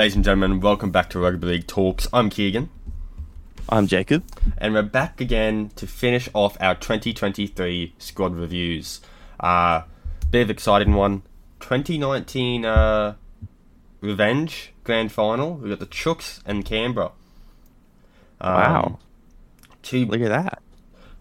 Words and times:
Ladies 0.00 0.14
and 0.16 0.24
gentlemen, 0.24 0.60
welcome 0.60 0.90
back 0.90 1.10
to 1.10 1.18
Rugby 1.18 1.46
League 1.46 1.66
Talks. 1.66 2.08
I'm 2.10 2.30
Keegan, 2.30 2.70
I'm 3.68 3.86
Jacob. 3.86 4.24
and 4.56 4.72
we're 4.72 4.80
back 4.80 5.20
again 5.20 5.72
to 5.76 5.86
finish 5.86 6.26
off 6.32 6.56
our 6.58 6.74
2023 6.74 7.92
squad 7.98 8.34
reviews. 8.34 9.02
Uh, 9.38 9.82
bit 10.30 10.40
of 10.40 10.48
exciting 10.48 10.94
one. 10.94 11.20
2019 11.60 12.64
uh, 12.64 13.14
Revenge 14.00 14.72
Grand 14.84 15.12
Final. 15.12 15.56
We 15.56 15.68
got 15.68 15.80
the 15.80 15.86
Chooks 15.86 16.40
and 16.46 16.64
Canberra. 16.64 17.12
Um, 18.40 18.54
Wow. 18.54 18.98
Two 19.82 20.06
Look 20.06 20.22
at 20.22 20.30
that. 20.30 20.62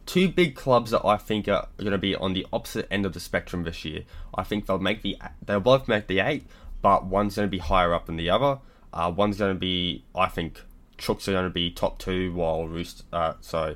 two 0.05 0.30
big 0.30 0.55
clubs 0.55 0.91
that 0.91 1.05
I 1.05 1.17
think 1.17 1.50
are 1.50 1.67
going 1.80 1.91
to 1.91 1.98
be 1.98 2.16
on 2.16 2.31
the 2.31 2.48
opposite 2.53 2.88
end 2.89 3.05
of 3.05 3.11
the 3.11 3.20
spectrum 3.20 3.64
this 3.64 3.84
year. 3.84 4.03
I 4.34 4.44
think 4.45 4.67
they'll 4.67 4.80
make 4.80 5.02
the 5.02 5.17
they'll 5.45 5.59
both 5.59 5.89
make 5.89 6.08
the 6.08 6.22
eight, 6.22 6.48
but 6.81 7.05
one's 7.05 7.36
going 7.36 7.45
to 7.45 7.52
be 7.52 7.58
higher 7.58 7.94
up 7.94 8.05
than 8.05 8.16
the 8.16 8.30
other. 8.30 8.59
Uh, 8.93 9.11
one's 9.16 9.38
going 9.38 9.53
to 9.53 9.59
be 9.59 10.03
I 10.16 10.27
think 10.27 10.61
Chooks 10.97 11.27
are 11.27 11.31
going 11.31 11.45
to 11.45 11.49
be 11.49 11.71
top 11.71 11.99
two, 11.99 12.34
while 12.34 12.67
Roost 12.67 13.03
uh, 13.13 13.34
so 13.41 13.75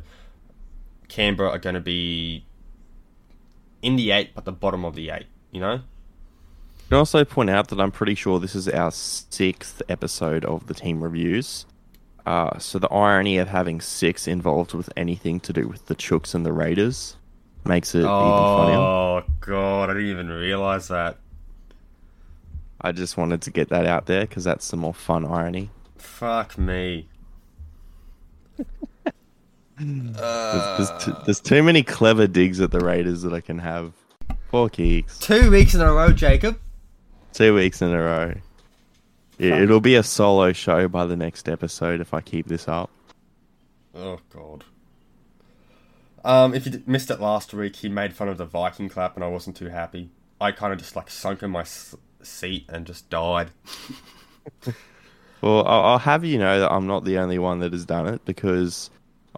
Canberra 1.08 1.49
are 1.52 1.59
going 1.59 1.76
to 1.76 1.81
be 1.81 2.45
in 3.81 3.95
the 3.95 4.12
eight, 4.12 4.34
but 4.34 4.45
the 4.45 4.52
bottom 4.52 4.84
of 4.85 4.95
the 4.95 5.09
eight. 5.09 5.27
You 5.52 5.62
know, 5.62 5.81
can 6.90 6.98
also 6.98 7.23
point 7.26 7.49
out 7.49 7.70
that 7.70 7.80
I'm 7.80 7.91
pretty 7.91 8.16
sure 8.16 8.40
this 8.40 8.55
is 8.55 8.68
our 8.68 8.91
sixth 8.91 9.81
episode 9.90 10.45
of 10.45 10.68
the 10.68 10.73
team 10.73 11.04
reviews. 11.04 11.66
Uh, 12.26 12.57
so 12.57 12.80
the 12.80 12.88
irony 12.90 13.38
of 13.38 13.49
having 13.49 13.82
six 13.82 14.27
involved 14.27 14.73
with 14.73 14.90
anything 14.95 15.40
to 15.41 15.52
do 15.52 15.68
with 15.68 15.88
the 15.88 15.95
Chooks 15.95 16.34
and 16.34 16.45
the 16.45 16.54
Raiders 16.54 17.18
makes 17.66 17.95
it 17.95 17.99
even 17.99 18.09
funnier. 18.09 18.77
oh 18.77 19.23
god, 19.41 19.90
I 19.90 19.93
didn't 19.93 20.10
even 20.10 20.29
realize 20.29 20.88
that. 20.90 21.18
I 22.84 22.91
just 22.91 23.15
wanted 23.17 23.41
to 23.43 23.51
get 23.51 23.70
that 23.70 23.85
out 23.85 24.05
there 24.07 24.21
because 24.21 24.43
that's 24.43 24.65
some 24.65 24.79
more 24.81 24.93
fun 24.93 25.26
irony. 25.26 25.70
Fuck 25.98 26.57
me. 26.57 27.07
There's, 29.79 30.17
there's, 30.17 31.04
t- 31.04 31.11
there's 31.26 31.41
too 31.41 31.63
many 31.63 31.81
clever 31.81 32.27
digs 32.27 32.61
at 32.61 32.70
the 32.71 32.79
Raiders 32.79 33.23
that 33.23 33.34
I 33.34 33.41
can 33.41 33.57
have. 33.59 33.93
Four 34.49 34.70
Keeks. 34.70 35.20
Two 35.20 35.49
weeks 35.49 35.73
in 35.73 35.81
a 35.81 35.91
row, 35.91 36.11
Jacob. 36.11 36.59
Two 37.34 37.55
weeks 37.55 37.81
in 37.81 37.89
a 37.89 37.98
row. 37.99 38.34
It, 39.39 39.51
it'll 39.54 39.81
be 39.81 39.95
a 39.95 40.04
solo 40.04 40.54
show 40.54 40.87
by 40.87 41.05
the 41.07 41.15
next 41.15 41.49
episode 41.49 42.01
if 42.01 42.13
I 42.13 42.21
keep 42.21 42.48
this 42.48 42.67
up. 42.67 42.91
Oh 43.95 44.20
god. 44.31 44.63
Um, 46.23 46.54
if 46.54 46.65
you 46.67 46.73
d- 46.73 46.84
missed 46.85 47.09
it 47.09 47.20
last 47.20 47.51
week, 47.54 47.77
he 47.77 47.89
made 47.89 48.13
fun 48.13 48.29
of 48.29 48.37
the 48.37 48.45
Viking 48.45 48.89
clap, 48.89 49.15
and 49.15 49.23
I 49.23 49.27
wasn't 49.27 49.57
too 49.57 49.70
happy. 49.70 50.11
I 50.39 50.51
kind 50.51 50.71
of 50.71 50.77
just 50.79 50.95
like 50.95 51.09
sunk 51.09 51.41
in 51.41 51.49
my 51.49 51.61
s- 51.61 51.95
seat 52.26 52.66
and 52.70 52.85
just 52.85 53.10
died. 53.10 53.49
Well, 55.41 55.66
I'll, 55.68 55.82
I'll 55.84 55.98
have 55.99 56.24
you 56.24 56.38
know 56.38 56.60
that 56.62 56.71
I'm 56.71 56.88
not 56.88 57.04
the 57.04 57.18
only 57.18 57.38
one 57.38 57.60
that 57.60 57.74
has 57.74 57.85
done 57.85 58.07
it 58.07 58.24
because 58.26 58.90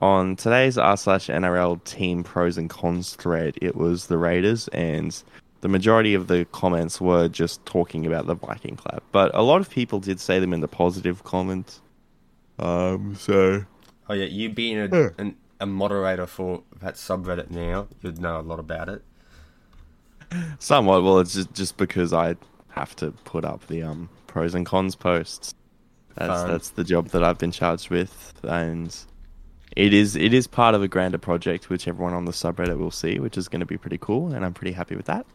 on 0.01 0.35
today's 0.35 0.77
r 0.77 0.95
slash 0.97 1.27
NRL 1.27 1.83
team 1.83 2.23
pros 2.23 2.57
and 2.57 2.69
cons 2.69 3.15
thread, 3.15 3.55
it 3.61 3.75
was 3.75 4.07
the 4.07 4.17
Raiders, 4.17 4.67
and 4.69 5.21
the 5.61 5.67
majority 5.67 6.13
of 6.13 6.27
the 6.27 6.45
comments 6.51 7.01
were 7.01 7.27
just 7.27 7.65
talking 7.65 8.05
about 8.05 8.27
the 8.27 8.35
Viking 8.35 8.75
clap. 8.75 9.03
But 9.11 9.33
a 9.33 9.41
lot 9.41 9.61
of 9.61 9.69
people 9.69 9.99
did 9.99 10.19
say 10.19 10.39
them 10.39 10.53
in 10.53 10.59
the 10.59 10.67
positive 10.67 11.23
comments. 11.23 11.81
Um, 12.59 13.15
so 13.15 13.65
Oh 14.07 14.13
yeah, 14.13 14.25
you 14.25 14.49
being 14.49 14.77
a, 14.77 14.87
Yeah. 14.87 15.09
an, 15.17 15.35
a 15.59 15.65
moderator 15.65 16.27
for 16.27 16.61
that 16.81 16.95
subreddit 16.95 17.49
now, 17.49 17.87
you'd 18.01 18.19
know 18.21 18.39
a 18.39 18.43
lot 18.43 18.59
about 18.59 18.89
it. 18.89 19.01
somewhat. 20.59 21.03
Well, 21.03 21.19
it's 21.19 21.33
just 21.33 21.53
just 21.53 21.77
because 21.77 22.13
I 22.13 22.35
have 22.75 22.95
to 22.97 23.11
put 23.23 23.45
up 23.45 23.67
the 23.67 23.83
um 23.83 24.09
pros 24.27 24.53
and 24.55 24.65
cons 24.65 24.95
posts. 24.95 25.53
That's 26.15 26.43
that's 26.43 26.69
the 26.69 26.83
job 26.83 27.09
that 27.09 27.23
I've 27.23 27.37
been 27.37 27.51
charged 27.51 27.89
with, 27.89 28.33
and 28.43 28.95
it 29.75 29.93
is 29.93 30.15
it 30.15 30.33
is 30.33 30.47
part 30.47 30.73
of 30.75 30.81
a 30.83 30.87
grander 30.87 31.17
project, 31.17 31.69
which 31.69 31.87
everyone 31.87 32.13
on 32.13 32.25
the 32.25 32.31
subreddit 32.31 32.77
will 32.77 32.91
see, 32.91 33.19
which 33.19 33.37
is 33.37 33.47
going 33.49 33.59
to 33.59 33.65
be 33.65 33.77
pretty 33.77 33.97
cool, 33.97 34.33
and 34.33 34.45
I'm 34.45 34.53
pretty 34.53 34.71
happy 34.73 34.95
with 34.95 35.05
that. 35.07 35.25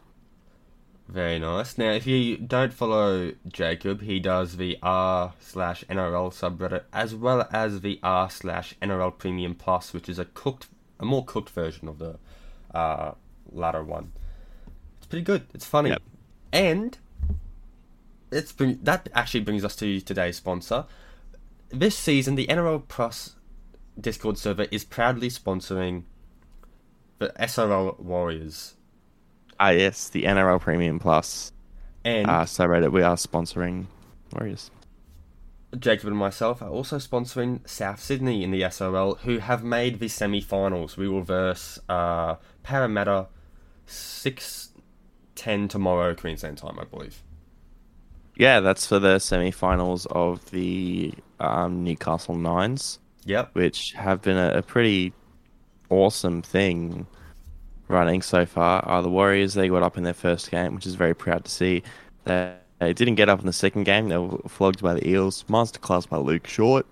Very 1.07 1.39
nice. 1.39 1.77
Now, 1.77 1.91
if 1.91 2.07
you 2.07 2.37
don't 2.37 2.71
follow 2.73 3.33
Jacob, 3.47 4.01
he 4.01 4.19
does 4.19 4.55
the 4.57 4.77
r 4.81 5.33
slash 5.39 5.83
NRL 5.89 6.31
subreddit 6.31 6.83
as 6.93 7.13
well 7.13 7.47
as 7.51 7.81
the 7.81 7.99
r 8.01 8.29
slash 8.29 8.75
NRL 8.81 9.17
Premium 9.17 9.53
Plus, 9.53 9.93
which 9.93 10.07
is 10.07 10.17
a 10.17 10.25
cooked, 10.25 10.67
a 10.99 11.05
more 11.05 11.25
cooked 11.25 11.49
version 11.49 11.87
of 11.89 11.99
the 11.99 12.17
uh, 12.73 13.11
latter 13.51 13.83
one. 13.83 14.13
It's 14.99 15.07
pretty 15.07 15.23
good. 15.25 15.47
It's 15.53 15.65
funny, 15.65 15.89
Yep. 15.89 16.01
and 16.53 16.97
it's 18.31 18.51
bring, 18.51 18.79
that 18.83 19.09
actually 19.13 19.41
brings 19.41 19.63
us 19.63 19.75
to 19.77 19.99
today's 20.01 20.37
sponsor. 20.37 20.85
This 21.69 21.97
season, 21.97 22.35
the 22.35 22.47
NRL 22.47 22.87
Plus 22.87 23.35
Discord 23.99 24.37
server 24.37 24.67
is 24.71 24.83
proudly 24.83 25.29
sponsoring 25.29 26.03
the 27.19 27.29
SRL 27.39 27.99
Warriors, 27.99 28.75
Ah, 29.61 29.69
yes, 29.69 30.09
the 30.09 30.23
NRL 30.23 30.59
Premium 30.59 30.97
Plus. 30.97 31.51
And 32.03 32.25
uh, 32.27 32.45
subreddit 32.45 32.91
we 32.91 33.03
are 33.03 33.15
sponsoring 33.15 33.85
Warriors. 34.33 34.71
Jacob 35.77 36.07
and 36.07 36.17
myself 36.17 36.63
are 36.63 36.69
also 36.69 36.97
sponsoring 36.97 37.59
South 37.69 38.01
Sydney 38.01 38.43
in 38.43 38.49
the 38.49 38.61
SRL, 38.61 39.19
who 39.19 39.37
have 39.37 39.63
made 39.63 39.99
the 39.99 40.07
semi-finals. 40.07 40.97
We 40.97 41.07
will 41.07 41.21
verse 41.21 41.77
uh, 41.87 42.37
Parramatta 42.63 43.27
six 43.85 44.71
ten 45.35 45.67
tomorrow 45.67 46.15
Queensland 46.15 46.57
time, 46.57 46.79
I 46.79 46.85
believe. 46.85 47.21
Yeah, 48.41 48.59
that's 48.59 48.87
for 48.87 48.97
the 48.97 49.19
semi-finals 49.19 50.07
of 50.07 50.49
the 50.49 51.13
um, 51.39 51.83
Newcastle 51.83 52.33
Nines. 52.33 52.97
Yep. 53.25 53.51
which 53.53 53.91
have 53.91 54.23
been 54.23 54.35
a, 54.35 54.57
a 54.57 54.61
pretty 54.63 55.13
awesome 55.91 56.41
thing 56.41 57.05
running 57.87 58.23
so 58.23 58.47
far. 58.47 58.83
Uh, 58.89 58.99
the 59.03 59.11
Warriors 59.11 59.53
they 59.53 59.69
got 59.69 59.83
up 59.83 59.95
in 59.95 60.01
their 60.01 60.15
first 60.15 60.49
game, 60.49 60.73
which 60.73 60.87
is 60.87 60.95
very 60.95 61.13
proud 61.13 61.45
to 61.45 61.51
see. 61.51 61.83
They, 62.23 62.55
they 62.79 62.93
didn't 62.93 63.13
get 63.13 63.29
up 63.29 63.41
in 63.41 63.45
the 63.45 63.53
second 63.53 63.83
game. 63.83 64.09
They 64.09 64.17
were 64.17 64.39
flogged 64.47 64.81
by 64.81 64.95
the 64.95 65.07
Eels. 65.07 65.43
Masterclass 65.47 66.09
by 66.09 66.17
Luke 66.17 66.47
Short, 66.47 66.87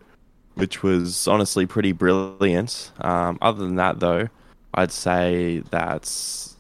which 0.54 0.84
was 0.84 1.28
honestly 1.28 1.66
pretty 1.66 1.94
brilliant. 1.94 2.92
Um, 3.02 3.40
other 3.42 3.66
than 3.66 3.78
that, 3.78 4.00
though, 4.00 4.28
I'd 4.76 4.92
say 4.92 5.64
that's 5.72 6.58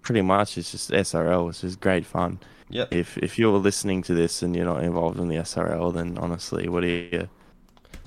pretty 0.00 0.22
much 0.22 0.56
it's 0.56 0.70
just 0.70 0.90
SRL. 0.90 1.50
It's 1.50 1.60
just 1.60 1.80
great 1.80 2.06
fun. 2.06 2.38
Yep. 2.70 2.92
If 2.94 3.18
if 3.18 3.38
you're 3.38 3.58
listening 3.58 4.02
to 4.02 4.14
this 4.14 4.42
and 4.42 4.54
you're 4.54 4.64
not 4.64 4.82
involved 4.84 5.18
in 5.18 5.28
the 5.28 5.36
SRL, 5.36 5.92
then 5.92 6.16
honestly, 6.18 6.68
what 6.68 6.84
are 6.84 6.88
you? 6.88 7.28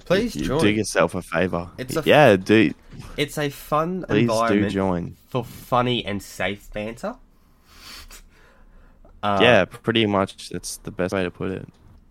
Please 0.06 0.36
you 0.36 0.46
join. 0.46 0.62
do 0.62 0.70
yourself 0.70 1.16
a 1.16 1.22
favor. 1.22 1.70
It's 1.78 1.96
a- 1.96 2.04
yeah, 2.06 2.36
do 2.36 2.74
It's 3.18 3.38
a 3.38 3.50
fun 3.50 4.06
please 4.08 4.30
do 4.50 4.70
join. 4.70 5.16
for 5.30 5.44
funny 5.46 6.04
and 6.06 6.22
safe 6.22 6.72
banter. 6.74 7.16
Uh, 9.22 9.40
yeah, 9.42 9.66
pretty 9.66 10.06
much 10.06 10.50
that's 10.50 10.78
the 10.78 10.92
best 10.92 11.14
way 11.14 11.24
to 11.24 11.32
put 11.32 11.52
it. 11.52 11.68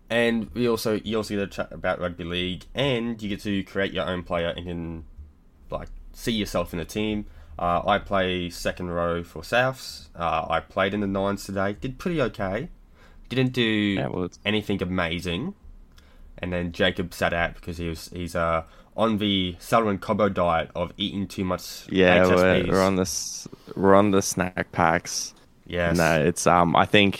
And 0.09 0.49
we 0.53 0.67
also 0.67 0.99
you 1.03 1.17
also 1.17 1.35
get 1.35 1.51
to 1.51 1.55
chat 1.55 1.71
about 1.71 1.99
rugby 1.99 2.23
league, 2.23 2.65
and 2.73 3.21
you 3.21 3.29
get 3.29 3.41
to 3.41 3.63
create 3.63 3.93
your 3.93 4.05
own 4.07 4.23
player 4.23 4.49
and 4.55 4.65
can 4.65 5.05
like 5.69 5.89
see 6.13 6.31
yourself 6.31 6.73
in 6.73 6.79
the 6.79 6.85
team. 6.85 7.25
Uh, 7.57 7.81
I 7.85 7.99
play 7.99 8.49
second 8.49 8.89
row 8.89 9.23
for 9.23 9.41
Souths. 9.41 10.07
Uh, 10.15 10.45
I 10.49 10.59
played 10.59 10.93
in 10.93 11.01
the 11.01 11.07
nines 11.07 11.45
today. 11.45 11.73
Did 11.79 11.99
pretty 11.99 12.21
okay. 12.21 12.69
Didn't 13.29 13.53
do 13.53 13.61
Yeah, 13.61 14.07
well, 14.07 14.29
anything 14.45 14.81
amazing. 14.81 15.55
And 16.37 16.51
then 16.51 16.71
Jacob 16.71 17.13
sat 17.13 17.33
out 17.33 17.55
because 17.55 17.77
he 17.77 17.87
was 17.87 18.09
he's 18.09 18.35
uh 18.35 18.63
on 18.95 19.17
the 19.17 19.55
Salomon 19.59 19.97
Cobo 19.97 20.29
diet 20.29 20.69
of 20.75 20.91
eating 20.97 21.27
too 21.27 21.43
much 21.43 21.87
yeah, 21.89 22.25
HSPs. 22.25 22.67
we're, 22.69 22.81
on 22.81 22.95
this. 22.95 23.47
We're 23.75 23.95
on 23.95 24.11
the 24.11 24.21
snack 24.21 24.71
packs. 24.71 25.33
Yes. 25.65 25.97
No, 25.97 26.21
it's 26.21 26.45
um. 26.45 26.75
I 26.75 26.85
think 26.85 27.19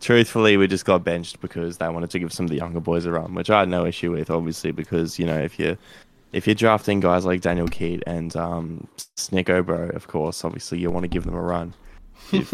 truthfully, 0.00 0.56
we 0.56 0.66
just 0.66 0.84
got 0.84 1.04
benched 1.04 1.40
because 1.40 1.78
they 1.78 1.88
wanted 1.88 2.10
to 2.10 2.18
give 2.18 2.32
some 2.32 2.44
of 2.44 2.50
the 2.50 2.56
younger 2.56 2.80
boys 2.80 3.06
a 3.06 3.12
run, 3.12 3.34
which 3.34 3.50
I 3.50 3.60
had 3.60 3.68
no 3.68 3.86
issue 3.86 4.12
with, 4.12 4.30
obviously, 4.30 4.72
because 4.72 5.18
you 5.18 5.26
know 5.26 5.38
if 5.38 5.58
you 5.58 5.76
if 6.32 6.46
you're 6.46 6.54
drafting 6.54 7.00
guys 7.00 7.24
like 7.24 7.40
Daniel 7.40 7.68
Keat 7.68 8.02
and 8.06 8.34
um 8.36 8.88
Snick 9.16 9.46
Obro, 9.46 9.94
of 9.94 10.08
course, 10.08 10.44
obviously 10.44 10.78
you 10.78 10.90
want 10.90 11.04
to 11.04 11.08
give 11.08 11.24
them 11.24 11.34
a 11.34 11.42
run. 11.42 11.74
Give, 12.30 12.50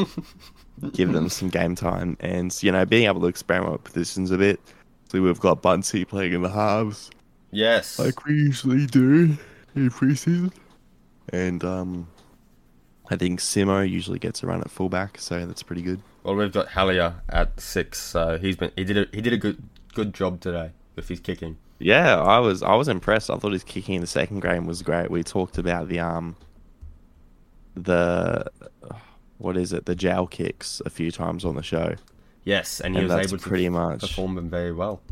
give 0.92 1.12
them 1.12 1.28
some 1.28 1.48
game 1.48 1.74
time, 1.74 2.16
and 2.20 2.56
you 2.62 2.72
know 2.72 2.84
being 2.84 3.06
able 3.06 3.20
to 3.22 3.26
experiment 3.26 3.72
with 3.72 3.84
positions 3.84 4.30
a 4.30 4.38
bit. 4.38 4.60
So 5.08 5.20
we've 5.20 5.40
got 5.40 5.62
Bunsey 5.62 6.06
playing 6.06 6.32
in 6.32 6.42
the 6.42 6.50
halves. 6.50 7.10
Yes. 7.52 7.98
like 7.98 8.24
we 8.24 8.34
usually 8.34 8.86
do 8.86 9.36
in 9.76 9.90
preseason. 9.90 10.52
And 11.32 11.64
um, 11.64 12.08
I 13.10 13.16
think 13.16 13.40
Simo 13.40 13.88
usually 13.88 14.18
gets 14.18 14.42
a 14.42 14.46
run 14.46 14.60
at 14.60 14.70
fullback, 14.70 15.18
so 15.18 15.46
that's 15.46 15.62
pretty 15.62 15.82
good. 15.82 16.00
Well, 16.22 16.34
we've 16.34 16.52
got 16.52 16.68
Hallier 16.68 17.14
at 17.28 17.60
six, 17.60 18.00
so 18.02 18.38
he's 18.38 18.56
been 18.56 18.72
he 18.76 18.84
did 18.84 18.98
a 18.98 19.06
he 19.12 19.20
did 19.20 19.32
a 19.32 19.36
good 19.36 19.62
good 19.94 20.12
job 20.12 20.40
today 20.40 20.72
with 20.96 21.08
his 21.08 21.20
kicking. 21.20 21.56
Yeah, 21.78 22.16
I 22.20 22.38
was 22.38 22.62
I 22.62 22.74
was 22.74 22.88
impressed. 22.88 23.30
I 23.30 23.36
thought 23.36 23.52
his 23.52 23.64
kicking 23.64 23.96
in 23.96 24.00
the 24.00 24.06
second 24.06 24.40
game 24.40 24.66
was 24.66 24.82
great. 24.82 25.10
We 25.10 25.22
talked 25.22 25.58
about 25.58 25.88
the 25.88 26.00
um 26.00 26.36
the 27.74 28.46
what 29.38 29.56
is 29.56 29.72
it 29.72 29.86
the 29.86 29.94
jail 29.94 30.26
kicks 30.26 30.80
a 30.86 30.90
few 30.90 31.10
times 31.10 31.44
on 31.44 31.54
the 31.56 31.62
show. 31.62 31.94
Yes, 32.44 32.80
and 32.80 32.94
he 32.94 33.00
And 33.02 33.08
was 33.12 33.26
able 33.26 33.38
to 33.38 33.48
pretty 33.48 33.68
much- 33.68 34.00
perform 34.00 34.34
them 34.36 34.48
very 34.48 34.72
well. 34.72 35.02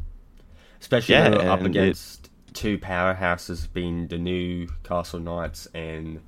Especially 0.81 1.15
Yeah, 1.15 1.23
when 1.31 1.39
they 1.39 1.45
were 1.45 1.51
up 1.51 1.59
and 1.61 1.67
it- 1.67 1.71
against 1.81 2.31
two 2.53 2.79
powerhouses, 2.79 3.67
being 3.73 4.07
the 4.07 4.17
Newcastle 4.19 5.19
Knights 5.19 5.67
and 5.75 6.21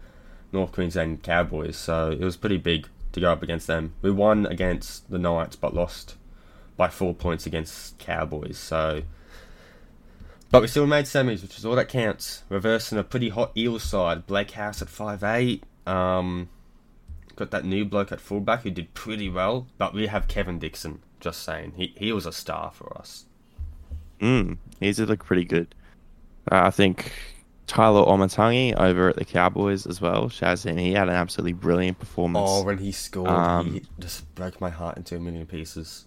North 0.52 0.72
Queensland 0.72 1.22
Cowboys. 1.22 1.76
So 1.76 2.10
it 2.10 2.20
was 2.20 2.36
pretty 2.36 2.56
big 2.58 2.88
to 3.12 3.20
go 3.20 3.30
up 3.32 3.42
against 3.42 3.66
them. 3.68 3.92
We 4.02 4.10
won 4.10 4.44
against 4.46 5.08
the 5.10 5.18
Knights, 5.18 5.56
but 5.56 5.72
lost 5.72 6.16
by 6.76 6.88
four 6.88 7.14
points 7.14 7.46
against 7.46 7.98
Cowboys. 7.98 8.58
So, 8.58 9.02
but 10.50 10.62
we 10.62 10.68
still 10.68 10.86
made 10.86 11.04
semis, 11.06 11.42
which 11.42 11.58
is 11.58 11.64
all 11.66 11.74
that 11.76 11.88
counts. 11.88 12.42
Reversing 12.48 12.98
a 12.98 13.04
pretty 13.04 13.28
hot 13.30 13.52
Eels 13.56 13.82
side. 13.82 14.26
Blake 14.26 14.52
House 14.52 14.80
at 14.82 14.88
five 14.88 15.22
eight. 15.24 15.62
Um, 15.86 16.48
got 17.34 17.50
that 17.50 17.64
new 17.64 17.84
bloke 17.84 18.12
at 18.12 18.20
fullback 18.20 18.62
who 18.62 18.70
did 18.70 18.94
pretty 18.94 19.28
well. 19.28 19.66
But 19.78 19.94
we 19.94 20.06
have 20.06 20.28
Kevin 20.28 20.58
Dixon. 20.58 21.00
Just 21.20 21.42
saying, 21.42 21.72
he 21.76 21.94
he 21.96 22.12
was 22.12 22.26
a 22.26 22.32
star 22.32 22.70
for 22.72 22.96
us. 22.96 23.24
Mm, 24.20 24.58
he 24.80 24.92
did 24.92 25.08
look 25.08 25.24
pretty 25.24 25.44
good. 25.44 25.74
Uh, 26.50 26.60
I 26.64 26.70
think 26.70 27.12
Tyler 27.66 28.02
Omatangi 28.04 28.74
over 28.78 29.08
at 29.08 29.16
the 29.16 29.24
Cowboys 29.24 29.86
as 29.86 30.00
well. 30.00 30.28
Shaz 30.28 30.64
him. 30.64 30.76
He 30.76 30.92
had 30.92 31.08
an 31.08 31.14
absolutely 31.14 31.54
brilliant 31.54 31.98
performance. 31.98 32.48
Oh, 32.48 32.64
when 32.64 32.78
he 32.78 32.92
scored, 32.92 33.28
Um, 33.28 33.72
he 33.72 33.82
just 33.98 34.32
broke 34.34 34.60
my 34.60 34.70
heart 34.70 34.96
into 34.96 35.16
a 35.16 35.18
million 35.18 35.46
pieces. 35.46 36.04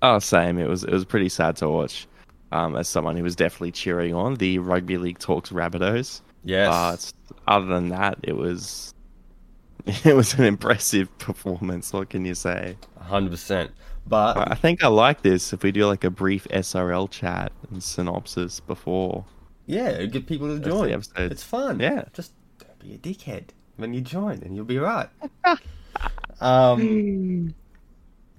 Oh, 0.00 0.18
same. 0.20 0.58
It 0.58 0.68
was 0.68 0.84
it 0.84 0.92
was 0.92 1.04
pretty 1.04 1.28
sad 1.28 1.56
to 1.56 1.68
watch. 1.68 2.06
Um, 2.50 2.76
as 2.76 2.88
someone 2.88 3.14
who 3.16 3.22
was 3.22 3.36
definitely 3.36 3.72
cheering 3.72 4.14
on 4.14 4.36
the 4.36 4.58
rugby 4.58 4.96
league 4.96 5.18
talks 5.18 5.50
Rabbitohs. 5.50 6.22
Yes. 6.44 7.12
But 7.28 7.36
other 7.46 7.66
than 7.66 7.90
that, 7.90 8.18
it 8.22 8.32
was 8.34 8.94
it 10.04 10.14
was 10.16 10.34
an 10.34 10.44
impressive 10.44 11.16
performance. 11.18 11.92
What 11.92 12.08
can 12.10 12.24
you 12.24 12.34
say? 12.34 12.76
hundred 12.98 13.30
percent. 13.30 13.70
But 14.06 14.38
I 14.38 14.52
I 14.52 14.54
think 14.54 14.82
I 14.82 14.88
like 14.88 15.20
this 15.22 15.52
if 15.52 15.62
we 15.62 15.72
do 15.72 15.84
like 15.86 16.04
a 16.04 16.10
brief 16.10 16.48
SRL 16.48 17.10
chat 17.10 17.52
and 17.70 17.82
synopsis 17.82 18.60
before. 18.60 19.26
yeah, 19.66 20.04
get 20.06 20.26
people 20.26 20.48
to 20.48 20.54
That's 20.54 20.68
join. 20.68 20.90
episode. 20.90 21.32
It's 21.32 21.42
fun. 21.42 21.80
Yeah. 21.80 22.04
just 22.14 22.32
don't 22.58 22.78
be 22.78 22.94
a 22.94 22.98
dickhead 22.98 23.50
when 23.76 23.92
you 23.92 24.00
join, 24.00 24.42
and 24.42 24.56
you'll 24.56 24.64
be 24.64 24.78
right. 24.78 25.08
um. 26.40 27.54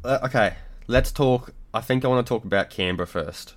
uh, 0.04 0.20
okay, 0.24 0.56
let's 0.88 1.12
talk. 1.12 1.54
I 1.74 1.82
think 1.82 2.04
I 2.04 2.08
want 2.08 2.26
to 2.26 2.30
talk 2.30 2.44
about 2.46 2.72
Canberra 2.72 3.06
first 3.06 3.54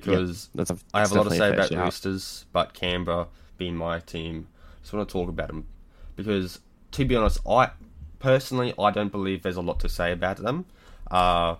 because 0.00 0.48
a, 0.58 0.76
I 0.94 1.00
have 1.00 1.12
a 1.12 1.14
lot 1.14 1.24
to 1.24 1.30
say 1.30 1.50
about 1.50 1.70
the. 1.70 1.78
Roosters, 1.78 2.46
but 2.52 2.74
Canberra 2.74 3.28
being 3.56 3.76
my 3.76 4.00
team, 4.00 4.48
just 4.80 4.92
want 4.92 5.08
to 5.08 5.12
talk 5.12 5.28
about 5.28 5.48
them 5.48 5.66
because, 6.14 6.60
to 6.92 7.04
be 7.04 7.16
honest, 7.16 7.38
I 7.48 7.70
personally 8.18 8.74
I 8.78 8.90
don't 8.90 9.12
believe 9.12 9.42
there's 9.42 9.56
a 9.56 9.62
lot 9.62 9.80
to 9.80 9.88
say 9.88 10.12
about 10.12 10.38
them. 10.38 10.66
Uh, 11.10 11.56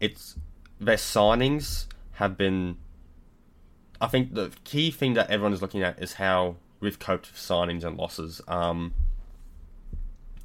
it's 0.00 0.36
their 0.80 0.96
signings 0.96 1.86
have 2.12 2.36
been. 2.36 2.76
I 4.00 4.06
think 4.06 4.34
the 4.34 4.52
key 4.64 4.90
thing 4.90 5.14
that 5.14 5.30
everyone 5.30 5.52
is 5.52 5.60
looking 5.60 5.82
at 5.82 6.00
is 6.00 6.14
how 6.14 6.56
we've 6.80 6.98
coped 6.98 7.32
with 7.32 7.40
signings 7.40 7.84
and 7.84 7.96
losses. 7.96 8.40
Um, 8.46 8.94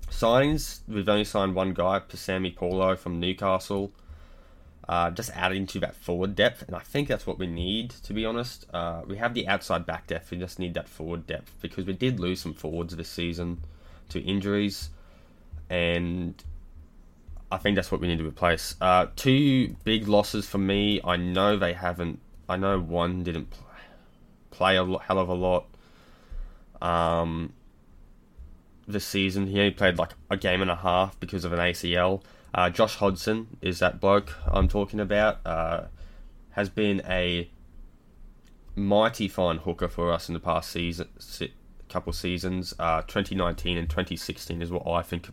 signings, 0.10 0.80
we've 0.88 1.08
only 1.08 1.24
signed 1.24 1.54
one 1.54 1.74
guy, 1.74 2.00
Pasami 2.00 2.56
Saulo 2.56 2.98
from 2.98 3.20
Newcastle 3.20 3.92
uh, 4.88 5.12
just 5.12 5.30
adding 5.32 5.66
to 5.68 5.80
that 5.80 5.96
forward 5.96 6.36
depth, 6.36 6.64
and 6.64 6.76
I 6.76 6.80
think 6.80 7.08
that's 7.08 7.26
what 7.26 7.40
we 7.40 7.48
need. 7.48 7.92
To 8.04 8.14
be 8.14 8.26
honest, 8.26 8.66
uh, 8.74 9.02
we 9.08 9.18
have 9.18 9.34
the 9.34 9.48
outside 9.48 9.86
back 9.86 10.08
depth. 10.08 10.32
We 10.32 10.38
just 10.38 10.60
need 10.60 10.74
that 10.74 10.90
forward 10.90 11.26
depth 11.26 11.54
because 11.62 11.86
we 11.86 11.94
did 11.94 12.20
lose 12.20 12.42
some 12.42 12.54
forwards 12.54 12.96
this 12.96 13.10
season 13.10 13.62
to 14.10 14.20
injuries, 14.22 14.90
and 15.70 16.42
I 17.52 17.58
think 17.58 17.76
that's 17.76 17.92
what 17.92 18.02
we 18.02 18.08
need 18.08 18.18
to 18.18 18.28
replace. 18.28 18.76
Uh, 18.82 19.08
two 19.16 19.76
big 19.84 20.08
losses 20.08 20.48
for 20.48 20.58
me. 20.58 21.00
I 21.04 21.18
know 21.18 21.58
they 21.58 21.74
haven't. 21.74 22.20
I 22.50 22.58
know 22.58 22.80
one 22.80 23.24
didn't 23.24 23.54
play, 24.52 24.76
a 24.76 24.86
hell 25.00 25.20
of 25.20 25.30
a 25.30 25.34
lot. 25.34 25.66
Um, 26.82 27.54
this 28.88 29.06
season. 29.06 29.48
He 29.48 29.60
only 29.60 29.72
played 29.72 29.98
like 29.98 30.12
a 30.30 30.38
game 30.38 30.62
and 30.62 30.72
a 30.72 30.76
half 30.76 31.20
because 31.20 31.46
of 31.46 31.54
an 31.54 31.60
ACL. 31.60 32.22
Uh, 32.54 32.70
Josh 32.70 32.96
Hodgson 32.96 33.58
is 33.62 33.80
that 33.80 34.00
bloke 34.00 34.38
I'm 34.46 34.68
talking 34.68 35.00
about. 35.00 35.40
Uh, 35.46 35.86
has 36.52 36.70
been 36.70 37.02
a 37.08 37.50
mighty 38.76 39.28
fine 39.28 39.58
hooker 39.58 39.88
for 39.88 40.12
us 40.12 40.28
in 40.28 40.34
the 40.34 40.40
past 40.40 40.70
season, 40.70 41.08
se- 41.18 41.54
couple 41.90 42.14
seasons. 42.14 42.74
Uh, 42.78 43.02
2019 43.04 43.78
and 43.78 43.90
2016 43.90 44.62
is 44.62 44.72
what 44.72 44.88
I 44.88 45.02
think 45.02 45.30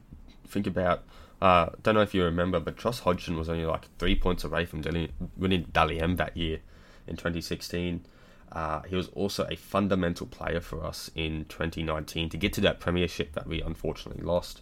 think 0.46 0.67
about. 0.67 1.05
Uh, 1.40 1.70
don't 1.82 1.94
know 1.94 2.02
if 2.02 2.14
you 2.14 2.22
remember, 2.22 2.61
but 2.61 2.76
Josh 2.76 3.00
Hodgson 3.00 3.37
was 3.37 3.49
only 3.49 3.64
like 3.64 3.87
three 3.99 4.14
points 4.16 4.44
away 4.44 4.66
from 4.66 4.82
Dali- 4.82 5.11
winning 5.37 5.66
Dally 5.73 6.00
M 6.00 6.16
that 6.16 6.37
year 6.37 6.61
in 7.06 7.16
2016. 7.16 8.05
Uh, 8.52 8.82
he 8.82 8.96
was 8.96 9.08
also 9.08 9.46
a 9.49 9.56
fundamental 9.56 10.26
player 10.26 10.61
for 10.61 10.84
us 10.84 11.11
in 11.14 11.44
2019 11.49 12.28
to 12.31 12.37
get 12.37 12.52
to 12.55 12.61
that 12.62 12.81
premiership 12.81 13.32
that 13.32 13.46
we 13.46 13.62
unfortunately 13.62 14.23
lost. 14.23 14.61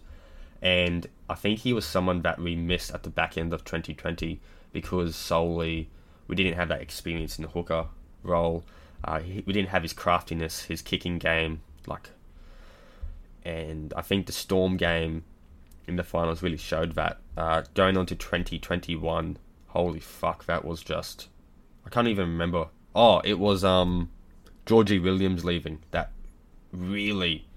And 0.61 1.07
I 1.29 1.35
think 1.35 1.59
he 1.59 1.73
was 1.73 1.85
someone 1.85 2.21
that 2.23 2.39
we 2.39 2.55
missed 2.55 2.91
at 2.91 3.03
the 3.03 3.09
back 3.09 3.37
end 3.37 3.53
of 3.53 3.63
2020 3.63 4.41
because 4.71 5.15
solely 5.15 5.89
we 6.27 6.35
didn't 6.35 6.55
have 6.55 6.67
that 6.69 6.81
experience 6.81 7.37
in 7.37 7.43
the 7.43 7.49
hooker 7.49 7.87
role. 8.23 8.63
Uh, 9.03 9.19
he, 9.19 9.43
we 9.45 9.53
didn't 9.53 9.69
have 9.69 9.83
his 9.83 9.93
craftiness, 9.93 10.63
his 10.63 10.81
kicking 10.81 11.17
game, 11.17 11.61
like. 11.87 12.09
And 13.43 13.93
I 13.95 14.01
think 14.01 14.25
the 14.25 14.33
Storm 14.33 14.77
game 14.77 15.23
in 15.87 15.95
the 15.95 16.03
finals 16.03 16.43
really 16.43 16.57
showed 16.57 16.95
that. 16.95 17.19
Uh, 17.37 17.63
going 17.73 17.97
on 17.97 18.05
to 18.07 18.15
2021, 18.15 19.37
holy 19.67 19.99
fuck, 19.99 20.45
that 20.45 20.65
was 20.65 20.81
just. 20.81 21.29
I 21.85 21.89
can't 21.89 22.07
even 22.07 22.27
remember. 22.29 22.67
Oh, 22.93 23.21
it 23.23 23.39
was 23.39 23.63
um, 23.63 24.09
Georgie 24.65 24.99
Williams 24.99 25.45
leaving. 25.45 25.79
That 25.91 26.11
really 26.71 27.47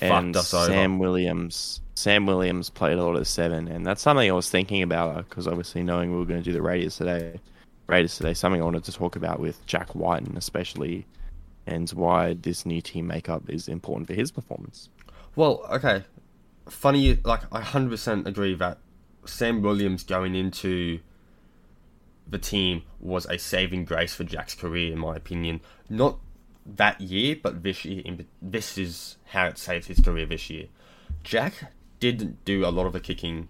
and 0.00 0.36
us 0.36 0.52
over. 0.54 0.66
Sam 0.66 0.98
Williams. 0.98 1.80
Sam 1.94 2.26
Williams 2.26 2.70
played 2.70 2.98
a 2.98 3.04
lot 3.04 3.16
of 3.16 3.28
seven, 3.28 3.68
and 3.68 3.86
that's 3.86 4.02
something 4.02 4.28
I 4.28 4.34
was 4.34 4.50
thinking 4.50 4.82
about 4.82 5.16
uh, 5.16 5.22
because 5.22 5.46
obviously 5.46 5.82
knowing 5.82 6.10
we 6.10 6.18
were 6.18 6.24
going 6.24 6.42
to 6.42 6.44
do 6.44 6.52
the 6.52 6.62
Raiders 6.62 6.96
today, 6.96 7.40
Raiders 7.86 8.16
today, 8.16 8.34
something 8.34 8.60
I 8.60 8.64
wanted 8.64 8.84
to 8.84 8.92
talk 8.92 9.14
about 9.16 9.38
with 9.38 9.64
Jack 9.66 9.94
Wighton 9.94 10.36
especially, 10.36 11.06
and 11.66 11.88
why 11.90 12.34
this 12.34 12.66
new 12.66 12.80
team 12.80 13.06
makeup 13.06 13.48
is 13.48 13.68
important 13.68 14.08
for 14.08 14.14
his 14.14 14.30
performance. 14.32 14.88
Well, 15.36 15.64
okay. 15.70 16.04
Funny, 16.68 17.18
like 17.24 17.42
I 17.52 17.60
hundred 17.60 17.90
percent 17.90 18.26
agree 18.26 18.54
that 18.54 18.78
Sam 19.26 19.62
Williams 19.62 20.02
going 20.02 20.34
into 20.34 21.00
the 22.26 22.38
team 22.38 22.82
was 23.00 23.26
a 23.26 23.38
saving 23.38 23.84
grace 23.84 24.14
for 24.14 24.24
Jack's 24.24 24.54
career, 24.54 24.92
in 24.92 24.98
my 24.98 25.16
opinion. 25.16 25.60
Not 25.88 26.18
that 26.66 27.00
year, 27.00 27.36
but 27.42 27.62
this 27.62 27.84
year. 27.84 28.02
In, 28.04 28.26
this 28.40 28.78
is 28.78 29.16
how 29.26 29.46
it 29.46 29.58
saved 29.58 29.86
his 29.86 30.00
career 30.00 30.26
this 30.26 30.48
year. 30.50 30.66
Jack 31.22 31.72
didn't 32.00 32.44
do 32.44 32.64
a 32.66 32.68
lot 32.70 32.86
of 32.86 32.92
the 32.92 33.00
kicking 33.00 33.48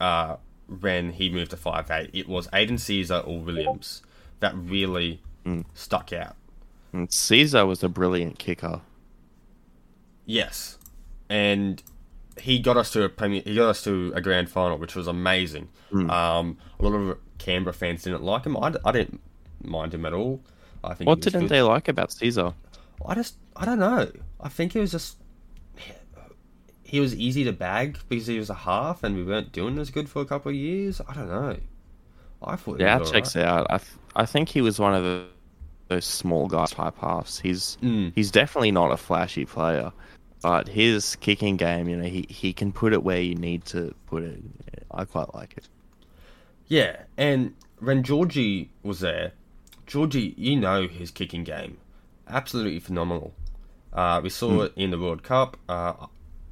uh, 0.00 0.36
when 0.80 1.12
he 1.12 1.30
moved 1.30 1.50
to 1.50 1.56
five 1.56 1.90
eight. 1.90 2.10
It 2.12 2.28
was 2.28 2.48
Aidan 2.52 2.76
Sezer 2.76 3.26
or 3.26 3.40
Williams 3.40 4.02
that 4.40 4.54
really 4.56 5.20
stuck 5.74 6.12
out. 6.12 6.36
And 6.92 7.08
Sezer 7.08 7.66
was 7.66 7.82
a 7.82 7.88
brilliant 7.88 8.38
kicker. 8.38 8.80
Yes, 10.26 10.78
and 11.28 11.82
he 12.38 12.58
got 12.58 12.76
us 12.76 12.90
to 12.92 13.02
a 13.02 13.08
premier. 13.08 13.42
He 13.44 13.54
got 13.54 13.68
us 13.68 13.82
to 13.84 14.12
a 14.14 14.20
grand 14.20 14.50
final, 14.50 14.78
which 14.78 14.94
was 14.94 15.06
amazing. 15.06 15.68
Um, 16.10 16.58
a 16.78 16.84
lot 16.84 16.94
of 16.94 17.18
Canberra 17.38 17.72
fans 17.72 18.02
didn't 18.02 18.22
like 18.22 18.44
him. 18.44 18.56
I 18.56 18.70
didn't 18.92 19.20
mind 19.62 19.94
him 19.94 20.04
at 20.04 20.12
all. 20.12 20.42
I 20.84 20.94
think 20.94 21.08
What 21.08 21.20
didn't 21.20 21.42
good. 21.42 21.48
they 21.50 21.62
like 21.62 21.88
about 21.88 22.10
Sezer? 22.10 22.54
I 23.06 23.14
just 23.14 23.36
I 23.56 23.64
don't 23.64 23.78
know. 23.78 24.10
I 24.40 24.48
think 24.48 24.74
it 24.76 24.80
was 24.80 24.90
just 24.92 25.16
he 26.82 27.00
was 27.00 27.14
easy 27.14 27.44
to 27.44 27.52
bag 27.52 27.98
because 28.08 28.26
he 28.26 28.38
was 28.38 28.48
a 28.50 28.54
half, 28.54 29.04
and 29.04 29.14
we 29.14 29.22
weren't 29.24 29.52
doing 29.52 29.78
as 29.78 29.90
good 29.90 30.08
for 30.08 30.22
a 30.22 30.24
couple 30.24 30.48
of 30.50 30.56
years. 30.56 31.00
I 31.06 31.12
don't 31.14 31.28
know. 31.28 31.56
I 32.42 32.56
thought 32.56 32.80
Yeah, 32.80 32.98
checks 33.00 33.36
alright. 33.36 33.52
out. 33.52 33.66
I 33.70 33.78
th- 33.78 33.90
I 34.16 34.24
think 34.24 34.48
he 34.48 34.60
was 34.62 34.78
one 34.78 34.94
of 34.94 35.02
the 35.04 35.26
those 35.88 36.04
small 36.04 36.46
guy 36.48 36.66
type 36.66 36.96
halves. 36.98 37.38
He's 37.40 37.76
Mm. 37.82 38.12
he's 38.14 38.30
definitely 38.30 38.70
not 38.72 38.90
a 38.92 38.96
flashy 38.96 39.44
player, 39.46 39.90
but 40.42 40.68
his 40.68 41.16
kicking 41.16 41.56
game, 41.56 41.88
you 41.88 41.96
know, 41.96 42.04
he 42.08 42.26
he 42.28 42.52
can 42.52 42.72
put 42.72 42.92
it 42.92 43.02
where 43.02 43.20
you 43.20 43.34
need 43.34 43.64
to 43.66 43.94
put 44.06 44.22
it. 44.22 44.40
I 44.90 45.04
quite 45.04 45.34
like 45.34 45.54
it. 45.56 45.68
Yeah, 46.68 47.02
and 47.16 47.54
when 47.80 48.02
Georgie 48.02 48.70
was 48.82 49.00
there, 49.00 49.32
Georgie, 49.88 50.34
you 50.36 50.54
know 50.54 50.86
his 50.86 51.10
kicking 51.10 51.44
game, 51.44 51.78
absolutely 52.28 52.78
phenomenal. 52.78 53.32
Uh, 53.90 54.20
we 54.22 54.28
saw 54.28 54.62
it 54.62 54.72
in 54.76 54.90
the 54.90 54.98
World 54.98 55.22
Cup. 55.22 55.56
Uh, 55.66 55.94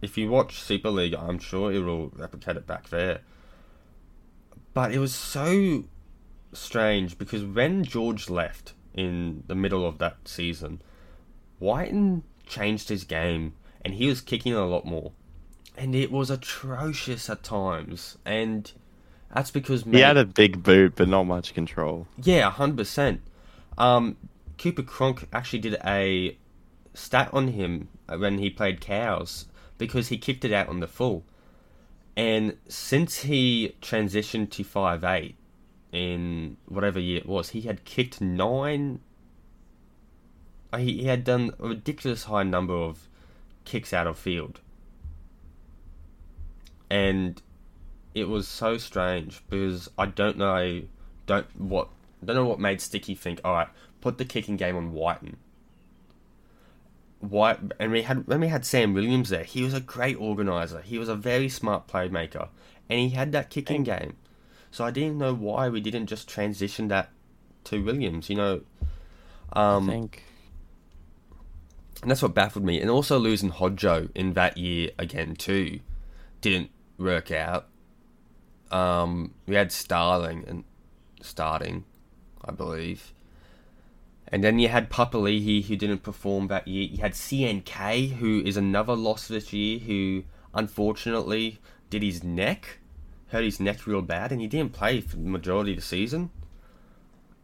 if 0.01 0.17
you 0.17 0.31
watch 0.31 0.59
Super 0.59 0.89
League, 0.89 1.15
I'm 1.15 1.39
sure 1.39 1.71
it 1.71 1.81
will 1.81 2.09
replicate 2.17 2.57
it 2.57 2.67
back 2.67 2.89
there. 2.89 3.21
But 4.73 4.93
it 4.93 4.99
was 4.99 5.15
so 5.15 5.85
strange 6.55 7.19
because 7.19 7.45
when 7.45 7.85
George 7.85 8.31
left 8.31 8.73
in 8.95 9.45
the 9.47 9.55
middle 9.55 9.87
of 9.87 9.99
that 9.99 10.17
season, 10.25 10.81
Wighton 11.61 12.23
changed 12.47 12.89
his 12.89 13.05
game 13.05 13.53
and 13.85 13.93
he 13.93 14.09
was 14.09 14.23
kicking 14.23 14.55
a 14.55 14.67
lot 14.67 14.87
more. 14.87 15.13
And 15.77 15.95
it 15.95 16.11
was 16.11 16.31
atrocious 16.31 17.29
at 17.29 17.43
times. 17.43 18.17
And 18.25 18.73
That's 19.37 19.51
because 19.51 19.83
He 19.83 20.01
had 20.01 20.17
a 20.17 20.25
big 20.25 20.63
boot, 20.63 20.95
but 20.97 21.09
not 21.09 21.25
much 21.25 21.53
control. 21.53 22.07
yeah, 22.23 22.51
hundred 22.51 22.79
percent. 22.79 23.21
Um, 23.77 24.17
Cooper 24.57 24.83
Cronk 24.83 25.29
actually 25.31 25.59
did 25.59 25.77
a 25.85 26.39
stat 26.95 27.29
on 27.35 27.49
him 27.49 27.89
when 28.09 28.39
he 28.39 28.49
played 28.49 28.81
cows 28.81 29.45
because 29.77 30.09
he 30.09 30.17
kicked 30.17 30.47
it 30.47 30.53
out 30.55 30.71
on 30.71 30.81
the 30.81 30.87
full, 30.87 31.23
and 32.17 32.57
since 32.67 33.21
he 33.25 33.75
transitioned 33.83 34.49
to 34.53 34.65
five 34.65 35.05
eight 35.05 35.37
in 35.93 36.57
whatever 36.65 36.99
year 36.99 37.19
it 37.19 37.27
was, 37.27 37.51
he 37.51 37.61
had 37.61 37.85
kicked 37.85 38.23
nine. 38.23 39.01
uh, 40.73 40.79
He, 40.79 41.03
he 41.03 41.05
had 41.05 41.25
done 41.25 41.51
a 41.61 41.69
ridiculous 41.69 42.25
high 42.25 42.43
number 42.43 42.73
of 42.75 43.07
kicks 43.67 43.93
out 43.93 44.07
of 44.07 44.17
field, 44.19 44.61
and 46.89 47.43
it 48.17 48.29
was 48.29 48.49
so 48.49 48.79
strange 48.79 49.43
because 49.51 49.91
I 49.99 50.07
don't 50.07 50.39
know, 50.39 50.83
don't 51.27 51.47
what, 51.61 51.89
don't 52.25 52.35
know 52.35 52.47
what 52.47 52.59
made 52.59 52.81
Sticky 52.81 53.15
think. 53.15 53.43
All 53.45 53.53
right, 53.53 53.69
put 54.01 54.17
the 54.17 54.25
kicking 54.25 54.57
game 54.57 54.75
on 54.75 54.93
Wighton. 54.93 55.37
White 57.21 57.59
and 57.79 57.93
we 57.93 58.03
had 58.03 58.27
when 58.27 58.41
we 58.41 58.49
had 58.49 58.65
Sam 58.65 58.95
Williams 58.95 59.29
there, 59.29 59.45
he 59.45 59.63
was 59.63 59.75
a 59.75 59.81
great 59.81 60.17
organizer. 60.17 60.81
He 60.81 60.99
was 60.99 61.11
a 61.11 61.15
very 61.15 61.51
smart 61.51 61.89
playmaker, 61.89 62.49
and 62.89 63.01
he 63.01 63.11
had 63.11 63.33
that 63.33 63.51
kicking 63.51 63.83
game. 63.85 64.17
So 64.71 64.85
I 64.85 64.91
didn't 64.91 65.19
know 65.19 65.35
why 65.35 65.69
we 65.69 65.81
didn't 65.83 66.07
just 66.07 66.27
transition 66.27 66.89
that 66.89 67.11
to 67.65 67.85
Williams. 67.85 68.31
You 68.31 68.37
know, 68.37 68.61
um, 69.53 69.91
I 69.91 69.93
think 69.93 70.23
and 72.01 72.11
that's 72.11 72.23
what 72.23 72.35
baffled 72.35 72.65
me. 72.65 72.81
And 72.81 72.89
also 72.89 73.19
losing 73.19 73.51
Hodjo 73.51 74.09
in 74.15 74.33
that 74.35 74.57
year 74.57 74.91
again 74.99 75.37
too 75.37 75.81
didn't 76.41 76.71
work 76.99 77.31
out. 77.31 77.67
Um, 78.71 79.35
we 79.47 79.55
had 79.55 79.73
Starling 79.73 80.45
and 80.47 80.65
starting, 81.21 81.85
I 82.45 82.53
believe. 82.53 83.13
And 84.29 84.43
then 84.43 84.59
you 84.59 84.69
had 84.69 84.91
Papali'i 84.91 85.65
who 85.65 85.77
didn't 85.77 86.03
perform 86.03 86.49
that 86.49 86.67
year. 86.67 86.85
You 86.85 86.99
had 86.99 87.13
CNK 87.13 88.17
who 88.17 88.43
is 88.45 88.57
another 88.57 88.95
loss 88.95 89.29
this 89.29 89.53
year 89.53 89.79
who 89.79 90.25
unfortunately 90.53 91.61
did 91.91 92.03
his 92.03 92.25
neck, 92.25 92.79
hurt 93.29 93.45
his 93.45 93.61
neck 93.61 93.87
real 93.87 94.03
bad, 94.03 94.33
and 94.33 94.41
he 94.41 94.49
didn't 94.49 94.73
play 94.73 95.01
for 95.01 95.17
the 95.17 95.29
majority 95.29 95.73
of 95.73 95.77
the 95.77 95.83
season. 95.83 96.31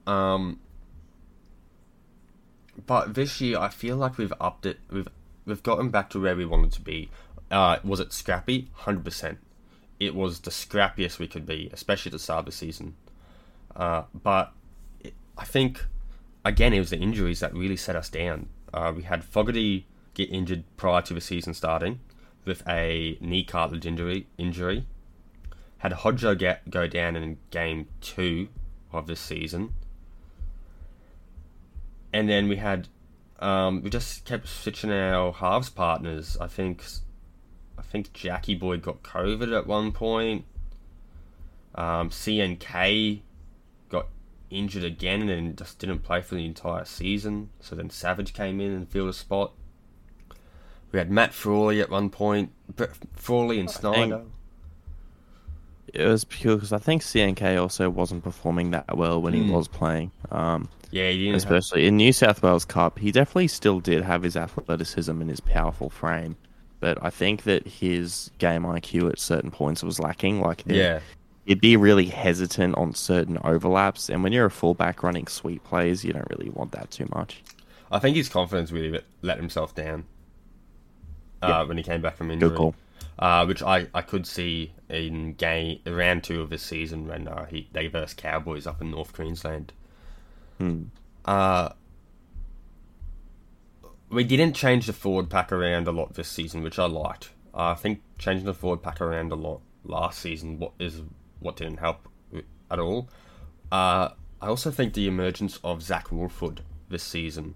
Um, 0.07 0.59
but 2.87 3.14
this 3.14 3.41
year, 3.41 3.59
I 3.59 3.69
feel 3.69 3.97
like 3.97 4.19
we've 4.19 4.33
upped 4.41 4.67
it. 4.67 4.79
We've 4.91 5.09
we've 5.45 5.62
gotten 5.62 5.91
back 5.91 6.11
to 6.11 6.21
where 6.21 6.35
we 6.35 6.45
wanted 6.45 6.73
to 6.73 6.81
be. 6.81 7.11
Uh, 7.50 7.79
was 7.85 8.00
it 8.00 8.12
scrappy? 8.12 8.71
Hundred 8.73 9.05
percent. 9.05 9.38
It 10.06 10.14
was 10.14 10.40
the 10.40 10.50
scrappiest 10.50 11.18
we 11.18 11.28
could 11.28 11.47
be, 11.47 11.71
especially 11.73 12.11
at 12.11 12.14
the 12.14 12.18
start 12.18 12.40
of 12.40 12.47
the 12.47 12.52
season. 12.52 12.97
Uh, 13.75 14.02
but 14.14 14.52
it, 15.00 15.14
I 15.37 15.44
think 15.44 15.87
again, 16.44 16.73
it 16.73 16.78
was 16.78 16.90
the 16.90 16.99
injuries 16.99 17.40
that 17.40 17.54
really 17.54 17.76
set 17.76 17.97
us 17.97 18.09
down. 18.09 18.49
Uh, 18.73 18.92
we 18.94 19.02
had 19.02 19.25
Fogarty 19.25 19.87
get 20.14 20.30
injured 20.30 20.64
prior 20.76 21.02
to 21.02 21.14
the 21.14 21.21
season 21.21 21.54
starting 21.54 22.00
with 22.44 22.62
a 22.68 23.16
knee 23.21 23.44
cartilage 23.44 23.87
injury. 23.87 24.26
Injury 24.37 24.87
had 25.78 25.92
Hodjo 25.92 26.37
get 26.38 26.68
go 26.71 26.87
down 26.87 27.16
in 27.16 27.38
game 27.50 27.88
two 28.00 28.49
of 28.92 29.06
this 29.06 29.21
season 29.21 29.73
and 32.12 32.28
then 32.28 32.49
we 32.49 32.56
had 32.56 32.88
um, 33.40 33.82
we 33.82 33.90
just 33.90 34.25
kept 34.25 34.47
switching 34.47 34.92
our 34.92 35.32
halves 35.32 35.71
partners. 35.71 36.37
I 36.40 36.47
think 36.47 36.85
think 37.92 38.12
Jackie 38.12 38.54
Boy 38.54 38.78
got 38.78 39.02
COVID 39.02 39.56
at 39.56 39.66
one 39.66 39.92
point. 39.92 40.44
Um, 41.75 42.11
CNK 42.11 43.20
got 43.88 44.08
injured 44.50 44.84
again 44.84 45.20
and 45.20 45.28
then 45.30 45.56
just 45.56 45.78
didn't 45.78 46.00
play 46.00 46.20
for 46.22 46.34
the 46.34 46.44
entire 46.44 46.84
season. 46.84 47.50
So 47.61 47.76
then 47.76 47.90
Savage 47.90 48.32
came 48.34 48.61
in 48.61 48.72
and 48.72 48.88
filled 48.88 49.11
a 49.11 49.12
spot. 49.12 49.52
We 50.90 50.99
had 50.99 51.11
Matt 51.11 51.32
Frawley 51.32 51.80
at 51.80 51.88
one 51.90 52.11
point, 52.11 52.50
but 52.76 52.90
Frawley 53.14 53.58
and 53.61 53.70
Schneider. 53.70 54.22
it 55.92 56.06
was 56.06 56.25
pure 56.25 56.56
because 56.56 56.72
I 56.72 56.78
think 56.78 57.02
CNK 57.02 57.58
also 57.61 57.88
wasn't 57.90 58.25
performing 58.25 58.70
that 58.72 58.96
well 58.96 59.20
when 59.20 59.32
he 59.34 59.40
Hmm. 59.42 59.52
was 59.52 59.68
playing. 59.68 60.11
Um, 60.30 60.68
Yeah, 60.90 61.08
he 61.11 61.18
didn't. 61.18 61.32
Have, 61.32 61.42
especially 61.50 61.87
in 61.87 61.96
New 61.96 62.12
South 62.12 62.42
Wales 62.42 62.66
Cup, 62.66 62.99
he 62.99 63.11
definitely 63.12 63.49
still 63.49 63.80
did 63.80 64.02
have 64.04 64.22
his 64.22 64.37
athleticism 64.37 65.20
and 65.22 65.30
his 65.30 65.40
powerful 65.40 65.88
frame. 65.88 66.37
But 66.83 66.99
I 67.01 67.11
think 67.11 67.45
that 67.45 67.65
his 67.65 68.33
game 68.39 68.65
IQ 68.65 69.12
at 69.12 69.21
certain 69.21 69.53
points 69.53 69.85
was 69.85 70.01
lacking. 70.01 70.41
Like, 70.41 70.65
yeah, 70.67 70.99
he'd 71.47 71.61
be 71.61 71.77
really 71.77 72.07
hesitant 72.07 72.75
on 72.77 72.93
certain 72.93 73.39
overlaps. 73.45 74.11
And 74.11 74.25
when 74.25 74.33
you're 74.33 74.47
a 74.47 74.51
fullback 74.51 75.05
running 75.05 75.29
sweep 75.29 75.62
plays, 75.62 76.05
you 76.05 76.12
don't 76.12 76.27
really 76.29 76.51
want 76.51 76.73
that 76.73 76.91
too 76.91 77.07
much. 77.15 77.41
I 77.93 78.01
think 78.01 78.17
his 78.17 78.29
confidence 78.29 78.73
really 78.73 79.01
let- 79.23 79.37
himself 79.39 79.77
down 79.77 80.07
uh, 81.41 81.65
when 81.67 81.77
he 81.77 81.85
came 81.85 82.03
back 82.03 82.17
from 82.17 82.33
injury. 82.33 82.51
Uh, 83.17 83.45
which 83.45 83.62
I, 83.62 83.87
I 83.95 84.03
could 84.03 84.27
see 84.27 84.73
in 84.89 85.35
game 85.35 85.79
round 85.87 86.25
two 86.25 86.41
of 86.41 86.51
this 86.51 86.65
season 86.65 87.07
when 87.07 87.29
uh, 87.29 87.45
he 87.45 87.69
they 87.73 87.87
versed 87.87 88.17
Cowboys 88.17 88.67
up 88.67 88.83
in 88.83 88.91
North 88.91 89.12
Queensland. 89.12 89.73
Hmm. 90.59 90.85
Uh, 91.25 91.69
we 94.12 94.25
didn't 94.25 94.54
change 94.54 94.87
the 94.87 94.92
forward 94.92 95.31
pack 95.31 95.50
around 95.50 95.88
a 95.88 95.92
lot 95.92 96.14
this 96.14 96.28
season, 96.28 96.62
which 96.62 96.78
I 96.78 96.87
liked. 96.87 97.31
I 97.54 97.75
think 97.75 98.02
changing 98.19 98.47
the 98.47 98.54
forward 98.54 98.83
pack 98.83 99.00
around 99.00 99.33
a 99.33 99.35
lot 99.35 99.61
last 99.85 100.21
season 100.21 100.62
is 100.78 101.02
what 101.40 101.57
didn't 101.57 101.78
help 101.78 102.09
at 102.71 102.78
all. 102.78 103.09
Uh, 103.71 104.11
I 104.40 104.47
also 104.47 104.71
think 104.71 104.95
the 104.95 105.09
emergence 105.09 105.59
of 105.64 105.83
Zach 105.83 106.12
Woolford 106.12 106.62
this 106.88 107.02
season 107.02 107.54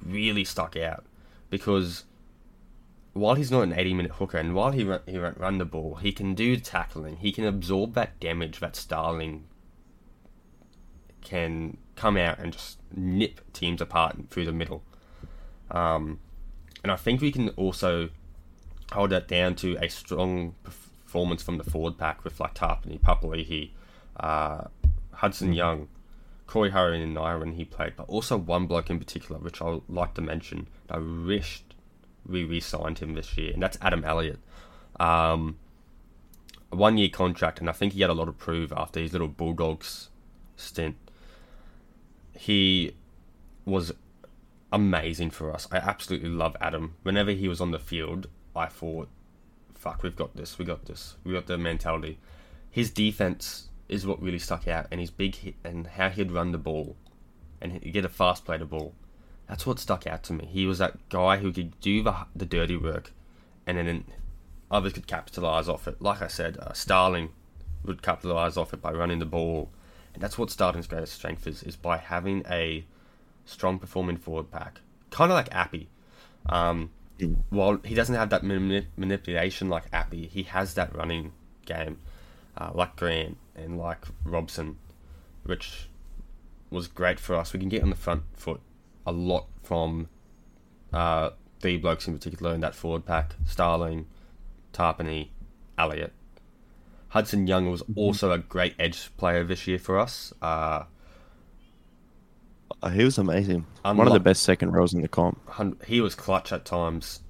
really 0.00 0.44
stuck 0.44 0.76
out 0.76 1.04
because 1.50 2.04
while 3.12 3.34
he's 3.34 3.50
not 3.50 3.62
an 3.62 3.72
80 3.72 3.94
minute 3.94 4.12
hooker 4.12 4.38
and 4.38 4.54
while 4.54 4.70
he 4.70 4.84
run, 4.84 5.00
he 5.06 5.18
run 5.18 5.58
the 5.58 5.64
ball, 5.64 5.96
he 5.96 6.12
can 6.12 6.34
do 6.34 6.56
tackling. 6.56 7.16
He 7.16 7.32
can 7.32 7.44
absorb 7.44 7.94
that 7.94 8.20
damage 8.20 8.60
that 8.60 8.76
Starling 8.76 9.46
can 11.22 11.78
come 11.96 12.16
out 12.16 12.38
and 12.38 12.52
just 12.52 12.78
nip 12.94 13.40
teams 13.52 13.80
apart 13.80 14.16
through 14.30 14.44
the 14.44 14.52
middle. 14.52 14.84
Um, 15.70 16.20
and 16.82 16.92
I 16.92 16.96
think 16.96 17.20
we 17.20 17.32
can 17.32 17.48
also 17.50 18.10
hold 18.92 19.10
that 19.10 19.28
down 19.28 19.54
to 19.56 19.76
a 19.82 19.88
strong 19.88 20.54
performance 20.62 21.42
from 21.42 21.58
the 21.58 21.64
forward 21.64 21.98
pack 21.98 22.24
with 22.24 22.38
like 22.38 22.54
Tapine, 22.54 23.00
Papali'i, 23.00 23.70
uh, 24.20 24.64
Hudson 25.12 25.52
Young, 25.52 25.88
Corey 26.46 26.70
Hurry 26.70 27.02
and 27.02 27.14
Naera 27.14 27.40
when 27.40 27.52
he 27.52 27.64
played, 27.64 27.94
but 27.96 28.08
also 28.08 28.36
one 28.36 28.66
bloke 28.66 28.90
in 28.90 28.98
particular, 28.98 29.40
which 29.40 29.60
I 29.60 29.80
like 29.88 30.14
to 30.14 30.20
mention. 30.20 30.68
I 30.88 30.98
wished 30.98 31.74
we 32.28 32.44
re-signed 32.44 32.98
him 32.98 33.14
this 33.14 33.36
year, 33.36 33.52
and 33.52 33.62
that's 33.62 33.78
Adam 33.80 34.04
Elliott. 34.04 34.38
Um, 34.98 35.58
a 36.72 36.76
one-year 36.76 37.08
contract, 37.08 37.60
and 37.60 37.68
I 37.68 37.72
think 37.72 37.92
he 37.92 38.00
had 38.00 38.10
a 38.10 38.14
lot 38.14 38.26
to 38.26 38.32
prove 38.32 38.72
after 38.72 39.00
his 39.00 39.12
little 39.12 39.28
Bulldogs 39.28 40.10
stint. 40.56 40.96
He 42.32 42.94
was 43.64 43.92
amazing 44.72 45.30
for 45.30 45.52
us. 45.52 45.68
I 45.70 45.76
absolutely 45.76 46.28
love 46.28 46.56
Adam. 46.60 46.96
Whenever 47.02 47.30
he 47.30 47.48
was 47.48 47.60
on 47.60 47.70
the 47.70 47.78
field, 47.78 48.28
I 48.54 48.66
thought, 48.66 49.08
"Fuck, 49.74 50.02
we've 50.02 50.16
got 50.16 50.36
this. 50.36 50.58
We 50.58 50.64
got 50.64 50.86
this. 50.86 51.16
We 51.24 51.32
got 51.32 51.46
the 51.46 51.58
mentality." 51.58 52.18
His 52.70 52.90
defense 52.90 53.68
is 53.88 54.06
what 54.06 54.20
really 54.20 54.38
stuck 54.38 54.66
out, 54.68 54.86
and 54.90 55.00
his 55.00 55.10
big 55.10 55.36
hit 55.36 55.54
and 55.64 55.86
how 55.86 56.08
he'd 56.10 56.32
run 56.32 56.52
the 56.52 56.58
ball, 56.58 56.96
and 57.60 57.80
get 57.92 58.04
a 58.04 58.08
fast 58.08 58.44
play 58.44 58.58
to 58.58 58.66
ball. 58.66 58.94
That's 59.48 59.64
what 59.64 59.78
stuck 59.78 60.06
out 60.06 60.24
to 60.24 60.32
me. 60.32 60.46
He 60.46 60.66
was 60.66 60.78
that 60.78 61.08
guy 61.08 61.36
who 61.38 61.52
could 61.52 61.80
do 61.80 62.02
the 62.02 62.26
the 62.34 62.46
dirty 62.46 62.76
work, 62.76 63.12
and 63.66 63.78
then 63.78 64.04
others 64.70 64.94
could 64.94 65.06
capitalize 65.06 65.68
off 65.68 65.86
it. 65.86 66.02
Like 66.02 66.20
I 66.20 66.26
said, 66.26 66.58
uh, 66.58 66.72
Starling 66.72 67.30
would 67.84 68.02
capitalize 68.02 68.56
off 68.56 68.74
it 68.74 68.82
by 68.82 68.90
running 68.90 69.20
the 69.20 69.26
ball, 69.26 69.70
and 70.12 70.22
that's 70.22 70.36
what 70.36 70.50
Starling's 70.50 70.88
greatest 70.88 71.14
strength 71.14 71.46
is: 71.46 71.62
is 71.62 71.76
by 71.76 71.96
having 71.98 72.42
a 72.50 72.84
strong 73.46 73.78
performing 73.78 74.18
forward 74.18 74.50
pack, 74.50 74.80
kind 75.10 75.32
of 75.32 75.36
like 75.36 75.54
Appy. 75.54 75.88
Um, 76.48 76.90
while 77.48 77.80
he 77.84 77.94
doesn't 77.94 78.14
have 78.14 78.30
that 78.30 78.42
mani- 78.42 78.88
manipulation 78.96 79.70
like 79.70 79.84
Appy, 79.92 80.26
he 80.26 80.42
has 80.44 80.74
that 80.74 80.94
running 80.94 81.32
game, 81.64 81.98
uh, 82.58 82.70
like 82.74 82.96
Grant 82.96 83.38
and 83.54 83.78
like 83.78 84.04
Robson, 84.24 84.76
which 85.44 85.88
was 86.70 86.88
great 86.88 87.18
for 87.18 87.34
us. 87.34 87.52
We 87.52 87.60
can 87.60 87.70
get 87.70 87.82
on 87.82 87.90
the 87.90 87.96
front 87.96 88.24
foot 88.34 88.60
a 89.06 89.12
lot 89.12 89.46
from 89.62 90.08
uh, 90.92 91.30
three 91.60 91.78
blokes 91.78 92.06
in 92.06 92.14
particular 92.14 92.52
in 92.54 92.60
that 92.60 92.74
forward 92.74 93.06
pack: 93.06 93.34
Starling, 93.46 94.06
Tapine, 94.72 95.28
Elliott. 95.78 96.12
Hudson 97.08 97.46
Young 97.46 97.70
was 97.70 97.82
also 97.94 98.32
a 98.32 98.38
great 98.38 98.74
edge 98.78 99.10
player 99.16 99.42
this 99.44 99.66
year 99.66 99.78
for 99.78 99.98
us. 99.98 100.34
Uh, 100.42 100.84
he 102.92 103.04
was 103.04 103.18
amazing. 103.18 103.66
One 103.82 104.06
of 104.06 104.12
the 104.12 104.20
best 104.20 104.42
second 104.42 104.72
rows 104.72 104.94
in 104.94 105.02
the 105.02 105.08
comp. 105.08 105.40
he 105.86 106.00
was 106.00 106.14
clutch 106.14 106.52
at 106.52 106.64
times, 106.64 107.20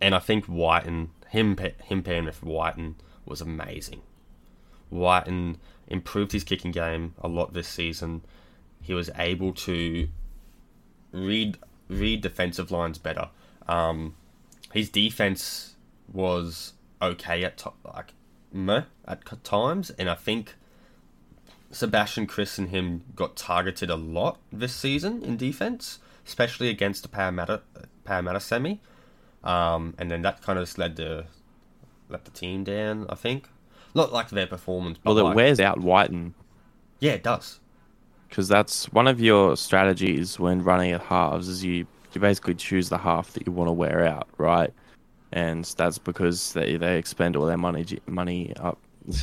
and 0.00 0.14
I 0.14 0.18
think 0.18 0.46
Wighton, 0.48 1.10
him 1.28 1.56
him 1.84 2.02
pairing 2.02 2.24
with 2.26 2.42
Wighton 2.42 2.96
was 3.24 3.40
amazing. 3.40 4.02
Wighton 4.90 5.58
improved 5.86 6.32
his 6.32 6.44
kicking 6.44 6.70
game 6.70 7.14
a 7.20 7.28
lot 7.28 7.52
this 7.52 7.68
season. 7.68 8.22
He 8.80 8.94
was 8.94 9.10
able 9.16 9.52
to 9.54 10.08
read 11.12 11.58
read 11.88 12.20
defensive 12.20 12.70
lines 12.70 12.98
better. 12.98 13.30
Um, 13.66 14.14
his 14.72 14.88
defense 14.88 15.74
was 16.12 16.74
okay 17.00 17.44
at 17.44 17.58
to- 17.58 17.72
like 17.84 18.14
meh 18.52 18.84
at 19.06 19.44
times, 19.44 19.90
and 19.90 20.08
I 20.08 20.14
think 20.14 20.54
Sebastian 21.70 22.26
Kris 22.26 22.58
and 22.58 22.70
him 22.70 23.04
got 23.14 23.36
targeted 23.36 23.90
a 23.90 23.96
lot 23.96 24.38
this 24.52 24.74
season 24.74 25.22
in 25.22 25.36
defense, 25.36 25.98
especially 26.26 26.68
against 26.68 27.02
the 27.02 27.08
Parramatta 27.08 27.62
Parramatta 28.04 28.40
semi, 28.40 28.80
um, 29.44 29.94
and 29.98 30.10
then 30.10 30.22
that 30.22 30.42
kind 30.42 30.58
of 30.58 30.64
just 30.64 30.78
led 30.78 30.96
to 30.96 31.26
let 32.08 32.24
the 32.24 32.30
team 32.30 32.64
down. 32.64 33.06
I 33.10 33.14
think 33.14 33.48
not 33.94 34.12
like 34.12 34.30
their 34.30 34.46
performance, 34.46 34.98
but 35.02 35.14
Well, 35.14 35.18
it 35.18 35.22
like, 35.24 35.36
wears 35.36 35.60
out 35.60 35.80
Wighton 35.80 36.34
yeah, 37.00 37.12
it 37.12 37.22
does. 37.22 37.60
because 38.28 38.48
that's 38.48 38.92
one 38.92 39.06
of 39.06 39.20
your 39.20 39.56
strategies 39.56 40.38
when 40.38 40.62
running 40.62 40.92
at 40.92 41.02
halves 41.02 41.48
is 41.48 41.64
you 41.64 41.86
you 42.12 42.20
basically 42.20 42.54
choose 42.54 42.88
the 42.88 42.98
half 42.98 43.32
that 43.34 43.46
you 43.46 43.52
want 43.52 43.68
to 43.68 43.72
wear 43.72 44.06
out, 44.06 44.28
right? 44.38 44.72
And 45.32 45.64
that's 45.76 45.98
because 45.98 46.52
they 46.54 46.76
they 46.76 46.98
expend 46.98 47.36
all 47.36 47.46
their 47.46 47.58
money 47.58 47.84
money 48.06 48.52
up. 48.56 48.78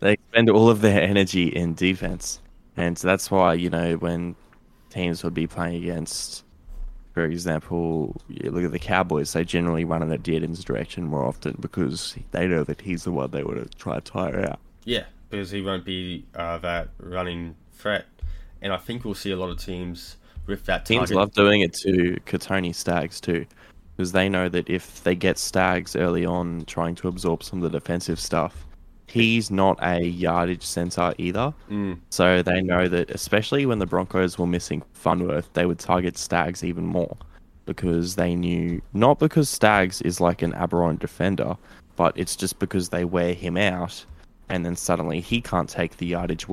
they 0.00 0.16
spend 0.30 0.50
all 0.50 0.68
of 0.68 0.80
their 0.80 1.00
energy 1.00 1.48
in 1.48 1.74
defense, 1.74 2.40
and 2.76 2.98
so 2.98 3.08
that's 3.08 3.30
why 3.30 3.54
you 3.54 3.70
know 3.70 3.94
when 3.96 4.36
teams 4.90 5.22
would 5.22 5.34
be 5.34 5.46
playing 5.46 5.82
against, 5.82 6.44
for 7.12 7.24
example, 7.24 8.20
you 8.28 8.50
look 8.50 8.64
at 8.64 8.72
the 8.72 8.78
Cowboys. 8.78 9.32
They 9.32 9.44
generally 9.44 9.84
run 9.84 10.02
in 10.02 10.08
the 10.08 10.18
Dearden's 10.18 10.64
direction 10.64 11.04
more 11.04 11.24
often 11.24 11.56
because 11.60 12.16
they 12.30 12.46
know 12.46 12.64
that 12.64 12.80
he's 12.80 13.04
the 13.04 13.12
one 13.12 13.30
they 13.30 13.42
want 13.42 13.58
to 13.58 13.78
try 13.78 13.94
to 13.94 14.00
tire 14.00 14.48
out. 14.48 14.60
Yeah, 14.84 15.04
because 15.28 15.50
he 15.50 15.62
won't 15.62 15.84
be 15.84 16.24
uh, 16.34 16.58
that 16.58 16.88
running 16.98 17.56
threat, 17.72 18.06
and 18.62 18.72
I 18.72 18.78
think 18.78 19.04
we'll 19.04 19.14
see 19.14 19.32
a 19.32 19.36
lot 19.36 19.50
of 19.50 19.58
teams 19.58 20.16
with 20.48 20.64
that 20.64 20.86
Teams 20.86 21.12
love 21.12 21.32
doing 21.32 21.60
it 21.60 21.74
to 21.74 22.18
Kotoni 22.26 22.74
Staggs 22.74 23.20
too, 23.20 23.46
because 23.96 24.12
they 24.12 24.28
know 24.28 24.48
that 24.48 24.68
if 24.68 25.04
they 25.04 25.14
get 25.14 25.38
Staggs 25.38 25.94
early 25.94 26.24
on 26.24 26.64
trying 26.64 26.94
to 26.96 27.08
absorb 27.08 27.44
some 27.44 27.62
of 27.62 27.70
the 27.70 27.78
defensive 27.78 28.18
stuff, 28.18 28.66
he's 29.10 29.50
not 29.50 29.78
a 29.82 30.00
yardage 30.02 30.62
center 30.64 31.14
either. 31.18 31.52
Mm, 31.70 31.98
So 32.10 32.42
they 32.42 32.60
know 32.60 32.88
that, 32.88 33.10
especially 33.10 33.66
when 33.66 33.78
the 33.78 33.86
Broncos 33.86 34.38
were 34.38 34.46
missing 34.46 34.82
Farnworth, 34.92 35.52
they 35.54 35.66
would 35.66 35.78
target 35.78 36.18
Staggs 36.18 36.62
even 36.62 36.84
more 36.86 37.16
because 37.64 38.16
they 38.16 38.34
knew 38.34 38.80
not 38.92 39.18
because 39.18 39.48
Staggs 39.48 40.00
is 40.02 40.20
like 40.20 40.42
an 40.42 40.54
aberrant 40.54 41.00
defender, 41.00 41.56
but 41.96 42.16
it's 42.16 42.36
just 42.36 42.58
because 42.58 42.88
they 42.90 43.04
wear 43.04 43.34
him 43.34 43.56
out, 43.56 44.04
and 44.48 44.64
then 44.64 44.76
suddenly 44.76 45.20
he 45.20 45.40
can't 45.40 45.68
take 45.68 45.96
the 45.98 46.06
yardage 46.06 46.46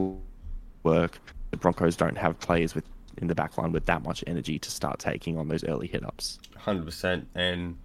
work. 0.84 1.20
The 1.52 1.58
Broncos 1.58 1.96
don't 1.96 2.18
have 2.18 2.38
players 2.40 2.76
with 2.76 2.84
in 3.20 3.28
the 3.28 3.36
back 3.36 3.58
line 3.58 3.72
with 3.72 3.86
that 3.86 4.04
much 4.04 4.26
energy 4.28 4.60
to 4.60 4.70
start 4.70 5.00
taking 5.00 5.38
on 5.38 5.48
those 5.48 5.64
early 5.64 5.88
hit 5.88 6.04
ups. 6.06 6.38
hundred 6.58 6.84
percent, 6.86 7.28
and 7.34 7.78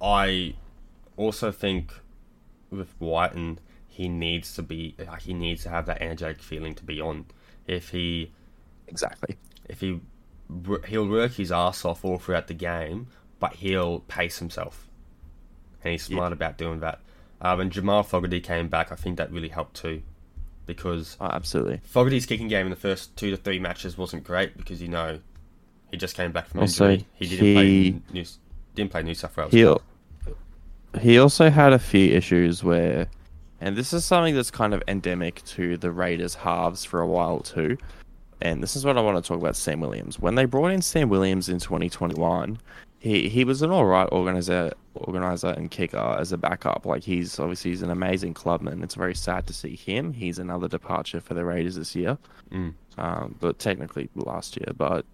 I 0.00 0.54
also 1.16 1.52
think 1.52 1.92
with 2.74 2.94
Wighton, 3.00 3.58
he 3.88 4.08
needs 4.08 4.54
to 4.56 4.62
be 4.62 4.94
like 4.98 5.22
he 5.22 5.34
needs 5.34 5.62
to 5.64 5.68
have 5.70 5.86
that 5.86 6.00
energetic 6.02 6.42
feeling 6.42 6.74
to 6.76 6.84
be 6.84 7.00
on. 7.00 7.26
If 7.66 7.90
he 7.90 8.32
Exactly. 8.88 9.36
if 9.68 9.80
he 9.80 10.00
he'll 10.86 11.08
work 11.08 11.32
his 11.32 11.50
ass 11.50 11.84
off 11.84 12.04
all 12.04 12.18
throughout 12.18 12.48
the 12.48 12.54
game, 12.54 13.06
but 13.40 13.54
he'll 13.54 14.00
pace 14.00 14.38
himself, 14.38 14.88
and 15.82 15.92
he's 15.92 16.02
smart 16.02 16.32
about 16.32 16.58
doing 16.58 16.80
that. 16.80 17.00
Uh, 17.40 17.54
when 17.56 17.70
Jamal 17.70 18.02
Fogarty 18.02 18.40
came 18.40 18.68
back, 18.68 18.92
I 18.92 18.94
think 18.94 19.16
that 19.18 19.30
really 19.32 19.48
helped 19.48 19.76
too, 19.76 20.02
because 20.66 21.16
Oh, 21.20 21.26
absolutely. 21.26 21.80
Fogarty's 21.84 22.26
kicking 22.26 22.48
game 22.48 22.66
in 22.66 22.70
the 22.70 22.76
first 22.76 23.16
two 23.16 23.30
to 23.30 23.36
three 23.36 23.58
matches 23.58 23.96
wasn't 23.98 24.24
great 24.24 24.56
because 24.56 24.80
you 24.82 24.88
know 24.88 25.20
he 25.90 25.96
just 25.96 26.16
came 26.16 26.32
back 26.32 26.48
from 26.48 26.60
Also, 26.60 26.90
injury. 26.90 27.06
He 27.14 27.26
didn't 27.26 27.46
he- 27.46 27.54
play 27.92 28.02
New, 28.12 28.24
didn't 28.74 28.90
play 28.90 29.02
New 29.02 29.14
South 29.14 29.36
Wales. 29.36 29.52
He. 29.52 29.64
He 31.00 31.18
also 31.18 31.50
had 31.50 31.72
a 31.72 31.78
few 31.78 32.12
issues 32.14 32.62
where, 32.62 33.06
and 33.60 33.76
this 33.76 33.92
is 33.92 34.04
something 34.04 34.34
that's 34.34 34.50
kind 34.50 34.74
of 34.74 34.82
endemic 34.88 35.42
to 35.44 35.76
the 35.76 35.90
Raiders 35.90 36.34
halves 36.34 36.84
for 36.84 37.00
a 37.00 37.06
while 37.06 37.40
too. 37.40 37.76
And 38.40 38.62
this 38.62 38.76
is 38.76 38.84
what 38.84 38.98
I 38.98 39.00
want 39.00 39.22
to 39.22 39.26
talk 39.26 39.38
about 39.40 39.56
Sam 39.56 39.80
Williams. 39.80 40.18
When 40.18 40.34
they 40.34 40.44
brought 40.44 40.68
in 40.70 40.82
Sam 40.82 41.08
Williams 41.08 41.48
in 41.48 41.58
2021, 41.60 42.58
he, 42.98 43.28
he 43.28 43.44
was 43.44 43.62
an 43.62 43.70
all 43.70 43.86
right 43.86 44.08
organizer, 44.12 44.72
organizer 44.94 45.48
and 45.48 45.70
kicker 45.70 45.96
as 46.18 46.32
a 46.32 46.38
backup. 46.38 46.84
Like 46.84 47.02
he's 47.04 47.38
obviously 47.38 47.70
he's 47.70 47.82
an 47.82 47.90
amazing 47.90 48.34
clubman. 48.34 48.82
It's 48.82 48.94
very 48.94 49.14
sad 49.14 49.46
to 49.46 49.52
see 49.52 49.76
him. 49.76 50.12
He's 50.12 50.38
another 50.38 50.68
departure 50.68 51.20
for 51.20 51.34
the 51.34 51.44
Raiders 51.44 51.76
this 51.76 51.94
year, 51.94 52.18
Mm. 52.50 52.74
um, 52.98 53.34
but 53.40 53.58
technically 53.58 54.08
last 54.14 54.56
year. 54.58 54.72
But 54.76 55.04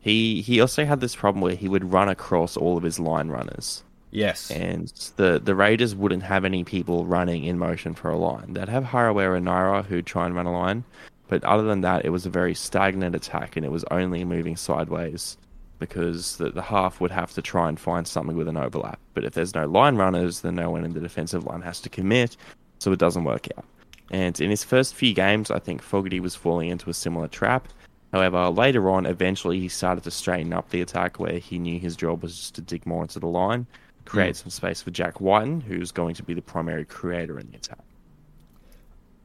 he 0.00 0.42
he 0.42 0.60
also 0.60 0.84
had 0.84 1.00
this 1.00 1.16
problem 1.16 1.40
where 1.42 1.54
he 1.54 1.68
would 1.68 1.92
run 1.92 2.08
across 2.08 2.56
all 2.56 2.76
of 2.76 2.82
his 2.82 2.98
line 3.00 3.28
runners 3.28 3.82
Yes. 4.14 4.48
and 4.50 4.88
the 5.16 5.40
the 5.42 5.56
Raiders 5.56 5.94
wouldn't 5.94 6.22
have 6.22 6.44
any 6.44 6.62
people 6.62 7.04
running 7.04 7.44
in 7.44 7.58
motion 7.58 7.94
for 7.94 8.10
a 8.10 8.16
line. 8.16 8.52
They'd 8.52 8.68
have 8.68 8.84
Harawira 8.84 9.36
and 9.38 9.46
Naera 9.46 9.84
who'd 9.84 10.06
try 10.06 10.24
and 10.26 10.36
run 10.36 10.46
a 10.46 10.52
line, 10.52 10.84
but 11.28 11.42
other 11.42 11.64
than 11.64 11.80
that, 11.80 12.04
it 12.04 12.10
was 12.10 12.24
a 12.24 12.30
very 12.30 12.54
stagnant 12.54 13.16
attack, 13.16 13.56
and 13.56 13.66
it 13.66 13.72
was 13.72 13.84
only 13.90 14.24
moving 14.24 14.56
sideways 14.56 15.36
because 15.80 16.36
the, 16.36 16.50
the 16.50 16.62
half 16.62 17.00
would 17.00 17.10
have 17.10 17.32
to 17.32 17.42
try 17.42 17.68
and 17.68 17.78
find 17.80 18.06
something 18.06 18.36
with 18.36 18.46
an 18.46 18.56
overlap. 18.56 19.00
But 19.14 19.24
if 19.24 19.34
there's 19.34 19.54
no 19.54 19.66
line 19.66 19.96
runners, 19.96 20.40
then 20.40 20.54
no 20.54 20.70
one 20.70 20.84
in 20.84 20.94
the 20.94 21.00
defensive 21.00 21.44
line 21.44 21.62
has 21.62 21.80
to 21.80 21.88
commit, 21.88 22.36
so 22.78 22.92
it 22.92 23.00
doesn't 23.00 23.24
work 23.24 23.48
out. 23.58 23.64
And 24.10 24.40
in 24.40 24.48
his 24.48 24.62
first 24.62 24.94
few 24.94 25.12
games, 25.12 25.50
I 25.50 25.58
think 25.58 25.82
Fogarty 25.82 26.20
was 26.20 26.36
falling 26.36 26.68
into 26.68 26.88
a 26.88 26.94
similar 26.94 27.26
trap. 27.26 27.68
However, 28.12 28.48
later 28.48 28.88
on, 28.90 29.06
eventually 29.06 29.58
he 29.58 29.68
started 29.68 30.04
to 30.04 30.10
straighten 30.12 30.52
up 30.52 30.70
the 30.70 30.82
attack 30.82 31.18
where 31.18 31.38
he 31.38 31.58
knew 31.58 31.80
his 31.80 31.96
job 31.96 32.22
was 32.22 32.36
just 32.36 32.54
to 32.54 32.60
dig 32.60 32.86
more 32.86 33.02
into 33.02 33.18
the 33.18 33.26
line, 33.26 33.66
create 34.04 34.36
some 34.36 34.50
space 34.50 34.82
for 34.82 34.90
Jack 34.90 35.20
Wighton, 35.20 35.60
who's 35.60 35.92
going 35.92 36.14
to 36.14 36.22
be 36.22 36.34
the 36.34 36.42
primary 36.42 36.84
creator 36.84 37.38
in 37.38 37.50
the 37.50 37.56
attack. 37.56 37.84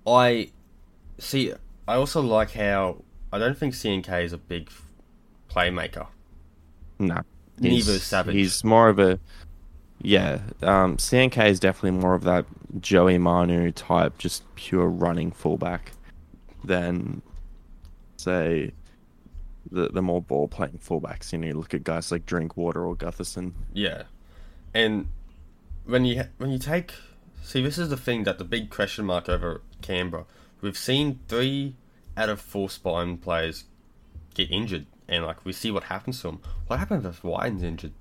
I 0.08 0.52
see. 1.18 1.54
I 1.88 1.96
also 1.96 2.22
like 2.22 2.52
how 2.52 3.04
I 3.32 3.40
don't 3.40 3.58
think 3.58 3.74
CNK 3.74 4.24
is 4.24 4.34
a 4.34 4.38
big 4.38 4.70
playmaker. 5.50 6.08
No. 6.98 7.22
Neither 7.60 7.76
He's, 7.76 7.88
is 7.88 8.04
Savage. 8.04 8.36
He's 8.36 8.64
more 8.64 8.90
of 8.90 9.00
a 9.00 9.20
yeah. 10.02 10.40
Um, 10.62 10.98
CNK 10.98 11.50
is 11.50 11.60
definitely 11.60 12.00
more 12.00 12.16
of 12.16 12.24
that 12.24 12.46
Joey 12.80 13.18
Manu 13.18 13.72
type, 13.72 14.18
just 14.18 14.44
pure 14.56 14.88
running 14.88 15.32
fullback, 15.32 15.92
than 16.64 17.22
say 18.18 18.72
the 19.72 19.90
the 19.90 20.02
more 20.02 20.22
ball 20.22 20.48
playing 20.48 20.80
fullbacks. 20.84 21.32
You 21.32 21.40
know, 21.40 21.48
you 21.48 21.54
look 21.54 21.74
at 21.74 21.84
guys 21.84 22.12
like 22.12 22.26
Drinkwater 22.26 22.86
or 22.86 22.96
Gutherson. 22.96 23.54
Yeah, 23.74 24.04
and 24.74 25.08
when 25.86 26.06
you 26.06 26.24
when 26.38 26.52
you 26.52 26.60
take 26.60 26.94
see, 27.42 27.64
this 27.64 27.78
is 27.78 27.90
the 27.90 27.98
thing 27.98 28.24
that 28.24 28.38
the 28.38 28.44
big 28.44 28.70
question 28.70 29.06
mark 29.06 29.28
over 29.28 29.62
Canberra. 29.82 30.26
We've 30.62 30.78
seen 30.78 31.20
three 31.28 31.76
out 32.16 32.30
of 32.30 32.40
four 32.40 32.70
spine 32.70 33.18
players 33.18 33.64
get 34.34 34.52
injured, 34.52 34.86
and 35.08 35.26
like 35.26 35.44
we 35.46 35.54
see 35.54 35.72
what 35.72 35.86
happens 35.86 36.22
to 36.22 36.28
them. 36.28 36.42
What 36.68 36.80
happens 36.80 37.06
if 37.06 37.24
Wighton's 37.24 37.64
injured? 37.64 37.94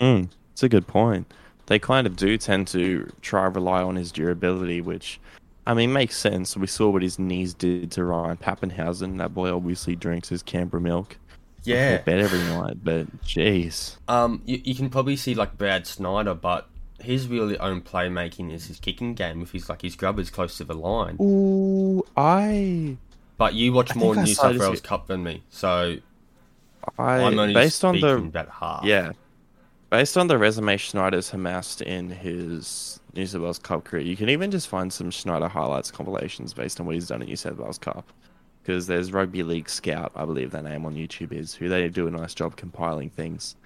Mm, 0.00 0.30
it's 0.52 0.62
a 0.62 0.68
good 0.68 0.86
point. 0.86 1.32
They 1.66 1.78
kind 1.78 2.06
of 2.06 2.16
do 2.16 2.38
tend 2.38 2.68
to 2.68 3.12
try 3.20 3.44
rely 3.44 3.82
on 3.82 3.96
his 3.96 4.10
durability, 4.10 4.80
which, 4.80 5.20
I 5.66 5.74
mean, 5.74 5.92
makes 5.92 6.16
sense. 6.16 6.56
We 6.56 6.66
saw 6.66 6.88
what 6.88 7.02
his 7.02 7.18
knees 7.18 7.52
did 7.52 7.90
to 7.92 8.04
Ryan 8.04 8.38
Papenhuyzen. 8.38 9.18
That 9.18 9.34
boy 9.34 9.54
obviously 9.54 9.94
drinks 9.94 10.30
his 10.30 10.42
Canberra 10.42 10.80
milk. 10.80 11.18
Yeah, 11.64 11.98
bed 11.98 12.20
every 12.20 12.38
night, 12.40 12.78
but 12.82 13.22
jeez. 13.22 13.96
Um, 14.08 14.42
you, 14.46 14.60
you 14.64 14.74
can 14.74 14.90
probably 14.90 15.16
see 15.16 15.34
like 15.34 15.58
Brad 15.58 15.86
Schneider, 15.86 16.34
but 16.34 16.68
his 17.00 17.28
really 17.28 17.58
own 17.58 17.80
playmaking 17.80 18.52
is 18.52 18.66
his 18.66 18.78
kicking 18.78 19.14
game. 19.14 19.42
If 19.42 19.52
he's 19.52 19.68
like 19.68 19.82
his 19.82 19.96
grubbers 19.96 20.30
close 20.30 20.56
to 20.58 20.64
the 20.64 20.74
line, 20.74 21.16
Ooh, 21.20 22.04
I, 22.16 22.96
but 23.36 23.54
you 23.54 23.72
watch 23.72 23.94
I 23.94 23.98
more 23.98 24.14
New 24.14 24.26
South 24.26 24.58
Wales 24.58 24.80
Cup 24.80 25.06
than 25.06 25.22
me, 25.22 25.42
so 25.50 25.96
I, 26.98 27.16
I'm 27.20 27.38
only 27.38 27.54
based 27.54 27.84
on 27.84 28.00
the 28.00 28.16
about 28.16 28.48
half. 28.48 28.84
yeah, 28.84 29.12
based 29.90 30.16
on 30.16 30.26
the 30.28 30.38
resume 30.38 30.76
Schneider's 30.76 31.32
amassed 31.32 31.82
in 31.82 32.10
his 32.10 33.00
New 33.14 33.26
South 33.26 33.42
Wales 33.42 33.58
Cup 33.58 33.84
career, 33.84 34.02
you 34.02 34.16
can 34.16 34.28
even 34.28 34.50
just 34.50 34.68
find 34.68 34.92
some 34.92 35.10
Schneider 35.10 35.48
highlights 35.48 35.90
compilations 35.90 36.52
based 36.54 36.80
on 36.80 36.86
what 36.86 36.94
he's 36.94 37.08
done 37.08 37.22
at 37.22 37.28
New 37.28 37.36
South 37.36 37.56
Wales 37.56 37.78
Cup. 37.78 38.10
Because 38.68 38.86
there's 38.86 39.14
Rugby 39.14 39.42
League 39.44 39.70
Scout, 39.70 40.12
I 40.14 40.26
believe 40.26 40.50
their 40.50 40.60
name 40.60 40.84
on 40.84 40.94
YouTube 40.94 41.32
is, 41.32 41.54
who 41.54 41.70
they 41.70 41.88
do 41.88 42.06
a 42.06 42.10
nice 42.10 42.34
job 42.34 42.54
compiling 42.56 43.08
things. 43.08 43.56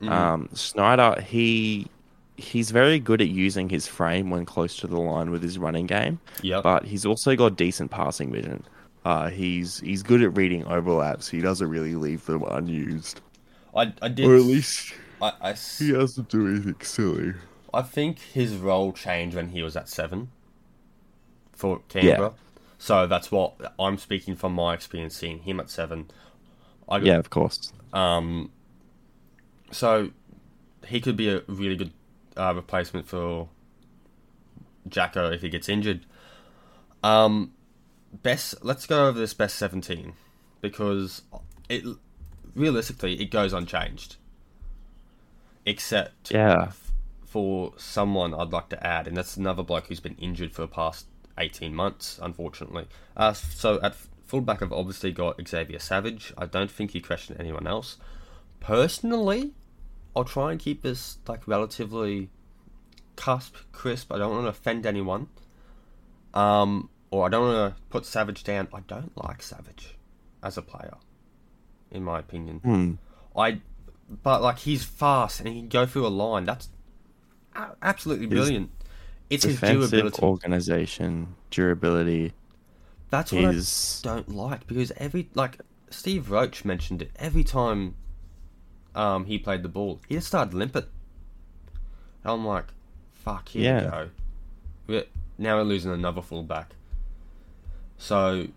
Mhm. 0.00 0.08
Um, 0.08 0.48
Schneider, 0.54 1.20
he 1.20 1.88
he's 2.36 2.70
very 2.70 3.00
good 3.00 3.20
at 3.20 3.26
using 3.26 3.68
his 3.68 3.88
frame 3.88 4.30
when 4.30 4.44
close 4.46 4.76
to 4.76 4.86
the 4.86 5.00
line 5.00 5.32
with 5.32 5.42
his 5.42 5.58
running 5.58 5.86
game, 5.86 6.20
Yep. 6.42 6.62
but 6.62 6.84
he's 6.84 7.04
also 7.04 7.34
got 7.34 7.56
decent 7.56 7.90
passing 7.90 8.30
vision. 8.30 8.62
Uh, 9.04 9.30
he's 9.30 9.80
he's 9.80 10.04
good 10.04 10.22
at 10.22 10.36
reading 10.36 10.64
overlaps. 10.66 11.28
He 11.28 11.40
doesn't 11.40 11.68
really 11.68 11.96
leave 11.96 12.24
them 12.26 12.44
unused, 12.46 13.20
I, 13.74 13.92
I 14.00 14.06
did. 14.10 14.26
or 14.26 14.36
at 14.36 14.42
least 14.42 14.94
I, 15.20 15.32
I 15.40 15.52
he 15.54 15.90
doesn't 15.90 16.28
do 16.28 16.46
anything 16.46 16.76
silly. 16.82 17.32
I 17.74 17.82
think 17.82 18.20
his 18.20 18.54
role 18.54 18.92
changed 18.92 19.34
when 19.34 19.48
he 19.48 19.64
was 19.64 19.76
at 19.76 19.88
seven 19.88 20.30
for 21.52 21.80
Canberra. 21.88 22.34
So 22.82 23.06
that's 23.06 23.30
what 23.30 23.54
I'm 23.78 23.96
speaking 23.96 24.34
from 24.34 24.54
my 24.54 24.74
experience 24.74 25.14
seeing 25.16 25.38
him 25.42 25.60
at 25.60 25.70
seven. 25.70 26.10
I, 26.88 26.96
Yeah, 26.96 27.18
of 27.18 27.30
course. 27.30 27.72
Um, 27.92 28.50
so 29.70 30.10
he 30.88 31.00
could 31.00 31.16
be 31.16 31.28
a 31.28 31.42
really 31.46 31.76
good 31.76 31.92
uh, 32.36 32.52
replacement 32.56 33.06
for 33.06 33.48
Jacko 34.88 35.30
if 35.30 35.42
he 35.42 35.48
gets 35.48 35.68
injured. 35.68 36.06
Um, 37.04 37.52
best. 38.12 38.64
Let's 38.64 38.84
go 38.84 39.06
over 39.06 39.16
this 39.16 39.32
best 39.32 39.54
seventeen 39.54 40.14
because 40.60 41.22
it 41.68 41.84
realistically 42.56 43.20
it 43.22 43.30
goes 43.30 43.52
unchanged, 43.52 44.16
except 45.64 46.32
Yeah. 46.32 46.64
f- 46.70 46.92
for 47.24 47.74
someone 47.76 48.34
I'd 48.34 48.50
like 48.50 48.70
to 48.70 48.84
add, 48.84 49.06
and 49.06 49.16
that's 49.16 49.36
another 49.36 49.62
bloke 49.62 49.86
who's 49.86 50.00
been 50.00 50.16
injured 50.16 50.50
for 50.50 50.62
the 50.62 50.68
past 50.68 51.06
18 51.38 51.74
months, 51.74 52.18
unfortunately. 52.22 52.86
Uh, 53.16 53.32
so 53.32 53.80
at 53.82 53.94
fullback, 54.24 54.62
I've 54.62 54.72
obviously 54.72 55.12
got 55.12 55.40
Xavier 55.46 55.78
Savage. 55.78 56.32
I 56.36 56.46
don't 56.46 56.70
think 56.70 56.94
you 56.94 57.02
question 57.02 57.36
anyone 57.38 57.66
else. 57.66 57.96
Personally, 58.60 59.52
I'll 60.14 60.24
try 60.24 60.52
and 60.52 60.60
keep 60.60 60.82
this 60.82 61.18
like 61.26 61.46
relatively 61.48 62.30
cusp, 63.16 63.56
crisp. 63.72 64.12
I 64.12 64.18
don't 64.18 64.30
want 64.30 64.44
to 64.44 64.48
offend 64.48 64.86
anyone. 64.86 65.28
Um, 66.34 66.88
or 67.10 67.26
I 67.26 67.28
don't 67.28 67.46
want 67.46 67.74
to 67.76 67.82
put 67.90 68.06
Savage 68.06 68.44
down. 68.44 68.68
I 68.72 68.80
don't 68.80 69.12
like 69.22 69.42
Savage 69.42 69.96
as 70.42 70.56
a 70.56 70.62
player, 70.62 70.94
in 71.90 72.02
my 72.02 72.18
opinion. 72.18 72.60
Hmm. 72.60 72.92
I, 73.38 73.60
but 74.22 74.42
like 74.42 74.60
he's 74.60 74.84
fast 74.84 75.40
and 75.40 75.48
he 75.48 75.54
can 75.56 75.68
go 75.68 75.86
through 75.86 76.06
a 76.06 76.08
line. 76.08 76.44
That's 76.44 76.68
a- 77.54 77.76
absolutely 77.82 78.26
brilliant. 78.26 78.70
It's 79.32 79.44
his 79.44 79.60
durability. 79.60 80.22
organization, 80.22 81.34
durability. 81.50 82.32
That's 83.10 83.32
what 83.32 83.54
His 83.54 84.02
I 84.04 84.08
don't 84.08 84.28
like 84.34 84.66
because 84.66 84.92
every 84.96 85.28
like 85.34 85.58
Steve 85.90 86.30
Roach 86.30 86.64
mentioned 86.64 87.02
it 87.02 87.10
every 87.16 87.44
time 87.44 87.94
um 88.94 89.26
he 89.26 89.38
played 89.38 89.62
the 89.62 89.68
ball, 89.68 90.00
he 90.08 90.14
just 90.14 90.28
started 90.28 90.54
limping. 90.54 90.84
And 92.24 92.32
I'm 92.32 92.46
like, 92.46 92.66
fuck, 93.14 93.48
here 93.48 93.62
Yeah. 93.62 93.84
we 93.84 93.90
go. 93.90 94.08
We're, 94.86 95.04
now 95.38 95.56
we're 95.56 95.64
losing 95.64 95.90
another 95.92 96.22
fullback. 96.22 96.74
So 97.98 98.48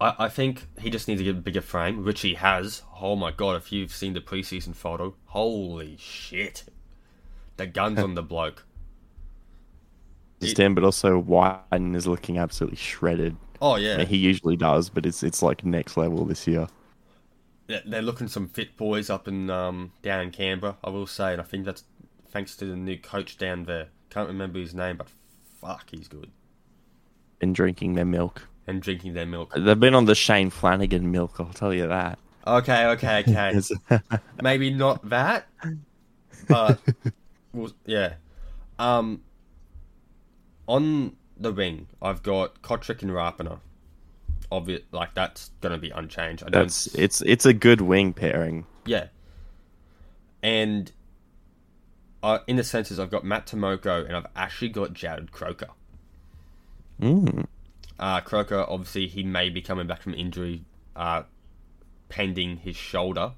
I, 0.00 0.14
I 0.18 0.28
think 0.28 0.66
he 0.78 0.90
just 0.90 1.08
needs 1.08 1.20
to 1.20 1.24
get 1.24 1.36
a 1.36 1.40
bigger 1.40 1.60
frame, 1.60 2.04
which 2.04 2.20
he 2.20 2.34
has. 2.34 2.82
Oh 3.00 3.16
my 3.16 3.30
god, 3.30 3.56
if 3.56 3.72
you've 3.72 3.92
seen 3.92 4.12
the 4.12 4.20
preseason 4.20 4.74
photo, 4.74 5.14
holy 5.26 5.96
shit. 5.98 6.64
The 7.56 7.66
guns 7.66 8.02
on 8.02 8.14
the 8.14 8.22
bloke. 8.22 8.64
stand, 10.42 10.74
but 10.74 10.84
also 10.84 11.18
Wighton 11.18 11.94
is 11.94 12.06
looking 12.06 12.38
absolutely 12.38 12.76
shredded. 12.76 13.36
Oh 13.60 13.72
I 13.72 13.78
yeah. 13.78 13.96
mean, 13.96 14.06
he 14.06 14.16
usually 14.16 14.56
does, 14.56 14.90
but 14.90 15.06
it's 15.06 15.22
it's 15.22 15.42
like 15.42 15.64
next 15.64 15.96
level 15.96 16.24
this 16.24 16.46
year. 16.46 16.68
they're 17.68 17.82
they're 17.86 18.02
looking 18.02 18.28
some 18.28 18.48
fit 18.48 18.76
boys 18.76 19.10
up 19.10 19.28
in 19.28 19.50
um, 19.50 19.92
down 20.02 20.20
in 20.22 20.30
Canberra. 20.30 20.76
I 20.84 20.90
will 20.90 21.06
say, 21.06 21.32
and 21.32 21.40
I 21.40 21.44
think 21.44 21.64
that's 21.64 21.84
thanks 22.28 22.56
to 22.56 22.64
the 22.66 22.76
new 22.76 22.98
coach 22.98 23.38
down 23.38 23.64
there. 23.64 23.88
Can't 24.10 24.28
remember 24.28 24.58
his 24.58 24.74
name, 24.74 24.96
but 24.98 25.08
fuck, 25.60 25.90
he's 25.90 26.08
good. 26.08 26.30
And 27.40 27.54
drinking 27.54 27.94
their 27.94 28.04
milk. 28.04 28.48
And 28.66 28.82
drinking 28.82 29.14
their 29.14 29.26
milk. 29.26 29.52
They've 29.56 29.78
been 29.78 29.94
on 29.94 30.06
the 30.06 30.14
Shane 30.14 30.50
Flanagan 30.50 31.10
milk, 31.10 31.36
I'll 31.38 31.46
tell 31.52 31.72
you 31.74 31.86
that. 31.88 32.18
Okay, 32.46 32.86
okay, 32.86 33.20
okay. 33.20 33.60
Maybe 34.42 34.70
not 34.70 35.08
that, 35.10 35.48
but 36.48 36.80
well, 37.56 37.72
yeah. 37.84 38.14
Um, 38.78 39.22
on 40.66 41.16
the 41.36 41.52
wing, 41.52 41.88
I've 42.00 42.22
got 42.22 42.62
Cotric 42.62 43.02
and 43.02 43.10
Rapana. 43.10 43.60
Obvious, 44.52 44.82
like 44.92 45.14
that's 45.14 45.50
gonna 45.60 45.78
be 45.78 45.90
unchanged. 45.90 46.44
I 46.44 46.50
don't. 46.50 46.62
That's 46.62 46.86
it's 46.94 47.20
it's 47.22 47.46
a 47.46 47.52
good 47.52 47.80
wing 47.80 48.12
pairing. 48.12 48.66
Yeah. 48.84 49.06
And 50.42 50.92
uh, 52.22 52.38
in 52.46 52.56
the 52.56 52.64
senses, 52.64 53.00
I've 53.00 53.10
got 53.10 53.24
Matt 53.24 53.46
Timoko 53.46 54.06
and 54.06 54.16
I've 54.16 54.26
actually 54.36 54.68
got 54.68 54.92
Jarrod 54.92 55.32
Croker. 55.32 55.68
Mm. 57.00 57.46
Uh, 57.98 58.20
Croker, 58.20 58.64
obviously, 58.68 59.08
he 59.08 59.22
may 59.22 59.48
be 59.48 59.60
coming 59.60 59.86
back 59.86 60.02
from 60.02 60.14
injury 60.14 60.64
uh, 60.94 61.22
pending 62.08 62.58
his 62.58 62.76
shoulder 62.76 63.32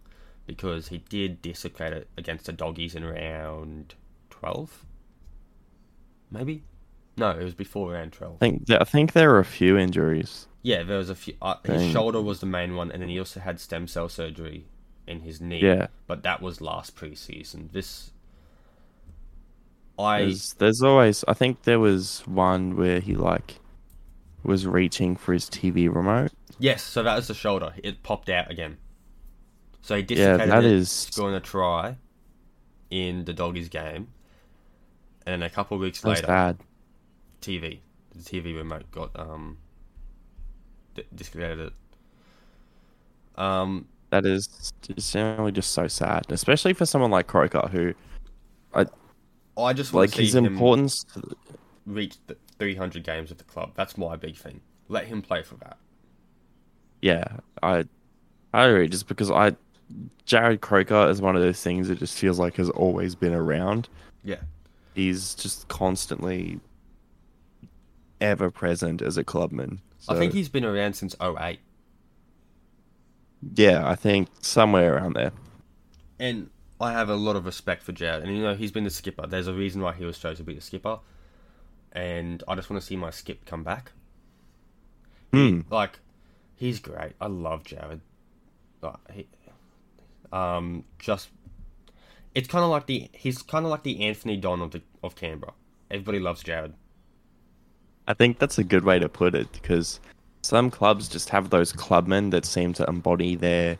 because 0.47 0.89
he 0.89 0.99
did 1.09 1.43
dislocate 1.43 1.93
it 1.93 2.09
against 2.17 2.47
the 2.47 2.53
doggies 2.53 2.95
in 2.95 3.05
round 3.05 3.95
12. 4.39 4.85
Maybe? 6.31 6.63
No, 7.17 7.31
it 7.31 7.43
was 7.43 7.55
before 7.55 7.93
round 7.93 8.13
12. 8.13 8.37
I 8.37 8.39
think 8.39 8.71
I 8.71 8.85
think 8.85 9.13
there 9.13 9.31
were 9.31 9.41
a 9.41 9.45
few 9.45 9.77
injuries. 9.77 10.47
Yeah, 10.63 10.83
there 10.83 10.99
was 10.99 11.11
a 11.11 11.15
few. 11.15 11.35
Uh, 11.43 11.57
his 11.65 11.91
shoulder 11.91 12.21
was 12.21 12.41
the 12.41 12.47
main 12.47 12.77
one, 12.77 12.93
and 12.93 13.03
then 13.03 13.09
he 13.09 13.19
also 13.19 13.41
had 13.41 13.59
stem 13.59 13.87
cell 13.89 14.09
surgery 14.09 14.67
in 15.07 15.21
his 15.21 15.41
knee. 15.41 15.61
Yeah. 15.61 15.89
But 16.07 16.23
that 16.23 16.41
was 16.43 16.61
last 16.61 16.95
preseason. 16.95 17.73
This. 17.73 18.13
I. 19.99 20.21
There's, 20.23 20.53
there's 20.55 20.83
always 20.83 21.25
I 21.27 21.35
think 21.35 21.63
there 21.63 21.81
was 21.81 22.23
one 22.27 22.77
where 22.77 23.01
he 23.01 23.15
like 23.15 23.59
was 24.45 24.67
reaching 24.67 25.17
for 25.17 25.33
his 25.33 25.47
TV 25.47 25.93
remote. 25.93 26.33
Yes, 26.61 26.83
so 26.83 27.03
that 27.03 27.17
was 27.17 27.29
the 27.29 27.35
shoulder. 27.35 27.73
It 27.83 28.03
popped 28.03 28.29
out 28.29 28.51
again. 28.51 28.79
So 29.81 29.97
he 29.97 30.03
Yeah, 30.03 30.37
dislocated 30.37 30.51
that 30.51 30.65
it, 30.65 30.73
is- 30.73 30.91
scoring 30.91 31.35
a 31.35 31.41
try 31.41 31.97
in 32.91 33.25
the 33.25 33.33
doggies 33.33 33.69
game, 33.69 34.09
and 35.29 35.43
then 35.43 35.43
a 35.43 35.51
couple 35.51 35.77
of 35.77 35.81
weeks 35.83 36.01
That's 36.03 36.23
later, 36.23 36.27
bad. 36.27 36.59
TV, 37.41 37.81
the 38.15 38.23
TV 38.23 38.55
remote 38.57 38.91
got 38.93 39.19
um 39.19 39.59
di- 40.95 41.07
dislocated. 41.15 41.73
Um, 43.37 43.87
That 44.11 44.25
is 44.25 44.73
just 44.83 45.13
generally 45.13 45.53
just 45.53 45.73
so 45.73 45.87
sad, 45.87 46.27
especially 46.31 46.73
for 46.73 46.87
someone 46.87 47.11
like 47.11 47.27
Croker 47.27 47.69
who 47.71 47.95
I 48.75 48.87
I 49.59 49.73
just 49.75 49.93
like 49.93 50.11
see 50.11 50.23
his 50.23 50.35
importance. 50.35 51.05
reach 51.87 52.19
the 52.27 52.37
300 52.59 53.03
games 53.05 53.31
with 53.31 53.39
the 53.39 53.45
club. 53.45 53.73
That's 53.75 53.97
my 53.99 54.17
big 54.17 54.37
thing. 54.37 54.61
Let 54.89 55.07
him 55.09 55.23
play 55.23 55.43
for 55.43 55.57
that. 55.57 55.79
Yeah, 57.03 57.39
I 57.63 57.85
I 58.55 58.67
agree. 58.67 58.89
Just 58.89 59.09
because 59.09 59.31
I 59.31 59.57
Jarrod 60.27 60.61
Croker 60.63 61.09
is 61.11 61.23
one 61.23 61.37
of 61.37 61.43
those 61.43 61.63
things 61.63 61.89
that 61.89 61.99
just 62.01 62.19
feels 62.19 62.39
like 62.39 62.57
has 62.57 62.71
always 62.71 63.15
been 63.17 63.35
around. 63.35 63.89
Yeah, 64.23 64.41
He's 64.99 65.37
just 65.37 65.69
constantly 65.69 66.59
ever 68.21 68.51
present 68.51 69.01
as 69.01 69.17
a 69.17 69.23
clubman. 69.23 69.81
I 70.09 70.17
think 70.17 70.33
he's 70.33 70.49
been 70.49 70.65
around 70.65 70.95
since 70.95 71.15
08. 71.23 71.61
yeah, 73.55 73.89
I 73.89 73.95
think 73.95 74.29
somewhere 74.41 74.97
around 74.97 75.13
there. 75.15 75.31
And 76.19 76.51
I 76.81 76.91
have 76.91 77.09
a 77.09 77.15
lot 77.15 77.37
of 77.37 77.47
respect 77.47 77.85
for 77.85 77.93
Jarrod. 77.93 78.25
And, 78.25 78.37
you 78.37 78.43
know, 78.43 78.57
he's 78.57 78.73
been 78.73 78.83
the 78.83 78.91
skipper. 78.91 79.25
There's 79.25 79.47
a 79.47 79.55
reason 79.55 79.83
why 79.83 79.93
he 79.93 80.05
was 80.05 80.19
chosen 80.19 80.39
to 80.39 80.43
be 80.43 80.55
the 80.55 80.61
skipper. 80.61 80.99
And 81.93 82.43
I 82.49 82.57
just 82.57 82.69
want 82.69 82.83
to 82.83 82.87
see 82.87 82.97
my 82.97 83.11
skip 83.11 83.45
come 83.45 83.63
back. 83.63 83.93
Hmm. 85.33 85.61
Like, 85.71 86.01
he's 86.57 86.81
great. 86.81 87.13
I 87.21 87.29
love 87.29 87.63
Jared. 87.63 88.01
Like, 88.83 88.97
he, 89.13 89.29
um, 90.33 90.83
just. 90.99 91.29
It's 92.39 92.47
kind 92.47 92.63
of 92.65 92.71
like 92.71 92.87
the. 92.87 93.09
He's 93.13 93.43
kind 93.43 93.65
of 93.65 93.71
like 93.73 93.83
the 93.83 94.05
Anthony 94.07 94.37
Don 94.37 94.61
of, 94.61 94.71
the, 94.71 94.81
of 95.03 95.17
Canberra. 95.17 95.55
Everybody 95.91 96.21
loves 96.21 96.45
Jarrod. 96.45 96.73
I 98.07 98.15
think 98.15 98.39
that's 98.39 98.59
a 98.59 98.65
good 98.65 98.85
way 98.85 99.01
to 99.01 99.09
put 99.09 99.35
it 99.35 99.51
because 99.53 99.99
some 100.43 100.71
clubs 100.71 101.09
just 101.09 101.31
have 101.31 101.51
those 101.51 101.73
clubmen 101.73 102.31
that 102.31 102.45
seem 102.45 102.73
to 102.75 102.85
embody 102.87 103.35
their 103.35 103.77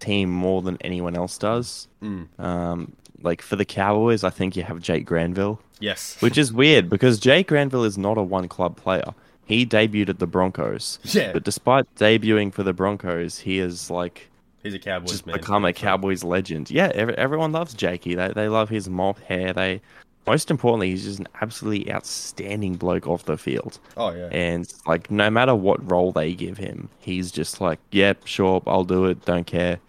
team 0.00 0.30
more 0.30 0.62
than 0.62 0.78
anyone 0.80 1.14
else 1.14 1.38
does. 1.38 1.86
Mm. 2.02 2.26
Um, 2.40 2.92
like 3.22 3.40
for 3.40 3.54
the 3.54 3.64
Cowboys, 3.64 4.24
I 4.24 4.30
think 4.30 4.56
you 4.56 4.64
have 4.64 4.80
Jake 4.80 5.06
Granville, 5.06 5.60
Yes. 5.78 6.20
which 6.20 6.36
is 6.36 6.52
weird 6.52 6.90
because 6.90 7.20
Jake 7.20 7.46
Granville 7.46 7.84
is 7.84 7.96
not 7.96 8.18
a 8.18 8.22
one 8.22 8.48
club 8.48 8.76
player. 8.76 9.14
He 9.44 9.64
debuted 9.64 10.08
at 10.08 10.18
the 10.18 10.26
Broncos, 10.26 10.98
Yeah. 11.04 11.32
but 11.32 11.44
despite 11.44 11.86
debuting 11.94 12.52
for 12.52 12.64
the 12.64 12.72
Broncos, 12.72 13.38
he 13.38 13.60
is 13.60 13.90
like 13.90 14.28
He's 14.62 14.74
a 14.74 14.78
Cowboys 14.78 15.10
just 15.10 15.26
man. 15.26 15.36
become 15.36 15.64
a 15.64 15.72
Cowboys 15.72 16.22
legend. 16.22 16.70
Yeah, 16.70 16.92
ev- 16.94 17.10
everyone 17.10 17.52
loves 17.52 17.74
Jakey. 17.74 18.14
They 18.14 18.28
they 18.28 18.48
love 18.48 18.68
his 18.68 18.88
mop 18.88 19.18
hair. 19.20 19.52
They 19.52 19.80
most 20.26 20.50
importantly, 20.50 20.90
he's 20.90 21.04
just 21.04 21.18
an 21.18 21.28
absolutely 21.40 21.92
outstanding 21.92 22.76
bloke 22.76 23.08
off 23.08 23.24
the 23.24 23.36
field. 23.36 23.80
Oh, 23.96 24.12
yeah. 24.12 24.28
And 24.30 24.72
like, 24.86 25.10
no 25.10 25.28
matter 25.30 25.54
what 25.54 25.90
role 25.90 26.12
they 26.12 26.32
give 26.32 26.58
him, 26.58 26.88
he's 27.00 27.32
just 27.32 27.60
like, 27.60 27.80
"Yep, 27.90 28.26
sure, 28.26 28.62
I'll 28.66 28.84
do 28.84 29.06
it. 29.06 29.24
Don't 29.24 29.46
care." 29.46 29.80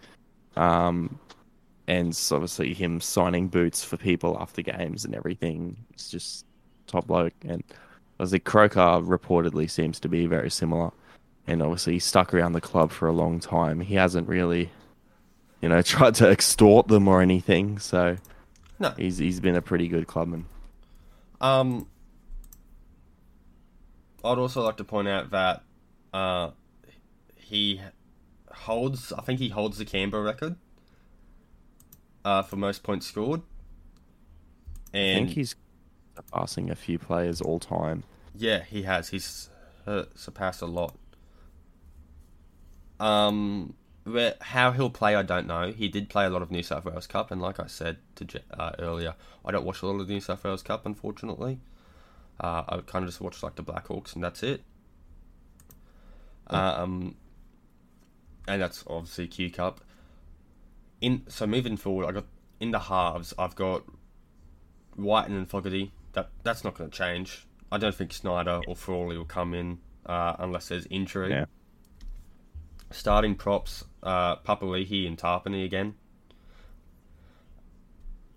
Um, 0.56 1.18
and 1.86 2.18
obviously 2.32 2.74
him 2.74 3.00
signing 3.00 3.48
boots 3.48 3.84
for 3.84 3.96
people 3.96 4.36
after 4.40 4.62
games 4.62 5.04
and 5.04 5.14
everything. 5.14 5.76
It's 5.92 6.10
just 6.10 6.46
top 6.86 7.06
bloke. 7.06 7.34
And 7.42 7.62
obviously, 8.18 8.40
Croker 8.40 8.80
reportedly 8.80 9.70
seems 9.70 10.00
to 10.00 10.08
be 10.08 10.26
very 10.26 10.50
similar. 10.50 10.90
And 11.46 11.62
obviously, 11.62 11.94
he 11.94 11.98
stuck 11.98 12.32
around 12.32 12.52
the 12.52 12.60
club 12.60 12.90
for 12.90 13.06
a 13.06 13.12
long 13.12 13.38
time. 13.38 13.80
He 13.80 13.96
hasn't 13.96 14.28
really, 14.28 14.70
you 15.60 15.68
know, 15.68 15.82
tried 15.82 16.14
to 16.16 16.28
extort 16.28 16.88
them 16.88 17.06
or 17.08 17.20
anything. 17.20 17.78
So 17.78 18.16
No. 18.78 18.90
He's 18.96 19.18
he's 19.18 19.40
been 19.40 19.56
a 19.56 19.62
pretty 19.62 19.88
good 19.88 20.06
clubman. 20.06 20.46
Um, 21.40 21.86
I'd 24.24 24.38
also 24.38 24.62
like 24.62 24.78
to 24.78 24.84
point 24.84 25.08
out 25.08 25.30
that 25.32 25.62
uh, 26.14 26.50
he 27.36 27.80
holds, 28.50 29.12
I 29.12 29.20
think 29.20 29.38
he 29.40 29.50
holds 29.50 29.76
the 29.76 29.84
Canberra 29.84 30.22
record 30.22 30.56
uh, 32.24 32.42
for 32.42 32.56
most 32.56 32.82
points 32.82 33.06
scored. 33.06 33.42
And 34.94 35.16
I 35.16 35.24
think 35.24 35.30
he's 35.36 35.56
passing 36.32 36.70
a 36.70 36.74
few 36.74 36.98
players 36.98 37.40
all 37.40 37.58
time. 37.58 38.04
yeah, 38.34 38.62
he 38.62 38.82
has. 38.84 39.08
He's 39.10 39.50
uh, 39.86 40.04
surpassed 40.14 40.62
a 40.62 40.66
lot. 40.66 40.96
Um, 43.00 43.74
where, 44.04 44.34
how 44.40 44.72
he'll 44.72 44.90
play, 44.90 45.14
I 45.14 45.22
don't 45.22 45.46
know. 45.46 45.72
He 45.72 45.88
did 45.88 46.08
play 46.08 46.26
a 46.26 46.30
lot 46.30 46.42
of 46.42 46.50
New 46.50 46.62
South 46.62 46.84
Wales 46.84 47.06
Cup, 47.06 47.30
and 47.30 47.40
like 47.40 47.58
I 47.58 47.66
said 47.66 47.98
to 48.16 48.40
uh, 48.52 48.72
earlier, 48.78 49.14
I 49.44 49.50
don't 49.52 49.64
watch 49.64 49.82
a 49.82 49.86
lot 49.86 50.00
of 50.00 50.08
New 50.08 50.20
South 50.20 50.44
Wales 50.44 50.62
Cup, 50.62 50.86
unfortunately. 50.86 51.58
Uh, 52.40 52.64
I 52.68 52.78
kind 52.86 53.04
of 53.04 53.08
just 53.08 53.20
watch 53.20 53.42
like 53.42 53.54
the 53.56 53.62
Blackhawks, 53.62 54.14
and 54.14 54.22
that's 54.22 54.42
it. 54.42 54.62
Um, 56.48 57.16
and 58.46 58.60
that's 58.60 58.84
obviously 58.86 59.26
Q 59.28 59.50
Cup. 59.50 59.80
In 61.00 61.22
so 61.28 61.46
moving 61.46 61.76
forward, 61.76 62.06
I 62.06 62.12
got 62.12 62.26
in 62.60 62.70
the 62.70 62.78
halves. 62.78 63.32
I've 63.38 63.54
got 63.54 63.84
Wighton 64.96 65.36
and 65.36 65.48
Fogarty. 65.48 65.92
That 66.12 66.30
that's 66.42 66.64
not 66.64 66.76
going 66.76 66.90
to 66.90 66.96
change. 66.96 67.46
I 67.72 67.78
don't 67.78 67.94
think 67.94 68.12
Schneider 68.12 68.60
or 68.68 68.76
Frawley 68.76 69.16
will 69.16 69.24
come 69.24 69.54
in 69.54 69.78
uh, 70.06 70.36
unless 70.38 70.68
there's 70.68 70.86
injury. 70.86 71.30
Yeah. 71.30 71.46
Starting 72.94 73.34
props, 73.34 73.84
uh, 74.04 74.36
Papali'i 74.36 75.06
and 75.06 75.18
Tapine 75.18 75.64
again. 75.64 75.94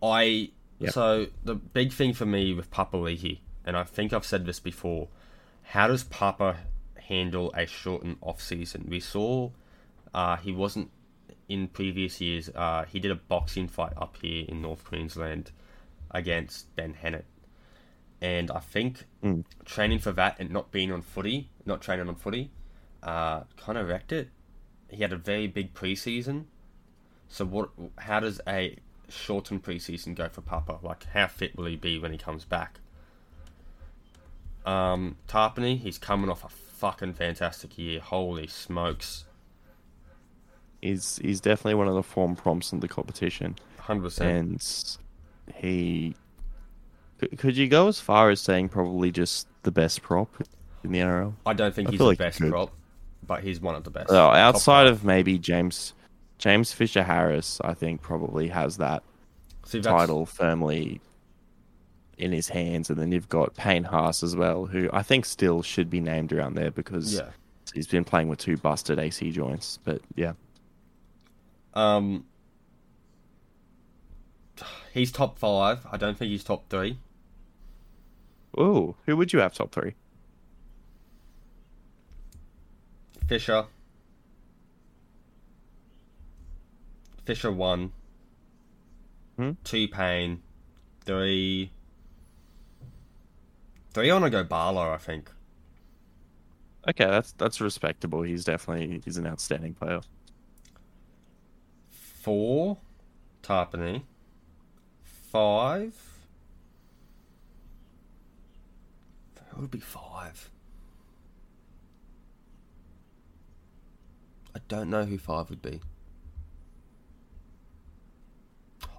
I 0.01 0.51
Yep. 0.79 0.93
so 0.93 1.27
the 1.43 1.55
big 1.55 1.91
thing 1.91 2.13
for 2.13 2.25
me 2.25 2.53
with 2.53 2.69
Papali'i, 2.71 3.39
and 3.65 3.75
I 3.77 3.83
think 3.83 4.13
I've 4.13 4.25
said 4.25 4.45
this 4.45 4.59
before, 4.59 5.09
how 5.63 5.87
does 5.87 6.03
Papa 6.03 6.57
handle 7.07 7.51
a 7.55 7.65
shortened 7.65 8.17
off 8.21 8.41
season? 8.41 8.85
We 8.89 8.99
saw 8.99 9.51
uh, 10.13 10.37
he 10.37 10.51
wasn't 10.51 10.89
in 11.47 11.67
previous 11.67 12.19
years. 12.21 12.49
Uh, 12.49 12.85
he 12.85 12.99
did 12.99 13.11
a 13.11 13.15
boxing 13.15 13.67
fight 13.67 13.93
up 13.97 14.17
here 14.21 14.45
in 14.47 14.61
North 14.61 14.83
Queensland 14.83 15.51
against 16.11 16.75
Ben 16.75 16.93
Hennett, 16.95 17.25
and 18.21 18.49
I 18.51 18.59
think 18.59 19.05
Mm. 19.23 19.43
training 19.65 19.99
for 19.99 20.11
that 20.13 20.39
and 20.39 20.49
not 20.51 20.71
being 20.71 20.91
on 20.91 21.01
footy, 21.01 21.49
not 21.65 21.81
training 21.81 22.07
on 22.07 22.15
footy, 22.15 22.49
uh, 23.03 23.41
kind 23.57 23.77
of 23.77 23.87
wrecked 23.87 24.11
it. 24.11 24.29
He 24.89 25.01
had 25.01 25.13
a 25.13 25.17
very 25.17 25.47
big 25.47 25.73
preseason. 25.73 26.45
So 27.27 27.45
what? 27.45 27.69
How 27.97 28.19
does 28.19 28.39
a 28.47 28.77
shortened 29.09 29.63
preseason 29.63 30.15
go 30.15 30.29
for 30.29 30.41
Papa? 30.41 30.79
Like, 30.81 31.05
how 31.07 31.27
fit 31.27 31.57
will 31.57 31.65
he 31.65 31.75
be 31.75 31.99
when 31.99 32.11
he 32.11 32.17
comes 32.17 32.45
back? 32.45 32.79
Um, 34.65 35.15
Tapine, 35.27 35.77
he's 35.79 35.97
coming 35.97 36.29
off 36.29 36.43
a 36.43 36.49
fucking 36.49 37.13
fantastic 37.13 37.77
year. 37.77 37.99
Holy 37.99 38.47
smokes, 38.47 39.25
He's 40.81 41.17
he's 41.17 41.41
definitely 41.41 41.73
one 41.75 41.87
of 41.87 41.95
the 41.95 42.03
form 42.03 42.35
prompts 42.35 42.71
in 42.71 42.79
the 42.81 42.87
competition, 42.87 43.55
hundred 43.79 44.03
percent. 44.03 44.29
and 44.29 45.55
he 45.55 46.15
could, 47.37 47.57
you 47.57 47.67
go 47.67 47.87
as 47.87 47.99
far 47.99 48.29
as 48.29 48.39
saying 48.39 48.69
probably 48.69 49.11
just 49.11 49.47
the 49.63 49.71
best 49.71 50.03
prop 50.03 50.29
in 50.83 50.91
the 50.91 50.99
NRL? 50.99 51.33
I 51.47 51.53
don't 51.53 51.73
think 51.73 51.87
I 51.87 51.91
he's 51.91 51.97
the 51.97 52.05
like 52.05 52.19
best 52.19 52.39
prop, 52.39 52.71
but 53.25 53.43
he's 53.43 53.59
one 53.59 53.75
of 53.75 53.83
the 53.83 53.89
best. 53.89 54.07
Oh, 54.09 54.29
outside 54.29 54.87
of 54.87 55.03
maybe 55.03 55.37
James 55.39 55.93
James 56.37 56.71
Fisher 56.71 57.03
Harris, 57.03 57.59
I 57.63 57.73
think 57.73 58.01
probably 58.01 58.47
has 58.49 58.77
that 58.77 59.03
See, 59.65 59.81
title 59.81 60.25
firmly 60.25 61.01
in 62.17 62.31
his 62.31 62.47
hands, 62.49 62.89
and 62.89 62.99
then 62.99 63.11
you've 63.11 63.29
got 63.29 63.53
Payne 63.55 63.83
Haas 63.83 64.23
as 64.23 64.35
well, 64.35 64.65
who 64.65 64.89
I 64.93 65.03
think 65.03 65.25
still 65.25 65.61
should 65.61 65.89
be 65.89 65.99
named 65.99 66.31
around 66.33 66.55
there 66.55 66.71
because 66.71 67.13
Yeah. 67.15 67.29
he's 67.73 67.87
been 67.87 68.03
playing 68.03 68.27
with 68.29 68.39
two 68.39 68.57
busted 68.57 68.97
AC 68.99 69.31
joints. 69.31 69.77
But 69.83 70.01
yeah, 70.15 70.33
Um, 71.73 72.25
he's 74.93 75.11
top 75.11 75.37
five. 75.37 75.85
I 75.91 75.97
don't 75.97 76.17
think 76.17 76.29
he's 76.31 76.43
top 76.43 76.69
three. 76.69 76.97
ooh, 78.59 78.95
who 79.05 79.15
would 79.15 79.31
you 79.33 79.39
have 79.39 79.53
top 79.53 79.71
three? 79.71 79.93
Fisher. 83.27 83.65
Fisher 87.25 87.51
one. 87.51 87.91
Hmm? 89.35 89.51
Two 89.63 89.87
Payne. 89.87 90.41
Three. 91.03 91.71
Three. 93.91 94.09
I 94.09 94.13
want 94.13 94.25
to 94.25 94.29
go 94.31 94.43
Barlow. 94.43 94.91
I 94.91 94.97
think. 94.97 95.29
Okay, 96.87 97.05
that's 97.05 97.33
that's 97.33 97.59
respectable. 97.59 98.21
He's 98.21 98.45
definitely 98.45 99.01
he's 99.03 99.17
an 99.17 99.27
outstanding 99.27 99.73
player. 99.73 99.99
Four. 101.91 102.77
Tapine. 103.43 104.03
Five. 105.03 105.95
Who 109.49 109.61
would 109.61 109.71
be 109.71 109.79
five? 109.79 110.49
Don't 114.67 114.89
know 114.89 115.05
who 115.05 115.17
five 115.17 115.49
would 115.49 115.61
be. 115.61 115.81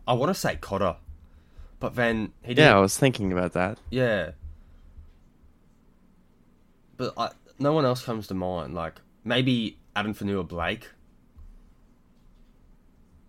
I 0.06 0.14
want 0.14 0.30
to 0.30 0.34
say 0.40 0.56
Cotter, 0.56 0.96
but 1.80 1.94
then 1.94 2.32
he 2.42 2.54
didn't. 2.54 2.70
Yeah, 2.70 2.76
I 2.76 2.80
was 2.80 2.96
thinking 2.96 3.30
about 3.32 3.52
that. 3.52 3.78
Yeah. 3.90 4.30
But 6.96 7.12
I, 7.18 7.30
no 7.58 7.72
one 7.72 7.84
else 7.84 8.02
comes 8.04 8.26
to 8.28 8.34
mind. 8.34 8.74
Like 8.74 8.94
maybe 9.24 9.78
Addin 9.94 10.14
Fonua 10.14 10.46
Blake. 10.48 10.88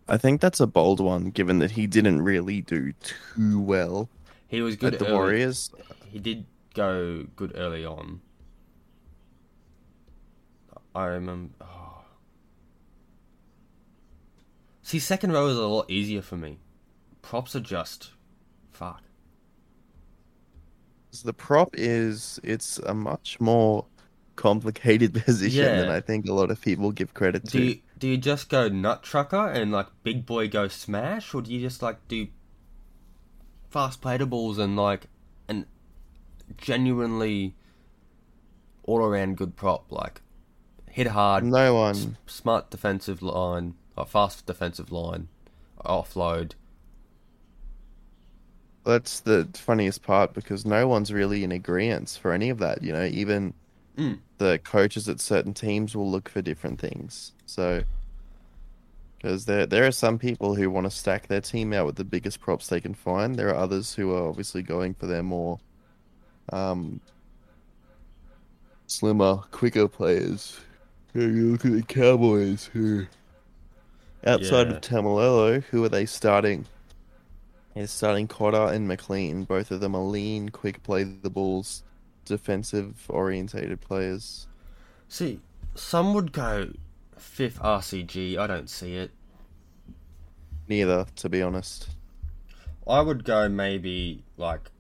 I 0.08 0.18
think 0.18 0.42
that's 0.42 0.60
a 0.60 0.66
bold 0.66 1.00
one, 1.00 1.30
given 1.30 1.60
that 1.60 1.72
he 1.72 1.86
didn't 1.86 2.22
really 2.24 2.62
do 2.62 2.94
too 2.94 3.60
well 3.60 4.10
He 4.48 4.62
was 4.62 4.76
good 4.76 4.94
at 4.94 5.00
the 5.00 5.06
early. 5.06 5.14
Warriors. 5.14 5.72
He 6.08 6.18
did 6.18 6.46
go 6.74 7.26
good 7.36 7.52
early 7.56 7.86
on. 7.86 8.22
I 10.96 11.06
remember. 11.06 11.54
Oh. 11.62 11.79
See, 14.90 14.98
second 14.98 15.34
row 15.34 15.46
is 15.46 15.56
a 15.56 15.68
lot 15.68 15.92
easier 15.92 16.24
for 16.24 16.36
me. 16.36 16.58
Props 17.22 17.56
are 17.56 17.60
just 17.60 18.10
fuck. 18.72 19.04
The 21.24 21.32
prop 21.32 21.76
is 21.78 22.40
it's 22.44 22.80
a 22.80 22.96
much 22.96 23.40
more 23.40 23.86
complicated 24.36 25.14
position 25.26 25.64
Yeah. 25.64 25.82
than 25.82 25.90
I 25.92 26.02
think 26.02 26.28
a 26.28 26.34
lot 26.34 26.50
of 26.50 26.60
people 26.60 26.92
give 26.92 27.14
credit 27.14 27.46
to. 27.50 27.52
Do 27.52 27.64
you, 27.64 27.80
do 28.00 28.08
you 28.08 28.18
just 28.18 28.50
go 28.50 28.68
nut 28.68 29.04
trucker 29.04 29.48
and 29.48 29.72
like 29.72 29.86
big 30.02 30.26
boy 30.26 30.48
go 30.48 30.68
smash, 30.68 31.36
or 31.36 31.44
do 31.44 31.54
you 31.54 31.60
just 31.62 31.84
like 31.84 32.08
do 32.08 32.26
fast 33.70 34.02
platables 34.02 34.58
and 34.58 34.76
like 34.76 35.06
an 35.48 35.68
genuinely 36.58 37.54
all 38.86 39.02
around 39.02 39.38
good 39.38 39.56
prop 39.56 39.92
like 39.92 40.22
hit 40.90 41.06
hard, 41.06 41.44
no 41.44 41.76
one 41.76 41.96
s- 41.96 42.08
smart 42.26 42.72
defensive 42.72 43.22
line, 43.22 43.76
or 44.00 44.06
fast 44.06 44.46
defensive 44.46 44.92
line, 44.92 45.28
offload. 45.86 46.54
That's 48.86 49.20
the 49.20 49.48
funniest 49.54 50.02
part 50.04 50.34
because 50.34 50.66
no 50.66 50.88
one's 50.88 51.12
really 51.14 51.44
in 51.44 51.52
agreement 51.52 52.18
for 52.20 52.32
any 52.32 52.50
of 52.50 52.58
that. 52.60 52.82
You 52.82 52.94
know, 52.94 53.06
even 53.06 53.54
Mm. 53.98 54.20
the 54.38 54.60
coaches 54.64 55.10
at 55.10 55.20
certain 55.20 55.54
teams 55.54 55.96
will 55.96 56.10
look 56.10 56.30
for 56.30 56.42
different 56.42 56.80
things. 56.80 57.34
So, 57.46 57.84
because 59.18 59.44
there 59.46 59.66
there 59.66 59.86
are 59.86 59.92
some 59.92 60.18
people 60.18 60.56
who 60.56 60.72
want 60.72 60.86
to 60.86 60.92
stack 60.92 61.28
their 61.28 61.42
team 61.42 61.74
out 61.74 61.86
with 61.86 61.98
the 61.98 62.06
biggest 62.06 62.40
props 62.40 62.68
they 62.68 62.80
can 62.80 62.94
find. 62.94 63.36
There 63.36 63.50
are 63.50 63.56
others 63.56 63.94
who 63.96 64.14
are 64.16 64.30
obviously 64.30 64.62
going 64.64 64.94
for 64.94 65.06
their 65.08 65.24
more 65.24 65.60
um, 66.54 67.02
slimmer, 68.88 69.38
quicker 69.52 69.90
players. 69.90 70.58
You 71.14 71.52
look 71.52 71.66
at 71.66 71.74
the 71.74 71.84
Cowboys 71.84 72.70
who, 72.72 73.06
outside 74.26 74.68
Yeah. 74.68 74.74
of 74.76 74.82
Taumalolo, 74.82 75.64
who 75.66 75.84
are 75.84 75.90
they 75.90 76.06
starting? 76.06 76.66
They're 77.76 77.88
starting 77.88 78.28
Cotter 78.28 78.74
and 78.74 78.88
McLean. 78.88 79.44
Both 79.46 79.72
of 79.72 79.80
them 79.80 79.96
are 79.96 80.02
lean, 80.04 80.50
quick 80.50 80.84
play 80.84 81.04
the 81.04 81.30
balls, 81.30 81.84
defensive 82.26 83.06
orientated 83.10 83.80
players. 83.82 84.48
See, 85.08 85.40
some 85.76 86.14
would 86.14 86.32
go 86.32 86.74
fifth 87.18 87.60
RCG. 87.60 88.38
I 88.38 88.48
don't 88.48 88.70
see 88.70 88.96
it. 88.96 89.12
Neither, 90.68 91.06
to 91.16 91.30
be 91.30 91.42
honest. 91.42 91.90
I 92.88 93.02
would 93.02 93.24
go 93.24 93.48
maybe 93.48 94.24
like 94.38 94.72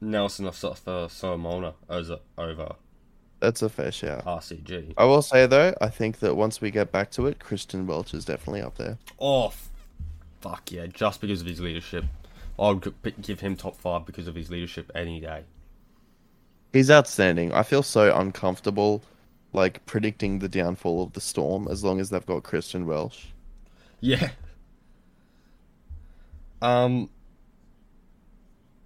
Nelson 0.00 0.46
of 0.46 0.56
South 0.56 0.86
uh, 0.86 1.08
Solomona 1.08 1.74
as 1.88 2.10
a, 2.10 2.20
over 2.36 2.74
That's 3.42 3.60
a 3.60 3.68
fair 3.68 3.90
shout. 3.90 4.24
RCG. 4.24 4.94
I 4.96 5.04
will 5.04 5.20
say 5.20 5.46
though, 5.46 5.74
I 5.80 5.88
think 5.88 6.20
that 6.20 6.36
once 6.36 6.60
we 6.60 6.70
get 6.70 6.92
back 6.92 7.10
to 7.12 7.26
it, 7.26 7.40
Christian 7.40 7.88
Welch 7.88 8.14
is 8.14 8.24
definitely 8.24 8.62
up 8.62 8.76
there. 8.76 8.98
Oh, 9.18 9.52
fuck 10.40 10.70
yeah, 10.70 10.86
just 10.86 11.20
because 11.20 11.40
of 11.40 11.48
his 11.48 11.58
leadership. 11.60 12.04
I 12.56 12.70
would 12.70 12.94
give 13.20 13.40
him 13.40 13.56
top 13.56 13.74
five 13.74 14.06
because 14.06 14.28
of 14.28 14.36
his 14.36 14.48
leadership 14.48 14.92
any 14.94 15.18
day. 15.18 15.42
He's 16.72 16.88
outstanding. 16.88 17.52
I 17.52 17.64
feel 17.64 17.82
so 17.82 18.16
uncomfortable, 18.16 19.02
like 19.52 19.84
predicting 19.86 20.38
the 20.38 20.48
downfall 20.48 21.02
of 21.02 21.14
the 21.14 21.20
Storm 21.20 21.66
as 21.68 21.82
long 21.82 21.98
as 21.98 22.10
they've 22.10 22.24
got 22.24 22.44
Christian 22.44 22.86
Welch. 22.86 23.32
Yeah. 23.98 24.30
Um. 26.60 27.10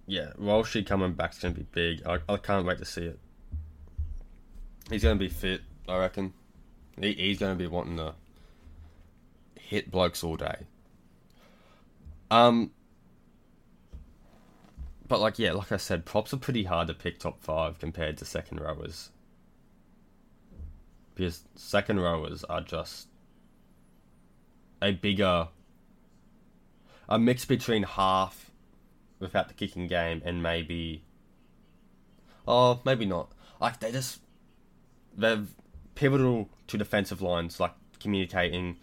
Yeah, 0.07 0.31
Walshy 0.39 0.83
coming 0.83 1.13
back's 1.13 1.37
gonna 1.37 1.53
be 1.53 1.67
big. 1.71 2.01
I, 2.07 2.17
I 2.27 2.37
can't 2.37 2.65
wait 2.65 2.79
to 2.79 2.85
see 2.85 3.03
it. 3.03 3.19
He's 4.89 5.03
gonna 5.03 5.15
be 5.15 5.29
fit, 5.29 5.61
I 5.87 5.97
reckon. 5.97 6.33
He, 6.99 7.13
he's 7.13 7.39
gonna 7.39 7.55
be 7.55 7.67
wanting 7.67 7.97
to 7.97 8.13
hit 9.55 9.91
blokes 9.91 10.23
all 10.23 10.35
day. 10.35 10.65
Um. 12.31 12.71
But 15.07 15.21
like 15.21 15.39
yeah, 15.39 15.53
like 15.53 15.71
I 15.71 15.77
said, 15.77 16.05
props 16.05 16.33
are 16.33 16.37
pretty 16.37 16.63
hard 16.63 16.87
to 16.87 16.93
pick 16.93 17.19
top 17.19 17.41
five 17.41 17.79
compared 17.79 18.17
to 18.17 18.25
second 18.25 18.59
rowers. 18.59 19.09
Because 21.15 21.43
second 21.55 21.99
rowers 21.99 22.43
are 22.43 22.61
just 22.61 23.07
a 24.81 24.91
bigger 24.91 25.47
a 27.09 27.17
mix 27.17 27.45
between 27.45 27.83
half 27.83 28.51
without 29.19 29.47
the 29.47 29.53
kicking 29.53 29.87
game 29.87 30.21
and 30.25 30.43
maybe 30.43 31.03
oh 32.47 32.79
maybe 32.85 33.05
not 33.05 33.31
like 33.59 33.79
they 33.79 33.91
just 33.91 34.19
they're 35.17 35.43
pivotal 35.95 36.49
to 36.67 36.77
defensive 36.77 37.21
lines 37.21 37.59
like 37.59 37.73
communicating 37.99 38.77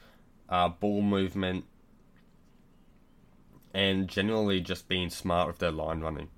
uh, 0.49 0.68
ball 0.68 1.03
movement 1.03 1.64
and 3.75 4.09
generally 4.09 4.61
just 4.61 4.88
being 4.88 5.11
smart 5.11 5.47
with 5.47 5.59
their 5.59 5.70
line 5.73 6.01
running 6.01 6.29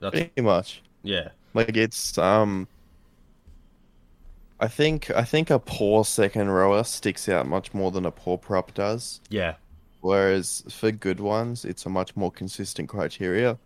that's 0.00 0.12
Pretty 0.12 0.40
much. 0.42 0.82
yeah 1.02 1.30
Like 1.54 1.76
it's 1.76 2.18
um 2.18 2.68
I 4.60 4.68
think 4.68 5.10
I 5.10 5.24
think 5.24 5.50
a 5.50 5.58
poor 5.58 6.04
second 6.04 6.48
rower 6.50 6.84
sticks 6.84 7.28
out 7.28 7.46
much 7.48 7.74
more 7.74 7.90
than 7.90 8.06
a 8.06 8.10
poor 8.12 8.38
prop 8.38 8.74
does. 8.74 9.20
yeah 9.30 9.56
Whereas 10.00 10.64
for 10.70 10.92
good 10.92 11.20
ones, 11.20 11.64
it's 11.64 11.86
a 11.86 11.90
much 11.90 12.16
more 12.16 12.32
consistent 12.32 12.88
criteria 12.88 13.58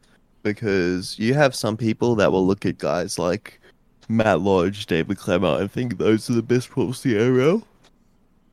because 0.42 1.18
you 1.18 1.34
have 1.34 1.54
some 1.54 1.76
people 1.78 2.16
that 2.16 2.32
will 2.32 2.46
look 2.46 2.66
at 2.66 2.78
guys 2.78 3.18
like 3.18 3.60
Matt 4.08 4.40
Lodge, 4.40 4.86
David 4.86 5.16
Klemmer, 5.18 5.62
I 5.62 5.66
think 5.66 5.98
those 5.98 6.28
are 6.28 6.34
the 6.34 6.42
best 6.42 6.70
props 6.70 7.04
in 7.04 7.12
the 7.12 7.18
NRL. 7.18 7.62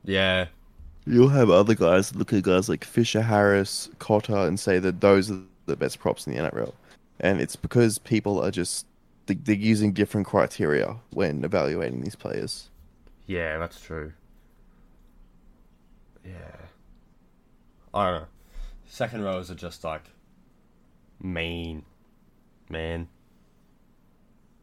yeah 0.04 0.46
You'll 1.06 1.30
have 1.30 1.50
other 1.50 1.74
guys 1.74 2.14
look 2.14 2.32
at 2.32 2.42
guys 2.42 2.68
like 2.68 2.84
Fisher 2.84 3.22
Harris, 3.22 3.88
Cotter, 3.98 4.36
and 4.36 4.60
say 4.60 4.78
that 4.78 5.00
those 5.00 5.30
are 5.30 5.40
the 5.66 5.74
best 5.76 5.98
props 5.98 6.26
in 6.26 6.34
the 6.34 6.38
NRL. 6.38 6.72
And 7.18 7.40
it's 7.40 7.56
because 7.56 7.98
people 7.98 8.40
are 8.42 8.50
just 8.50 8.86
they- 9.26 9.34
they're 9.34 9.54
using 9.54 9.92
different 9.92 10.26
criteria 10.26 10.96
when 11.10 11.44
evaluating 11.44 12.00
these 12.02 12.16
players. 12.16 12.68
Yeah, 13.26 13.58
that's 13.58 13.80
true. 13.80 14.12
Yeah. 16.24 16.56
I 17.94 18.10
don't 18.10 18.20
know. 18.22 18.26
Second 18.86 19.22
rows 19.22 19.50
are 19.50 19.54
just 19.54 19.84
like 19.84 20.02
mean, 21.22 21.84
man. 22.68 23.08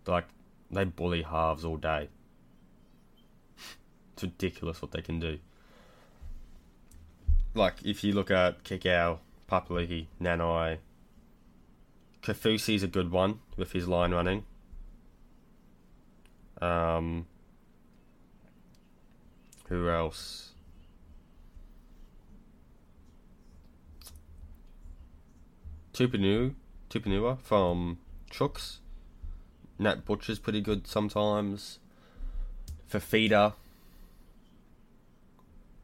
Like 0.06 0.26
they 0.72 0.84
bully 0.84 1.22
halves 1.22 1.64
all 1.64 1.78
day. 1.78 2.10
It's 4.14 4.24
ridiculous 4.24 4.82
what 4.82 4.92
they 4.92 5.02
can 5.02 5.20
do. 5.20 5.40
Like 7.54 7.84
if 7.86 8.04
you 8.04 8.14
look 8.14 8.32
at 8.32 8.64
Kikau, 8.64 9.20
Papali'i, 9.50 10.08
Nanai, 10.22 10.80
Kafusi's 12.22 12.84
a 12.84 12.88
good 12.88 13.12
one 13.12 13.40
with 13.56 13.72
his 13.72 13.88
line 13.88 14.14
running. 14.14 14.44
Um, 16.62 17.28
who 19.70 19.90
else? 19.90 20.54
Tupanu, 25.94 26.54
Tupouniua 26.90 27.40
from 27.42 27.98
Chooks. 28.30 28.78
Nat 29.80 30.06
Butcher's 30.06 30.40
pretty 30.40 30.62
good 30.62 30.88
sometimes. 30.88 31.80
Fafita. 32.92 33.54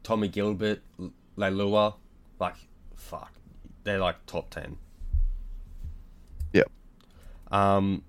Tommy 0.02 0.28
Gilbert, 0.28 0.82
Leilua. 1.36 1.94
Like, 2.38 2.56
fuck. 2.94 3.32
They're 3.84 3.98
like 3.98 4.26
top 4.26 4.50
10. 4.50 4.76
Yep. 6.52 6.70
Um, 7.50 8.02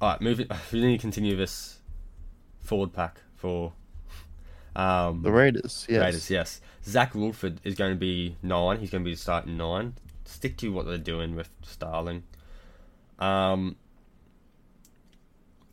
alright, 0.00 0.20
moving. 0.20 0.46
We 0.72 0.80
need 0.80 0.96
to 0.96 1.00
continue 1.00 1.36
this 1.36 1.78
forward 2.60 2.92
pack 2.92 3.20
for 3.36 3.72
um, 4.76 5.22
The 5.22 5.30
Raiders, 5.30 5.86
yes. 5.88 6.00
Raiders, 6.00 6.30
yes. 6.30 6.60
Zac 6.84 7.14
Woolford 7.14 7.60
is 7.64 7.74
going 7.74 7.92
to 7.92 7.98
be 7.98 8.36
nine. 8.42 8.78
He's 8.78 8.90
going 8.90 9.04
to 9.04 9.10
be 9.10 9.16
starting 9.16 9.56
nine. 9.56 9.94
Stick 10.24 10.56
to 10.58 10.72
what 10.72 10.86
they're 10.86 10.98
doing 10.98 11.34
with 11.34 11.50
Starling. 11.62 12.22
Um, 13.18 13.76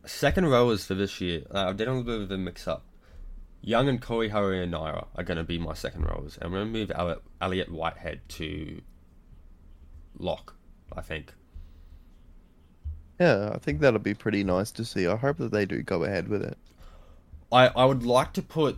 second 0.08 0.48
rowers 0.48 0.86
for 0.86 0.96
this 0.96 1.22
year. 1.22 1.44
Uh, 1.54 1.66
I've 1.68 1.78
done 1.78 1.88
a 1.88 1.94
little 1.94 2.04
bit 2.04 2.22
of 2.22 2.32
a 2.32 2.38
mix 2.38 2.68
up. 2.68 2.84
Young 3.62 3.90
and 3.90 4.02
Corey 4.02 4.30
Harawira-Naera 4.30 5.08
are 5.16 5.24
going 5.24 5.38
to 5.38 5.44
be 5.44 5.58
my 5.58 5.74
second 5.74 6.06
rowers. 6.06 6.38
And 6.38 6.46
I'm 6.46 6.52
going 6.52 6.66
to 6.66 6.72
move 6.72 6.92
Elliott, 6.94 7.22
Elliott 7.42 7.72
Whitehead 7.72 8.22
to 8.30 8.82
lock, 10.18 10.56
I 10.96 11.02
think. 11.02 11.34
Yeah, 13.20 13.52
I 13.54 13.58
think 13.58 13.80
that'll 13.80 14.00
be 14.00 14.14
pretty 14.14 14.44
nice 14.44 14.72
to 14.74 14.86
see. 14.86 15.08
I 15.08 15.16
hope 15.16 15.38
that 15.38 15.52
they 15.52 15.66
do 15.66 15.82
go 15.82 16.04
ahead 16.04 16.28
with 16.28 16.44
it. 16.44 16.58
I, 17.52 17.68
I 17.68 17.86
would 17.86 18.04
like 18.04 18.34
to 18.34 18.42
put 18.42 18.78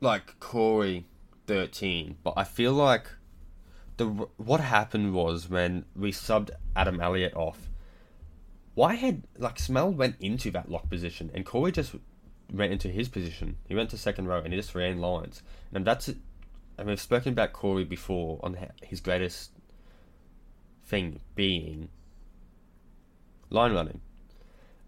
like 0.00 0.38
Corey 0.38 1.06
13, 1.46 2.18
but 2.22 2.34
I 2.36 2.44
feel 2.44 2.72
like 2.72 3.08
the 3.96 4.06
what 4.36 4.60
happened 4.60 5.12
was 5.12 5.48
when 5.48 5.84
we 5.96 6.12
subbed 6.12 6.50
Adam 6.76 7.00
Elliott 7.00 7.34
off. 7.34 7.67
Whitehead 8.78 9.24
like 9.36 9.58
Smell 9.58 9.90
went 9.90 10.14
into 10.20 10.52
that 10.52 10.70
lock 10.70 10.88
position 10.88 11.32
and 11.34 11.44
Corey 11.44 11.72
just 11.72 11.96
went 12.52 12.70
into 12.72 12.86
his 12.86 13.08
position. 13.08 13.56
He 13.66 13.74
went 13.74 13.90
to 13.90 13.98
second 13.98 14.28
row 14.28 14.38
and 14.38 14.52
he 14.52 14.56
just 14.56 14.72
ran 14.72 15.00
lines. 15.00 15.42
And 15.74 15.84
that's. 15.84 16.06
And 16.06 16.86
we've 16.86 17.00
spoken 17.00 17.32
about 17.32 17.52
Corey 17.52 17.82
before 17.82 18.38
on 18.40 18.56
his 18.80 19.00
greatest 19.00 19.50
thing 20.86 21.18
being 21.34 21.88
line 23.50 23.72
running. 23.72 24.00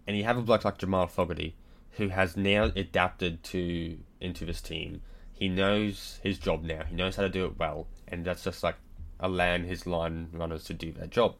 And 0.07 0.15
you 0.15 0.23
have 0.23 0.37
a 0.37 0.41
bloke 0.41 0.63
like 0.63 0.77
Jamal 0.77 1.07
Fogarty 1.07 1.57
who 1.97 2.07
has 2.07 2.37
now 2.37 2.71
adapted 2.77 3.43
to 3.43 3.97
into 4.21 4.45
this 4.45 4.61
team. 4.61 5.01
He 5.33 5.49
knows 5.49 6.21
his 6.23 6.39
job 6.39 6.63
now. 6.63 6.85
He 6.85 6.95
knows 6.95 7.17
how 7.17 7.23
to 7.23 7.29
do 7.29 7.43
it 7.43 7.59
well, 7.59 7.87
and 8.07 8.23
that's 8.23 8.45
just 8.45 8.63
like 8.63 8.77
allowing 9.19 9.65
his 9.65 9.85
line 9.85 10.29
runners 10.31 10.63
to 10.63 10.73
do 10.73 10.93
their 10.93 11.07
job. 11.07 11.35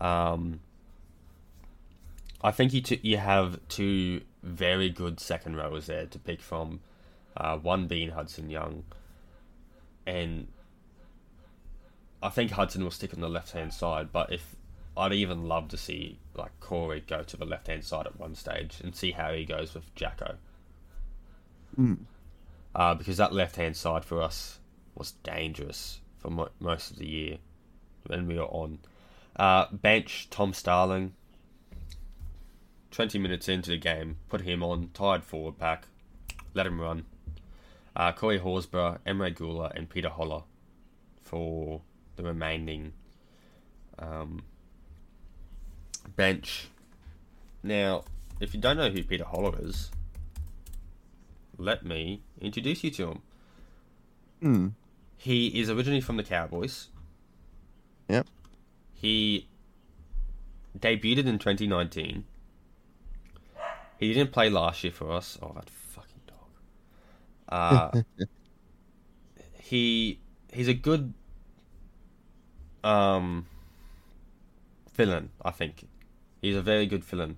Um, 0.00 0.58
I 2.42 2.50
think 2.50 2.72
you 2.72 2.80
t- 2.80 3.00
you 3.02 3.16
have 3.16 3.60
two 3.68 4.22
very 4.42 4.90
good 4.90 5.20
second 5.20 5.56
rowers 5.56 5.86
there 5.86 6.06
to 6.06 6.18
pick 6.18 6.40
from. 6.40 6.80
Uh, 7.36 7.56
one 7.56 7.86
being 7.86 8.10
Hudson 8.10 8.50
Young, 8.50 8.84
and 10.06 10.48
I 12.22 12.30
think 12.30 12.52
Hudson 12.52 12.82
will 12.82 12.90
stick 12.90 13.14
on 13.14 13.20
the 13.20 13.28
left 13.28 13.52
hand 13.52 13.72
side. 13.72 14.10
But 14.12 14.32
if 14.32 14.56
I'd 14.96 15.12
even 15.12 15.46
love 15.46 15.68
to 15.68 15.76
see 15.76 16.18
like 16.34 16.58
Corey 16.60 17.04
go 17.06 17.22
to 17.22 17.36
the 17.36 17.44
left 17.44 17.68
hand 17.68 17.84
side 17.84 18.06
at 18.06 18.18
one 18.18 18.34
stage 18.34 18.80
and 18.82 18.94
see 18.94 19.12
how 19.12 19.32
he 19.32 19.44
goes 19.44 19.74
with 19.74 19.94
Jacko. 19.94 20.36
Mm. 21.78 21.98
Uh, 22.74 22.94
because 22.94 23.16
that 23.16 23.32
left 23.32 23.56
hand 23.56 23.76
side 23.76 24.04
for 24.04 24.20
us 24.20 24.58
was 24.94 25.12
dangerous 25.22 26.00
for 26.18 26.30
mo- 26.30 26.50
most 26.58 26.90
of 26.90 26.98
the 26.98 27.06
year 27.06 27.38
when 28.06 28.26
we 28.26 28.36
were 28.36 28.46
on. 28.46 28.80
Uh, 29.36 29.66
bench 29.70 30.28
Tom 30.30 30.52
Starling. 30.52 31.14
20 32.90 33.18
minutes 33.18 33.48
into 33.48 33.70
the 33.70 33.76
game, 33.76 34.16
put 34.28 34.42
him 34.42 34.62
on, 34.62 34.90
tied 34.94 35.24
forward 35.24 35.58
pack, 35.58 35.86
let 36.54 36.66
him 36.66 36.80
run. 36.80 37.04
Uh, 37.94 38.12
Corey 38.12 38.38
Horsburgh, 38.38 38.98
Emre 39.06 39.34
Guler, 39.34 39.74
and 39.74 39.88
Peter 39.88 40.08
Hola 40.08 40.44
for 41.22 41.82
the 42.16 42.22
remaining 42.22 42.92
um, 43.98 44.42
bench. 46.16 46.68
Now, 47.62 48.04
if 48.40 48.54
you 48.54 48.60
don't 48.60 48.76
know 48.76 48.90
who 48.90 49.02
Peter 49.02 49.24
Hola 49.24 49.50
is, 49.52 49.90
let 51.56 51.84
me 51.84 52.22
introduce 52.40 52.84
you 52.84 52.90
to 52.92 53.08
him. 53.08 53.22
Mm. 54.42 54.72
He 55.16 55.60
is 55.60 55.68
originally 55.68 56.00
from 56.00 56.16
the 56.16 56.22
Cowboys. 56.22 56.88
Yep. 58.08 58.26
He 58.94 59.48
debuted 60.78 61.26
in 61.26 61.38
2019. 61.38 62.24
He 63.98 64.12
didn't 64.14 64.32
play 64.32 64.48
last 64.48 64.84
year 64.84 64.92
for 64.92 65.10
us. 65.12 65.38
Oh, 65.42 65.52
that 65.54 65.68
fucking 65.68 66.20
dog. 66.26 66.48
Uh, 67.48 67.90
he 69.60 70.20
he's 70.52 70.68
a 70.68 70.74
good 70.74 71.12
um 72.84 73.46
villain. 74.94 75.30
I 75.44 75.50
think 75.50 75.88
he's 76.40 76.56
a 76.56 76.62
very 76.62 76.86
good 76.86 77.04
villain. 77.04 77.36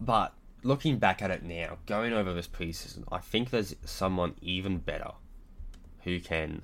But 0.00 0.34
looking 0.62 0.98
back 0.98 1.22
at 1.22 1.30
it 1.30 1.42
now, 1.42 1.78
going 1.86 2.12
over 2.12 2.32
this 2.34 2.48
preseason, 2.48 3.04
I 3.10 3.18
think 3.18 3.50
there's 3.50 3.74
someone 3.84 4.34
even 4.40 4.78
better 4.78 5.12
who 6.04 6.20
can 6.20 6.62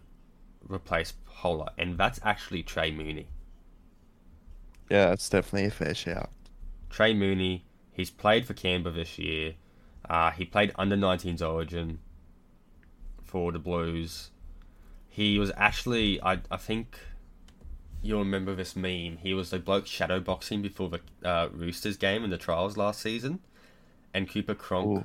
replace 0.63 1.15
Hola, 1.27 1.73
and 1.79 1.99
that's 1.99 2.21
actually 2.23 2.63
Trey 2.63 2.91
Mooney. 2.91 3.29
Yeah, 4.91 5.13
it's 5.13 5.29
definitely 5.31 5.67
a 5.69 5.71
fair 5.71 5.95
shout. 5.95 6.31
Trey 6.91 7.15
Mooney, 7.15 7.65
he's 8.01 8.11
played 8.11 8.47
for 8.47 8.55
Canberra 8.55 8.95
this 8.95 9.19
year. 9.19 9.55
Uh, 10.09 10.31
he 10.33 10.45
played 10.45 10.73
under 10.77 10.97
19s 10.97 11.47
Origin 11.47 12.01
for 13.23 13.53
the 13.53 13.59
Blues. 13.59 14.31
He 15.09 15.39
was 15.39 15.53
actually, 15.57 16.21
I, 16.23 16.41
I 16.51 16.57
think 16.57 16.99
you'll 18.03 18.21
remember 18.21 18.55
this 18.55 18.75
meme. 18.75 19.19
He 19.19 19.35
was 19.35 19.51
the 19.51 19.59
bloke 19.59 19.87
shadowboxing 19.87 20.63
before 20.63 20.89
the 20.89 21.01
uh, 21.29 21.49
Roosters 21.53 21.97
game 21.97 22.25
in 22.25 22.31
the 22.31 22.39
trials 22.39 22.77
last 22.77 23.01
season. 23.01 23.41
And 24.13 24.29
Cooper 24.29 24.55
Cronk, 24.55 25.05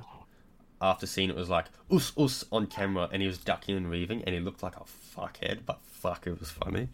after 0.80 1.06
seeing 1.06 1.30
it, 1.30 1.36
was 1.36 1.48
like, 1.48 1.66
us, 1.90 2.12
us 2.18 2.44
on 2.50 2.66
camera, 2.66 3.08
and 3.12 3.22
he 3.22 3.28
was 3.28 3.38
ducking 3.38 3.76
and 3.76 3.88
weaving, 3.90 4.24
and 4.24 4.34
he 4.34 4.40
looked 4.40 4.62
like 4.62 4.74
a 4.76 4.84
fuckhead, 5.16 5.60
but 5.64 5.78
fuck, 5.84 6.26
it 6.26 6.40
was 6.40 6.50
funny. 6.50 6.88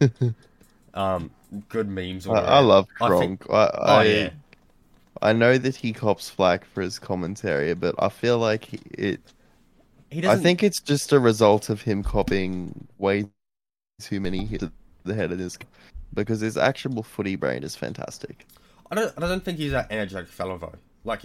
um, 0.94 1.30
good 1.68 1.88
memes. 1.88 2.26
I, 2.26 2.32
I 2.32 2.58
love 2.60 2.88
I 3.00 3.18
think- 3.18 3.50
I, 3.50 3.70
Oh, 3.74 4.00
yeah. 4.00 4.30
I 5.22 5.32
know 5.32 5.58
that 5.58 5.76
he 5.76 5.92
cops 5.92 6.30
flack 6.30 6.64
for 6.64 6.80
his 6.82 6.98
commentary, 6.98 7.74
but 7.74 7.94
I 7.98 8.08
feel 8.08 8.38
like 8.38 8.64
he- 8.66 8.80
it. 8.92 9.20
He 10.10 10.18
I 10.18 10.22
doesn't, 10.22 10.42
think 10.42 10.62
it's 10.62 10.80
just 10.80 11.12
a 11.12 11.20
result 11.20 11.68
of 11.68 11.82
him 11.82 12.02
copying 12.02 12.88
way 12.98 13.26
too 14.00 14.18
many 14.20 14.44
hits 14.44 14.64
to 14.64 14.72
the 15.04 15.14
head 15.14 15.30
of 15.30 15.38
his. 15.38 15.56
Because 16.14 16.40
his 16.40 16.56
actual 16.56 17.02
footy 17.04 17.36
brain 17.36 17.62
is 17.62 17.76
fantastic. 17.76 18.46
I 18.90 18.96
don't. 18.96 19.12
I 19.16 19.20
don't 19.20 19.44
think 19.44 19.58
he's 19.58 19.70
that 19.72 19.86
energetic 19.90 20.28
fellow 20.28 20.58
though. 20.58 20.74
Like 21.04 21.22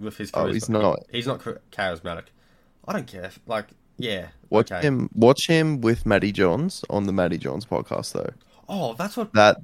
with 0.00 0.16
his. 0.16 0.30
Oh, 0.34 0.46
he's 0.46 0.68
not. 0.68 0.98
He's 1.12 1.26
not 1.26 1.40
charismatic. 1.70 2.24
I 2.88 2.92
don't 2.92 3.06
care. 3.06 3.24
if- 3.24 3.40
Like, 3.46 3.68
yeah. 3.98 4.28
Watch 4.50 4.72
okay. 4.72 4.80
him. 4.84 5.08
Watch 5.14 5.46
him 5.46 5.80
with 5.80 6.06
Matty 6.06 6.32
Johns 6.32 6.84
on 6.90 7.06
the 7.06 7.12
Matty 7.12 7.38
Johns 7.38 7.64
podcast, 7.66 8.12
though. 8.12 8.30
Oh, 8.68 8.94
that's 8.94 9.16
what. 9.16 9.32
That 9.34 9.58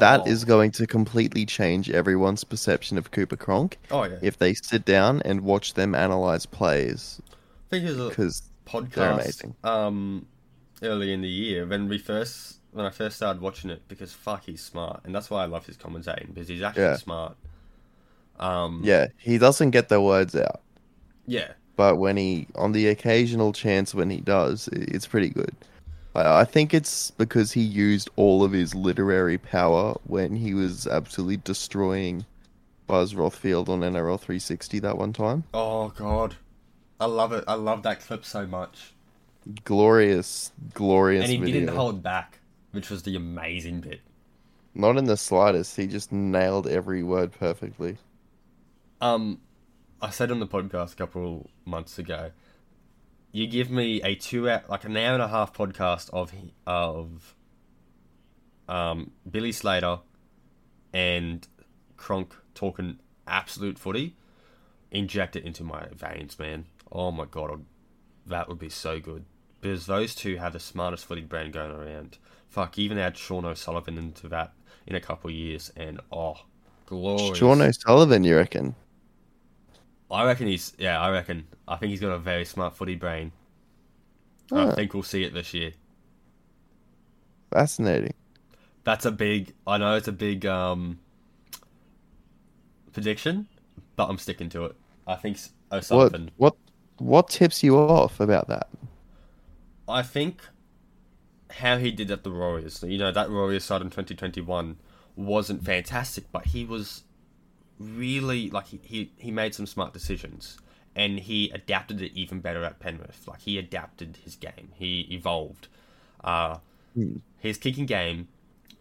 that 0.00 0.20
oh. 0.20 0.26
is 0.26 0.44
going 0.44 0.70
to 0.72 0.86
completely 0.86 1.46
change 1.46 1.90
everyone's 1.90 2.44
perception 2.44 2.98
of 2.98 3.10
Cooper 3.10 3.36
Cronk 3.36 3.78
Oh 3.90 4.04
yeah. 4.04 4.18
if 4.22 4.38
they 4.38 4.54
sit 4.54 4.84
down 4.84 5.22
and 5.22 5.40
watch 5.42 5.74
them 5.74 5.94
analyze 5.94 6.46
plays. 6.46 7.20
I 7.30 7.70
think 7.70 7.88
a 7.88 8.08
Because 8.08 8.42
podcast. 8.66 9.54
Um, 9.64 10.26
early 10.82 11.12
in 11.12 11.22
the 11.22 11.28
year 11.28 11.66
when 11.66 11.88
we 11.88 11.98
first 11.98 12.58
when 12.72 12.84
I 12.84 12.90
first 12.90 13.16
started 13.16 13.40
watching 13.40 13.70
it 13.70 13.80
because 13.88 14.12
fuck 14.12 14.44
he's 14.44 14.60
smart 14.60 15.00
and 15.04 15.14
that's 15.14 15.30
why 15.30 15.42
I 15.42 15.46
love 15.46 15.64
his 15.64 15.76
commentating 15.78 16.34
because 16.34 16.48
he's 16.48 16.62
actually 16.62 16.82
Yeah. 16.82 16.96
smart. 16.96 17.36
Um. 18.38 18.82
yeah, 18.84 19.06
he 19.18 19.38
doesn't 19.38 19.70
get 19.70 19.88
the 19.88 20.00
words 20.00 20.36
out, 20.36 20.60
Yeah. 21.26 21.52
but 21.76 21.96
when 21.96 22.18
he, 22.18 22.46
on 22.54 22.72
the 22.72 22.88
occasional 22.88 23.54
chance 23.54 23.94
when 23.94 24.10
he 24.10 24.20
does, 24.20 24.68
it's 24.72 25.06
pretty 25.06 25.30
good. 25.30 25.54
I 26.16 26.40
I 26.40 26.44
think 26.44 26.74
it's 26.74 27.10
because 27.12 27.52
he 27.52 27.62
used 27.62 28.08
all 28.16 28.42
of 28.42 28.52
his 28.52 28.74
literary 28.74 29.38
power 29.38 29.94
when 30.04 30.36
he 30.36 30.54
was 30.54 30.86
absolutely 30.86 31.38
destroying 31.38 32.24
Buzz 32.86 33.14
Rothfield 33.14 33.68
on 33.68 33.80
NRL 33.80 34.18
360 34.18 34.78
that 34.80 34.96
one 34.98 35.12
time. 35.12 35.44
Oh 35.52 35.88
god. 35.88 36.36
I 36.98 37.06
love 37.06 37.32
it. 37.32 37.44
I 37.46 37.54
love 37.54 37.82
that 37.82 38.00
clip 38.00 38.24
so 38.24 38.46
much. 38.46 38.94
Glorious, 39.64 40.50
glorious 40.74 41.24
and 41.24 41.32
he 41.32 41.38
video. 41.38 41.60
didn't 41.60 41.76
hold 41.76 42.02
back, 42.02 42.40
which 42.72 42.90
was 42.90 43.02
the 43.02 43.14
amazing 43.16 43.80
bit. 43.80 44.00
Not 44.74 44.96
in 44.96 45.04
the 45.04 45.16
slightest. 45.16 45.76
He 45.76 45.86
just 45.86 46.10
nailed 46.10 46.66
every 46.66 47.02
word 47.02 47.32
perfectly. 47.32 47.98
Um, 49.00 49.40
I 50.00 50.10
said 50.10 50.30
on 50.30 50.40
the 50.40 50.46
podcast 50.46 50.94
a 50.94 50.96
couple 50.96 51.50
months 51.64 51.98
ago, 51.98 52.30
you 53.36 53.46
give 53.46 53.70
me 53.70 54.00
a 54.02 54.14
two 54.14 54.48
hour, 54.48 54.62
like 54.68 54.84
an 54.84 54.96
hour 54.96 55.12
and 55.12 55.22
a 55.22 55.28
half 55.28 55.52
podcast 55.52 56.08
of 56.10 56.32
of 56.66 57.34
um 58.66 59.10
Billy 59.30 59.52
Slater 59.52 59.98
and 60.94 61.46
Cronk 61.98 62.34
talking 62.54 62.98
absolute 63.26 63.78
footy, 63.78 64.16
inject 64.90 65.36
it 65.36 65.44
into 65.44 65.64
my 65.64 65.86
veins, 65.94 66.38
man. 66.38 66.64
Oh 66.90 67.10
my 67.10 67.26
god, 67.26 67.62
that 68.26 68.48
would 68.48 68.58
be 68.58 68.70
so 68.70 68.98
good. 68.98 69.26
Because 69.60 69.84
those 69.84 70.14
two 70.14 70.36
have 70.36 70.54
the 70.54 70.60
smartest 70.60 71.04
footy 71.04 71.22
brand 71.22 71.52
going 71.52 71.72
around. 71.72 72.16
Fuck, 72.48 72.78
even 72.78 72.96
add 72.96 73.18
Sean 73.18 73.44
O'Sullivan 73.44 73.98
into 73.98 74.28
that 74.28 74.54
in 74.86 74.94
a 74.94 75.00
couple 75.00 75.28
of 75.28 75.36
years, 75.36 75.70
and 75.76 76.00
oh, 76.10 76.36
glorious. 76.86 77.36
Sean 77.36 77.60
O'Sullivan, 77.60 78.24
you 78.24 78.36
reckon? 78.36 78.74
I 80.10 80.24
reckon 80.24 80.46
he's 80.46 80.72
yeah. 80.78 81.00
I 81.00 81.10
reckon. 81.10 81.46
I 81.66 81.76
think 81.76 81.90
he's 81.90 82.00
got 82.00 82.12
a 82.12 82.18
very 82.18 82.44
smart 82.44 82.76
footy 82.76 82.94
brain. 82.96 83.32
And 84.50 84.60
I 84.60 84.74
think 84.74 84.94
we'll 84.94 85.02
see 85.02 85.24
it 85.24 85.34
this 85.34 85.54
year. 85.54 85.72
Fascinating. 87.52 88.14
That's 88.84 89.04
a 89.04 89.10
big. 89.10 89.52
I 89.66 89.78
know 89.78 89.96
it's 89.96 90.08
a 90.08 90.12
big 90.12 90.46
um 90.46 91.00
prediction, 92.92 93.48
but 93.96 94.08
I'm 94.08 94.18
sticking 94.18 94.48
to 94.50 94.64
it. 94.66 94.76
I 95.06 95.16
think 95.16 95.36
S- 95.36 95.90
What 95.90 96.14
what 96.36 96.56
what 96.98 97.28
tips 97.28 97.62
you 97.62 97.76
off 97.76 98.20
about 98.20 98.48
that? 98.48 98.68
I 99.88 100.02
think 100.02 100.42
how 101.50 101.78
he 101.78 101.90
did 101.90 102.10
at 102.10 102.24
the 102.24 102.30
Warriors. 102.30 102.82
You 102.82 102.98
know 102.98 103.12
that 103.12 103.30
Warriors 103.30 103.64
side 103.64 103.82
in 103.82 103.90
2021 103.90 104.78
wasn't 105.16 105.64
fantastic, 105.64 106.30
but 106.32 106.46
he 106.46 106.64
was 106.64 107.04
really 107.78 108.50
like 108.50 108.66
he, 108.68 108.80
he 108.82 109.12
he 109.18 109.30
made 109.30 109.54
some 109.54 109.66
smart 109.66 109.92
decisions 109.92 110.58
and 110.94 111.20
he 111.20 111.50
adapted 111.50 112.00
it 112.00 112.12
even 112.14 112.40
better 112.40 112.64
at 112.64 112.80
Penrith. 112.80 113.26
Like 113.28 113.42
he 113.42 113.58
adapted 113.58 114.18
his 114.24 114.34
game. 114.36 114.72
He 114.74 115.00
evolved. 115.10 115.68
Uh, 116.24 116.58
Hmm. 116.94 117.16
his 117.36 117.58
kicking 117.58 117.84
game 117.84 118.28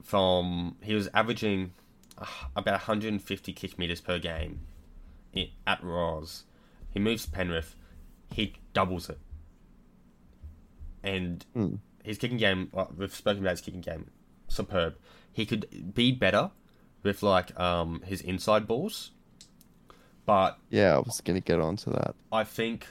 from 0.01 0.77
he 0.81 0.93
was 0.93 1.09
averaging 1.13 1.73
uh, 2.17 2.25
about 2.55 2.73
150 2.75 3.51
kick 3.51 3.77
meters 3.77 3.99
per 3.99 4.19
game 4.19 4.61
at 5.67 5.83
Ross. 5.83 6.45
He 6.91 6.99
moves 6.99 7.25
to 7.25 7.31
Penrith, 7.31 7.75
he 8.31 8.53
doubles 8.73 9.09
it. 9.09 9.19
And 11.03 11.45
Hmm. 11.53 11.75
his 12.03 12.17
kicking 12.17 12.37
game, 12.37 12.69
well, 12.71 12.93
we've 12.97 13.13
spoken 13.13 13.41
about 13.43 13.51
his 13.51 13.61
kicking 13.61 13.81
game, 13.81 14.09
superb. 14.47 14.95
He 15.31 15.45
could 15.45 15.93
be 15.93 16.11
better 16.13 16.51
with 17.05 17.21
like 17.21 17.57
um, 17.57 18.01
his 18.03 18.19
inside 18.19 18.67
balls, 18.67 19.11
but 20.25 20.57
Yeah, 20.71 20.95
I 20.95 20.99
was 20.99 21.21
gonna 21.23 21.39
get 21.39 21.61
onto 21.61 21.91
that. 21.91 22.15
I 22.31 22.43
think, 22.43 22.87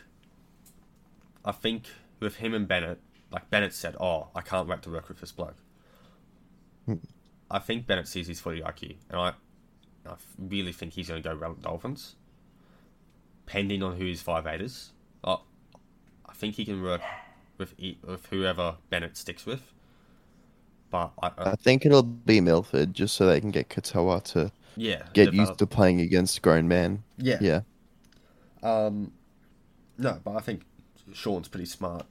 I 1.44 1.50
think 1.52 1.88
with 2.20 2.36
him 2.36 2.54
and 2.54 2.66
Bennett, 2.66 3.00
like 3.30 3.50
Bennett 3.50 3.74
said, 3.74 3.96
"Oh, 4.00 4.28
I 4.34 4.40
can't 4.40 4.68
wait 4.68 4.82
to 4.82 4.90
work 4.90 5.08
with 5.08 5.20
this 5.20 5.32
bloke." 5.32 5.56
Hmm. 6.86 6.94
I 7.50 7.58
think 7.58 7.86
Bennett 7.86 8.06
sees 8.08 8.28
his 8.28 8.40
footy 8.40 8.62
IQ, 8.62 8.96
and 9.10 9.20
I, 9.20 9.32
I 10.06 10.14
really 10.38 10.72
think 10.72 10.92
he's 10.92 11.08
going 11.08 11.22
to 11.22 11.34
go 11.34 11.56
Dolphins. 11.60 12.14
Pending 13.46 13.82
on 13.82 13.96
who 13.96 14.06
his 14.06 14.22
five 14.22 14.46
eight 14.46 14.62
is, 14.62 14.92
oh, 15.22 15.42
I 16.24 16.32
think 16.32 16.54
he 16.54 16.64
can 16.64 16.82
work 16.82 17.02
with 17.58 17.74
with 18.06 18.26
whoever 18.26 18.76
Bennett 18.90 19.16
sticks 19.16 19.44
with. 19.44 19.73
But 20.94 21.10
I, 21.20 21.26
I 21.38 21.50
I 21.50 21.54
think 21.56 21.84
it'll 21.84 22.04
be 22.04 22.40
Milford 22.40 22.94
just 22.94 23.16
so 23.16 23.26
they 23.26 23.40
can 23.40 23.50
get 23.50 23.68
Katoa 23.68 24.22
to 24.34 24.52
yeah, 24.76 25.02
get 25.12 25.32
develop- 25.32 25.48
used 25.48 25.58
to 25.58 25.66
playing 25.66 26.00
against 26.00 26.40
grown 26.40 26.68
men. 26.68 27.02
yeah, 27.18 27.38
Yeah. 27.40 27.60
Um, 28.62 29.10
no, 29.98 30.20
but 30.22 30.36
I 30.36 30.40
think 30.40 30.62
Sean's 31.12 31.48
pretty 31.48 31.66
smart, 31.66 32.06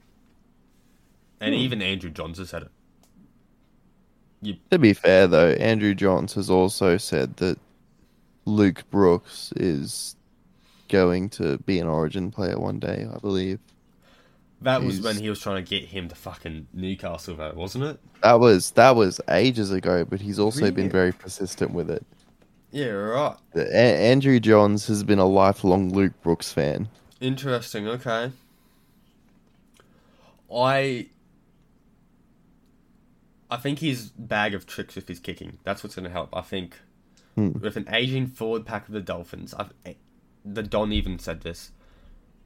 and 1.39 1.55
Hmm. 1.55 1.61
even 1.61 1.81
Andrew 1.81 2.09
Johns 2.09 2.39
has 2.39 2.49
said 2.49 2.63
it. 2.63 2.71
You, 4.41 4.57
To 4.71 4.77
be 4.79 4.91
fair 4.93 5.27
though, 5.27 5.51
Andrew 5.51 5.95
Johns 5.95 6.33
has 6.33 6.49
also 6.49 6.97
said 6.97 7.37
that 7.37 7.57
Luke 8.43 8.83
Brooks 8.91 9.53
is 9.55 10.17
going 10.89 11.29
to 11.29 11.57
be 11.59 11.79
an 11.79 11.87
Origin 11.87 12.31
player 12.31 12.59
one 12.59 12.79
day, 12.79 13.07
I 13.09 13.17
believe. 13.19 13.59
That 14.63 14.81
was 14.83 15.01
when 15.01 15.17
he 15.17 15.29
was 15.29 15.39
trying 15.39 15.63
to 15.63 15.69
get 15.69 15.85
him 15.89 16.07
to 16.09 16.15
fucking 16.15 16.67
Newcastle, 16.73 17.35
though, 17.35 17.53
wasn't 17.55 17.83
it? 17.85 17.99
That 18.21 18.39
was 18.39 18.71
that 18.71 18.95
was 18.95 19.21
ages 19.29 19.71
ago, 19.71 20.05
but 20.05 20.21
he's 20.21 20.39
also 20.39 20.61
Really? 20.61 20.71
been 20.71 20.89
very 20.89 21.11
persistent 21.11 21.71
with 21.73 21.89
it. 21.89 22.05
Yeah, 22.71 22.87
right. 22.87 23.35
A- 23.55 23.75
Andrew 23.75 24.39
Johns 24.39 24.87
has 24.87 25.03
been 25.03 25.19
a 25.19 25.25
lifelong 25.27 25.93
Luke 25.93 26.13
Brooks 26.23 26.51
fan. 26.51 26.87
Interesting. 27.21 27.87
Okay. 27.87 28.31
I. 30.53 31.07
I 33.51 33.57
think 33.57 33.79
his 33.79 34.09
bag 34.17 34.55
of 34.55 34.65
tricks 34.65 34.95
with 34.95 35.07
his 35.07 35.19
kicking. 35.19 35.59
That's 35.63 35.83
what's 35.83 35.95
going 35.95 36.05
to 36.05 36.09
help. 36.11 36.35
I 36.35 36.41
think 36.41 36.79
Hmm. 37.35 37.51
with 37.59 37.77
an 37.77 37.87
aging 37.91 38.27
forward 38.27 38.65
pack 38.65 38.87
of 38.87 38.93
the 38.93 39.01
Dolphins, 39.01 39.53
I've, 39.55 39.73
the 40.45 40.61
Don 40.63 40.91
even 40.91 41.17
said 41.19 41.41
this. 41.41 41.71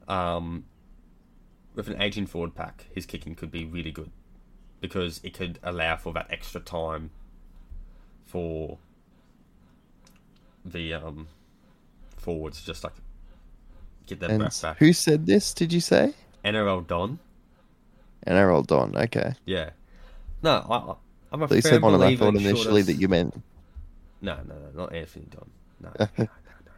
Um, 0.06 0.64
with 1.78 1.88
an 1.88 2.02
aging 2.02 2.26
forward 2.26 2.54
pack, 2.54 2.86
his 2.92 3.06
kicking 3.06 3.34
could 3.34 3.50
be 3.50 3.64
really 3.64 3.90
good 3.92 4.10
because 4.80 5.20
it 5.22 5.32
could 5.32 5.58
allow 5.62 5.96
for 5.96 6.12
that 6.12 6.26
extra 6.30 6.60
time 6.60 7.10
for 8.26 8.78
the 10.64 10.92
um 10.92 11.28
forwards 12.16 12.62
just 12.62 12.84
like 12.84 12.92
get 14.06 14.20
their 14.20 14.28
And 14.30 14.40
breath 14.40 14.60
back. 14.60 14.78
who 14.78 14.92
said 14.92 15.24
this? 15.26 15.54
Did 15.54 15.72
you 15.72 15.80
say? 15.80 16.12
NRL 16.44 16.86
Don, 16.86 17.18
NRL 18.26 18.66
Don. 18.66 18.96
Okay. 18.96 19.32
yeah. 19.46 19.70
No, 20.42 20.50
I, 20.70 20.94
I'm 21.34 21.42
a 21.42 21.46
They 21.46 21.60
firm 21.60 21.70
said 21.70 21.82
one, 21.82 21.94
and 21.94 22.04
I 22.04 22.16
thought 22.16 22.34
initially 22.36 22.82
that 22.82 22.94
you 22.94 23.08
meant. 23.08 23.40
No, 24.20 24.36
no, 24.46 24.54
no, 24.54 24.82
not 24.82 24.92
Anthony 24.94 25.26
Don. 25.30 25.50
No, 25.80 25.90
I 26.00 26.28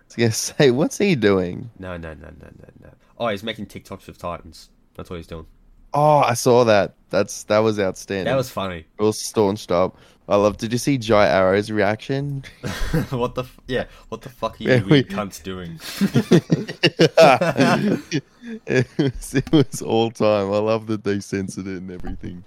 was 0.07 0.17
gonna 0.17 0.33
say, 0.33 0.71
what's 0.71 0.99
he 0.99 1.15
doing? 1.15 1.71
no, 1.79 1.97
no, 1.97 2.13
no, 2.15 2.29
no, 2.29 2.49
no, 2.59 2.69
no. 2.83 2.91
Oh, 3.19 3.29
he's 3.29 3.43
making 3.43 3.67
TikToks 3.67 4.07
with 4.07 4.19
Titans. 4.19 4.69
That's 4.95 5.11
what 5.11 5.17
he's 5.17 5.27
doing. 5.27 5.47
Oh, 5.93 6.19
I 6.19 6.35
saw 6.35 6.65
that. 6.65 6.95
That's 7.11 7.43
that 7.45 7.59
was 7.59 7.81
outstanding. 7.81 8.27
That 8.27 8.37
was 8.37 8.51
funny. 8.51 8.87
It 8.99 9.03
was 9.03 9.21
staunched 9.21 9.73
up. 9.73 9.97
I 10.29 10.37
love. 10.37 10.59
Did 10.59 10.71
you 10.71 10.79
see 10.79 10.97
Jai 10.97 11.27
Arrow's 11.27 11.73
reaction? 11.73 12.45
what 13.11 13.35
the? 13.35 13.43
F- 13.43 13.59
yeah. 13.67 13.87
What 14.09 14.23
the 14.23 14.29
fuck 14.29 14.61
are 14.61 14.63
you 14.63 14.71
Yeah, 14.71 14.83
we- 14.85 15.03
cunts 15.03 15.43
doing? 15.43 15.81
it, 18.67 18.87
was, 18.99 19.35
it 19.35 19.53
was 19.53 19.83
all 19.83 20.13
time. 20.13 20.53
I 20.53 20.59
love 20.59 20.87
that 20.87 21.03
they 21.03 21.19
censored 21.19 21.67
it 21.67 21.79
and 21.79 21.91
everything. 21.91 22.45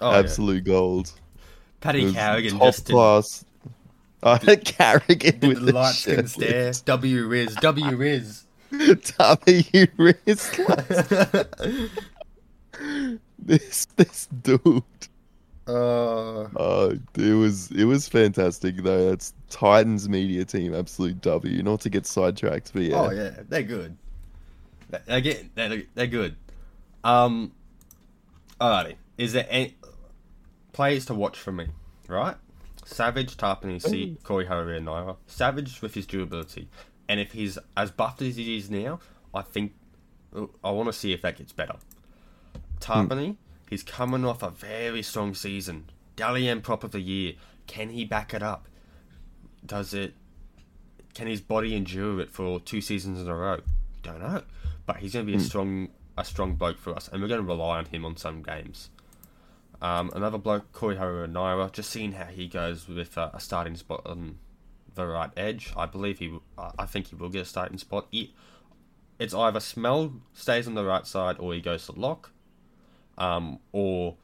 Oh, 0.00 0.12
yeah. 0.12 0.18
Absolute 0.18 0.64
gold. 0.64 1.08
It 1.08 1.80
Paddy 1.80 2.12
Carrigan 2.12 2.58
top 2.58 2.68
just 2.68 2.86
did, 2.86 2.92
class. 2.92 3.44
Oh, 4.22 4.38
Carrigan 4.64 5.40
did 5.40 5.44
with 5.44 5.66
the 5.66 5.72
light 5.72 5.94
skin 5.94 6.28
stare. 6.28 6.72
W 6.84 7.26
Riz. 7.26 7.56
W 7.56 7.96
Riz. 7.96 8.43
W 9.18 9.86
wrist. 9.96 10.56
this 13.38 13.86
this 13.96 14.26
dude. 14.42 14.82
Uh, 15.66 16.42
Uh, 16.56 16.94
it 17.16 17.32
was 17.34 17.70
it 17.70 17.84
was 17.84 18.08
fantastic 18.08 18.76
though. 18.78 19.12
It's 19.12 19.32
Titans 19.50 20.08
media 20.08 20.44
team, 20.44 20.74
absolute 20.74 21.20
W. 21.22 21.62
Not 21.62 21.80
to 21.82 21.90
get 21.90 22.06
sidetracked, 22.06 22.72
but 22.74 22.82
yeah. 22.82 23.00
Oh 23.00 23.10
yeah, 23.10 23.30
they're 23.48 23.62
good. 23.62 23.96
They- 24.90 24.98
They 25.06 25.20
get 25.22 25.54
they're, 25.54 25.82
they're 25.94 26.06
good. 26.06 26.36
Um, 27.02 27.52
alrighty. 28.60 28.96
Is 29.16 29.32
there 29.32 29.46
any 29.48 29.76
players 30.72 31.06
to 31.06 31.14
watch 31.14 31.38
for 31.38 31.52
me? 31.52 31.68
Right, 32.08 32.36
Savage, 32.84 33.36
Tapine, 33.38 33.80
C, 33.80 34.18
Corey 34.24 34.44
Harry, 34.46 34.76
and 34.76 34.86
Naira. 34.86 35.16
Savage 35.26 35.80
with 35.80 35.94
his 35.94 36.04
durability, 36.06 36.68
and 37.08 37.20
if 37.20 37.32
he's 37.32 37.58
as 37.76 37.90
buffed 37.90 38.22
as 38.22 38.36
he 38.36 38.56
is 38.56 38.70
now, 38.70 39.00
I 39.34 39.42
think 39.42 39.74
I 40.62 40.70
want 40.70 40.88
to 40.88 40.92
see 40.92 41.12
if 41.12 41.22
that 41.22 41.38
gets 41.38 41.52
better. 41.52 41.76
Tapine, 42.80 43.36
he's 43.68 43.82
coming 43.82 44.24
off 44.24 44.42
a 44.42 44.50
very 44.50 45.02
strong 45.02 45.34
season. 45.34 45.90
Dally 46.16 46.54
prop 46.60 46.84
of 46.84 46.92
the 46.92 47.00
year. 47.00 47.34
Can 47.66 47.90
he 47.90 48.04
back 48.04 48.34
it 48.34 48.42
up? 48.42 48.68
Does 49.64 49.94
it 49.94 50.14
can 51.14 51.26
his 51.28 51.40
body 51.40 51.74
endure 51.74 52.20
it 52.20 52.30
for 52.30 52.60
two 52.60 52.80
seasons 52.80 53.20
in 53.20 53.28
a 53.28 53.34
row? 53.34 53.60
Don't 54.02 54.20
know, 54.20 54.42
but 54.84 54.96
he's 54.96 55.12
going 55.12 55.26
to 55.26 55.32
be 55.32 55.38
a 55.38 55.40
strong 55.40 55.88
a 56.18 56.24
strong 56.24 56.54
bloke 56.54 56.78
for 56.78 56.94
us, 56.94 57.08
and 57.08 57.22
we're 57.22 57.28
going 57.28 57.40
to 57.40 57.46
rely 57.46 57.78
on 57.78 57.86
him 57.86 58.04
on 58.04 58.16
some 58.16 58.42
games. 58.42 58.90
Um, 59.80 60.10
another 60.14 60.38
bloke, 60.38 60.72
Harawira-Naera, 60.72 61.70
just 61.72 61.90
seeing 61.90 62.12
how 62.12 62.26
he 62.26 62.46
goes 62.46 62.88
with 62.88 63.18
uh, 63.18 63.30
a 63.34 63.40
starting 63.40 63.76
spot 63.76 64.02
on 64.06 64.38
the 64.94 65.06
right 65.06 65.30
edge. 65.36 65.72
I 65.76 65.86
believe 65.86 66.18
he, 66.18 66.38
I 66.56 66.86
think 66.86 67.08
he 67.08 67.16
will 67.16 67.28
get 67.28 67.42
a 67.42 67.44
starting 67.44 67.78
spot. 67.78 68.06
He, 68.10 68.34
it's 69.18 69.34
either 69.34 69.60
Smell 69.60 70.14
stays 70.32 70.66
on 70.66 70.74
the 70.74 70.84
right 70.84 71.06
side 71.06 71.36
or 71.38 71.54
he 71.54 71.60
goes 71.60 71.86
to 71.86 71.92
lock, 71.92 72.30
um, 73.18 73.58
or 73.72 74.16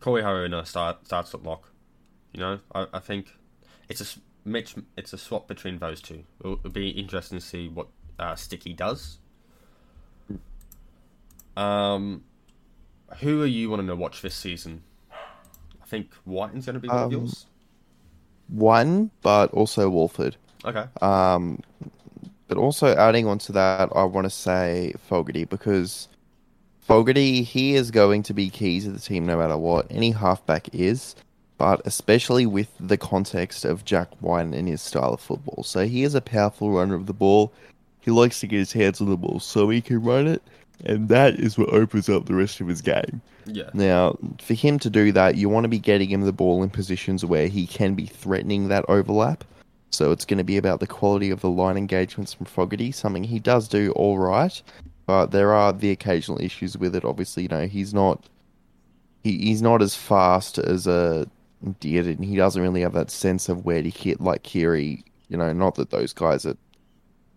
Corey 0.00 0.22
Haruna 0.22 0.66
start, 0.66 1.06
starts 1.06 1.34
at 1.34 1.42
lock. 1.42 1.70
You 2.32 2.40
know, 2.40 2.60
I, 2.74 2.86
I 2.94 2.98
think 3.00 3.36
it's 3.88 4.00
a 4.00 4.20
Mitch. 4.44 4.74
It's 4.96 5.12
a 5.12 5.18
swap 5.18 5.48
between 5.48 5.78
those 5.78 6.00
two. 6.00 6.24
It'll, 6.40 6.54
it'll 6.54 6.70
be 6.70 6.90
interesting 6.90 7.38
to 7.38 7.44
see 7.44 7.68
what 7.68 7.88
uh, 8.18 8.34
Sticky 8.34 8.72
does. 8.72 9.18
Um, 11.56 12.24
who 13.18 13.42
are 13.42 13.46
you 13.46 13.68
wanting 13.70 13.88
to 13.88 13.96
watch 13.96 14.22
this 14.22 14.34
season? 14.34 14.82
I 15.10 15.86
think 15.86 16.12
Wighton's 16.24 16.66
going 16.66 16.74
to 16.74 16.80
be 16.80 16.88
one 16.88 16.98
of 16.98 17.04
Um, 17.06 17.12
yours. 17.12 17.46
One, 18.50 19.10
but 19.22 19.50
also 19.52 19.88
Woolford. 19.88 20.36
Okay. 20.64 20.84
Um, 21.00 21.60
but 22.48 22.58
also 22.58 22.94
adding 22.96 23.26
on 23.26 23.38
to 23.38 23.52
that, 23.52 23.90
I 23.94 24.04
want 24.04 24.24
to 24.24 24.30
say 24.30 24.92
Fogarty 25.06 25.44
because 25.44 26.08
Fogarty 26.80 27.42
he 27.42 27.76
is 27.76 27.92
going 27.92 28.24
to 28.24 28.34
be 28.34 28.50
key 28.50 28.80
to 28.80 28.90
the 28.90 28.98
team 28.98 29.24
no 29.24 29.38
matter 29.38 29.56
what 29.56 29.86
any 29.90 30.10
halfback 30.10 30.68
is, 30.74 31.14
but 31.58 31.80
especially 31.84 32.46
with 32.46 32.68
the 32.80 32.96
context 32.96 33.64
of 33.64 33.84
Jack 33.84 34.08
Wighton 34.20 34.54
and 34.54 34.66
his 34.66 34.82
style 34.82 35.14
of 35.14 35.20
football. 35.20 35.62
So 35.62 35.86
he 35.86 36.02
is 36.02 36.16
a 36.16 36.20
powerful 36.20 36.72
runner 36.72 36.96
of 36.96 37.06
the 37.06 37.12
ball. 37.12 37.52
He 38.00 38.10
likes 38.10 38.40
to 38.40 38.48
get 38.48 38.58
his 38.58 38.72
hands 38.72 39.00
on 39.00 39.08
the 39.08 39.16
ball 39.16 39.38
so 39.38 39.68
he 39.68 39.80
can 39.80 40.02
run 40.02 40.26
it, 40.26 40.42
and 40.84 41.08
that 41.08 41.34
is 41.34 41.58
what 41.58 41.68
opens 41.70 42.08
up 42.08 42.26
the 42.26 42.34
rest 42.34 42.60
of 42.60 42.68
his 42.68 42.80
game. 42.80 43.20
Yeah. 43.46 43.70
Now, 43.74 44.16
for 44.40 44.54
him 44.54 44.78
to 44.80 44.90
do 44.90 45.12
that, 45.12 45.36
you 45.36 45.48
want 45.48 45.64
to 45.64 45.68
be 45.68 45.78
getting 45.78 46.10
him 46.10 46.22
the 46.22 46.32
ball 46.32 46.62
in 46.62 46.70
positions 46.70 47.24
where 47.24 47.48
he 47.48 47.66
can 47.66 47.94
be 47.94 48.06
threatening 48.06 48.68
that 48.68 48.84
overlap. 48.88 49.44
So 49.90 50.12
it's 50.12 50.24
going 50.24 50.38
to 50.38 50.44
be 50.44 50.56
about 50.56 50.80
the 50.80 50.86
quality 50.86 51.30
of 51.30 51.40
the 51.40 51.50
line 51.50 51.76
engagements 51.76 52.32
from 52.32 52.46
Fogarty, 52.46 52.92
something 52.92 53.24
he 53.24 53.40
does 53.40 53.66
do 53.66 53.90
all 53.92 54.18
right, 54.18 54.62
but 55.06 55.32
there 55.32 55.52
are 55.52 55.72
the 55.72 55.90
occasional 55.90 56.40
issues 56.40 56.78
with 56.78 56.94
it. 56.94 57.04
Obviously, 57.04 57.44
you 57.44 57.48
know 57.48 57.66
he's 57.66 57.92
not 57.92 58.28
he, 59.24 59.36
he's 59.38 59.62
not 59.62 59.82
as 59.82 59.94
fast 59.96 60.58
as 60.58 60.86
a 60.86 61.26
Dearden. 61.62 62.16
and 62.16 62.24
he 62.24 62.36
doesn't 62.36 62.62
really 62.62 62.80
have 62.80 62.94
that 62.94 63.10
sense 63.10 63.50
of 63.50 63.66
where 63.66 63.82
to 63.82 63.90
hit 63.90 64.20
like 64.20 64.42
Keary. 64.44 65.04
You 65.28 65.36
know, 65.36 65.52
not 65.52 65.74
that 65.74 65.90
those 65.90 66.14
guys 66.14 66.46
are 66.46 66.56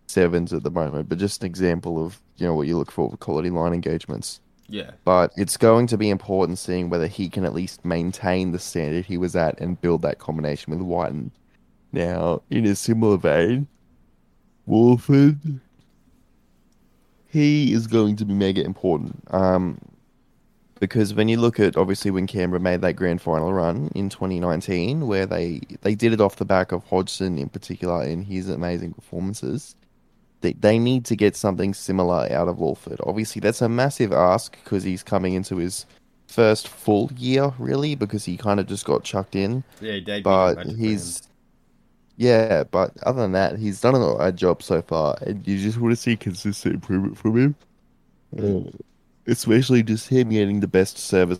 sevens 0.07 0.53
at 0.53 0.63
the 0.63 0.71
moment, 0.71 1.09
but 1.09 1.17
just 1.17 1.43
an 1.43 1.47
example 1.47 2.03
of 2.05 2.21
you 2.37 2.45
know 2.47 2.55
what 2.55 2.67
you 2.67 2.77
look 2.77 2.91
for 2.91 3.09
with 3.09 3.19
quality 3.19 3.49
line 3.49 3.73
engagements 3.73 4.39
Yeah. 4.67 4.91
but 5.05 5.31
it's 5.37 5.57
going 5.57 5.87
to 5.87 5.97
be 5.97 6.09
important 6.09 6.57
seeing 6.57 6.89
whether 6.89 7.07
he 7.07 7.29
can 7.29 7.45
at 7.45 7.53
least 7.53 7.83
maintain 7.85 8.51
the 8.51 8.59
standard 8.59 9.05
he 9.05 9.17
was 9.17 9.35
at 9.35 9.59
and 9.59 9.79
build 9.81 10.01
that 10.03 10.19
combination 10.19 10.71
with 10.71 10.81
Wighton. 10.81 11.31
Now, 11.91 12.41
in 12.49 12.65
a 12.65 12.75
similar 12.75 13.17
vein, 13.17 13.67
Woolford, 14.65 15.37
he 17.27 17.73
is 17.73 17.87
going 17.87 18.15
to 18.17 18.25
be 18.25 18.33
mega 18.33 18.63
important. 18.63 19.23
Um, 19.31 19.77
because 20.79 21.13
when 21.13 21.29
you 21.29 21.37
look 21.39 21.59
at 21.59 21.77
obviously 21.77 22.11
when 22.11 22.27
Canberra 22.27 22.59
made 22.59 22.81
that 22.81 22.93
grand 22.93 23.21
final 23.21 23.53
run 23.53 23.89
in 23.95 24.09
2019, 24.09 25.07
where 25.07 25.25
they 25.25 25.61
they 25.81 25.95
did 25.95 26.13
it 26.13 26.19
off 26.21 26.35
the 26.37 26.45
back 26.45 26.71
of 26.71 26.83
Hodgson 26.85 27.37
in 27.37 27.47
particular 27.49 28.03
in 28.03 28.23
his 28.23 28.49
amazing 28.49 28.93
performances, 28.93 29.75
they, 30.43 30.53
they 30.53 30.77
need 30.77 31.05
to 31.05 31.15
get 31.15 31.35
something 31.35 31.73
similar 31.73 32.31
out 32.31 32.49
of 32.49 32.59
Woolford. 32.59 32.99
Obviously, 33.05 33.39
that's 33.39 33.61
a 33.61 33.69
massive 33.69 34.11
ask 34.11 34.57
because 34.63 34.83
he's 34.83 35.01
coming 35.01 35.33
into 35.33 35.55
his 35.55 35.85
first 36.27 36.67
full 36.67 37.09
year, 37.17 37.53
really, 37.57 37.95
because 37.95 38.25
he 38.25 38.35
kind 38.35 38.59
of 38.59 38.67
just 38.67 38.85
got 38.85 39.03
chucked 39.03 39.35
in. 39.35 39.63
Yeah. 39.79 39.93
He 39.93 40.21
But 40.21 40.57
Magic 40.57 40.77
he's, 40.77 41.23
yeah, 42.17 42.63
but 42.65 42.91
other 43.03 43.21
than 43.21 43.31
that, 43.31 43.57
he's 43.57 43.79
done 43.79 43.95
a 43.95 43.99
alright 43.99 44.35
job 44.35 44.61
so 44.61 44.81
far, 44.81 45.17
and 45.21 45.47
you 45.47 45.57
just 45.57 45.79
want 45.79 45.93
to 45.93 45.95
see 45.95 46.17
consistent 46.17 46.75
improvement 46.75 47.17
from 47.17 47.37
him. 47.37 47.55
Uh, 48.37 48.69
especially 49.27 49.81
just 49.81 50.09
him 50.09 50.29
getting 50.29 50.59
the 50.59 50.67
best 50.67 50.97
service 50.97 51.39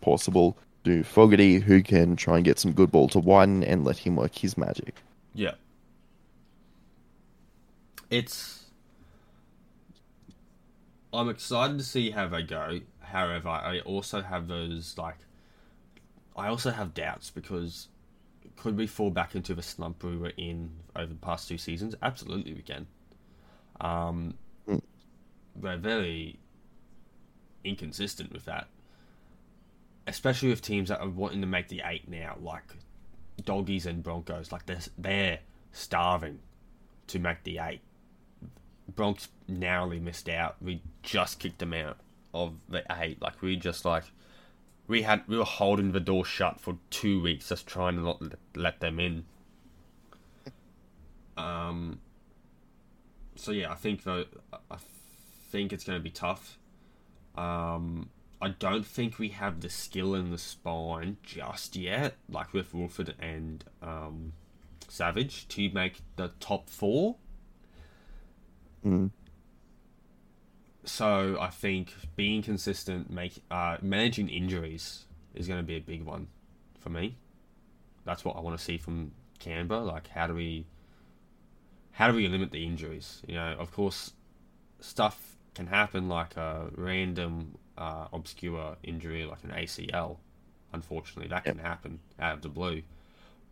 possible 0.00 0.56
to 0.84 1.04
Fogarty, 1.04 1.58
who 1.58 1.82
can 1.82 2.16
try 2.16 2.36
and 2.36 2.44
get 2.44 2.58
some 2.58 2.72
good 2.72 2.90
ball 2.90 3.08
to 3.08 3.18
one 3.18 3.62
and 3.64 3.84
let 3.84 3.98
him 3.98 4.16
work 4.16 4.34
his 4.34 4.56
magic. 4.56 5.02
Yeah. 5.34 5.52
It's. 8.14 8.66
I'm 11.12 11.28
excited 11.28 11.78
to 11.78 11.84
see 11.84 12.10
how 12.10 12.28
they 12.28 12.42
go. 12.42 12.80
However, 13.00 13.48
I 13.48 13.80
also 13.80 14.22
have 14.22 14.46
those 14.46 14.96
like. 14.96 15.16
I 16.36 16.46
also 16.48 16.70
have 16.70 16.94
doubts 16.94 17.30
because 17.30 17.88
could 18.56 18.76
we 18.76 18.86
fall 18.86 19.10
back 19.10 19.34
into 19.34 19.52
the 19.54 19.62
slump 19.62 20.04
we 20.04 20.16
were 20.16 20.32
in 20.36 20.70
over 20.94 21.06
the 21.06 21.18
past 21.18 21.48
two 21.48 21.58
seasons? 21.58 21.96
Absolutely, 22.02 22.54
we 22.54 22.62
can. 22.62 22.86
Um, 23.80 24.34
Mm. 24.68 24.80
we're 25.60 25.76
very 25.76 26.38
inconsistent 27.64 28.32
with 28.32 28.44
that, 28.44 28.68
especially 30.06 30.48
with 30.50 30.62
teams 30.62 30.88
that 30.88 31.00
are 31.00 31.08
wanting 31.08 31.40
to 31.40 31.46
make 31.48 31.66
the 31.68 31.82
eight 31.84 32.08
now, 32.08 32.36
like 32.40 32.62
doggies 33.44 33.86
and 33.86 34.02
Broncos. 34.04 34.52
Like 34.52 34.66
they're 34.66 34.80
they're 34.96 35.40
starving 35.72 36.38
to 37.08 37.18
make 37.18 37.42
the 37.44 37.58
eight. 37.58 37.80
Bronx 38.88 39.28
narrowly 39.48 39.98
missed 39.98 40.28
out. 40.28 40.56
We 40.60 40.82
just 41.02 41.38
kicked 41.38 41.58
them 41.58 41.72
out 41.72 41.98
of 42.32 42.54
the 42.68 42.84
eight. 42.90 43.20
Like 43.22 43.40
we 43.42 43.56
just 43.56 43.84
like 43.84 44.04
we 44.86 45.02
had 45.02 45.26
we 45.26 45.38
were 45.38 45.44
holding 45.44 45.92
the 45.92 46.00
door 46.00 46.24
shut 46.24 46.60
for 46.60 46.76
two 46.90 47.20
weeks, 47.22 47.48
just 47.48 47.66
trying 47.66 47.96
to 47.96 48.02
not 48.02 48.22
let- 48.54 48.80
them 48.80 49.00
in. 49.00 49.24
Um. 51.36 51.98
So 53.34 53.50
yeah, 53.50 53.72
I 53.72 53.74
think 53.74 54.04
though 54.04 54.24
I 54.70 54.76
think 55.50 55.72
it's 55.72 55.84
going 55.84 55.98
to 55.98 56.02
be 56.02 56.10
tough. 56.10 56.58
Um, 57.36 58.10
I 58.40 58.48
don't 58.50 58.86
think 58.86 59.18
we 59.18 59.30
have 59.30 59.60
the 59.60 59.68
skill 59.68 60.14
in 60.14 60.30
the 60.30 60.38
spine 60.38 61.16
just 61.22 61.76
yet, 61.76 62.14
like 62.28 62.52
with 62.52 62.74
Woolford 62.74 63.14
and 63.18 63.64
um, 63.82 64.32
Savage, 64.88 65.48
to 65.48 65.70
make 65.70 66.00
the 66.16 66.30
top 66.40 66.68
four. 66.68 67.16
Mm. 68.84 69.10
So 70.84 71.38
I 71.40 71.48
think 71.48 71.94
being 72.14 72.42
consistent, 72.42 73.10
make 73.10 73.42
uh, 73.50 73.78
managing 73.80 74.28
injuries 74.28 75.06
is 75.34 75.48
going 75.48 75.58
to 75.58 75.66
be 75.66 75.76
a 75.76 75.80
big 75.80 76.02
one 76.02 76.28
for 76.78 76.90
me. 76.90 77.16
That's 78.04 78.24
what 78.24 78.36
I 78.36 78.40
want 78.40 78.58
to 78.58 78.62
see 78.62 78.76
from 78.76 79.12
Canberra. 79.38 79.80
Like, 79.80 80.08
how 80.08 80.26
do 80.26 80.34
we, 80.34 80.66
how 81.92 82.08
do 82.08 82.16
we 82.16 82.28
limit 82.28 82.50
the 82.50 82.66
injuries? 82.66 83.22
You 83.26 83.36
know, 83.36 83.56
of 83.58 83.72
course, 83.72 84.12
stuff 84.80 85.36
can 85.54 85.66
happen 85.68 86.08
like 86.08 86.36
a 86.36 86.68
random 86.76 87.56
uh, 87.78 88.08
obscure 88.12 88.76
injury 88.82 89.24
like 89.24 89.42
an 89.44 89.50
ACL. 89.50 90.18
Unfortunately, 90.72 91.28
that 91.28 91.44
can 91.44 91.58
happen 91.58 92.00
out 92.18 92.34
of 92.34 92.42
the 92.42 92.48
blue. 92.48 92.82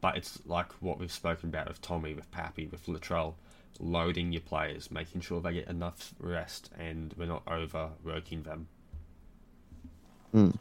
But 0.01 0.17
it's 0.17 0.41
like 0.45 0.73
what 0.81 0.99
we've 0.99 1.13
spoken 1.13 1.49
about 1.49 1.69
with 1.69 1.81
Tommy, 1.81 2.13
with 2.13 2.31
Pappy, 2.31 2.67
with 2.67 2.85
Latrell, 2.87 3.35
loading 3.79 4.33
your 4.33 4.43
players, 4.43 4.91
making 4.91 5.21
sure 5.21 5.41
they 5.41 5.55
get 5.55 5.69
enough 5.69 6.15
rest, 6.19 6.71
and 6.79 7.15
we're 7.17 7.27
not 7.27 7.43
overworking 7.47 8.43
them. 8.43 8.69
Mm. 10.35 10.57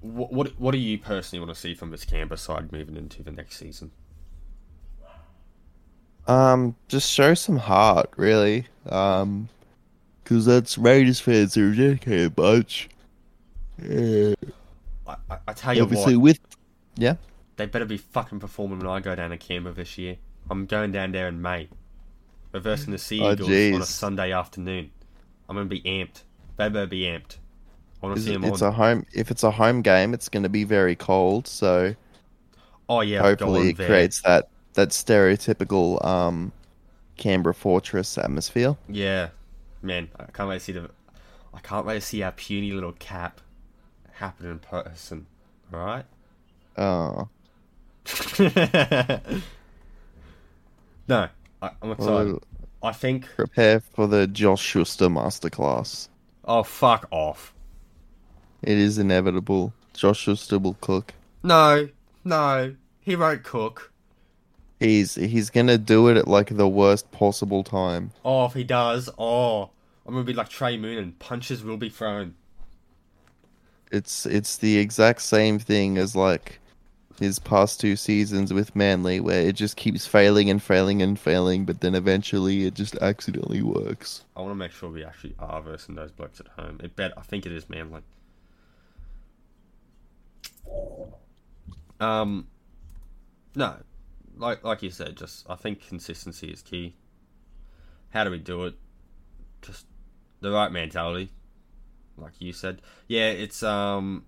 What, 0.00 0.32
what 0.32 0.60
what 0.60 0.72
do 0.72 0.78
you 0.78 0.98
personally 0.98 1.44
want 1.44 1.54
to 1.54 1.60
see 1.60 1.74
from 1.74 1.90
this 1.90 2.04
Canberra 2.04 2.38
side 2.38 2.72
moving 2.72 2.96
into 2.96 3.22
the 3.22 3.30
next 3.30 3.56
season? 3.56 3.90
Um, 6.26 6.74
just 6.88 7.10
show 7.10 7.34
some 7.34 7.56
heart, 7.56 8.10
really. 8.16 8.66
Um, 8.88 9.48
because 10.26 10.44
that's 10.44 10.76
Raiders 10.76 11.20
fans 11.20 11.54
who 11.54 11.70
are 11.70 12.24
a 12.24 12.28
bunch. 12.28 12.88
Yeah. 13.80 14.34
I, 15.06 15.16
I, 15.30 15.38
I 15.46 15.52
tell 15.52 15.72
you 15.72 15.82
Obviously, 15.82 16.16
what, 16.16 16.22
with 16.22 16.40
yeah, 16.96 17.14
they 17.56 17.66
better 17.66 17.84
be 17.84 17.96
fucking 17.96 18.40
performing 18.40 18.80
when 18.80 18.88
I 18.88 18.98
go 18.98 19.14
down 19.14 19.30
to 19.30 19.38
Canberra 19.38 19.74
this 19.74 19.96
year. 19.98 20.16
I'm 20.50 20.66
going 20.66 20.92
down 20.92 21.12
there 21.12 21.28
in 21.28 21.40
May, 21.42 21.68
reversing 22.52 22.92
the 22.92 22.98
Sea 22.98 23.20
Oh, 23.22 23.30
on 23.30 23.82
a. 23.82 23.84
Sunday 23.86 24.32
afternoon. 24.32 24.90
I'm 25.48 25.56
gonna 25.56 25.66
be 25.68 25.82
amped. 25.82 26.22
They 26.56 26.68
better 26.68 26.86
be 26.86 27.02
amped. 27.02 27.36
I 28.02 28.06
want 28.06 28.16
to 28.18 28.22
see 28.22 28.30
it- 28.30 28.34
them 28.34 28.44
it's 28.44 28.62
on. 28.62 28.68
a 28.68 28.72
home. 28.72 29.06
If 29.14 29.30
it's 29.30 29.42
a 29.42 29.50
home 29.50 29.82
game, 29.82 30.12
it's 30.14 30.28
going 30.28 30.42
to 30.42 30.48
be 30.48 30.64
very 30.64 30.94
cold. 30.96 31.46
So 31.46 31.94
oh 32.88 33.00
yeah, 33.00 33.20
hopefully 33.20 33.70
it 33.70 33.76
there. 33.78 33.86
creates 33.88 34.20
that 34.22 34.48
that 34.74 34.90
stereotypical 34.90 36.04
um 36.04 36.52
Canberra 37.16 37.54
Fortress 37.54 38.18
atmosphere. 38.18 38.76
Yeah, 38.88 39.30
man, 39.82 40.08
I 40.18 40.24
can't 40.24 40.48
wait 40.48 40.58
to 40.58 40.64
see 40.64 40.72
the. 40.72 40.90
I 41.54 41.60
can't 41.60 41.86
wait 41.86 41.94
to 41.94 42.00
see 42.02 42.22
our 42.22 42.32
puny 42.32 42.72
little 42.72 42.92
cap 42.92 43.40
happen 44.12 44.46
in 44.50 44.58
person. 44.58 45.26
All 45.72 45.80
right. 45.80 46.04
Oh, 46.78 47.28
no, 51.08 51.28
I, 51.62 51.70
I'm 51.82 51.92
excited. 51.92 52.32
well, 52.32 52.42
I 52.82 52.92
think. 52.92 53.26
prepare 53.36 53.80
for 53.80 54.06
the 54.06 54.26
Josh 54.26 54.62
Schuster 54.62 55.06
masterclass. 55.08 56.08
Oh 56.44 56.62
fuck 56.62 57.08
off! 57.10 57.54
It 58.62 58.78
is 58.78 58.98
inevitable. 58.98 59.72
Josh 59.94 60.20
Schuster 60.20 60.58
will 60.58 60.76
cook. 60.80 61.14
No, 61.42 61.88
no, 62.24 62.74
he 63.00 63.16
won't 63.16 63.42
cook. 63.42 63.92
He's 64.78 65.14
he's 65.14 65.48
gonna 65.50 65.78
do 65.78 66.08
it 66.08 66.16
at 66.16 66.28
like 66.28 66.54
the 66.54 66.68
worst 66.68 67.10
possible 67.10 67.64
time. 67.64 68.12
Oh, 68.24 68.44
if 68.44 68.52
he 68.52 68.64
does, 68.64 69.08
oh, 69.18 69.70
I'm 70.06 70.14
gonna 70.14 70.24
be 70.24 70.34
like 70.34 70.48
Trey 70.48 70.76
Moon 70.76 70.98
and 70.98 71.18
punches 71.18 71.64
will 71.64 71.78
be 71.78 71.88
thrown. 71.88 72.34
It's 73.90 74.26
it's 74.26 74.56
the 74.56 74.78
exact 74.78 75.22
same 75.22 75.58
thing 75.58 75.96
as 75.96 76.14
like 76.14 76.60
his 77.18 77.38
past 77.38 77.80
two 77.80 77.96
seasons 77.96 78.52
with 78.52 78.76
Manly, 78.76 79.20
where 79.20 79.40
it 79.40 79.54
just 79.56 79.76
keeps 79.76 80.06
failing 80.06 80.50
and 80.50 80.62
failing 80.62 81.02
and 81.02 81.18
failing, 81.18 81.64
but 81.64 81.80
then 81.80 81.94
eventually 81.94 82.66
it 82.66 82.74
just 82.74 82.96
accidentally 82.96 83.62
works. 83.62 84.24
I 84.36 84.40
want 84.40 84.52
to 84.52 84.56
make 84.56 84.72
sure 84.72 84.90
we 84.90 85.04
actually 85.04 85.34
are 85.38 85.60
versing 85.62 85.94
those 85.94 86.12
blokes 86.12 86.40
at 86.40 86.48
home. 86.48 86.80
It 86.82 86.96
bet 86.96 87.12
I 87.16 87.22
think 87.22 87.46
it 87.46 87.52
is 87.52 87.68
Manly. 87.68 88.02
Um, 92.00 92.48
no, 93.54 93.76
like 94.36 94.62
like 94.64 94.82
you 94.82 94.90
said, 94.90 95.16
just 95.16 95.48
I 95.48 95.54
think 95.54 95.86
consistency 95.86 96.48
is 96.48 96.62
key. 96.62 96.94
How 98.10 98.24
do 98.24 98.30
we 98.30 98.38
do 98.38 98.64
it? 98.66 98.74
Just 99.62 99.86
the 100.40 100.50
right 100.50 100.70
mentality, 100.70 101.30
like 102.16 102.34
you 102.38 102.52
said. 102.52 102.82
Yeah, 103.08 103.30
it's 103.30 103.62
um. 103.62 104.24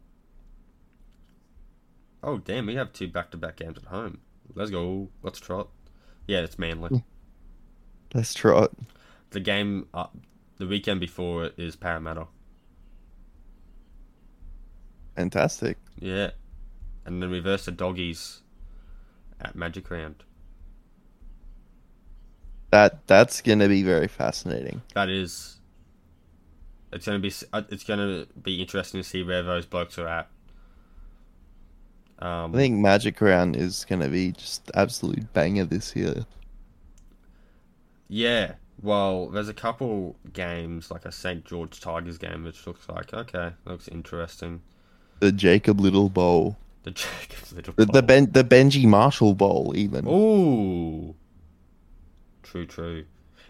Oh 2.29 2.37
damn, 2.37 2.66
we 2.66 2.74
have 2.74 2.93
two 2.93 3.09
back-to-back 3.09 3.57
games 3.57 3.79
at 3.79 3.85
home. 3.85 4.18
Let's 4.55 4.70
go. 4.70 5.09
Let's 5.22 5.41
trot. 5.41 5.68
Yeah, 6.26 6.41
it's 6.41 6.59
Manly. 6.59 7.03
Let's 8.12 8.35
trot. 8.35 8.72
The 9.31 9.41
game, 9.41 9.87
uh, 9.95 10.09
the 10.59 10.66
weekend 10.66 11.01
before 11.01 11.45
it 11.47 11.55
is 11.57 11.74
Parramatta. 11.74 12.26
Fantastic. 15.16 15.79
Yeah, 15.99 16.33
and 17.07 17.22
then 17.22 17.31
reverse 17.31 17.64
the 17.64 17.72
doggies 17.72 18.43
at 19.41 19.57
Magic 19.57 19.91
Round. 19.91 20.22
That 22.72 23.07
that's 23.07 23.41
gonna 23.41 23.68
be 23.68 23.83
very 23.83 24.09
fascinating. 24.09 24.83
That 24.93 25.09
is. 25.09 25.61
It's 26.93 27.07
gonna 27.07 27.20
be. 27.20 27.33
uh, 27.55 27.62
It's 27.70 27.85
gonna 27.85 28.26
be 28.43 28.61
interesting 28.61 29.01
to 29.01 29.09
see 29.09 29.22
where 29.22 29.43
those 29.43 29.64
blokes 29.64 29.99
are 29.99 30.07
at. 30.09 30.29
Um, 32.20 32.54
I 32.54 32.58
think 32.58 32.78
Magic 32.78 33.20
Round 33.20 33.54
is 33.56 33.84
gonna 33.88 34.08
be 34.08 34.32
just 34.32 34.70
absolute 34.74 35.32
banger 35.32 35.64
this 35.64 35.94
year. 35.94 36.26
Yeah. 38.08 38.54
Well, 38.80 39.28
there's 39.28 39.48
a 39.48 39.54
couple 39.54 40.16
games 40.32 40.90
like 40.90 41.04
a 41.04 41.12
St 41.12 41.44
George 41.44 41.80
Tigers 41.80 42.18
game, 42.18 42.44
which 42.44 42.66
looks 42.66 42.88
like 42.88 43.12
okay, 43.12 43.52
looks 43.64 43.88
interesting. 43.88 44.62
The 45.20 45.32
Jacob 45.32 45.80
Little 45.80 46.08
Bowl, 46.08 46.56
The 46.84 46.90
Jacobs 46.92 47.52
little. 47.52 47.74
the 47.76 47.86
the, 47.86 48.02
ben, 48.02 48.30
the 48.32 48.44
Benji 48.44 48.84
Marshall 48.86 49.34
Bowl, 49.34 49.72
even 49.76 50.06
Ooh. 50.08 51.14
True, 52.42 52.66
true. 52.66 53.04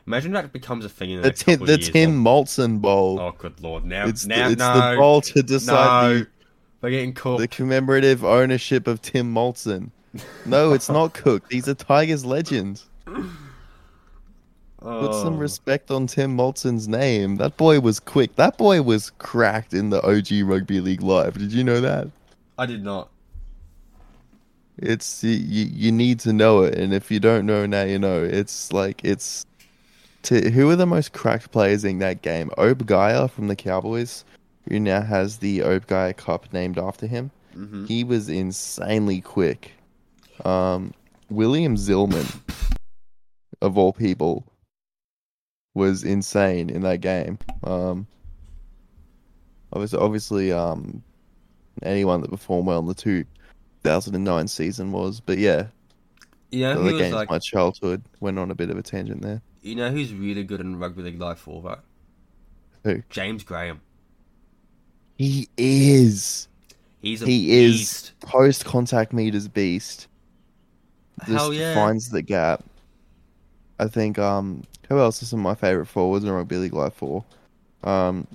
Imagine 0.06 0.32
that 0.32 0.52
becomes 0.52 0.84
a 0.86 0.88
thing 0.88 1.10
in 1.10 1.16
the, 1.16 1.22
the 1.22 1.28
next 1.28 1.44
Tim, 1.44 1.60
couple 1.60 1.66
the 1.66 1.72
years. 1.74 1.90
Tim 1.90 2.24
Moltzen 2.24 2.80
Bowl. 2.80 3.20
Oh, 3.20 3.32
good 3.36 3.60
lord! 3.60 3.84
Now, 3.84 4.06
it's 4.06 4.24
now, 4.26 4.46
the, 4.46 4.52
it's 4.52 4.58
no, 4.58 4.74
the 4.74 4.96
bowl 4.96 5.20
to 5.20 5.42
decide 5.42 6.02
no, 6.02 6.18
the, 6.20 6.37
we're 6.80 6.90
getting 6.90 7.12
cooked. 7.12 7.40
the 7.40 7.48
commemorative 7.48 8.24
ownership 8.24 8.86
of 8.86 9.02
Tim 9.02 9.32
Moltzen. 9.34 9.90
No, 10.46 10.72
it's 10.72 10.88
not 10.88 11.12
cooked. 11.24 11.52
He's 11.52 11.68
a 11.68 11.74
Tigers 11.74 12.24
legend. 12.24 12.82
Put 14.80 15.12
some 15.14 15.34
Oh. 15.34 15.38
respect 15.38 15.90
on 15.90 16.06
Tim 16.06 16.36
Moltzen's 16.36 16.86
name. 16.86 17.36
That 17.36 17.56
boy 17.56 17.80
was 17.80 17.98
quick. 17.98 18.36
That 18.36 18.56
boy 18.56 18.80
was 18.82 19.10
cracked 19.18 19.74
in 19.74 19.90
the 19.90 20.00
OG 20.06 20.42
Rugby 20.48 20.80
League 20.80 21.02
Live. 21.02 21.36
Did 21.36 21.52
you 21.52 21.64
know 21.64 21.80
that? 21.80 22.08
I 22.56 22.66
did 22.66 22.84
not. 22.84 23.08
It's 24.80 25.24
you, 25.24 25.32
you 25.64 25.90
need 25.90 26.20
to 26.20 26.32
know 26.32 26.62
it, 26.62 26.78
and 26.78 26.94
if 26.94 27.10
you 27.10 27.18
don't 27.18 27.44
know 27.44 27.66
now, 27.66 27.82
you 27.82 27.98
know. 27.98 28.22
It's 28.22 28.72
like 28.72 29.00
it's 29.02 29.44
to 30.22 30.50
who 30.52 30.70
are 30.70 30.76
the 30.76 30.86
most 30.86 31.12
cracked 31.12 31.50
players 31.50 31.84
in 31.84 31.98
that 31.98 32.22
game? 32.22 32.50
Obe 32.56 32.86
Geia 32.86 33.28
from 33.28 33.48
the 33.48 33.56
Cowboys, 33.56 34.24
who 34.68 34.78
now 34.80 35.02
has 35.02 35.38
the 35.38 35.62
Obe 35.62 35.86
Geia 35.86 36.16
Cup 36.16 36.52
named 36.52 36.78
after 36.78 37.06
him. 37.06 37.30
hmm 37.54 37.84
He 37.86 38.04
was 38.04 38.28
insanely 38.28 39.20
quick. 39.20 39.72
Um, 40.44 40.92
William 41.30 41.76
Zillman, 41.76 42.40
of 43.60 43.76
all 43.76 43.92
people, 43.92 44.44
was 45.74 46.04
insane 46.04 46.70
in 46.70 46.82
that 46.82 47.00
game. 47.00 47.38
Um, 47.64 48.06
obviously, 49.72 49.98
obviously, 49.98 50.52
um, 50.52 51.02
anyone 51.82 52.20
that 52.22 52.30
performed 52.30 52.66
well 52.66 52.78
in 52.80 52.86
the 52.86 52.94
2009 52.94 54.48
season 54.48 54.92
was, 54.92 55.20
but 55.20 55.38
yeah, 55.38 55.66
You 56.50 56.62
know 56.62 56.82
the 56.82 56.92
games 56.98 57.14
like? 57.14 57.30
my 57.30 57.38
childhood 57.38 58.02
went 58.20 58.38
on 58.38 58.50
a 58.50 58.54
bit 58.54 58.70
of 58.70 58.78
a 58.78 58.82
tangent 58.82 59.22
there. 59.22 59.42
You 59.62 59.74
know 59.74 59.90
who's 59.90 60.12
really 60.14 60.44
good 60.44 60.60
in 60.60 60.78
rugby 60.78 61.02
league 61.02 61.20
life 61.20 61.38
for 61.38 61.62
that? 61.62 61.80
Who? 62.84 63.02
James 63.10 63.42
Graham. 63.44 63.80
He 65.18 65.48
is 65.56 66.46
He's 67.02 67.22
a 67.22 67.26
He 67.26 67.50
is. 67.64 68.12
post 68.20 68.64
contact 68.64 69.12
meters 69.12 69.48
beast. 69.48 70.06
Just 71.26 71.30
Hell 71.32 71.52
yeah. 71.52 71.74
finds 71.74 72.08
the 72.10 72.22
gap. 72.22 72.64
I 73.80 73.88
think 73.88 74.18
um 74.18 74.62
who 74.88 74.98
else 74.98 75.20
are 75.22 75.26
some 75.26 75.40
of 75.40 75.44
my 75.44 75.54
favourite 75.54 75.88
forwards 75.88 76.24
in 76.24 76.30
rugby 76.30 76.56
league 76.56 76.72
life 76.72 76.94
for? 76.94 77.24
Um 77.84 78.26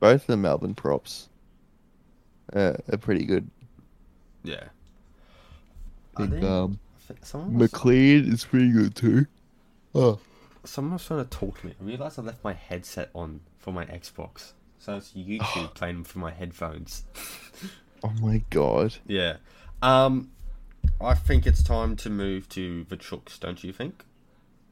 both 0.00 0.26
the 0.26 0.36
Melbourne 0.36 0.74
props 0.74 1.28
uh, 2.54 2.74
are 2.92 2.98
pretty 2.98 3.24
good. 3.24 3.48
Yeah. 4.44 4.64
I 6.16 6.20
think 6.20 6.32
think- 6.32 6.44
um 6.44 6.78
I 7.10 7.14
think 7.14 7.20
was- 7.20 7.52
McLean 7.72 8.32
is 8.32 8.44
pretty 8.44 8.70
good 8.70 8.94
too. 8.94 9.26
Oh. 9.94 10.18
Someone's 10.64 11.04
trying 11.04 11.24
to 11.24 11.28
talk 11.30 11.60
to 11.60 11.66
me. 11.66 11.74
I 11.80 11.84
realised 11.84 12.18
I 12.20 12.22
left 12.22 12.44
my 12.44 12.52
headset 12.52 13.10
on 13.16 13.40
for 13.58 13.72
my 13.72 13.84
Xbox. 13.86 14.52
So 14.82 14.96
it's 14.96 15.12
YouTube 15.12 15.74
playing 15.74 16.02
for 16.02 16.18
my 16.18 16.32
headphones. 16.32 17.04
Oh 18.02 18.12
my 18.20 18.42
god. 18.50 18.96
Yeah. 19.06 19.36
Um, 19.80 20.32
I 21.00 21.14
think 21.14 21.46
it's 21.46 21.62
time 21.62 21.94
to 21.96 22.10
move 22.10 22.48
to 22.48 22.82
the 22.88 22.96
Chooks, 22.96 23.38
don't 23.38 23.62
you 23.62 23.72
think? 23.72 24.04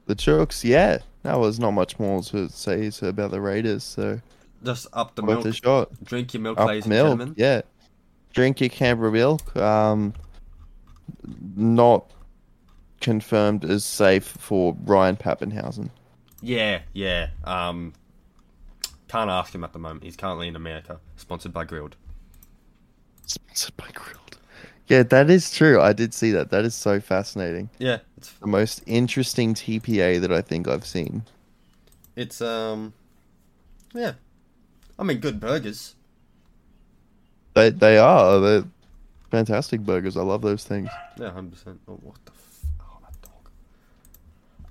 The 0.06 0.16
Chooks, 0.16 0.64
yeah. 0.64 0.98
That 1.22 1.38
was 1.38 1.60
not 1.60 1.70
much 1.70 2.00
more 2.00 2.22
to 2.24 2.48
say 2.48 2.90
to, 2.90 3.06
about 3.06 3.30
the 3.30 3.40
Raiders, 3.40 3.84
so 3.84 4.20
Just 4.64 4.88
up 4.92 5.14
the 5.14 5.22
worth 5.22 5.44
milk. 5.44 5.46
a 5.46 5.52
shot. 5.52 6.04
Drink 6.04 6.34
your 6.34 6.40
milk, 6.42 6.58
Up 6.58 6.66
ladies 6.66 6.86
and 6.86 6.90
milk, 6.90 7.04
gentlemen. 7.04 7.34
yeah. 7.36 7.62
Drink 8.32 8.60
your 8.60 8.68
Canberra 8.70 9.12
milk. 9.12 9.56
Um, 9.56 10.12
not 11.54 12.10
confirmed 13.00 13.64
as 13.64 13.84
safe 13.84 14.24
for 14.24 14.76
Ryan 14.82 15.16
Papenhuyzen. 15.16 15.90
Yeah, 16.42 16.80
yeah. 16.94 17.28
Um, 17.44 17.92
can't 19.10 19.30
ask 19.30 19.54
him 19.54 19.64
at 19.64 19.72
the 19.72 19.78
moment. 19.78 20.04
He's 20.04 20.16
currently 20.16 20.48
in 20.48 20.56
America, 20.56 21.00
sponsored 21.16 21.52
by 21.52 21.64
Grilled. 21.64 21.96
Sponsored 23.26 23.76
by 23.76 23.88
Grilled. 23.92 24.38
Yeah, 24.88 25.02
that 25.04 25.30
is 25.30 25.50
true. 25.52 25.80
I 25.80 25.92
did 25.92 26.12
see 26.14 26.30
that. 26.32 26.50
That 26.50 26.64
is 26.64 26.74
so 26.74 26.98
fascinating. 27.00 27.70
Yeah, 27.78 27.98
it's 28.16 28.32
The 28.32 28.46
most 28.48 28.82
interesting 28.86 29.54
TPA 29.54 30.20
that 30.20 30.32
I 30.32 30.40
think 30.42 30.66
I've 30.68 30.84
seen. 30.86 31.22
it's 32.16 32.40
um, 32.40 32.92
yeah. 33.94 34.12
I 34.98 35.02
mean, 35.04 35.18
good 35.18 35.38
burgers. 35.40 35.94
They 37.54 37.70
they 37.70 37.98
are. 37.98 38.38
They're 38.40 38.64
fantastic 39.30 39.80
burgers. 39.80 40.16
I 40.16 40.22
love 40.22 40.42
those 40.42 40.64
things. 40.64 40.88
Yeah, 41.18 41.30
hundred 41.30 41.52
percent. 41.52 41.80
Oh, 41.88 41.94
what 42.02 42.16
the? 42.24 42.32
F- 42.32 42.64
oh, 42.80 42.98
that 43.02 43.22
dog. 43.22 43.50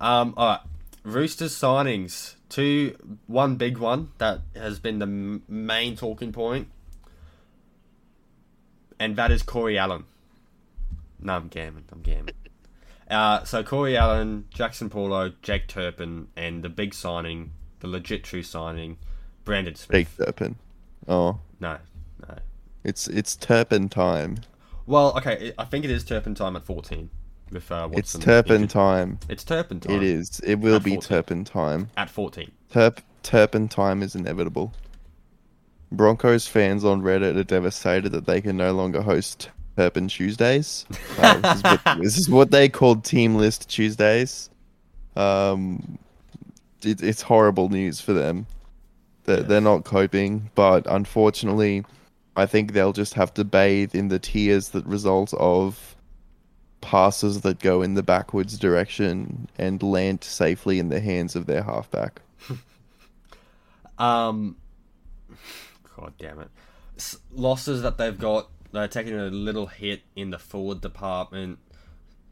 Um. 0.00 0.34
All 0.36 0.48
right. 0.48 0.60
Roosters 1.02 1.54
signings. 1.56 2.34
Two. 2.48 2.96
One 3.26 3.56
big 3.56 3.78
one 3.78 4.10
that 4.18 4.40
has 4.54 4.78
been 4.78 4.98
the 4.98 5.06
m- 5.06 5.42
main 5.48 5.96
talking 5.96 6.32
point, 6.32 6.68
and 8.98 9.16
that 9.16 9.30
is 9.30 9.42
Corey 9.42 9.78
Allen. 9.78 10.04
No, 11.20 11.34
I'm 11.34 11.48
gammon. 11.48 11.84
I'm 11.92 12.02
gammon. 12.02 12.34
Uh, 13.10 13.44
so 13.44 13.62
Corey 13.62 13.96
Allen, 13.96 14.46
Jaxson 14.54 14.90
Paulo, 14.90 15.32
Jake 15.42 15.68
Turpin, 15.68 16.28
and 16.36 16.62
the 16.62 16.68
big 16.68 16.94
signing, 16.94 17.52
the 17.80 17.88
legit 17.88 18.22
true 18.24 18.42
signing, 18.42 18.98
Brandon 19.44 19.74
Big 19.90 20.06
Smith. 20.06 20.16
Turpin. 20.26 20.56
Oh, 21.08 21.40
No, 21.60 21.78
no. 22.28 22.36
it's 22.84 23.08
it's 23.08 23.34
Turpin 23.36 23.88
time. 23.88 24.38
Well, 24.86 25.16
okay, 25.16 25.52
I 25.58 25.64
think 25.64 25.84
it 25.84 25.90
is 25.90 26.04
Turpin 26.04 26.34
time 26.34 26.56
at 26.56 26.64
14. 26.64 27.10
With 27.50 27.70
uh, 27.72 27.88
It's 27.92 28.14
Watson 28.14 28.20
Turpin 28.20 28.68
time. 28.68 29.18
It's 29.28 29.44
Turpin 29.44 29.80
time. 29.80 29.96
It 29.96 30.02
is. 30.02 30.40
It 30.40 30.56
will 30.56 30.76
At 30.76 30.84
be 30.84 30.94
14. 30.94 31.08
Turpin 31.08 31.44
time. 31.44 31.90
At 31.96 32.10
14. 32.10 32.50
Turp 32.72 32.98
Turpin 33.22 33.68
time 33.68 34.02
is 34.02 34.14
inevitable. 34.14 34.72
Broncos 35.92 36.46
fans 36.46 36.84
on 36.84 37.02
Reddit 37.02 37.36
are 37.36 37.44
devastated 37.44 38.10
that 38.10 38.26
they 38.26 38.40
can 38.40 38.56
no 38.56 38.72
longer 38.72 39.02
host 39.02 39.50
Turpin 39.76 40.08
Tuesdays. 40.08 40.86
Uh, 41.18 41.36
this, 41.38 41.56
is 41.56 41.62
what, 41.62 41.98
this 42.00 42.18
is 42.18 42.30
what 42.30 42.50
they 42.50 42.68
called 42.68 43.04
Team 43.04 43.34
List 43.34 43.68
Tuesdays. 43.68 44.48
Um, 45.16 45.98
it, 46.82 47.02
it's 47.02 47.20
horrible 47.20 47.68
news 47.68 48.00
for 48.00 48.14
them. 48.14 48.46
They're, 49.24 49.38
Yeah. 49.38 49.42
they're 49.42 49.60
not 49.60 49.84
coping, 49.84 50.50
but 50.54 50.86
unfortunately, 50.86 51.84
I 52.36 52.46
think 52.46 52.72
they'll 52.72 52.94
just 52.94 53.12
have 53.14 53.34
to 53.34 53.44
bathe 53.44 53.94
in 53.94 54.08
the 54.08 54.18
tears 54.18 54.70
that 54.70 54.86
result 54.86 55.34
of 55.34 55.94
passes 56.80 57.42
that 57.42 57.58
go 57.60 57.82
in 57.82 57.94
the 57.94 58.02
backwards 58.02 58.58
direction 58.58 59.48
and 59.58 59.82
land 59.82 60.24
safely 60.24 60.78
in 60.78 60.88
the 60.88 61.00
hands 61.00 61.36
of 61.36 61.46
their 61.46 61.62
halfback. 61.62 62.22
Um, 63.98 64.56
God 65.94 66.14
damn 66.18 66.40
it. 66.40 66.48
S- 66.96 67.18
losses 67.30 67.82
that 67.82 67.98
they've 67.98 68.18
got, 68.18 68.48
they're 68.72 68.88
taking 68.88 69.12
a 69.12 69.24
little 69.26 69.66
hit 69.66 70.00
in 70.16 70.30
the 70.30 70.38
forward 70.38 70.80
department. 70.80 71.58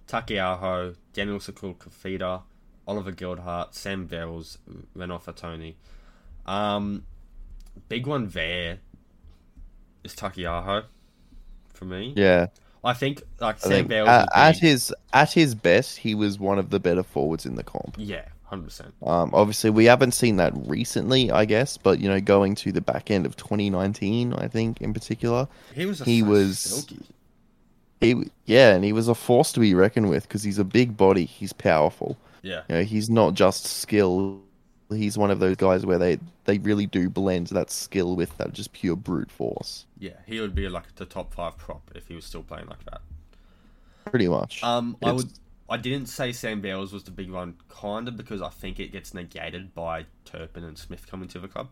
Taukeiaho, 0.07 0.97
Daniel 1.13 1.39
Suluka-Fifita, 1.39 2.43
Oliver 2.87 3.13
Gildart, 3.13 3.75
Sam 3.75 4.09
Verrills, 4.09 4.57
Renouf 4.97 5.25
Atoni. 5.25 5.75
Um, 6.51 7.05
big 7.91 8.07
one 8.07 8.29
there 8.29 8.79
is 10.03 10.15
Taukeiaho 10.15 10.85
for 11.75 11.85
me. 11.85 12.15
Yeah, 12.17 12.47
I 12.85 12.93
think 12.93 13.23
like 13.41 13.57
I 13.57 13.59
Sam 13.59 13.71
think 13.71 13.91
Verrills 13.91 14.27
at, 14.35 14.59
his 14.59 14.95
at 15.13 15.33
his 15.33 15.55
best, 15.55 15.99
he 15.99 16.15
was 16.15 16.39
one 16.39 16.59
of 16.59 16.71
the 16.71 16.79
better 16.81 17.03
forwards 17.03 17.45
in 17.47 17.55
the 17.57 17.63
comp. 17.65 17.97
yeah, 17.99 18.25
hundred 18.45 18.65
percent. 18.65 18.95
Um, 19.05 19.31
obviously, 19.35 19.71
we 19.71 19.85
haven't 19.87 20.13
seen 20.13 20.37
that 20.37 20.53
recently, 20.55 21.31
I 21.31 21.45
guess, 21.45 21.77
but 21.77 21.99
you 21.99 22.09
know, 22.09 22.21
going 22.21 22.55
to 22.57 22.73
the 22.73 22.81
back 22.81 23.11
end 23.11 23.27
of 23.27 23.37
2019, 23.37 24.33
I 24.35 24.49
think 24.49 24.81
in 24.81 24.93
particular, 24.95 25.49
He 25.75 25.87
was 25.87 26.01
a 26.01 26.05
He 26.05 26.23
was- 26.23 26.59
silky. 26.59 27.05
he 28.01 28.31
yeah, 28.47 28.75
and 28.75 28.85
he 28.85 28.93
was 28.93 29.09
a 29.09 29.15
force 29.15 29.51
to 29.53 29.61
be 29.61 29.75
reckoned 29.75 30.09
with 30.09 30.29
because 30.29 30.43
he's 30.45 30.59
a 30.59 30.65
big 30.65 30.97
body, 30.97 31.25
he's 31.25 31.53
powerful. 31.53 32.17
Yeah, 32.43 32.63
You 32.69 32.77
know, 32.77 32.83
he's 32.85 33.11
not 33.11 33.35
just 33.35 33.67
skill. 33.67 34.41
He's 34.91 35.19
one 35.19 35.31
of 35.31 35.39
those 35.39 35.57
guys 35.57 35.85
where 35.85 35.99
they 35.99 36.19
they 36.45 36.59
really 36.59 36.87
do 36.87 37.11
blend 37.11 37.49
that 37.49 37.71
skill 37.71 38.17
with 38.17 38.37
that 38.39 38.53
just 38.55 38.73
pure 38.73 38.97
brute 38.97 39.31
force, 39.31 39.85
yeah, 39.99 40.13
he 40.27 40.41
would 40.41 40.55
be 40.55 40.69
like 40.69 40.95
the 40.97 41.05
top 41.05 41.35
five 41.35 41.59
prop 41.59 41.91
if 41.95 42.09
he 42.09 42.15
was 42.15 42.25
still 42.25 42.43
playing 42.43 42.69
like 42.69 42.85
that. 42.87 43.03
pretty 44.07 44.29
much. 44.29 44.63
Um, 44.65 44.97
I 45.03 45.13
would. 45.13 45.31
I 45.71 45.77
didn't 45.77 46.07
say 46.09 46.33
Sam 46.33 46.63
Bells 46.63 46.95
was 46.95 47.05
the 47.05 47.11
big 47.11 47.31
one, 47.31 47.55
kind 47.69 48.09
of 48.09 48.17
because 48.17 48.41
I 48.41 48.49
think 48.49 48.81
it 48.81 48.91
gets 48.91 49.13
negated 49.13 49.75
by 49.75 50.07
Turpin 50.25 50.65
and 50.65 50.79
Smith 50.79 51.07
coming 51.07 51.29
to 51.29 51.39
the 51.39 51.49
club. 51.49 51.69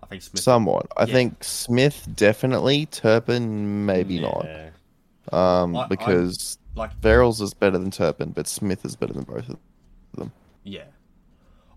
I 0.00 0.06
think 0.06 0.22
Smith. 0.22 0.42
Somewhat. 0.44 0.86
I 0.96 1.06
Yeah. 1.06 1.12
think 1.12 1.42
Smith 1.42 2.06
definitely, 2.14 2.86
Turpin 2.86 3.84
maybe 3.86 4.20
not. 4.20 4.44
Yeah. 4.44 4.70
Um, 5.32 5.74
I- 5.76 5.82
I- 5.82 5.86
because 5.88 6.58
Like, 6.76 6.98
Verrills 7.00 7.40
is 7.42 7.52
better 7.54 7.76
than 7.76 7.90
Turpin, 7.90 8.30
but 8.30 8.46
Smith 8.46 8.84
is 8.84 8.94
better 8.96 9.12
than 9.12 9.24
both 9.24 9.48
of 9.48 9.58
them. 10.14 10.30
yeah. 10.62 10.84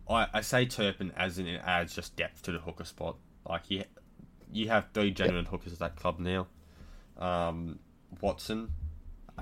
I, 0.10 0.28
I 0.34 0.41
say 0.41 0.66
Turpin 0.66 1.12
as 1.16 1.39
in 1.39 1.47
it 1.47 1.62
adds 1.66 1.95
just 1.95 2.16
depth 2.16 2.43
to 2.43 2.51
the 2.51 2.60
hooker 2.60 2.86
spot. 2.86 3.18
Like 3.47 3.70
you, 3.70 3.84
you 4.51 4.70
have 4.70 4.86
three 4.93 5.12
genuine 5.12 5.45
hookers 5.45 5.74
at 5.74 5.80
that 5.80 5.95
club 5.95 6.20
now. 6.20 6.47
Um, 7.18 7.80
Watson, 8.22 8.72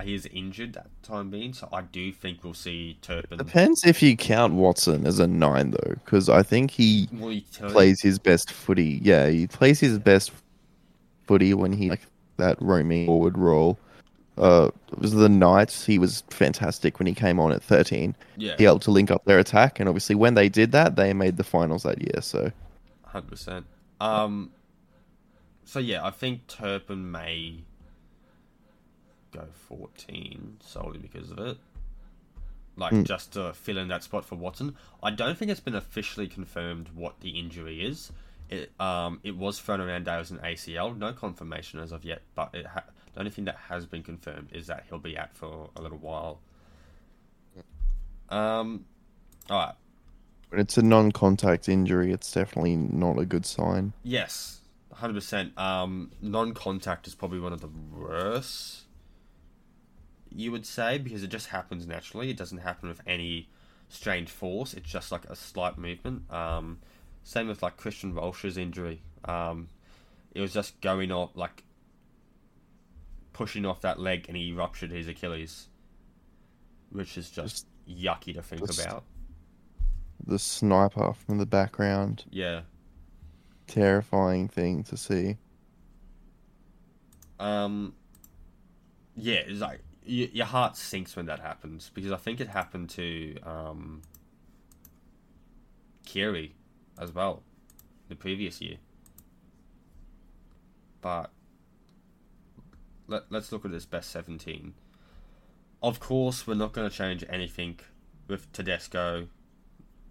he 0.02 0.14
is 0.14 0.26
injured 0.26 0.76
at 0.76 0.86
the 1.02 1.08
time 1.08 1.30
being, 1.30 1.52
so 1.52 1.68
I 1.72 1.82
do 1.82 2.12
think 2.12 2.42
we'll 2.42 2.54
see 2.54 2.98
Turpin. 3.00 3.38
Depends 3.38 3.84
if 3.84 4.02
you 4.02 4.16
count 4.16 4.54
Watson 4.54 5.06
as 5.06 5.18
a 5.18 5.26
nine 5.26 5.70
though, 5.70 5.94
because 6.04 6.28
I 6.28 6.42
think 6.42 6.70
he 6.70 7.08
Will 7.12 7.32
you 7.32 7.42
tell 7.52 7.70
plays 7.70 8.00
his 8.00 8.18
best 8.18 8.50
footy. 8.50 9.00
Yeah, 9.02 9.28
he 9.28 9.46
plays 9.46 9.80
his 9.80 9.98
best 9.98 10.32
footy 11.26 11.54
when 11.54 11.72
he 11.72 11.90
like 11.90 12.06
that 12.36 12.60
roaming 12.60 13.06
forward 13.06 13.38
role. 13.38 13.78
Uh, 14.36 14.70
it 14.92 14.98
was 14.98 15.12
the 15.12 15.28
Knights. 15.28 15.86
He 15.86 15.98
was 15.98 16.24
fantastic 16.28 16.98
when 16.98 17.06
he 17.06 17.14
came 17.14 17.38
on 17.38 17.52
at 17.52 17.62
13. 17.62 18.16
Yeah, 18.36 18.56
He 18.58 18.64
helped 18.64 18.84
to 18.84 18.90
link 18.90 19.10
up 19.10 19.24
their 19.24 19.38
attack, 19.38 19.78
and 19.78 19.88
obviously 19.88 20.14
when 20.16 20.34
they 20.34 20.48
did 20.48 20.72
that, 20.72 20.96
they 20.96 21.12
made 21.12 21.36
the 21.36 21.44
finals 21.44 21.84
that 21.84 22.00
year. 22.00 22.20
So 22.20 22.50
hundred 23.04 23.28
percent. 23.30 23.66
Um, 24.00 24.50
so 25.64 25.78
yeah, 25.78 26.04
I 26.04 26.10
think 26.10 26.46
Turpin 26.48 27.10
may 27.12 27.62
go 29.32 29.44
fourteen 29.68 30.56
solely 30.60 30.98
because 30.98 31.30
of 31.30 31.38
it. 31.38 31.58
Like 32.76 32.92
Mm. 32.92 33.04
just 33.04 33.34
to 33.34 33.52
fill 33.54 33.78
in 33.78 33.86
that 33.88 34.02
spot 34.02 34.24
for 34.24 34.34
Watson. 34.34 34.74
I 35.00 35.10
don't 35.12 35.38
think 35.38 35.50
it's 35.52 35.60
been 35.60 35.76
officially 35.76 36.26
confirmed 36.26 36.88
what 36.92 37.20
the 37.20 37.38
injury 37.38 37.84
is. 37.84 38.10
It 38.50 38.72
um 38.80 39.20
it 39.22 39.36
was 39.36 39.60
thrown 39.60 39.80
around 39.80 40.08
it 40.08 40.30
an 40.32 40.38
ACL. 40.38 40.96
No 40.96 41.12
confirmation 41.12 41.78
as 41.78 41.92
of 41.92 42.04
yet, 42.04 42.22
but 42.34 42.52
it 42.52 42.66
ha- 42.66 42.82
the 43.14 43.20
only 43.20 43.30
thing 43.30 43.44
that 43.44 43.56
has 43.68 43.86
been 43.86 44.02
confirmed 44.02 44.50
is 44.52 44.66
that 44.66 44.84
he'll 44.88 44.98
be 44.98 45.16
out 45.16 45.34
for 45.34 45.70
a 45.76 45.82
little 45.82 45.98
while. 45.98 46.40
Um, 48.28 48.84
all 49.50 49.58
right. 49.58 49.74
it's 50.52 50.76
a 50.78 50.82
non-contact 50.82 51.68
injury, 51.68 52.12
it's 52.12 52.32
definitely 52.32 52.76
not 52.76 53.18
a 53.18 53.24
good 53.24 53.46
sign. 53.46 53.92
Yes, 54.02 54.60
hundred 54.92 55.14
percent. 55.14 55.56
Um, 55.58 56.10
non-contact 56.20 57.06
is 57.06 57.14
probably 57.14 57.40
one 57.40 57.52
of 57.52 57.60
the 57.60 57.70
worst. 57.96 58.82
You 60.30 60.50
would 60.50 60.66
say 60.66 60.98
because 60.98 61.22
it 61.22 61.28
just 61.28 61.48
happens 61.48 61.86
naturally. 61.86 62.30
It 62.30 62.36
doesn't 62.36 62.58
happen 62.58 62.88
with 62.88 63.00
any 63.06 63.48
strange 63.88 64.30
force. 64.30 64.74
It's 64.74 64.90
just 64.90 65.12
like 65.12 65.24
a 65.26 65.36
slight 65.36 65.78
movement. 65.78 66.30
Um, 66.32 66.78
same 67.22 67.48
with 67.48 67.62
like 67.62 67.76
Christian 67.76 68.14
Welch's 68.14 68.56
injury. 68.58 69.02
Um, 69.24 69.68
it 70.34 70.40
was 70.40 70.52
just 70.52 70.80
going 70.80 71.12
off 71.12 71.30
like 71.36 71.63
pushing 73.34 73.66
off 73.66 73.82
that 73.82 74.00
leg, 74.00 74.24
and 74.28 74.36
he 74.38 74.52
ruptured 74.52 74.90
his 74.90 75.06
Achilles, 75.08 75.68
which 76.90 77.18
is 77.18 77.30
just 77.30 77.66
yucky 77.86 78.32
to 78.34 78.40
think 78.42 78.66
just- 78.66 78.82
about. 78.82 79.04
The 80.26 80.38
sniper 80.38 81.12
from 81.12 81.36
the 81.36 81.44
background, 81.44 82.24
Yeah. 82.30 82.62
terrifying 83.66 84.48
thing 84.48 84.82
to 84.84 84.96
see. 84.96 85.36
Um, 87.38 87.94
yeah, 89.16 89.34
it's 89.40 89.60
like 89.60 89.80
y- 90.06 90.30
your 90.32 90.46
heart 90.46 90.76
sinks 90.78 91.14
when 91.16 91.26
that 91.26 91.40
happens 91.40 91.90
because 91.92 92.10
I 92.12 92.16
think 92.16 92.40
it 92.40 92.48
happened 92.48 92.88
to 92.90 93.38
um, 93.42 94.02
Keary 96.06 96.54
as 96.96 97.12
well 97.12 97.42
the 98.08 98.14
previous 98.16 98.60
year. 98.62 98.78
But 101.02 101.30
let, 103.06 103.24
let's 103.30 103.52
look 103.52 103.64
at 103.64 103.70
this 103.70 103.84
best 103.84 104.10
17. 104.10 104.74
Of 105.82 106.00
course, 106.00 106.46
we're 106.46 106.54
not 106.54 106.72
going 106.72 106.88
to 106.88 106.96
change 106.96 107.24
anything 107.28 107.78
with 108.28 108.50
Tedesco. 108.52 109.28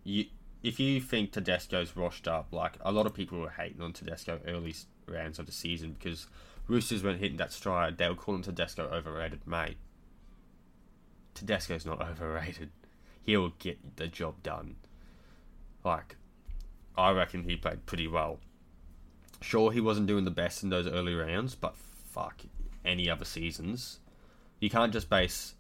You, 0.04 0.26
if 0.62 0.80
you 0.80 1.02
think 1.02 1.32
Tedesco's 1.32 1.96
washed 1.96 2.28
up, 2.28 2.48
like 2.52 2.74
a 2.82 2.92
lot 2.92 3.06
of 3.06 3.14
people 3.14 3.40
were 3.40 3.50
hating 3.50 3.82
on 3.82 3.94
Tedesco 3.94 4.40
early 4.48 4.76
rounds 5.08 5.40
of 5.40 5.46
the 5.46 5.52
season 5.52 5.94
because 5.94 6.28
Roosters 6.68 7.04
weren't 7.04 7.20
hitting 7.20 7.38
that 7.38 7.52
stride, 7.52 7.98
they 7.98 8.08
were 8.08 8.16
calling 8.16 8.42
Tedesco 8.42 8.84
overrated, 8.84 9.46
mate. 9.46 9.78
Tedesco's 11.34 11.86
not 11.86 12.02
overrated. 12.10 12.70
He'll 13.24 13.54
get 13.60 13.98
the 13.98 14.08
job 14.08 14.44
done. 14.44 14.76
Like, 15.84 16.16
I 16.98 17.12
reckon 17.12 17.44
he 17.44 17.56
played 17.56 17.86
pretty 17.86 18.08
well. 18.08 18.40
Sure, 19.42 19.72
he 19.72 19.82
wasn't 19.82 20.08
doing 20.08 20.24
the 20.24 20.32
best 20.32 20.64
in 20.64 20.70
those 20.70 20.88
early 20.88 21.14
rounds, 21.14 21.56
but 21.56 21.76
fuck, 21.76 22.44
any 22.86 23.10
other 23.10 23.26
seasons, 23.26 24.00
you 24.60 24.70
can't 24.70 24.94
just 24.94 25.10
base 25.10 25.56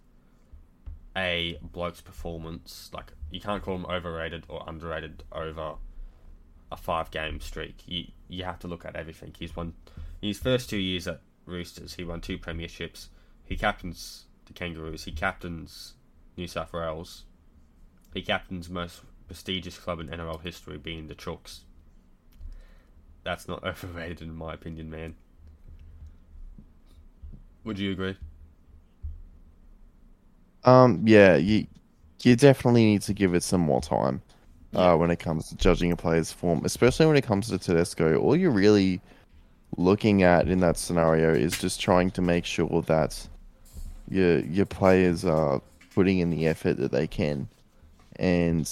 a 1.15 1.59
bloke's 1.61 2.01
performance 2.01 2.89
like 2.91 3.11
you 3.29 3.39
can't 3.39 3.61
call 3.61 3.75
him 3.75 3.85
overrated 3.85 4.43
or 4.47 4.63
underrated 4.67 5.23
over 5.31 5.75
a 6.71 6.77
five 6.77 7.11
game 7.11 7.39
streak. 7.39 7.83
You 7.85 8.05
you 8.27 8.43
have 8.43 8.59
to 8.59 8.67
look 8.67 8.85
at 8.85 8.95
everything. 8.95 9.33
He's 9.37 9.55
won 9.55 9.73
in 10.21 10.27
his 10.27 10.39
first 10.39 10.69
two 10.69 10.77
years 10.77 11.07
at 11.07 11.21
Roosters. 11.45 11.93
He 11.93 12.03
won 12.03 12.21
two 12.21 12.37
premierships. 12.37 13.07
He 13.45 13.55
captains 13.55 14.25
the 14.45 14.53
Kangaroos. 14.53 15.03
He 15.03 15.11
captains 15.11 15.93
New 16.37 16.47
South 16.47 16.73
Wales. 16.73 17.23
He 18.13 18.21
captains 18.21 18.69
most 18.69 19.01
prestigious 19.27 19.77
club 19.77 19.99
in 19.99 20.07
NRL 20.07 20.41
history, 20.41 20.77
being 20.77 21.07
the 21.07 21.15
Chooks. 21.15 21.61
That's 23.23 23.47
not 23.47 23.63
overrated 23.65 24.21
in 24.21 24.35
my 24.35 24.53
opinion, 24.53 24.89
man. 24.89 25.15
Would 27.63 27.79
you 27.79 27.91
agree? 27.91 28.17
Um, 30.65 31.01
yeah, 31.05 31.35
you 31.35 31.67
you 32.23 32.35
definitely 32.35 32.85
need 32.85 33.01
to 33.03 33.13
give 33.13 33.33
it 33.33 33.43
some 33.43 33.61
more 33.61 33.81
time. 33.81 34.21
Uh, 34.73 34.95
when 34.95 35.11
it 35.11 35.19
comes 35.19 35.49
to 35.49 35.55
judging 35.55 35.91
a 35.91 35.95
player's 35.95 36.31
form, 36.31 36.61
especially 36.65 37.05
when 37.05 37.15
it 37.15 37.23
comes 37.23 37.47
to 37.47 37.59
Tedesco, 37.59 38.17
all 38.17 38.35
you're 38.35 38.49
really 38.49 38.99
looking 39.77 40.23
at 40.23 40.47
in 40.47 40.59
that 40.61 40.77
scenario 40.77 41.31
is 41.31 41.59
just 41.59 41.79
trying 41.79 42.09
to 42.11 42.21
make 42.21 42.43
sure 42.43 42.81
that 42.87 43.27
your 44.09 44.39
your 44.39 44.65
players 44.65 45.25
are 45.25 45.61
putting 45.93 46.19
in 46.19 46.31
the 46.31 46.47
effort 46.47 46.77
that 46.77 46.91
they 46.91 47.07
can. 47.07 47.47
And 48.17 48.69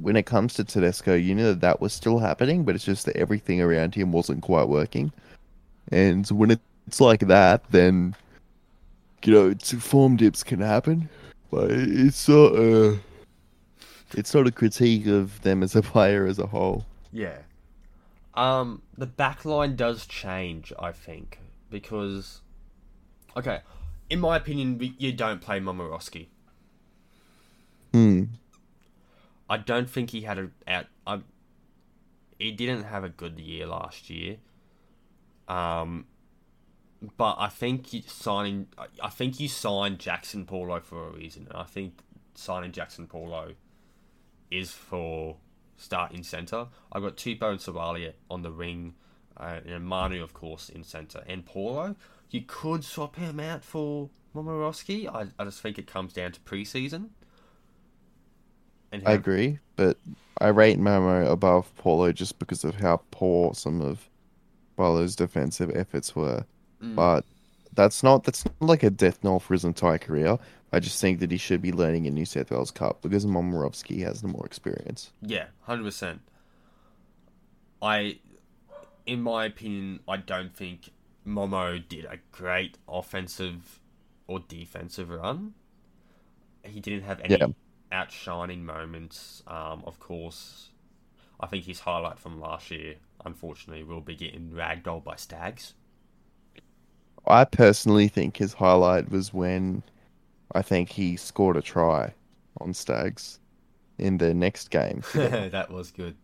when 0.00 0.16
it 0.16 0.24
comes 0.24 0.54
to 0.54 0.64
Tedesco, 0.64 1.14
you 1.14 1.34
know 1.34 1.48
that 1.48 1.60
that 1.60 1.80
was 1.80 1.92
still 1.92 2.18
happening, 2.18 2.64
but 2.64 2.74
it's 2.74 2.84
just 2.84 3.06
that 3.06 3.16
everything 3.16 3.60
around 3.60 3.94
him 3.94 4.12
wasn't 4.12 4.42
quite 4.42 4.68
working. 4.68 5.12
And 5.90 6.26
when 6.28 6.50
it's 6.86 7.00
like 7.00 7.20
that, 7.20 7.64
then 7.70 8.14
you 9.26 9.32
know, 9.32 9.48
it's, 9.48 9.72
form 9.72 10.16
dips 10.16 10.42
can 10.42 10.60
happen, 10.60 11.08
but 11.50 11.70
it's 11.70 12.28
not 12.28 12.54
a 12.56 12.98
it's 14.12 14.34
not 14.34 14.46
a 14.46 14.52
critique 14.52 15.06
of 15.06 15.42
them 15.42 15.62
as 15.62 15.74
a 15.74 15.82
player 15.82 16.26
as 16.26 16.38
a 16.38 16.46
whole. 16.46 16.86
Yeah. 17.12 17.38
Um, 18.34 18.82
the 18.96 19.06
back 19.06 19.44
line 19.44 19.76
does 19.76 20.06
change, 20.06 20.72
I 20.78 20.92
think, 20.92 21.38
because 21.70 22.40
okay, 23.36 23.60
in 24.10 24.20
my 24.20 24.36
opinion, 24.36 24.94
you 24.98 25.12
don't 25.12 25.40
play 25.40 25.60
Momirovski. 25.60 26.26
Hmm. 27.92 28.24
I 29.48 29.58
don't 29.58 29.88
think 29.88 30.10
he 30.10 30.22
had 30.22 30.38
a 30.38 30.50
out. 30.66 30.86
I, 31.06 31.20
he 32.38 32.50
didn't 32.50 32.84
have 32.84 33.04
a 33.04 33.08
good 33.08 33.38
year 33.38 33.66
last 33.66 34.10
year. 34.10 34.38
Um, 35.46 36.06
but 37.16 37.36
I 37.38 37.48
think 37.48 37.92
you 37.92 38.02
signing. 38.06 38.68
I- 39.02 39.10
think 39.10 39.40
you 39.40 39.48
signed 39.48 39.98
Jaxson 39.98 40.46
Paulo 40.46 40.80
for 40.80 41.08
a 41.08 41.10
reason. 41.10 41.48
I 41.54 41.64
think 41.64 42.02
signing 42.34 42.72
Jaxson 42.72 43.08
Paulo 43.08 43.54
is 44.50 44.72
for 44.72 45.36
starting 45.76 46.22
centre. 46.22 46.68
I've 46.92 47.02
got 47.02 47.16
Tupou 47.16 47.50
and 47.50 47.60
Savalia 47.60 48.12
on 48.30 48.42
the 48.42 48.50
ring, 48.50 48.94
uh, 49.36 49.60
and 49.66 49.84
Manu, 49.84 50.22
of 50.22 50.32
course, 50.32 50.68
in 50.68 50.84
centre. 50.84 51.24
And 51.26 51.44
Paulo, 51.44 51.96
you 52.30 52.42
could 52.42 52.84
swap 52.84 53.16
him 53.16 53.40
out 53.40 53.64
for 53.64 54.10
Momirovski. 54.34 55.08
I, 55.08 55.26
I 55.38 55.44
just 55.44 55.60
think 55.60 55.78
it 55.78 55.86
comes 55.86 56.12
down 56.12 56.32
to 56.32 56.40
preseason. 56.40 57.10
And 58.92 59.02
I 59.06 59.12
agree, 59.12 59.58
but 59.74 59.98
I 60.40 60.48
rate 60.48 60.78
Momo 60.78 61.28
above 61.28 61.74
Paulo 61.76 62.12
just 62.12 62.38
because 62.38 62.62
of 62.62 62.76
how 62.76 63.02
poor 63.10 63.52
some 63.54 63.80
of 63.80 64.08
Paulo's 64.76 65.16
defensive 65.16 65.70
efforts 65.74 66.14
were. 66.14 66.44
Mm. 66.84 66.94
But 66.94 67.24
that's 67.74 68.02
not 68.02 68.24
that's 68.24 68.44
not 68.44 68.54
like 68.60 68.82
a 68.82 68.90
death 68.90 69.22
knell 69.24 69.40
for 69.40 69.54
his 69.54 69.64
entire 69.64 69.98
career. 69.98 70.38
I 70.72 70.80
just 70.80 71.00
think 71.00 71.20
that 71.20 71.30
he 71.30 71.36
should 71.36 71.62
be 71.62 71.72
learning 71.72 72.06
in 72.06 72.14
New 72.14 72.24
South 72.24 72.50
Wales 72.50 72.70
Cup 72.72 73.00
because 73.00 73.24
Momirovski 73.26 74.02
has 74.04 74.22
the 74.22 74.28
more 74.28 74.44
experience. 74.44 75.12
Yeah, 75.22 75.46
hundred 75.62 75.84
percent. 75.84 76.20
I, 77.80 78.18
in 79.06 79.22
my 79.22 79.44
opinion, 79.44 80.00
I 80.08 80.16
don't 80.16 80.54
think 80.54 80.90
Momo 81.26 81.86
did 81.86 82.04
a 82.06 82.18
great 82.32 82.78
offensive 82.88 83.78
or 84.26 84.40
defensive 84.40 85.10
run. 85.10 85.54
He 86.64 86.80
didn't 86.80 87.02
have 87.02 87.20
any 87.20 87.36
Yeah. 87.36 87.48
outshining 87.92 88.64
moments. 88.64 89.42
Um, 89.46 89.82
of 89.86 90.00
course, 90.00 90.70
I 91.38 91.46
think 91.46 91.66
his 91.66 91.80
highlight 91.80 92.18
from 92.18 92.40
last 92.40 92.70
year, 92.70 92.96
unfortunately, 93.24 93.84
will 93.84 94.00
be 94.00 94.16
getting 94.16 94.50
ragdolled 94.50 95.04
by 95.04 95.16
Staggs. 95.16 95.74
I 97.26 97.44
personally 97.44 98.08
think 98.08 98.36
his 98.36 98.52
highlight 98.54 99.10
was 99.10 99.32
when 99.32 99.82
I 100.54 100.62
think 100.62 100.90
he 100.90 101.16
scored 101.16 101.56
a 101.56 101.62
try 101.62 102.12
on 102.60 102.74
Staggs 102.74 103.40
in 103.98 104.18
the 104.18 104.34
next 104.34 104.70
game. 104.70 105.02
that 105.14 105.70
was 105.70 105.90
good. 105.90 106.16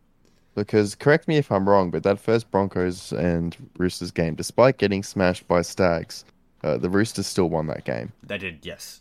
Because 0.55 0.95
correct 0.95 1.29
me 1.29 1.37
if 1.37 1.51
I'm 1.51 1.69
wrong, 1.69 1.91
but 1.91 2.03
that 2.03 2.19
first 2.19 2.51
Broncos 2.51 3.13
and 3.13 3.57
Roosters 3.79 4.11
game, 4.11 4.35
despite 4.35 4.79
getting 4.79 5.03
smashed 5.03 5.47
by 5.49 5.63
Staggs, 5.63 6.25
uh, 6.63 6.77
the 6.77 6.91
Roosters 6.91 7.27
still 7.27 7.49
won 7.49 7.67
that 7.69 7.85
game. 7.85 8.13
They 8.23 8.37
did, 8.39 8.67
yes. 8.67 9.01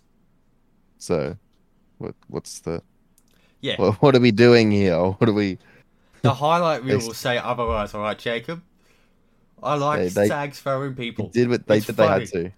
So, 0.99 1.37
what 1.97 2.15
what's 2.27 2.59
the 2.59 2.81
Yeah. 3.61 3.75
what, 3.77 3.95
what 3.95 4.15
are 4.15 4.19
we 4.19 4.31
doing 4.31 4.71
here? 4.71 4.97
What 4.97 5.27
are 5.27 5.33
we? 5.33 5.57
the 6.21 6.33
highlight 6.33 6.83
we 6.83 6.95
will 6.95 7.13
say 7.13 7.37
otherwise, 7.37 7.93
alright, 7.93 8.19
Jacob? 8.19 8.61
I 9.63 9.75
like 9.75 10.13
They- 10.13 10.49
throwing 10.51 10.95
people. 10.95 11.29
Did 11.29 11.49
what 11.49 11.67
they 11.67 11.77
It's 11.77 11.87
did 11.87 11.97
they 11.97 12.07
had 12.07 12.27
to. 12.27 12.51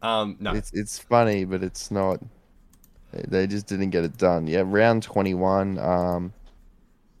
Um, 0.00 0.36
no. 0.38 0.54
It's 0.54 0.72
it's 0.72 0.98
funny, 0.98 1.44
but 1.44 1.62
it's 1.62 1.90
not. 1.90 2.20
They 3.12 3.46
just 3.46 3.66
didn't 3.66 3.90
get 3.90 4.04
it 4.04 4.16
done. 4.16 4.46
Yeah, 4.46 4.62
round 4.64 5.02
twenty 5.02 5.34
one. 5.34 5.78
Um, 5.78 6.32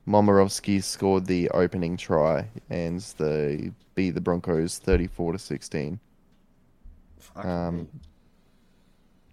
Momirovski 0.06 0.82
scored 0.82 1.26
the 1.26 1.50
opening 1.50 1.96
try, 1.96 2.48
and 2.70 3.00
they 3.18 3.72
beat 3.94 4.10
the 4.10 4.20
Broncos 4.20 4.78
thirty 4.78 5.06
four 5.06 5.32
to 5.32 5.38
sixteen. 5.38 5.98
Um. 7.34 7.88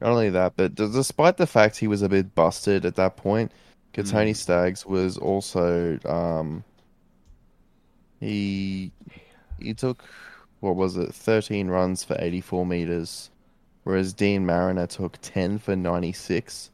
Not 0.02 0.10
only 0.12 0.30
that, 0.32 0.54
but 0.58 0.76
d- 0.76 0.92
despite 0.92 1.38
the 1.38 1.48
fact 1.48 1.78
he 1.78 1.88
was 1.88 2.02
a 2.02 2.10
bit 2.10 2.36
busted 2.36 2.86
at 2.86 2.96
that 2.96 3.16
point, 3.16 3.52
Kotoni 3.94 4.32
Mm. 4.32 4.36
Staggs 4.36 4.86
was 4.86 5.18
also 5.18 5.98
um, 6.06 6.66
he 8.26 8.92
he 9.60 9.74
took 9.74 10.04
what 10.60 10.76
was 10.76 10.98
it, 10.98 11.14
thirteen 11.14 11.68
runs 11.68 12.04
for 12.04 12.16
eighty 12.20 12.42
four 12.42 12.66
meters, 12.66 13.30
whereas 13.84 14.14
Dean 14.14 14.46
Mariner 14.46 14.88
took 14.88 15.18
ten 15.22 15.60
for 15.60 15.76
ninety 15.76 16.12
six, 16.12 16.72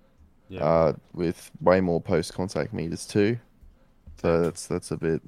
yeah. 0.50 0.64
uh, 0.64 0.94
with 1.14 1.52
way 1.62 1.82
more 1.82 2.02
post 2.02 2.34
contact 2.34 2.74
meters 2.74 3.06
too. 3.06 3.38
So 4.22 4.42
that's 4.42 4.68
that's 4.68 4.92
a 4.92 4.98
bit. 4.98 5.22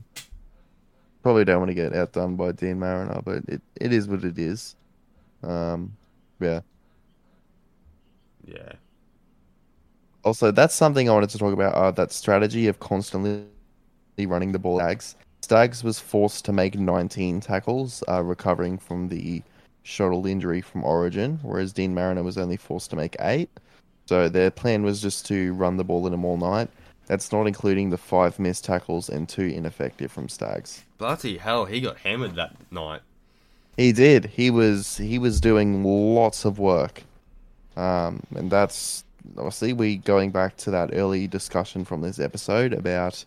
Probably 1.24 1.46
don't 1.46 1.60
want 1.60 1.70
to 1.70 1.76
get 1.76 1.96
outdone 1.96 2.36
by 2.36 2.52
Dean 2.52 2.80
Mariner, 2.80 3.22
but 3.24 3.44
it, 3.48 3.62
it 3.80 3.94
is 3.94 4.08
what 4.08 4.24
it 4.24 4.38
is. 4.38 4.76
Um, 5.42 5.96
yeah. 6.40 6.60
yeah. 8.46 8.74
Also, 10.24 10.52
that's 10.52 10.76
something 10.76 11.10
I 11.10 11.14
wanted 11.14 11.30
to 11.30 11.38
talk 11.38 11.54
about. 11.54 11.76
Uh, 11.76 11.92
that 11.92 12.12
strategy 12.12 12.68
of 12.68 12.80
constantly 12.80 13.46
running 14.20 14.52
the 14.52 14.60
ball. 14.60 14.80
Staggs. 14.80 15.16
Staggs 15.44 15.84
was 15.84 16.00
forced 16.00 16.46
to 16.46 16.54
make 16.54 16.80
19 16.80 17.42
tackles, 17.42 18.02
uh, 18.08 18.24
recovering 18.24 18.78
from 18.78 19.10
the 19.10 19.44
shuttle 19.84 20.26
injury 20.26 20.62
from 20.62 20.86
Origin, 20.86 21.38
whereas 21.44 21.74
Dean 21.74 21.94
Mariner 21.94 22.24
was 22.24 22.38
only 22.38 22.56
forced 22.56 22.90
to 22.92 22.96
make 22.96 23.18
eight. 23.20 23.50
So 24.06 24.30
their 24.30 24.50
plan 24.50 24.84
was 24.84 25.02
just 25.02 25.26
to 25.26 25.54
run 25.56 25.76
the 25.76 25.84
ball 25.84 26.06
in 26.08 26.14
them 26.14 26.24
all 26.24 26.38
night. 26.38 26.70
That's 27.08 27.30
not 27.34 27.46
including 27.46 27.90
the 27.90 27.98
five 27.98 28.40
missed 28.40 28.64
tackles 28.64 29.10
and 29.10 29.28
two 29.28 29.42
ineffective 29.42 30.14
from 30.14 30.30
Staggs. 30.30 30.86
Bloody 30.98 31.38
hell, 31.38 31.66
he 31.66 31.82
got 31.82 31.98
hammered 31.98 32.36
that 32.36 32.56
night. 32.72 33.02
He 33.76 33.92
did. 33.92 34.24
He 34.24 34.50
was 34.50 34.96
he 34.96 35.20
was 35.20 35.42
doing 35.42 35.84
lots 35.84 36.46
of 36.46 36.58
work, 36.58 37.04
um, 37.76 38.24
and 38.34 38.50
that's 38.50 39.04
obviously 39.36 39.74
we 39.74 39.98
going 39.98 40.32
back 40.32 40.56
to 40.58 40.72
that 40.72 40.92
early 40.94 41.28
discussion 41.28 41.84
from 41.84 42.00
this 42.00 42.18
episode 42.18 42.72
about 42.72 43.26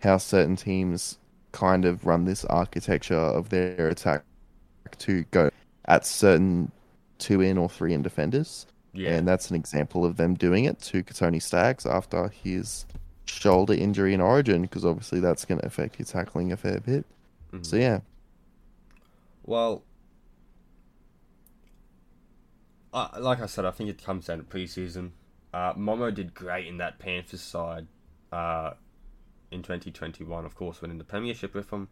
how 0.00 0.16
certain 0.16 0.56
teams 0.56 1.18
kind 1.52 1.84
of 1.84 2.04
run 2.06 2.24
this 2.24 2.44
architecture 2.46 3.14
of 3.16 3.48
their 3.48 3.88
attack 3.88 4.24
to 4.98 5.24
go 5.30 5.50
at 5.86 6.06
certain 6.06 6.70
two 7.18 7.40
in 7.40 7.58
or 7.58 7.68
three 7.68 7.94
in 7.94 8.02
defenders. 8.02 8.66
Yeah. 8.92 9.10
And 9.16 9.28
that's 9.28 9.50
an 9.50 9.56
example 9.56 10.04
of 10.04 10.16
them 10.16 10.34
doing 10.34 10.64
it 10.64 10.80
to 10.82 11.02
Kotoni 11.02 11.40
Staggs 11.42 11.86
after 11.86 12.28
his 12.28 12.86
shoulder 13.26 13.74
injury 13.74 14.14
in 14.14 14.20
Origin, 14.20 14.62
because 14.62 14.84
obviously 14.84 15.20
that's 15.20 15.44
going 15.44 15.60
to 15.60 15.66
affect 15.66 15.98
your 15.98 16.06
tackling 16.06 16.52
a 16.52 16.56
fair 16.56 16.80
bit. 16.80 17.04
Mhm. 17.52 17.64
So 17.64 17.76
yeah, 17.76 18.00
Well, 19.44 19.82
uh, 22.92 23.08
like 23.18 23.40
I 23.40 23.46
said, 23.46 23.64
I 23.64 23.70
think 23.70 23.90
it 23.90 24.02
comes 24.02 24.26
down 24.26 24.38
to 24.38 24.44
preseason. 24.44 25.12
Uh, 25.52 25.72
Momo 25.74 26.14
did 26.14 26.34
great 26.34 26.66
in 26.66 26.78
that 26.78 26.98
Panthers 26.98 27.40
side 27.42 27.86
uh, 28.32 28.72
in 29.50 29.62
2021, 29.62 30.44
of 30.44 30.54
course, 30.54 30.80
winning 30.80 30.98
the 30.98 31.04
Premiership 31.04 31.54
with 31.54 31.70
them. 31.70 31.88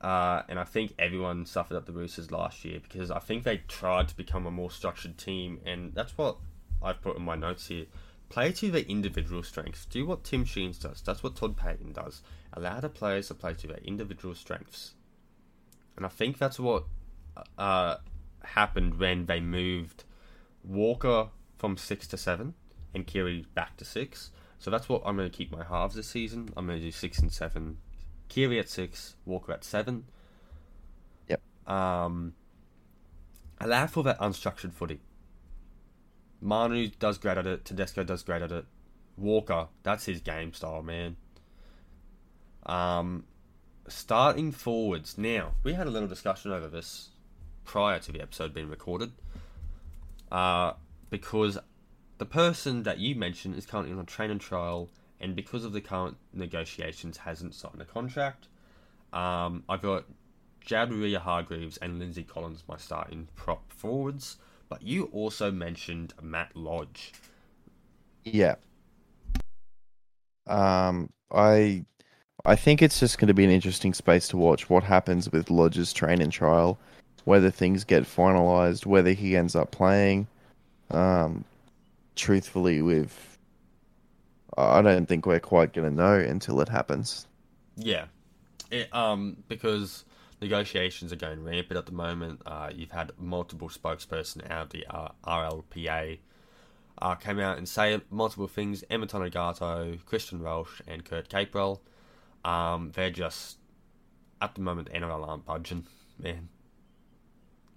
Uh, 0.00 0.42
and 0.48 0.58
I 0.58 0.64
think 0.64 0.92
everyone 0.98 1.46
suffered 1.46 1.76
at 1.76 1.86
the 1.86 1.92
Roosters 1.92 2.30
last 2.30 2.64
year 2.64 2.78
because 2.80 3.10
I 3.10 3.20
think 3.20 3.44
they 3.44 3.58
tried 3.68 4.08
to 4.08 4.16
become 4.16 4.44
a 4.46 4.50
more 4.50 4.70
structured 4.70 5.16
team, 5.16 5.60
and 5.64 5.94
that's 5.94 6.18
what 6.18 6.36
I've 6.82 7.00
put 7.00 7.16
in 7.16 7.22
my 7.22 7.36
notes 7.36 7.68
here. 7.68 7.86
Play 8.28 8.52
to 8.52 8.70
their 8.70 8.82
individual 8.82 9.42
strengths. 9.42 9.86
Do 9.86 10.04
what 10.06 10.24
Tim 10.24 10.44
Sheens 10.44 10.78
does. 10.78 11.00
That's 11.00 11.22
what 11.22 11.36
Todd 11.36 11.56
Payten 11.56 11.94
does. 11.94 12.22
Allow 12.52 12.80
the 12.80 12.88
players 12.88 13.28
to 13.28 13.34
play 13.34 13.54
to 13.54 13.66
their 13.66 13.78
individual 13.78 14.34
strengths. 14.34 14.94
And 15.96 16.04
I 16.04 16.08
think 16.08 16.38
that's 16.38 16.58
what 16.58 16.84
uh, 17.56 17.96
happened 18.42 18.98
when 18.98 19.26
they 19.26 19.40
moved 19.40 20.04
Walker 20.62 21.28
from 21.58 21.76
six 21.76 22.06
to 22.08 22.16
seven 22.16 22.54
and 22.92 23.06
Keary 23.06 23.46
back 23.54 23.76
to 23.78 23.84
six. 23.84 24.30
So 24.64 24.70
that's 24.70 24.88
what 24.88 25.02
I'm 25.04 25.14
going 25.14 25.30
to 25.30 25.36
keep 25.36 25.52
my 25.52 25.62
halves 25.62 25.94
this 25.94 26.08
season. 26.08 26.48
I'm 26.56 26.66
going 26.66 26.78
to 26.78 26.84
do 26.86 26.90
six 26.90 27.18
and 27.18 27.30
seven. 27.30 27.76
Keary 28.30 28.58
at 28.58 28.70
six, 28.70 29.14
Walker 29.26 29.52
at 29.52 29.62
seven. 29.62 30.04
Yep. 31.28 31.42
Um, 31.66 32.32
allow 33.60 33.86
for 33.88 34.02
that 34.04 34.18
unstructured 34.20 34.72
footy. 34.72 35.00
Manu 36.40 36.88
does 36.98 37.18
great 37.18 37.36
at 37.36 37.46
it. 37.46 37.66
Tedesco 37.66 38.04
does 38.04 38.22
great 38.22 38.40
at 38.40 38.52
it. 38.52 38.64
Walker, 39.18 39.68
that's 39.82 40.06
his 40.06 40.22
game 40.22 40.54
style, 40.54 40.82
man. 40.82 41.16
Um, 42.64 43.24
starting 43.86 44.50
forwards. 44.50 45.18
Now, 45.18 45.52
we 45.62 45.74
had 45.74 45.86
a 45.86 45.90
little 45.90 46.08
discussion 46.08 46.52
over 46.52 46.68
this 46.68 47.10
prior 47.66 47.98
to 47.98 48.12
the 48.12 48.22
episode 48.22 48.54
being 48.54 48.70
recorded. 48.70 49.12
Uh, 50.32 50.72
because 51.10 51.58
the 52.18 52.26
person 52.26 52.82
that 52.84 52.98
you 52.98 53.14
mentioned 53.14 53.56
is 53.56 53.66
currently 53.66 53.92
on 53.92 54.00
a 54.00 54.04
training 54.04 54.38
trial, 54.38 54.88
and 55.20 55.34
because 55.34 55.64
of 55.64 55.72
the 55.72 55.80
current 55.80 56.16
negotiations, 56.32 57.18
hasn't 57.18 57.54
signed 57.54 57.80
a 57.80 57.84
contract. 57.84 58.48
Um, 59.12 59.64
I've 59.68 59.82
got 59.82 60.04
Jabria 60.64 61.18
Hargreaves 61.18 61.76
and 61.78 61.98
Lindsay 61.98 62.24
Collins, 62.24 62.64
my 62.68 62.76
starting 62.76 63.28
prop 63.36 63.72
forwards. 63.72 64.36
But 64.68 64.82
you 64.82 65.04
also 65.12 65.50
mentioned 65.50 66.14
Matt 66.22 66.56
Lodge. 66.56 67.12
yeah. 68.24 68.56
Um, 70.46 71.10
I 71.30 71.84
I 72.44 72.56
think 72.56 72.82
it's 72.82 73.00
just 73.00 73.18
going 73.18 73.28
to 73.28 73.34
be 73.34 73.44
an 73.44 73.50
interesting 73.50 73.94
space 73.94 74.28
to 74.28 74.36
watch 74.36 74.68
what 74.68 74.84
happens 74.84 75.30
with 75.30 75.50
Lodge's 75.50 75.92
training 75.92 76.30
trial, 76.30 76.78
whether 77.24 77.50
things 77.50 77.84
get 77.84 78.04
finalized, 78.04 78.84
whether 78.86 79.12
he 79.12 79.36
ends 79.36 79.54
up 79.56 79.70
playing. 79.70 80.26
Um, 80.90 81.44
truthfully, 82.16 82.82
with 82.82 83.38
I 84.56 84.82
don't 84.82 85.06
think 85.06 85.26
we're 85.26 85.40
quite 85.40 85.72
going 85.72 85.88
to 85.88 85.94
know 85.94 86.14
until 86.14 86.60
it 86.60 86.68
happens. 86.68 87.26
Yeah, 87.76 88.06
it, 88.70 88.94
um, 88.94 89.36
because 89.48 90.04
negotiations 90.40 91.12
are 91.12 91.16
going 91.16 91.42
rampant 91.42 91.76
at 91.78 91.86
the 91.86 91.92
moment. 91.92 92.42
Uh, 92.46 92.70
you've 92.74 92.90
had 92.92 93.12
multiple 93.18 93.68
spokesperson 93.68 94.48
out 94.50 94.62
of 94.62 94.70
the 94.70 94.86
uh, 94.88 95.08
RLPA 95.26 96.18
uh, 97.00 97.14
came 97.16 97.40
out 97.40 97.58
and 97.58 97.68
say 97.68 98.00
multiple 98.10 98.46
things. 98.46 98.84
Emma 98.88 99.06
Tonegato, 99.06 99.98
Christian 100.06 100.42
Welch, 100.42 100.80
and 100.86 101.04
Kurt 101.04 101.28
Capewell. 101.28 101.80
Um, 102.44 102.92
they're 102.94 103.10
just 103.10 103.58
at 104.40 104.54
the 104.54 104.60
moment 104.60 104.90
the 104.92 104.98
NRL 104.98 105.26
aren't 105.26 105.44
budging, 105.44 105.86
man. 106.18 106.48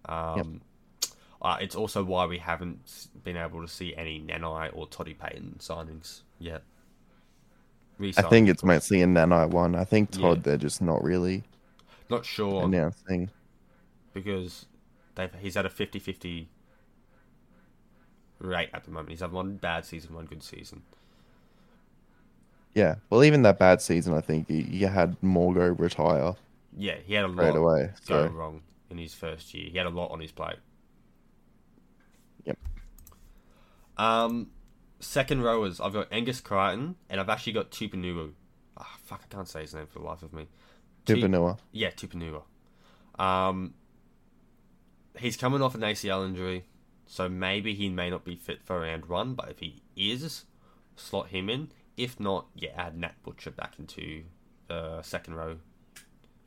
Um, 0.06 0.62
uh, 1.42 1.58
it's 1.62 1.76
also 1.76 2.04
why 2.04 2.26
we 2.26 2.40
haven't 2.40 3.08
been 3.24 3.38
able 3.38 3.62
to 3.62 3.68
see 3.68 3.96
any 3.96 4.20
Nanai 4.20 4.72
or 4.74 4.88
Toddy 4.88 5.14
Payten 5.14 5.58
signings 5.60 6.22
yet. 6.40 6.64
I 8.18 8.22
Re-signed, 8.22 8.24
think 8.24 8.50
it's 8.50 8.66
mostly 8.66 9.02
a 9.02 9.06
Nanai 9.08 9.50
one. 9.50 9.74
I 9.74 9.86
think 9.86 10.12
Todd 10.12 10.44
Yeah. 10.44 10.44
they're 10.44 10.58
just 10.58 10.82
not 10.82 11.02
really 11.04 11.46
not 12.10 12.26
sure 12.26 12.74
announcing. 12.74 13.32
because 14.14 14.66
they've 15.16 15.34
he's 15.42 15.56
had 15.56 15.66
a 15.66 15.70
50-50 15.70 16.50
rate 18.40 18.70
at 18.74 18.84
the 18.84 18.92
moment. 18.92 19.10
He's 19.10 19.20
had 19.22 19.32
one 19.32 19.58
bad 19.58 19.86
season, 19.86 20.14
one 20.14 20.26
good 20.26 20.44
season. 20.44 20.84
Yeah, 22.74 22.96
well, 23.10 23.24
even 23.24 23.42
that 23.42 23.60
bad 23.60 23.82
season, 23.82 24.14
I 24.14 24.22
think 24.22 24.46
you 24.50 24.88
had 24.88 25.18
Morgo 25.22 25.78
retire 25.78 26.36
Yeah, 26.78 26.96
he 27.06 27.14
had 27.14 27.26
a 27.26 27.28
lot 27.28 27.54
right 27.54 27.56
away. 27.56 27.92
go 28.08 28.26
So 28.26 28.28
wrong 28.28 28.62
in 28.90 28.98
his 28.98 29.14
first 29.14 29.54
year. 29.54 29.70
He 29.70 29.78
had 29.78 29.88
a 29.88 29.92
lot 29.92 30.12
on 30.12 30.20
his 30.20 30.32
plate. 30.32 30.58
Yep. 32.48 32.58
Um, 33.98 34.52
second 35.00 35.42
rowers, 35.44 35.80
I've 35.80 35.94
got 35.94 36.08
Angus 36.12 36.42
Crichton, 36.42 36.96
and 37.10 37.20
I've 37.20 37.30
actually 37.30 37.54
got 37.54 37.72
Tupanua. 37.72 38.32
Ah, 38.78 38.98
fuck, 39.04 39.22
I 39.30 39.34
can't 39.34 39.48
say 39.48 39.62
his 39.62 39.74
name 39.74 39.88
for 39.88 40.00
the 40.00 40.06
life 40.06 40.24
of 40.24 40.34
me. 40.34 40.48
Tu- 41.06 41.16
Tupanua. 41.16 41.58
Yeah, 41.72 41.92
Tupanua. 41.92 42.44
Um, 43.20 43.74
he's 45.18 45.36
coming 45.38 45.62
off 45.62 45.76
an 45.76 45.82
ACL 45.82 46.26
injury, 46.26 46.66
so 47.06 47.28
maybe 47.28 47.74
he 47.74 47.90
may 47.90 48.10
not 48.10 48.24
be 48.24 48.36
fit 48.36 48.64
for 48.64 48.78
a 48.78 48.82
round 48.88 49.06
one. 49.06 49.34
But 49.34 49.50
if 49.50 49.60
he 49.60 49.82
is, 49.96 50.46
slot 50.96 51.30
him 51.30 51.50
in. 51.50 51.70
If 51.96 52.20
not, 52.20 52.48
yeah, 52.56 52.70
add 52.76 52.96
Nat 52.98 53.16
Butcher 53.24 53.50
back 53.52 53.80
into 53.80 54.24
the 54.68 55.02
second 55.02 55.34
row. 55.36 55.52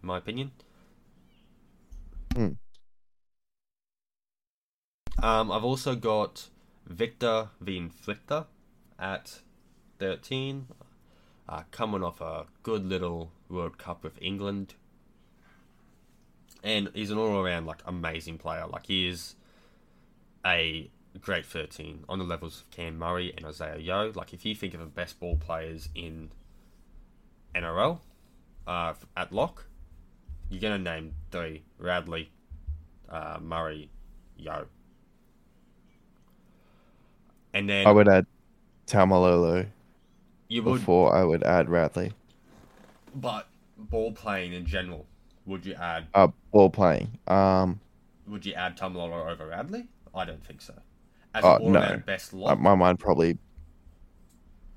In 0.03 0.07
my 0.07 0.18
opinion. 0.18 0.53
Hmm. 2.34 2.51
Um, 5.23 5.53
I've 5.53 5.64
also 5.64 5.97
got 5.97 6.49
Victor 6.87 7.51
the 7.61 7.79
Inflictor 7.79 8.47
at 8.99 9.41
13. 9.99 10.66
Uh, 11.47 11.62
coming 11.71 12.03
off 12.03 12.21
a 12.23 12.47
good 12.62 12.87
little 12.87 13.31
World 13.51 13.77
Cup 13.77 14.03
with 14.03 14.21
England. 14.23 14.75
And 16.62 16.91
he's 16.95 17.11
an 17.11 17.18
all 17.18 17.39
around 17.39 17.66
like 17.66 17.83
amazing 17.85 18.39
player. 18.39 18.66
Like 18.66 18.87
he 18.87 19.09
is 19.09 19.35
a 20.47 20.91
great 21.21 21.45
13 21.45 22.05
on 22.09 22.18
the 22.18 22.25
levels 22.25 22.62
of 22.62 22.71
Cam 22.71 22.97
Murray 22.97 23.35
and 23.37 23.45
Isaah 23.45 23.79
Yeo. 23.79 24.12
Like 24.14 24.33
if 24.33 24.47
you 24.47 24.55
think 24.55 24.73
of 24.73 24.81
the 24.81 24.87
best 24.87 25.21
ball 25.21 25.37
players 25.37 25.91
in 25.95 26.31
NRL 27.55 27.99
uh, 28.66 28.95
at 29.16 29.33
lock, 29.33 29.66
you're 30.49 30.61
gonna 30.61 30.79
name 30.79 31.14
three: 31.31 31.62
Radley, 31.79 32.31
uh, 33.09 33.39
Murray, 33.41 33.91
Yo. 34.37 34.66
And 37.55 37.68
then 37.68 37.86
I 37.86 37.90
would 37.90 38.09
add 38.09 38.26
Taumalolo 38.86 39.66
you 40.48 40.62
would, 40.62 40.78
before 40.78 41.14
I 41.14 41.24
would 41.24 41.42
add 41.42 41.68
Radley. 41.68 42.12
but 43.14 43.48
ball 43.76 44.12
playing 44.12 44.53
in 44.53 44.66
general, 44.66 45.07
would 45.46 45.64
you 45.64 45.74
add 45.74 46.07
Uh, 46.14 46.28
ball 46.53 46.70
playing. 46.70 47.18
Um, 47.26 47.80
would 48.26 48.44
you 48.46 48.55
add 48.55 48.76
Taumalolo 48.76 49.30
over 49.30 49.46
Radley? 49.46 49.88
I 50.14 50.24
don't 50.24 50.44
think 50.44 50.61
so. 50.61 50.74
As 51.34 51.44
all 51.44 51.70
no. 51.70 52.03
best 52.05 52.34
uh, 52.34 52.38
lock, 52.38 52.61
my 52.61 52.74
mind 52.74 52.98
probably. 52.98 53.38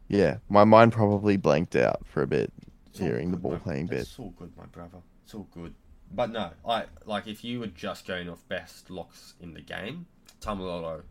Yeah, 0.07 0.37
my 0.49 0.63
mind 0.63 0.91
probably 0.93 1.37
blanked 1.37 1.75
out 1.75 2.05
for 2.05 2.21
a 2.21 2.27
bit 2.27 2.53
hearing 2.91 3.31
the 3.31 3.37
ball 3.37 3.57
playing 3.57 3.87
bit. 3.87 4.01
It's 4.01 4.19
all 4.19 4.33
good, 4.37 4.55
my 4.57 4.65
brother. 4.65 4.99
It's 5.23 5.33
all 5.33 5.47
good. 5.51 5.73
But 6.11 6.31
no, 6.31 6.51
I 6.67 6.85
like 7.05 7.27
if 7.27 7.43
you 7.43 7.59
were 7.59 7.67
just 7.67 8.05
going 8.05 8.29
off 8.29 8.47
best 8.47 8.91
locks 8.91 9.33
in 9.41 9.53
the 9.53 9.61
game, 9.61 10.05
Taumalolo 10.41 11.01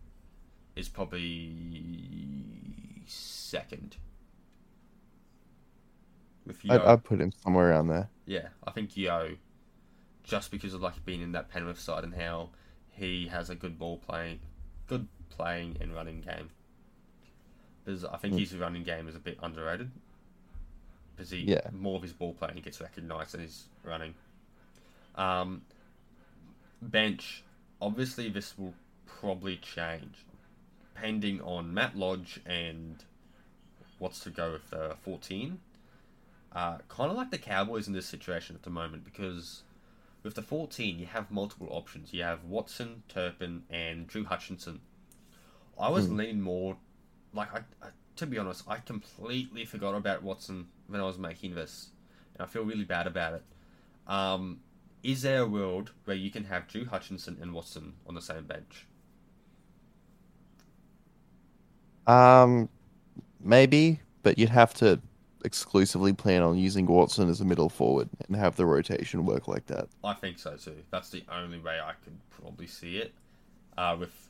is 0.76 0.88
probably 0.88 1.52
second. 3.06 3.96
With 6.46 6.64
Yeo, 6.64 6.74
I'd, 6.74 6.80
I'd 6.84 7.04
put 7.04 7.20
him 7.20 7.32
somewhere 7.42 7.70
around 7.70 7.88
there. 7.88 8.08
yeah, 8.26 8.48
I 8.66 8.70
think 8.72 8.96
Yeo, 8.96 9.36
just 10.24 10.50
because 10.50 10.74
of 10.74 10.80
like 10.80 11.04
being 11.04 11.20
in 11.20 11.32
that 11.32 11.48
Penrith 11.50 11.78
side 11.80 12.04
and 12.04 12.14
how 12.14 12.50
he 12.90 13.28
has 13.28 13.48
a 13.50 13.54
good 13.54 13.78
ball 13.78 13.98
playing, 13.98 14.40
good 14.88 15.06
playing 15.30 15.76
and 15.80 15.94
running 15.94 16.20
game. 16.20 16.50
Because 17.84 18.04
I 18.04 18.16
think 18.16 18.34
Hmm. 18.34 18.38
his 18.38 18.54
running 18.56 18.82
game 18.84 19.08
is 19.08 19.14
a 19.14 19.20
bit 19.20 19.38
underrated. 19.42 19.90
Because 21.14 21.30
he 21.30 21.38
Yeah. 21.40 21.68
more 21.72 21.96
of 21.96 22.02
his 22.02 22.12
ball 22.12 22.32
playing 22.34 22.60
gets 22.62 22.80
recognised 22.80 23.32
than 23.32 23.40
his 23.42 23.64
running. 23.84 24.14
Um, 25.14 25.62
bench, 26.80 27.44
obviously 27.80 28.28
this 28.28 28.56
will 28.58 28.74
probably 29.06 29.56
change. 29.58 30.24
Depending 31.02 31.40
on 31.40 31.74
Matt 31.74 31.96
Lodge 31.96 32.38
and 32.46 33.02
what's 33.98 34.20
to 34.20 34.30
go 34.30 34.52
with 34.52 34.70
the 34.70 34.94
14, 35.02 35.58
uh, 36.52 36.78
kind 36.88 37.10
of 37.10 37.16
like 37.16 37.32
the 37.32 37.38
Cowboys 37.38 37.88
in 37.88 37.92
this 37.92 38.06
situation 38.06 38.54
at 38.54 38.62
the 38.62 38.70
moment 38.70 39.04
because 39.04 39.64
with 40.22 40.36
the 40.36 40.42
14, 40.42 41.00
you 41.00 41.06
have 41.06 41.28
multiple 41.32 41.66
options. 41.72 42.14
You 42.14 42.22
have 42.22 42.44
Watson, 42.44 43.02
Turpin, 43.08 43.64
and 43.68 44.06
Drew 44.06 44.24
Hutchison. 44.24 44.80
I 45.76 45.88
was 45.88 46.06
Hmm. 46.06 46.18
leaning 46.18 46.40
more, 46.40 46.76
like, 47.34 47.52
I, 47.52 47.62
I, 47.84 47.88
to 48.14 48.26
be 48.28 48.38
honest, 48.38 48.62
I 48.68 48.76
completely 48.76 49.64
forgot 49.64 49.96
about 49.96 50.22
Watson 50.22 50.68
when 50.86 51.00
I 51.00 51.04
was 51.04 51.18
making 51.18 51.56
this. 51.56 51.88
And 52.36 52.44
I 52.44 52.46
feel 52.46 52.62
really 52.62 52.84
bad 52.84 53.08
about 53.08 53.34
it. 53.34 53.42
Um, 54.06 54.60
is 55.02 55.22
there 55.22 55.42
a 55.42 55.48
world 55.48 55.90
where 56.04 56.16
you 56.16 56.30
can 56.30 56.44
have 56.44 56.68
Drew 56.68 56.84
Hutchison 56.84 57.38
and 57.42 57.52
Watson 57.52 57.94
on 58.06 58.14
the 58.14 58.22
same 58.22 58.44
bench? 58.44 58.86
Um, 62.06 62.68
maybe, 63.40 64.00
but 64.22 64.38
you'd 64.38 64.48
have 64.50 64.74
to 64.74 65.00
exclusively 65.44 66.12
plan 66.12 66.42
on 66.42 66.56
using 66.56 66.86
Watson 66.86 67.28
as 67.28 67.40
a 67.40 67.44
middle 67.44 67.68
forward 67.68 68.08
and 68.28 68.36
have 68.36 68.56
the 68.56 68.66
rotation 68.66 69.24
work 69.24 69.48
like 69.48 69.66
that. 69.66 69.88
I 70.04 70.14
think 70.14 70.38
so 70.38 70.56
too. 70.56 70.76
That's 70.90 71.10
the 71.10 71.24
only 71.30 71.58
way 71.58 71.80
I 71.80 71.92
could 72.04 72.16
probably 72.30 72.66
see 72.66 72.98
it. 72.98 73.12
Uh, 73.76 73.96
with 73.98 74.28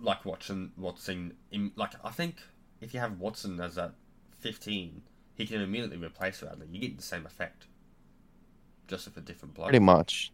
like 0.00 0.24
Watson, 0.24 0.72
Watson, 0.76 1.34
in, 1.50 1.72
like 1.76 1.92
I 2.04 2.10
think 2.10 2.36
if 2.80 2.92
you 2.94 3.00
have 3.00 3.18
Watson 3.20 3.60
as 3.60 3.74
that 3.76 3.94
fifteen, 4.38 5.02
he 5.34 5.46
can 5.46 5.60
immediately 5.60 5.96
replace 5.98 6.42
Radley. 6.42 6.66
You 6.70 6.80
get 6.80 6.96
the 6.96 7.02
same 7.02 7.26
effect, 7.26 7.66
just 8.88 9.06
with 9.06 9.16
a 9.16 9.20
different 9.20 9.54
bloke. 9.54 9.66
Pretty 9.68 9.78
much. 9.84 10.32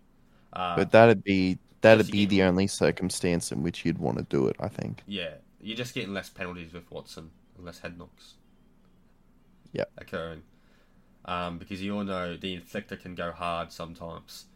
Uh, 0.53 0.77
But 0.77 0.91
that'd 0.93 1.23
be 1.25 1.59
that'd 1.81 2.11
be 2.11 2.27
the 2.27 2.43
only 2.43 2.67
circumstance 2.67 3.53
in 3.53 3.63
which 3.63 3.85
you'd 3.85 3.99
want 3.99 4.19
to 4.19 4.25
do 4.25 4.47
it, 4.49 4.57
I 4.61 4.69
think. 4.69 5.05
yeah, 5.07 5.35
you're 5.61 5.77
just 5.77 5.95
getting 5.95 6.13
less 6.13 6.29
penalties 6.29 6.73
with 6.73 6.91
Watson, 6.91 7.31
and 7.57 7.67
less 7.67 7.81
head 7.81 7.99
knocks. 7.99 8.35
Yep. 9.73 9.91
Occurring, 9.99 10.43
um, 11.25 11.59
because 11.59 11.83
you 11.83 11.97
all 11.97 12.05
know 12.05 12.37
the 12.37 12.59
inflictor 12.59 13.01
can 13.01 13.15
go 13.15 13.33
hard 13.33 13.73
sometimes. 13.73 14.47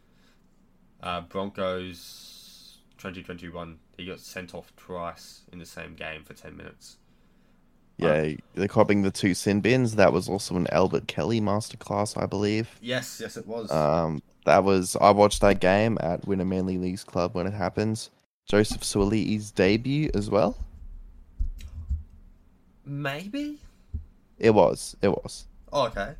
Uh, 1.01 1.21
Broncos 1.21 2.79
2021, 2.97 3.77
he 3.97 4.05
got 4.07 4.19
sent 4.19 4.55
off 4.55 4.73
twice 4.75 5.41
in 5.51 5.59
the 5.59 5.65
same 5.65 5.93
game 5.95 6.23
for 6.23 6.33
10 6.33 6.55
minutes. 6.55 6.97
Yeah, 7.97 8.33
they're 8.55 8.67
copping 8.67 9.03
the 9.03 9.11
two 9.11 9.33
sin 9.33 9.61
bins. 9.61 9.95
That 9.95 10.11
was 10.11 10.27
also 10.27 10.55
an 10.57 10.67
Albert 10.71 11.07
Kelly 11.07 11.39
masterclass, 11.39 12.21
I 12.21 12.25
believe. 12.25 12.77
Yes, 12.81 13.19
yes, 13.21 13.37
it 13.37 13.47
was. 13.47 13.71
Um, 13.71 14.21
that 14.45 14.63
was 14.63 14.97
I 14.99 15.11
watched 15.11 15.41
that 15.41 15.61
game 15.61 15.97
at 16.01 16.27
Winter 16.27 16.43
Manly 16.43 16.77
Leagues 16.77 17.03
Club 17.05 17.35
when 17.35 17.47
it 17.47 17.53
happens. 17.53 18.09
Joseph 18.45 18.81
Suaalii's 18.81 19.51
debut 19.51 20.11
as 20.13 20.29
well. 20.29 20.57
Maybe? 22.85 23.59
It 24.37 24.51
was. 24.51 24.95
It 25.01 25.09
was. 25.09 25.45
Oh, 25.71 25.85
okay. 25.87 26.15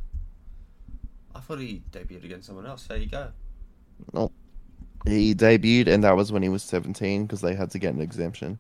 I 1.36 1.40
thought 1.40 1.60
he 1.60 1.84
debuted 1.92 2.24
against 2.24 2.48
someone 2.48 2.66
else. 2.66 2.88
There 2.88 2.98
you 2.98 3.08
go. 3.08 3.32
No. 4.14 4.32
He 5.06 5.36
debuted, 5.36 5.88
and 5.88 6.04
that 6.04 6.16
was 6.18 6.32
when 6.32 6.44
he 6.44 6.50
was 6.50 6.64
17 6.64 7.26
because 7.26 7.42
they 7.42 7.56
had 7.56 7.72
to 7.72 7.80
get 7.80 7.94
an 7.96 8.02
exemption. 8.02 8.60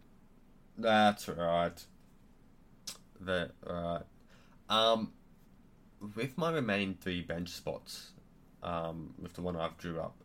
That's 0.77 1.27
right. 1.27 1.85
That 3.21 3.51
right. 3.65 4.03
Um, 4.69 5.13
with 6.15 6.37
my 6.37 6.51
remaining 6.51 6.95
three 6.99 7.21
bench 7.21 7.49
spots, 7.49 8.11
um, 8.63 9.13
with 9.21 9.33
the 9.33 9.41
one 9.41 9.55
I've 9.55 9.77
drew 9.77 9.99
up, 9.99 10.15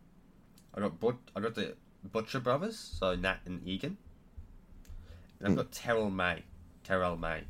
I 0.75 0.81
got 0.81 0.99
but 0.99 1.17
I 1.35 1.41
got 1.41 1.55
the 1.55 1.75
Butcher 2.03 2.39
brothers, 2.39 2.77
so 2.77 3.15
Nat 3.15 3.39
and 3.45 3.67
Egan, 3.67 3.97
and 5.39 5.47
I've 5.47 5.53
Hmm. 5.53 5.55
got 5.55 5.71
Terrell 5.71 6.09
May, 6.09 6.43
Terrell 6.83 7.17
May, 7.17 7.43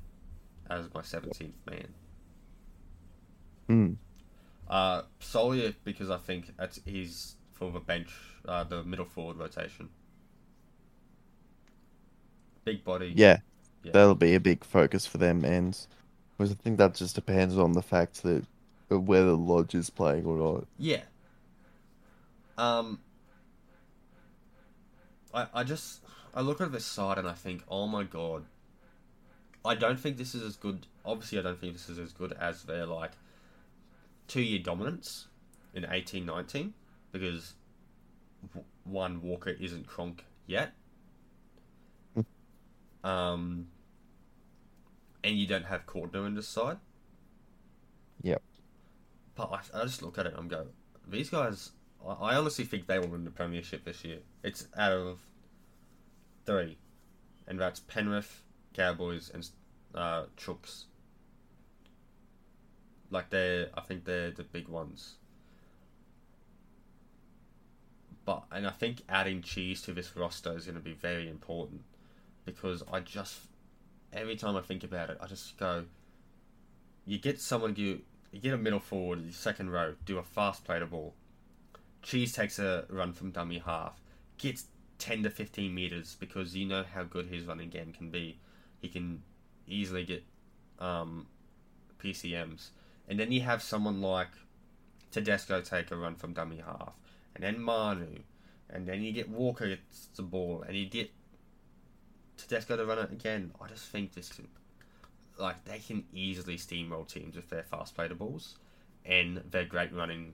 as 0.72 0.93
my 0.93 1.01
seventeenth 1.01 1.55
man. 1.69 1.88
Hmm. 3.67 3.93
Uh, 4.67 5.01
solely 5.19 5.76
because 5.84 6.09
I 6.09 6.17
think 6.17 6.53
it's 6.59 6.80
he's 6.86 7.36
for 7.51 7.72
the 7.72 7.80
bench, 7.80 8.09
uh, 8.47 8.63
the 8.63 8.84
middle 8.84 9.05
forward 9.05 9.38
rotation. 9.38 9.89
Big 12.63 12.84
body. 12.84 13.13
Yeah, 13.15 13.39
Yeah. 13.84 13.91
that'll 13.91 14.15
be 14.15 14.36
a 14.36 14.39
big 14.39 14.63
focus 14.63 15.05
for 15.05 15.17
them, 15.17 15.43
and 15.43 15.78
because 16.38 16.51
I 16.51 16.55
think 16.55 16.78
that 16.78 16.95
just 16.95 17.15
depends 17.15 17.57
on 17.57 17.74
the 17.74 17.82
fact 17.82 18.24
that 18.24 18.45
of 18.89 19.07
whether 19.07 19.32
Lodge 19.32 19.76
is 19.76 19.89
playing 19.89 20.26
or 20.26 20.38
not. 20.38 20.67
Yeah. 20.78 21.01
Um. 22.57 22.99
I 25.34 25.47
I 25.53 25.63
just 25.63 26.01
I 26.34 26.41
look 26.41 26.61
at 26.61 26.72
this 26.72 26.86
side 26.86 27.17
and 27.17 27.28
I 27.28 27.34
think, 27.34 27.63
oh 27.67 27.88
my 27.88 28.03
god. 28.03 28.45
I 29.64 29.76
don't 29.76 29.99
think 29.99 30.18
this 30.18 30.34
is 30.34 30.43
as 30.43 30.55
good. 30.55 30.88
Obviously, 31.05 31.39
I 31.39 31.41
don't 31.41 31.59
think 31.59 31.74
this 31.74 31.89
is 31.89 31.99
as 31.99 32.12
good 32.12 32.34
as 32.34 32.64
their 32.64 32.86
like 32.86 33.12
two 34.28 34.41
year 34.41 34.59
dominance 34.59 35.28
in 35.74 35.86
eighteen 35.89 36.26
nineteen 36.26 36.74
because 37.12 37.53
w- 38.47 38.66
one 38.84 39.22
Walker 39.22 39.51
isn't 39.51 39.88
Cronk 39.88 40.26
yet. 40.47 40.74
um. 43.03 43.68
And 45.24 45.38
you 45.38 45.45
don't 45.45 45.66
have 45.66 45.86
Cordner 45.86 46.26
in 46.26 46.34
this 46.34 46.47
side. 46.47 46.78
Yep. 48.24 48.41
But 49.36 49.51
I, 49.51 49.82
I 49.82 49.84
just 49.84 50.01
look 50.01 50.18
at 50.18 50.26
it 50.26 50.34
and 50.36 50.49
go, 50.49 50.66
these 51.07 51.30
guys, 51.30 51.74
I, 52.03 52.14
I 52.14 52.36
honestly 52.36 52.66
think 52.66 52.88
they 52.88 52.97
will 52.97 53.09
win 53.09 53.24
the 53.24 53.30
Premiership 53.30 53.86
this 53.86 54.03
year. 54.03 54.18
It's 54.43 54.68
out 54.76 54.93
of 54.93 55.20
three. 56.47 56.78
And 57.47 57.59
that's 57.59 57.80
Penrith, 57.82 58.41
Cowboys, 58.74 59.32
and 59.34 59.47
uh, 59.93 60.26
Chooks. 60.38 60.86
Like, 63.09 63.30
they're, 63.30 63.69
I 63.76 63.82
think 63.82 64.05
they're 64.05 64.32
the 64.32 64.43
big 64.43 64.67
ones. 64.67 65.15
But, 68.24 68.43
and 68.51 68.65
I 68.67 68.72
think 68.72 69.01
adding 69.09 69.41
cheese 69.41 69.82
to 69.84 69.93
this 69.93 70.15
roster 70.15 70.55
is 70.55 70.65
going 70.65 70.76
to 70.76 70.82
be 70.82 70.93
very 70.93 71.30
important. 71.30 71.82
Because 72.45 72.84
I 72.91 73.01
just, 73.01 73.39
every 74.14 74.35
time 74.35 74.56
I 74.56 74.61
think 74.61 74.84
about 74.84 75.10
it, 75.10 75.18
I 75.22 75.27
just 75.27 75.57
go, 75.57 75.85
you 77.06 77.19
get 77.19 77.39
someone 77.39 77.76
you 77.76 78.02
you 78.31 78.39
get 78.39 78.53
a 78.53 78.57
middle 78.57 78.80
forward, 78.80 79.22
your 79.22 79.31
second 79.31 79.69
row, 79.69 79.93
do 80.06 80.18
a 80.18 80.23
fast 80.23 80.64
play 80.64 80.80
to 80.80 80.85
ball. 80.85 81.14
Cheese 82.02 82.34
takes 82.34 82.57
a 82.57 82.85
run 82.89 83.14
from 83.14 83.31
dummy 83.31 83.60
half, 83.60 83.99
gets 84.38 84.65
ten 84.98 85.22
to 85.23 85.30
fifteen 85.30 85.76
meters 85.76 86.15
because 86.19 86.56
you 86.56 86.65
know 86.65 86.84
how 86.95 87.03
good 87.03 87.27
his 87.27 87.45
running 87.45 87.69
game 87.69 87.93
can 87.93 88.10
be. 88.10 88.39
He 88.82 88.90
can 88.90 89.22
easily 89.68 90.03
get 90.03 90.24
um, 90.80 91.28
PCMs, 91.99 92.70
and 93.08 93.20
then 93.20 93.32
you 93.32 93.41
have 93.41 93.62
someone 93.62 94.02
like 94.02 94.32
Tedesco 95.12 95.62
take 95.62 95.91
a 95.91 95.95
run 95.95 96.16
from 96.16 96.34
dummy 96.34 96.62
half, 96.66 96.94
and 97.36 97.44
then 97.44 97.62
Manu, 97.62 98.20
and 98.70 98.88
then 98.88 99.02
you 99.02 99.12
get 99.12 99.30
Walker 99.30 99.68
gets 99.68 100.08
the 100.16 100.24
ball, 100.24 100.64
and 100.68 100.76
you 100.76 100.88
get 100.88 101.12
Tedesco 102.38 102.76
to 102.78 102.86
run 102.86 102.99
it 102.99 103.12
again. 103.12 103.52
I 103.62 103.68
just 103.68 103.86
think 103.86 104.14
this 104.14 104.30
could 104.30 104.48
like 105.38 105.64
they 105.66 105.80
can 105.80 106.03
easily 106.14 106.58
steamroll 106.58 107.08
teams 107.08 107.36
with 107.36 107.49
their 107.49 107.64
fast 107.64 107.95
play 107.95 108.08
to 108.08 108.16
balls 108.16 108.58
and 109.06 109.38
their 109.49 109.66
great 109.66 109.94
running 109.94 110.34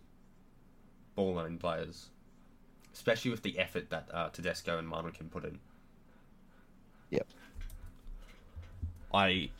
ball 1.15 1.35
running 1.35 1.57
players. 1.57 2.09
Especially 2.93 3.31
with 3.31 3.43
the 3.43 3.59
effort 3.59 3.89
that 3.89 4.09
uh, 4.11 4.29
Tedesco 4.29 4.77
and 4.79 4.87
Manu 4.87 5.11
can 5.11 5.29
put 5.29 5.45
in. 5.45 5.59
Yep. 7.11 7.27
I 9.13 9.51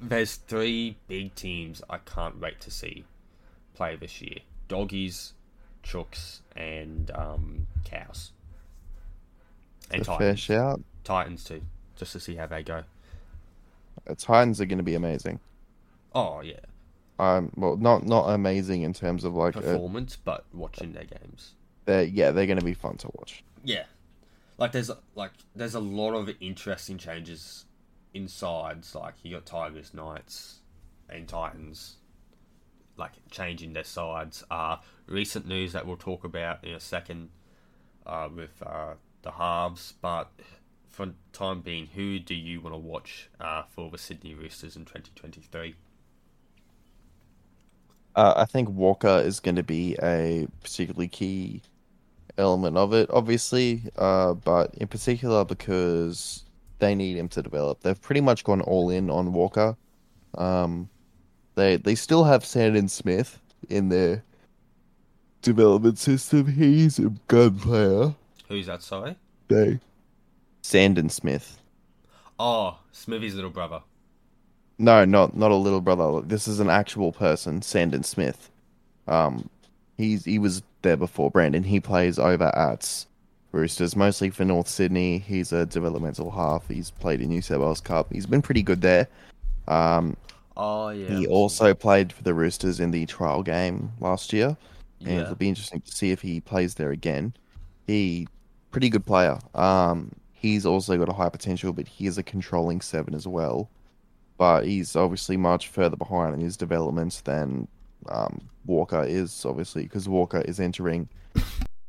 there's 0.00 0.36
three 0.36 0.96
big 1.08 1.34
teams 1.34 1.82
I 1.90 1.98
can't 1.98 2.40
wait 2.40 2.60
to 2.60 2.70
see 2.70 3.04
play 3.74 3.96
this 3.96 4.20
year. 4.22 4.38
Doggies, 4.68 5.34
Chooks, 5.82 6.40
and 6.56 7.10
um, 7.14 7.66
Cows. 7.84 8.32
And 9.90 10.02
a 10.02 10.04
fair 10.04 10.34
Titans. 10.34 10.40
shout. 10.40 10.80
Titans 11.04 11.44
too, 11.44 11.62
just 11.96 12.12
to 12.12 12.20
see 12.20 12.36
how 12.36 12.46
they 12.46 12.62
go. 12.62 12.84
Uh, 14.08 14.14
Titans 14.16 14.60
are 14.60 14.66
going 14.66 14.78
to 14.78 14.84
be 14.84 14.94
amazing. 14.94 15.40
Oh 16.14 16.40
yeah, 16.40 16.60
Um, 17.18 17.52
well, 17.56 17.76
not 17.76 18.04
not 18.06 18.28
amazing 18.28 18.82
in 18.82 18.92
terms 18.92 19.24
of 19.24 19.34
like, 19.34 19.60
uh, 19.62 19.62
performance, 19.62 20.16
but 20.16 20.44
watching 20.52 20.92
their 20.92 21.04
games. 21.04 21.54
they're, 21.84 22.04
yeah, 22.04 22.30
they're 22.30 22.46
going 22.46 22.58
to 22.58 22.64
be 22.64 22.74
fun 22.74 22.96
to 22.98 23.08
watch. 23.14 23.44
Yeah, 23.64 23.84
like 24.58 24.72
there's 24.72 24.90
like 25.14 25.32
there's 25.54 25.74
a 25.74 25.80
lot 25.80 26.14
of 26.14 26.30
interesting 26.40 26.98
changes 26.98 27.64
in 28.14 28.28
sides. 28.28 28.94
Like 28.94 29.14
you 29.22 29.34
got 29.34 29.46
Tigers, 29.46 29.94
Knights, 29.94 30.60
and 31.08 31.28
Titans, 31.28 31.96
like 32.96 33.12
changing 33.30 33.72
their 33.72 33.84
sides. 33.84 34.44
Uh 34.50 34.78
recent 35.06 35.46
news 35.46 35.72
that 35.72 35.86
we'll 35.86 35.96
talk 35.96 36.24
about 36.24 36.64
in 36.64 36.74
a 36.74 36.80
second, 36.80 37.30
uh, 38.06 38.28
with 38.34 38.62
uh 38.64 38.94
the 39.22 39.32
halves. 39.32 39.94
But 40.00 40.30
for 40.88 41.14
time 41.32 41.60
being, 41.60 41.88
who 41.94 42.18
do 42.18 42.34
you 42.34 42.60
want 42.60 42.74
to 42.74 42.78
watch 42.78 43.30
uh 43.40 43.64
for 43.64 43.90
the 43.90 43.98
Sydney 43.98 44.34
Roosters 44.34 44.76
in 44.76 44.84
2023? 44.84 45.76
Uh, 48.14 48.34
I 48.36 48.46
think 48.46 48.68
Walker 48.70 49.22
is 49.24 49.38
going 49.38 49.56
to 49.56 49.62
be 49.62 49.96
a 50.02 50.48
particularly 50.62 51.08
key 51.08 51.62
element 52.36 52.76
of 52.76 52.92
it, 52.92 53.08
obviously, 53.12 53.82
uh, 53.96 54.34
but 54.34 54.74
in 54.74 54.88
particular 54.88 55.44
because 55.44 56.44
they 56.78 56.94
need 56.94 57.16
him 57.16 57.28
to 57.28 57.42
develop. 57.42 57.80
They've 57.80 58.00
pretty 58.00 58.20
much 58.20 58.44
gone 58.44 58.60
all 58.60 58.90
in 58.90 59.10
on 59.10 59.32
Walker. 59.32 59.76
Um, 60.36 60.88
they 61.54 61.76
they 61.76 61.94
still 61.94 62.24
have 62.24 62.44
Sandon 62.44 62.88
Smith 62.88 63.40
in 63.68 63.88
their 63.88 64.22
development 65.42 65.98
system. 65.98 66.46
He's 66.46 66.98
a 66.98 67.12
gun 67.26 67.58
player. 67.58 68.14
Who's 68.48 68.66
that? 68.66 68.82
Sorry. 68.82 69.16
They 69.48 69.80
Sandon 70.62 71.08
Smith. 71.08 71.60
Oh, 72.38 72.78
Smithy's 72.92 73.34
little 73.34 73.50
brother. 73.50 73.82
No, 74.78 75.04
not 75.04 75.36
not 75.36 75.50
a 75.50 75.56
little 75.56 75.80
brother. 75.80 76.20
This 76.20 76.46
is 76.46 76.60
an 76.60 76.70
actual 76.70 77.12
person, 77.12 77.62
Sandon 77.62 78.04
Smith. 78.04 78.50
Um, 79.08 79.48
he's 79.96 80.24
he 80.24 80.38
was 80.38 80.62
there 80.82 80.96
before 80.96 81.30
Brandon. 81.30 81.64
He 81.64 81.80
plays 81.80 82.18
over 82.18 82.54
at 82.56 83.06
Roosters, 83.52 83.96
mostly 83.96 84.30
for 84.30 84.44
North 84.44 84.68
Sydney. 84.68 85.18
He's 85.18 85.52
a 85.52 85.64
developmental 85.66 86.30
half. 86.30 86.68
He's 86.68 86.90
played 86.90 87.20
in 87.20 87.28
New 87.30 87.40
South 87.42 87.60
Wales 87.60 87.80
Cup. 87.80 88.12
He's 88.12 88.26
been 88.26 88.42
pretty 88.42 88.62
good 88.62 88.80
there. 88.82 89.08
Um, 89.66 90.16
Oh 90.56 90.88
yeah. 90.90 91.08
he 91.16 91.26
also 91.26 91.72
played 91.72 92.12
for 92.12 92.22
the 92.22 92.34
Roosters 92.34 92.80
in 92.80 92.90
the 92.90 93.06
trial 93.06 93.42
game 93.42 93.92
last 94.00 94.32
year, 94.32 94.56
and 95.00 95.08
Yeah. 95.08 95.20
it'll 95.22 95.34
be 95.36 95.48
interesting 95.48 95.80
to 95.80 95.92
see 95.92 96.10
if 96.10 96.20
he 96.20 96.40
plays 96.40 96.74
there 96.74 96.90
again. 96.90 97.32
He 97.86 98.26
pretty 98.70 98.90
good 98.90 99.06
player. 99.06 99.38
Um, 99.54 100.12
he's 100.32 100.66
also 100.66 100.98
got 100.98 101.08
a 101.08 101.12
high 101.12 101.28
potential, 101.30 101.72
but 101.72 101.88
he 101.88 102.06
is 102.06 102.18
a 102.18 102.22
controlling 102.22 102.80
seven 102.82 103.14
as 103.14 103.26
well. 103.26 103.70
But 104.36 104.66
he's 104.66 104.94
obviously 104.94 105.36
much 105.36 105.68
further 105.68 105.96
behind 105.96 106.34
in 106.34 106.40
his 106.40 106.56
development 106.56 107.22
than 107.24 107.66
um, 108.08 108.40
Walker 108.66 109.02
is, 109.04 109.44
obviously, 109.44 109.84
because 109.84 110.08
Walker 110.08 110.40
is 110.42 110.60
entering 110.60 111.08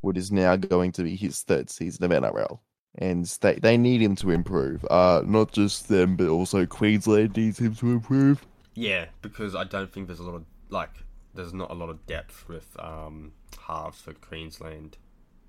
what 0.02 0.18
is 0.18 0.32
now 0.32 0.56
going 0.56 0.92
to 0.94 1.04
be 1.04 1.16
his 1.16 1.42
third 1.42 1.70
season 1.70 2.04
of 2.04 2.12
NRL. 2.12 2.60
And 2.96 3.26
they, 3.42 3.56
they 3.56 3.78
need 3.78 4.02
him 4.02 4.16
to 4.18 4.32
improve. 4.32 4.84
Uh, 4.90 5.22
not 5.26 5.52
just 5.52 5.88
them, 5.90 6.16
but 6.16 6.28
also 6.28 6.66
Queensland 6.66 7.38
needs 7.38 7.60
him 7.60 7.76
to 7.76 7.92
improve. 7.92 8.46
Yeah, 8.74 9.06
because 9.22 9.56
I 9.56 9.64
don't 9.64 9.92
think 9.92 10.08
there's 10.08 10.20
a 10.20 10.24
lot 10.24 10.36
of 10.36 10.46
like 10.70 10.90
there's 11.36 11.54
not 11.54 11.70
a 11.70 11.74
lot 11.74 11.90
of 11.90 12.06
depth 12.08 12.48
with 12.48 12.68
um 12.80 13.32
halves 13.68 14.02
for 14.02 14.14
Queensland, 14.14 14.98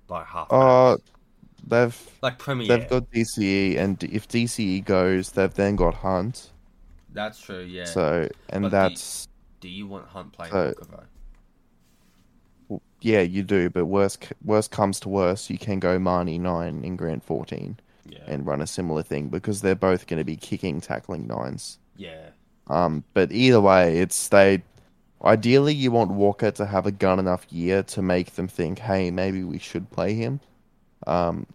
like 0.09 0.25
half. 0.27 0.47
Uh, 0.51 0.97
they've 1.65 2.09
like 2.21 2.37
Premier. 2.37 2.67
they've 2.67 2.89
got 2.89 3.09
DCE, 3.11 3.77
and 3.77 4.03
if 4.03 4.27
DCE 4.27 4.83
goes, 4.85 5.31
they've 5.31 5.53
then 5.53 5.75
got 5.75 5.95
Hunt. 5.95 6.51
That's 7.13 7.39
true. 7.41 7.61
Yeah. 7.61 7.85
So, 7.85 8.29
and 8.49 8.63
But 8.63 8.71
that's 8.71 9.27
Do 9.59 9.67
you 9.67 9.87
want 9.87 10.07
Hunt 10.07 10.31
playing 10.33 10.51
So- 10.51 10.65
Walker 10.65 10.85
though? 10.91 11.03
Yeah, 13.01 13.21
you 13.21 13.43
do. 13.43 13.69
But 13.69 13.85
worst 13.85 14.31
worst 14.43 14.71
comes 14.71 14.99
to 15.01 15.09
worst, 15.09 15.49
you 15.49 15.57
can 15.57 15.79
go 15.79 15.97
Marnie 15.99 16.39
nine 16.39 16.83
in 16.83 16.95
Grant 16.97 17.23
fourteen 17.23 17.77
Yeah. 18.07 18.19
and 18.27 18.45
run 18.45 18.61
a 18.61 18.67
similar 18.67 19.03
thing 19.03 19.29
because 19.29 19.61
they're 19.61 19.75
both 19.75 20.07
going 20.07 20.19
to 20.19 20.23
be 20.25 20.35
kicking, 20.37 20.81
tackling 20.81 21.27
nines. 21.27 21.79
yeah. 21.95 22.29
Um, 22.67 23.03
but 23.13 23.31
either 23.31 23.59
way, 23.61 23.97
it's 23.99 24.29
they. 24.29 24.63
Ideally, 25.23 25.73
you 25.75 25.91
want 25.91 26.11
Walker 26.11 26.51
to 26.51 26.65
have 26.65 26.85
a 26.87 26.91
gun 26.91 27.19
enough 27.19 27.45
year 27.51 27.83
to 27.83 28.01
make 28.01 28.31
them 28.35 28.47
think, 28.47 28.79
"Hey, 28.79 29.11
maybe 29.11 29.43
we 29.43 29.59
should 29.59 29.89
play 29.91 30.13
him." 30.15 30.39
Um, 31.05 31.45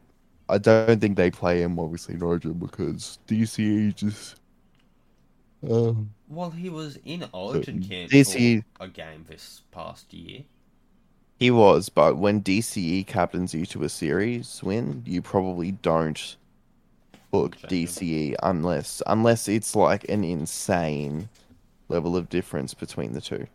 I 0.48 0.58
don't 0.58 1.00
think 1.00 1.16
they 1.16 1.30
play 1.30 1.62
him, 1.62 1.78
obviously, 1.78 2.16
Nigel, 2.16 2.54
because 2.54 3.18
DCE 3.26 3.92
just. 3.94 4.36
Um, 5.68 6.10
Well, 6.28 6.50
he 6.50 6.68
was 6.70 6.96
in 7.04 7.28
Origin 7.32 7.82
camp 7.82 8.10
DC 8.10 8.62
for 8.76 8.84
a 8.84 8.88
game 8.88 9.24
this 9.28 9.62
past 9.70 10.12
year. 10.12 10.44
He 11.38 11.50
was, 11.50 11.88
but 11.88 12.16
when 12.16 12.42
DCE 12.42 13.06
captains 13.06 13.54
you 13.54 13.66
to 13.66 13.84
a 13.84 13.88
series 13.88 14.62
win, 14.62 15.02
you 15.06 15.20
probably 15.20 15.72
don't 15.72 16.36
book 17.30 17.56
DCE 17.58 18.34
unless 18.42 19.02
unless 19.06 19.48
it's 19.48 19.76
like 19.76 20.08
an 20.08 20.24
insane 20.24 21.28
level 21.88 22.16
of 22.16 22.28
difference 22.28 22.72
between 22.72 23.12
the 23.12 23.20
two. 23.20 23.46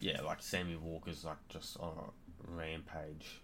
Yeah, 0.00 0.20
like 0.20 0.42
Sammy 0.42 0.76
Walker's 0.76 1.24
like 1.24 1.38
just 1.48 1.78
on 1.80 1.92
a 1.98 2.56
rampage. 2.56 3.40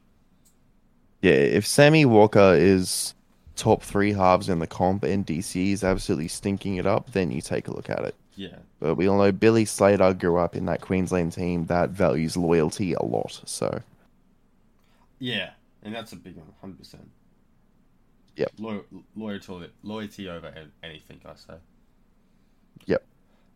Yeah, 1.22 1.32
if 1.32 1.66
Sammy 1.66 2.04
Walker 2.04 2.54
is 2.54 3.14
top 3.56 3.82
three 3.82 4.12
halves 4.12 4.48
in 4.48 4.58
the 4.58 4.66
comp 4.66 5.04
and 5.04 5.26
DCE 5.26 5.72
is 5.72 5.82
absolutely 5.82 6.28
stinking 6.28 6.76
it 6.76 6.86
up, 6.86 7.12
then 7.12 7.30
you 7.30 7.40
take 7.40 7.68
a 7.68 7.72
look 7.72 7.88
at 7.88 8.00
it. 8.00 8.14
Yeah. 8.36 8.56
But 8.80 8.96
we 8.96 9.08
all 9.08 9.18
know 9.18 9.32
Billy 9.32 9.64
Slater 9.64 10.12
grew 10.14 10.38
up 10.38 10.56
in 10.56 10.66
that 10.66 10.80
Queensland 10.80 11.32
team 11.32 11.66
that 11.66 11.90
values 11.90 12.36
loyalty 12.36 12.92
a 12.94 13.02
lot. 13.02 13.40
So 13.44 13.82
Yeah, 15.18 15.50
and 15.82 15.94
that's 15.94 16.12
a 16.12 16.16
big 16.16 16.36
one, 16.36 16.46
hundred 16.60 16.78
percent. 16.78 17.08
Yep. 18.36 18.52
Lo- 18.58 18.84
loyalty, 19.14 19.70
loyalty 19.82 20.28
over 20.28 20.52
anything, 20.82 21.20
I 21.24 21.34
say. 21.36 21.54
Yep. 22.86 23.04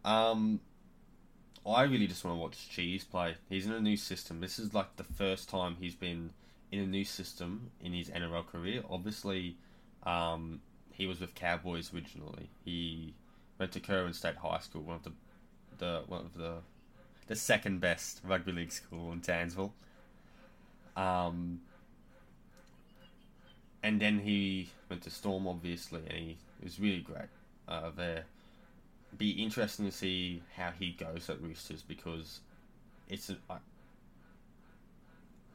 Um, 0.04 0.60
I 1.66 1.82
really 1.82 2.06
just 2.06 2.24
want 2.24 2.36
to 2.36 2.40
watch 2.40 2.68
Cheese 2.70 3.04
play. 3.04 3.34
He's 3.48 3.66
in 3.66 3.72
a 3.72 3.80
new 3.80 3.96
system. 3.96 4.40
This 4.40 4.58
is 4.58 4.74
like 4.74 4.96
the 4.96 5.04
first 5.04 5.48
time 5.48 5.76
he's 5.80 5.96
been 5.96 6.30
in 6.70 6.80
a 6.80 6.86
new 6.86 7.04
system 7.04 7.70
in 7.80 7.92
his 7.92 8.08
NRL 8.08 8.46
career. 8.46 8.82
Obviously, 8.88 9.56
um, 10.04 10.60
he 10.92 11.06
was 11.06 11.20
with 11.20 11.34
Cowboys 11.34 11.92
originally. 11.92 12.50
He 12.64 13.14
went 13.58 13.72
to 13.72 13.80
Kirwan 13.80 14.14
State 14.14 14.36
High 14.36 14.60
School, 14.60 14.82
one 14.82 14.96
of 14.96 15.04
the, 15.04 15.12
the 15.78 16.02
one 16.06 16.20
of 16.20 16.34
the, 16.34 16.54
the 17.26 17.36
second 17.36 17.80
best 17.80 18.20
rugby 18.24 18.52
league 18.52 18.72
school 18.72 19.12
in 19.12 19.20
Townsville. 19.20 19.72
Um, 20.96 21.60
and 23.82 24.00
then 24.00 24.18
he 24.18 24.70
went 24.90 25.02
to 25.02 25.10
Storm, 25.10 25.46
obviously, 25.46 26.00
and 26.08 26.18
he 26.18 26.36
was 26.62 26.80
really 26.80 27.00
great 27.00 27.28
uh, 27.68 27.90
there. 27.96 28.24
Be 29.16 29.30
interesting 29.30 29.86
to 29.86 29.92
see 29.92 30.42
how 30.56 30.70
he 30.78 30.90
goes 30.92 31.30
at 31.30 31.40
Roosters 31.40 31.82
because 31.82 32.40
it's 33.08 33.30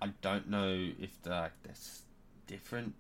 I 0.04 0.10
don't 0.22 0.50
know 0.50 0.90
if 1.00 1.22
the, 1.22 1.50
that's 1.64 2.02
different. 2.46 2.94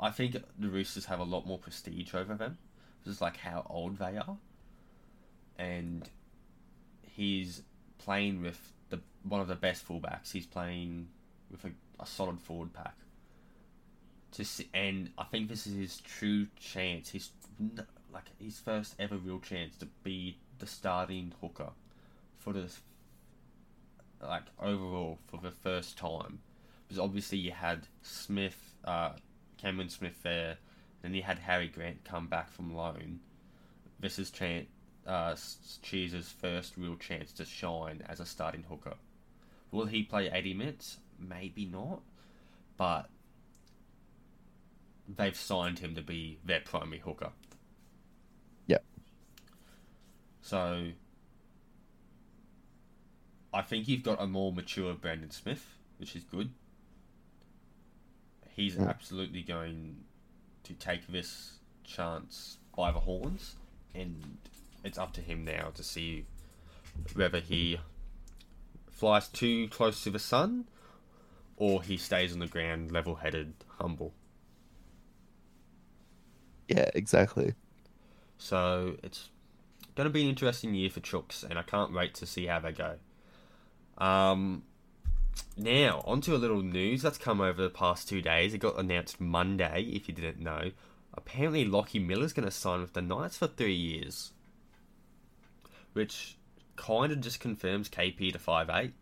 I 0.00 0.10
think 0.10 0.36
the 0.58 0.68
Roosters 0.68 1.04
have 1.04 1.20
a 1.20 1.24
lot 1.24 1.46
more 1.46 1.58
prestige 1.58 2.14
over 2.14 2.34
them. 2.34 2.56
Just 3.04 3.20
like 3.20 3.36
how 3.36 3.66
old 3.68 3.98
they 3.98 4.16
are, 4.18 4.36
and 5.58 6.08
he's 7.02 7.62
playing 7.98 8.42
with 8.42 8.72
the 8.90 9.00
one 9.22 9.40
of 9.40 9.48
the 9.48 9.54
best 9.54 9.86
fullbacks. 9.86 10.32
He's 10.32 10.46
playing 10.46 11.08
with 11.50 11.64
a, 11.64 11.70
a 11.98 12.06
solid 12.06 12.40
forward 12.40 12.72
pack. 12.72 12.96
To 14.32 14.44
see, 14.44 14.68
and 14.72 15.10
I 15.18 15.24
think 15.24 15.48
this 15.48 15.66
is 15.66 15.74
his 15.74 16.00
true 16.00 16.46
chance. 16.58 17.10
His 17.10 17.30
like 18.12 18.24
his 18.38 18.58
first 18.58 18.94
ever 18.98 19.16
real 19.16 19.40
chance 19.40 19.76
to 19.76 19.86
be 20.02 20.36
the 20.58 20.66
starting 20.66 21.32
hooker 21.40 21.70
for 22.38 22.52
the 22.52 22.70
like 24.22 24.44
overall 24.60 25.18
for 25.26 25.40
the 25.42 25.50
first 25.50 25.96
time. 25.96 26.40
Because 26.86 26.98
obviously 26.98 27.38
you 27.38 27.52
had 27.52 27.86
Smith, 28.02 28.74
uh, 28.84 29.12
Cameron 29.58 29.88
Smith 29.88 30.22
there, 30.22 30.58
then 31.02 31.14
you 31.14 31.22
had 31.22 31.38
Harry 31.38 31.68
Grant 31.68 32.04
come 32.04 32.26
back 32.26 32.50
from 32.50 32.74
loan. 32.74 33.20
This 33.98 34.18
is 34.18 34.30
Chan- 34.30 34.66
uh, 35.06 35.34
Cheese's 35.82 36.28
first 36.28 36.76
real 36.76 36.96
chance 36.96 37.32
to 37.32 37.44
shine 37.44 38.02
as 38.08 38.20
a 38.20 38.26
starting 38.26 38.64
hooker. 38.68 38.94
Will 39.70 39.86
he 39.86 40.02
play 40.02 40.30
80 40.30 40.54
minutes? 40.54 40.98
Maybe 41.18 41.64
not. 41.64 42.00
But 42.76 43.08
they've 45.08 45.36
signed 45.36 45.78
him 45.80 45.94
to 45.94 46.02
be 46.02 46.38
their 46.44 46.60
primary 46.60 46.98
hooker. 47.00 47.30
Yep. 48.66 48.84
So 50.42 50.90
I 53.52 53.62
think 53.62 53.88
you've 53.88 54.02
got 54.02 54.20
a 54.20 54.26
more 54.26 54.52
mature 54.52 54.94
Brandon 54.94 55.30
Smith, 55.30 55.76
which 55.98 56.14
is 56.14 56.24
good. 56.24 56.50
He's 58.54 58.76
Mm. 58.76 58.88
absolutely 58.88 59.42
going 59.42 60.04
to 60.64 60.74
take 60.74 61.06
this 61.08 61.58
chance 61.84 62.58
by 62.76 62.92
the 62.92 63.00
horns, 63.00 63.56
and 63.94 64.38
it's 64.84 64.98
up 64.98 65.12
to 65.14 65.20
him 65.20 65.44
now 65.44 65.70
to 65.74 65.82
see 65.82 66.26
whether 67.14 67.40
he 67.40 67.78
flies 68.90 69.28
too 69.28 69.68
close 69.68 70.02
to 70.04 70.10
the 70.10 70.18
sun 70.18 70.66
or 71.56 71.82
he 71.82 71.96
stays 71.96 72.32
on 72.32 72.38
the 72.38 72.46
ground 72.46 72.90
level 72.90 73.16
headed, 73.16 73.52
humble. 73.78 74.14
yeah, 76.70 76.88
exactly. 76.94 77.54
So 78.38 78.96
it's 79.02 79.28
going 79.96 80.06
to 80.06 80.12
be 80.12 80.22
an 80.22 80.28
interesting 80.28 80.74
year 80.74 80.88
for 80.88 81.00
Chooks, 81.00 81.42
and 81.42 81.58
I 81.58 81.62
can't 81.62 81.92
wait 81.92 82.14
to 82.14 82.26
see 82.26 82.46
how 82.46 82.60
they 82.60 82.72
go. 82.72 82.96
Um, 83.98 84.62
now, 85.56 86.02
onto 86.06 86.34
a 86.34 86.38
little 86.38 86.62
news 86.62 87.02
that's 87.02 87.18
come 87.18 87.40
over 87.40 87.62
the 87.62 87.70
past 87.70 88.08
two 88.08 88.22
days. 88.22 88.54
It 88.54 88.58
got 88.58 88.78
announced 88.78 89.20
Monday, 89.20 89.82
if 89.92 90.08
you 90.08 90.14
didn't 90.14 90.40
know. 90.40 90.70
Apparently, 91.14 91.64
Lockie 91.64 91.98
Miller's 91.98 92.32
going 92.32 92.46
to 92.46 92.50
sign 92.50 92.80
with 92.80 92.92
the 92.92 93.02
Knights 93.02 93.36
for 93.36 93.46
three 93.46 93.74
years. 93.74 94.32
Which 95.92 96.36
kind 96.76 97.12
of 97.12 97.20
just 97.20 97.40
confirms 97.40 97.88
KP 97.88 98.32
to 98.32 98.38
five 98.38 98.70
eight. 98.70 98.92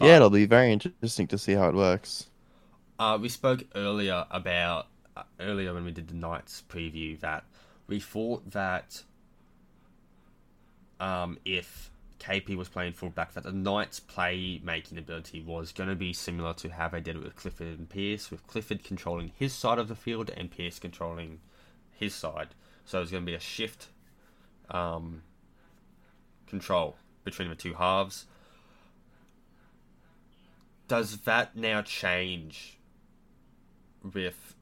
yeah, 0.00 0.16
it'll 0.16 0.30
be 0.30 0.46
very 0.46 0.72
interesting 0.72 1.26
to 1.28 1.38
see 1.38 1.52
how 1.52 1.68
it 1.68 1.74
works. 1.74 2.26
Uh, 2.98 3.18
we 3.20 3.28
spoke 3.28 3.64
earlier 3.74 4.26
about 4.30 4.88
uh, 5.16 5.22
earlier 5.38 5.72
when 5.74 5.84
we 5.84 5.92
did 5.92 6.08
the 6.08 6.14
Knights 6.14 6.62
preview 6.68 7.18
that 7.20 7.44
we 7.86 8.00
thought 8.00 8.50
that 8.50 9.02
um, 10.98 11.38
if 11.44 11.89
KP 12.20 12.56
was 12.56 12.68
playing 12.68 12.92
fullback, 12.92 13.32
that 13.34 13.44
the 13.44 13.52
Knights' 13.52 13.98
play-making 13.98 14.98
ability 14.98 15.40
was 15.40 15.72
going 15.72 15.88
to 15.88 15.96
be 15.96 16.12
similar 16.12 16.52
to 16.54 16.68
how 16.68 16.88
they 16.88 17.00
did 17.00 17.16
it 17.16 17.22
with 17.22 17.34
Clifford 17.34 17.78
and 17.78 17.88
Pearce, 17.88 18.30
with 18.30 18.46
Clifford 18.46 18.84
controlling 18.84 19.32
his 19.34 19.52
side 19.52 19.78
of 19.78 19.88
the 19.88 19.94
field 19.94 20.30
and 20.36 20.50
Pearce 20.50 20.78
controlling 20.78 21.40
his 21.90 22.14
side. 22.14 22.48
So 22.84 22.98
it 22.98 23.00
was 23.02 23.10
going 23.10 23.24
to 23.24 23.30
be 23.30 23.36
a 23.36 23.40
shift 23.40 23.88
um, 24.70 25.22
control 26.46 26.96
between 27.24 27.48
the 27.48 27.54
two 27.54 27.74
halves. 27.74 28.26
Does 30.88 31.18
that 31.18 31.56
now 31.56 31.82
change 31.82 32.78
with 34.02 34.54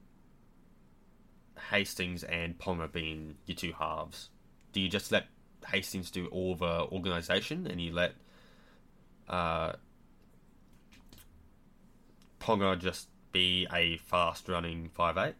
Hastings 1.71 2.23
and 2.23 2.57
Ponga 2.57 2.91
being 2.91 3.35
your 3.45 3.55
two 3.55 3.73
halves? 3.73 4.29
Do 4.71 4.79
you 4.79 4.89
just 4.89 5.11
let 5.11 5.25
Hastings 5.71 6.11
do 6.11 6.27
all 6.27 6.55
the 6.55 6.87
organisation 6.91 7.67
and 7.67 7.79
you 7.79 7.93
let 7.93 8.13
uh, 9.27 9.73
Ponga 12.39 12.77
just 12.79 13.07
be 13.31 13.67
a 13.73 13.97
fast 13.97 14.49
running 14.49 14.89
five 14.93 15.17
eight? 15.17 15.35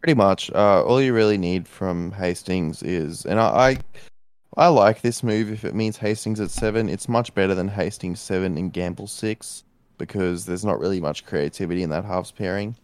Pretty 0.00 0.14
much. 0.14 0.50
Uh, 0.50 0.84
all 0.84 1.00
you 1.00 1.14
really 1.14 1.38
need 1.38 1.66
from 1.66 2.12
Hastings 2.12 2.82
is, 2.82 3.24
and 3.24 3.40
I, 3.40 3.78
I, 4.56 4.64
I 4.64 4.68
like 4.68 5.00
this 5.00 5.22
move. 5.22 5.50
If 5.50 5.64
it 5.64 5.74
means 5.74 5.96
Hastings 5.96 6.40
at 6.40 6.50
seven, 6.50 6.88
it's 6.88 7.08
much 7.08 7.34
better 7.34 7.54
than 7.54 7.68
Hastings 7.68 8.20
seven 8.20 8.56
and 8.56 8.72
Gamble 8.72 9.06
six 9.06 9.64
because 9.98 10.44
there's 10.44 10.64
not 10.64 10.78
really 10.78 11.00
much 11.00 11.24
creativity 11.24 11.82
in 11.82 11.90
that 11.90 12.04
halves 12.04 12.30
pairing. 12.30 12.76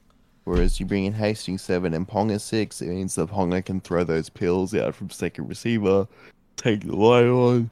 Whereas 0.44 0.80
you 0.80 0.86
bring 0.86 1.04
in 1.04 1.12
Hastings 1.12 1.62
seven 1.62 1.94
and 1.94 2.06
Ponga 2.06 2.40
six, 2.40 2.82
it 2.82 2.88
means 2.88 3.14
that 3.14 3.30
Ponga 3.30 3.64
can 3.64 3.80
throw 3.80 4.02
those 4.02 4.28
pills 4.28 4.74
out 4.74 4.94
from 4.94 5.10
second 5.10 5.48
receiver, 5.48 6.08
take 6.56 6.80
the 6.80 6.96
line 6.96 7.28
on. 7.28 7.70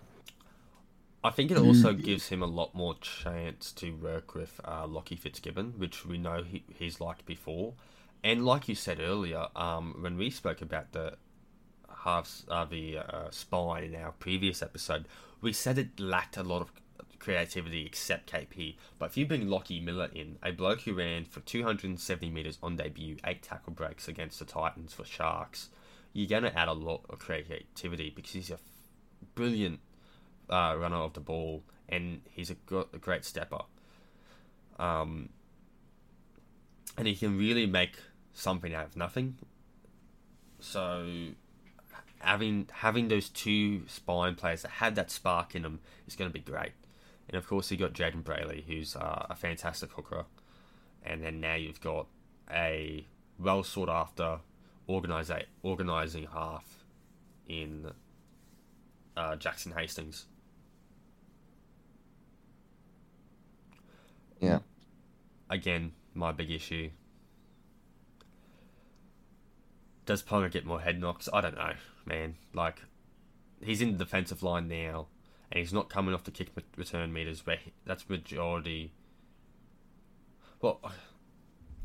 I 1.22 1.30
think 1.30 1.51
it 1.51 1.59
also 1.59 1.92
gives 1.92 2.28
him 2.28 2.42
a 2.42 2.47
lot 2.47 2.74
more 2.74 2.94
chance 3.01 3.72
to 3.72 3.90
work 3.90 4.34
with 4.34 4.59
uh, 4.64 4.86
Lockie 4.86 5.16
Fitzgibbon, 5.16 5.74
which 5.76 6.06
we 6.06 6.16
know 6.16 6.42
he, 6.42 6.62
he's 6.78 6.98
liked 6.98 7.26
before. 7.26 7.74
And 8.24 8.47
like 8.47 8.68
you 8.68 8.74
said 8.74 9.01
earlier, 9.01 9.48
um, 9.55 9.97
when 10.01 10.16
we 10.16 10.30
spoke 10.30 10.62
about 10.62 10.92
the 10.92 11.16
halves, 12.05 12.44
uh, 12.48 12.64
the 12.64 12.98
uh, 12.98 13.30
spine 13.30 13.84
in 13.84 13.97
our 13.97 14.12
previous 14.12 14.62
episode, 14.62 15.06
we 15.42 15.52
said 15.52 15.76
it 15.76 16.01
lacked 16.01 16.38
a 16.38 16.42
lot 16.42 16.62
of 16.62 16.72
creativity 17.20 17.86
except 17.86 18.32
KP. 18.32 18.76
But 18.98 19.10
if 19.10 19.16
you 19.16 19.26
bring 19.26 19.48
Lockie 19.48 19.80
Miller 19.80 20.09
in, 20.12 20.38
a 20.42 20.51
bloke 20.51 20.80
who 20.80 20.94
ran 20.94 21.24
for 21.26 21.40
270 21.40 22.30
metres 22.30 22.59
on 22.62 22.76
debut, 22.76 23.18
eight 23.24 23.42
tackle 23.42 23.72
breaks 23.72 24.09
against 24.09 24.38
the 24.38 24.44
Titans 24.44 24.92
for 24.92 25.05
Sharks, 25.05 25.68
you're 26.12 26.28
going 26.28 26.42
to 26.42 26.59
add 26.59 26.68
a 26.68 26.72
lot 26.72 27.02
of 27.09 27.20
creativity 27.20 28.10
because 28.14 28.32
he's 28.32 28.51
a 28.51 28.59
brilliant 29.34 29.78
uh, 30.48 30.74
runner 30.76 30.97
of 30.97 31.12
the 31.12 31.20
ball 31.20 31.62
and 31.88 32.22
he's 32.30 32.51
a, 32.51 32.56
a 32.92 32.98
great 32.98 33.24
stepper. 33.24 33.62
Um, 34.78 35.28
and 36.97 37.06
he 37.06 37.14
can 37.14 37.38
really 37.38 37.66
make 37.66 37.97
something 38.32 38.74
out 38.74 38.86
of 38.86 38.97
nothing. 38.97 39.36
So 40.59 41.28
having 42.18 42.68
having 42.72 43.09
those 43.09 43.28
two 43.28 43.86
spine 43.88 44.34
players 44.34 44.62
that 44.62 44.72
have 44.72 44.94
that 44.94 45.10
spark 45.10 45.55
in 45.55 45.62
them 45.62 45.80
is 46.06 46.16
going 46.16 46.30
to 46.30 46.34
be 46.34 46.40
great. 46.40 46.72
And 47.31 47.39
of 47.39 47.47
course, 47.47 47.70
you've 47.70 47.78
got 47.78 47.93
Jayden 47.93 48.24
Brailey, 48.24 48.65
who's 48.65 48.97
uh, 48.97 49.27
a 49.31 49.36
fantastic 49.36 49.93
hooker. 49.93 50.24
And 51.05 51.23
then 51.23 51.40
now 51.40 51.55
you've 51.55 51.81
got 51.81 52.09
a 52.51 53.07
well 53.39 53.62
sought 53.62 53.89
after 53.89 54.40
organisa- 54.89 55.44
organising 55.62 56.27
half 56.32 56.65
in 57.48 57.93
uh, 59.16 59.36
Jackson 59.36 59.73
Hastings. 59.73 60.27
Yeah. 64.40 64.59
Again, 65.48 65.93
my 66.15 66.32
big 66.32 66.51
issue. 66.51 66.90
Does 70.05 70.24
Ponga 70.24 70.51
get 70.51 70.66
more 70.66 70.81
head 70.81 71.01
knocks? 71.01 71.28
I 71.32 71.40
don't 71.43 71.55
know, 71.55 71.74
man. 72.05 72.35
Like, 72.52 72.82
he's 73.62 73.81
in 73.81 73.93
the 73.93 73.98
defensive 73.98 74.43
line 74.43 74.66
now 74.66 75.07
and 75.51 75.59
he's 75.59 75.72
not 75.72 75.89
coming 75.89 76.14
off 76.14 76.24
the 76.24 76.31
kick 76.31 76.48
return 76.77 77.12
meters 77.12 77.44
where 77.44 77.56
he, 77.56 77.72
that's 77.85 78.09
majority. 78.09 78.93
Well, 80.60 80.81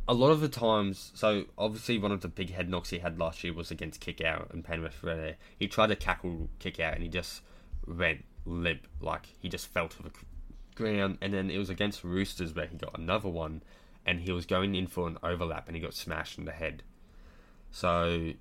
a 0.07 0.13
lot 0.13 0.31
of 0.31 0.41
the 0.41 0.49
times, 0.49 1.11
so 1.15 1.45
obviously 1.57 1.97
one 1.97 2.11
of 2.11 2.21
the 2.21 2.27
big 2.27 2.51
head 2.51 2.69
knocks 2.69 2.91
he 2.91 2.99
had 2.99 3.17
last 3.17 3.43
year 3.43 3.53
was 3.53 3.71
against 3.71 4.01
Kikau 4.01 4.51
and 4.51 4.63
Penrith 4.63 5.01
where 5.01 5.35
he 5.57 5.67
tried 5.67 5.87
to 5.87 5.95
tackle 5.95 6.49
Kikau 6.59 6.93
and 6.93 7.01
he 7.01 7.09
just 7.09 7.41
went 7.87 8.23
limp, 8.45 8.87
like 9.01 9.29
he 9.39 9.49
just 9.49 9.67
fell 9.67 9.87
to 9.87 10.03
the 10.03 10.11
ground. 10.75 11.17
And 11.21 11.33
then 11.33 11.49
it 11.49 11.57
was 11.57 11.69
against 11.69 12.03
Roosters 12.03 12.53
where 12.53 12.67
he 12.67 12.77
got 12.77 12.97
another 12.97 13.29
one 13.29 13.63
and 14.05 14.21
he 14.21 14.31
was 14.31 14.45
going 14.45 14.75
in 14.75 14.85
for 14.85 15.07
an 15.07 15.17
overlap 15.23 15.67
and 15.67 15.75
he 15.75 15.81
got 15.81 15.95
smashed 15.95 16.37
in 16.37 16.45
the 16.45 16.51
head. 16.51 16.83
So 17.71 18.33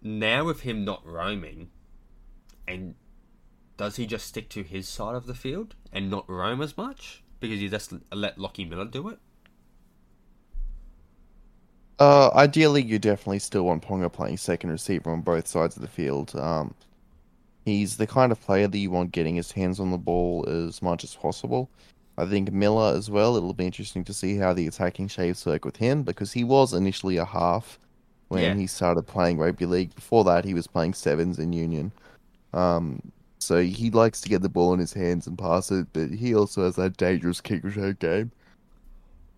now 0.00 0.44
with 0.44 0.60
him 0.60 0.84
not 0.84 1.04
roaming 1.04 1.70
and 2.68 2.94
does 3.78 3.96
he 3.96 4.04
just 4.06 4.26
stick 4.26 4.50
to 4.50 4.62
his 4.62 4.86
side 4.86 5.14
of 5.14 5.26
the 5.26 5.34
field 5.34 5.74
and 5.92 6.10
not 6.10 6.28
roam 6.28 6.60
as 6.60 6.76
much 6.76 7.22
because 7.40 7.60
he 7.60 7.68
just 7.68 7.94
let 8.12 8.36
Lockie 8.36 8.66
Miller 8.66 8.84
do 8.84 9.08
it? 9.08 9.18
Uh, 11.98 12.30
ideally, 12.34 12.82
you 12.82 12.98
definitely 12.98 13.38
still 13.38 13.64
want 13.64 13.82
Ponga 13.82 14.12
playing 14.12 14.36
second 14.36 14.70
receiver 14.70 15.10
on 15.10 15.20
both 15.20 15.46
sides 15.46 15.76
of 15.76 15.82
the 15.82 15.88
field. 15.88 16.34
Um, 16.36 16.74
he's 17.64 17.96
the 17.96 18.06
kind 18.06 18.30
of 18.30 18.40
player 18.40 18.68
that 18.68 18.78
you 18.78 18.90
want 18.90 19.12
getting 19.12 19.36
his 19.36 19.52
hands 19.52 19.80
on 19.80 19.90
the 19.90 19.98
ball 19.98 20.44
as 20.48 20.82
much 20.82 21.02
as 21.02 21.14
possible. 21.14 21.70
I 22.16 22.26
think 22.26 22.52
Miller 22.52 22.94
as 22.96 23.10
well. 23.10 23.36
It'll 23.36 23.54
be 23.54 23.66
interesting 23.66 24.04
to 24.04 24.12
see 24.14 24.36
how 24.36 24.52
the 24.52 24.66
attacking 24.66 25.08
shapes 25.08 25.46
work 25.46 25.64
with 25.64 25.76
him 25.76 26.02
because 26.02 26.32
he 26.32 26.42
was 26.44 26.72
initially 26.74 27.16
a 27.16 27.24
half 27.24 27.78
when 28.28 28.42
Yeah. 28.42 28.54
he 28.54 28.66
started 28.66 29.06
playing 29.06 29.38
rugby 29.38 29.66
league. 29.66 29.94
Before 29.94 30.24
that, 30.24 30.44
he 30.44 30.54
was 30.54 30.66
playing 30.66 30.94
sevens 30.94 31.38
in 31.38 31.52
Union. 31.52 31.92
Um, 32.52 33.12
so 33.38 33.62
he 33.62 33.90
likes 33.90 34.20
to 34.20 34.28
get 34.28 34.42
the 34.42 34.48
ball 34.48 34.72
in 34.74 34.80
his 34.80 34.92
hands 34.92 35.26
and 35.26 35.38
pass 35.38 35.70
it, 35.70 35.86
but 35.92 36.10
he 36.10 36.34
also 36.34 36.64
has 36.64 36.76
that 36.76 36.96
dangerous 36.96 37.40
kick 37.40 37.62
return 37.64 37.96
game. 37.98 38.32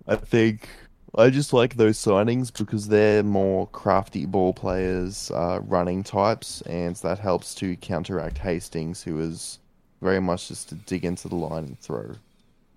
I 0.06 0.16
think 0.16 0.68
I 1.14 1.30
just 1.30 1.52
like 1.52 1.76
those 1.76 1.98
signings 1.98 2.56
because 2.56 2.88
they're 2.88 3.22
more 3.22 3.66
crafty 3.68 4.26
ball 4.26 4.52
players, 4.52 5.30
uh, 5.32 5.60
running 5.62 6.02
types, 6.02 6.62
and 6.62 6.96
that 6.96 7.18
helps 7.18 7.54
to 7.56 7.76
counteract 7.76 8.38
Hastings, 8.38 9.02
who 9.02 9.20
is 9.20 9.58
very 10.00 10.20
much 10.20 10.48
just 10.48 10.68
to 10.70 10.74
dig 10.74 11.04
into 11.04 11.28
the 11.28 11.36
line 11.36 11.64
and 11.64 11.78
throw 11.78 12.12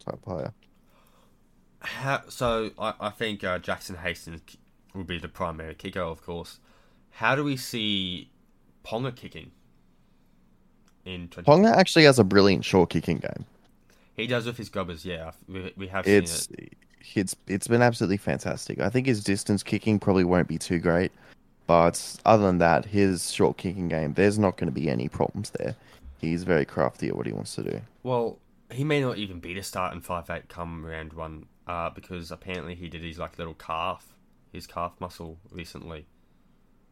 type 0.03 0.21
player. 0.21 0.53
How, 1.79 2.23
so 2.29 2.71
I, 2.79 2.93
I 2.99 3.09
think 3.09 3.43
uh, 3.43 3.59
Jackson 3.59 3.97
Hastings 3.97 4.41
will 4.93 5.03
be 5.03 5.19
the 5.19 5.27
primary 5.27 5.75
kicker, 5.75 6.01
of 6.01 6.23
course. 6.23 6.59
How 7.11 7.35
do 7.35 7.43
we 7.43 7.55
see 7.55 8.29
Ponga 8.83 9.15
kicking 9.15 9.51
in 11.05 11.27
20? 11.29 11.49
Ponga 11.49 11.75
actually 11.75 12.05
has 12.05 12.19
a 12.19 12.23
brilliant 12.23 12.65
short 12.65 12.89
kicking 12.89 13.17
game. 13.17 13.45
He 14.15 14.27
does 14.27 14.45
with 14.45 14.57
his 14.57 14.69
grubbers, 14.69 15.05
yeah. 15.05 15.31
We, 15.47 15.73
we 15.75 15.87
have 15.87 16.05
seen 16.05 16.15
It's 16.15 16.47
it. 16.51 16.73
it's 17.15 17.35
it's 17.47 17.67
been 17.67 17.81
absolutely 17.81 18.17
fantastic. 18.17 18.79
I 18.79 18.89
think 18.89 19.07
his 19.07 19.23
distance 19.23 19.63
kicking 19.63 19.99
probably 19.99 20.23
won't 20.23 20.47
be 20.47 20.57
too 20.57 20.79
great, 20.79 21.11
but 21.67 22.15
other 22.25 22.43
than 22.43 22.59
that, 22.59 22.85
his 22.85 23.31
short 23.31 23.57
kicking 23.57 23.87
game, 23.87 24.13
there's 24.13 24.37
not 24.37 24.57
going 24.57 24.67
to 24.67 24.73
be 24.73 24.89
any 24.89 25.07
problems 25.09 25.49
there. 25.51 25.75
He's 26.19 26.43
very 26.43 26.65
crafty 26.65 27.07
at 27.09 27.15
what 27.15 27.25
he 27.25 27.33
wants 27.33 27.55
to 27.55 27.63
do. 27.63 27.81
Well, 28.03 28.37
he 28.71 28.83
may 28.83 29.01
not 29.01 29.17
even 29.17 29.39
be 29.39 29.53
the 29.53 29.63
start 29.63 29.93
in 29.93 30.01
five 30.01 30.29
eight 30.29 30.47
come 30.47 30.85
round 30.85 31.13
one, 31.13 31.47
uh, 31.67 31.89
because 31.89 32.31
apparently 32.31 32.75
he 32.75 32.89
did 32.89 33.01
his 33.03 33.17
like 33.17 33.37
little 33.37 33.55
calf, 33.55 34.13
his 34.51 34.67
calf 34.67 34.93
muscle 34.99 35.37
recently. 35.51 36.05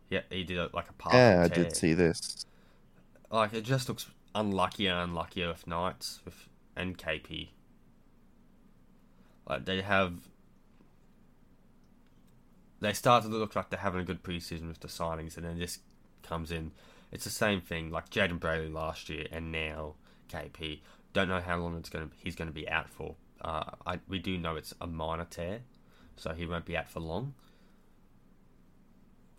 Yeah, 0.10 0.22
he 0.30 0.44
did 0.44 0.58
a, 0.58 0.70
like 0.74 0.90
a 0.90 0.94
part. 0.94 1.16
Yeah, 1.16 1.44
I 1.46 1.48
did 1.48 1.76
see 1.76 1.94
this. 1.94 2.46
Like 3.32 3.54
it 3.54 3.62
just 3.62 3.88
looks 3.88 4.08
unluckier 4.36 4.92
and 4.92 5.12
unluckier 5.12 5.48
with 5.50 5.66
Knights 5.68 6.20
with 6.26 6.50
and 6.76 6.98
KP. 6.98 7.50
Like 9.48 9.66
they 9.66 9.82
have, 9.82 10.14
they 12.80 12.94
start 12.94 13.24
to 13.24 13.30
look 13.30 13.56
like 13.56 13.70
they're 13.70 13.80
having 13.80 14.02
a 14.02 14.06
good 14.06 14.24
preseason 14.24 14.68
with 14.68 14.80
the 14.80 14.88
signings, 14.88 15.38
and 15.38 15.46
then 15.46 15.60
this 15.60 15.80
comes 16.24 16.52
in. 16.52 16.72
It's 17.12 17.24
the 17.26 17.30
same 17.30 17.62
thing 17.62 17.92
like 17.92 18.10
Jayden 18.10 18.40
Brailey 18.40 18.72
last 18.72 19.10
year, 19.10 19.28
and 19.32 19.52
now 19.52 19.96
KP. 20.32 20.82
Don't 21.14 21.28
know 21.28 21.42
how 21.42 21.58
long 21.58 21.76
it's 21.78 21.90
gonna 21.90 22.10
he's 22.24 22.36
gonna 22.36 22.52
be 22.52 22.68
out 22.70 22.90
for. 22.90 23.16
Uh, 23.42 23.64
I 23.86 24.00
we 24.08 24.20
do 24.20 24.38
know 24.38 24.56
it's 24.56 24.74
a 24.80 24.88
minor 24.88 25.26
tear, 25.30 25.62
so 26.16 26.34
he 26.34 26.46
won't 26.46 26.66
be 26.66 26.78
out 26.78 26.90
for 26.90 27.00
long. 27.00 27.34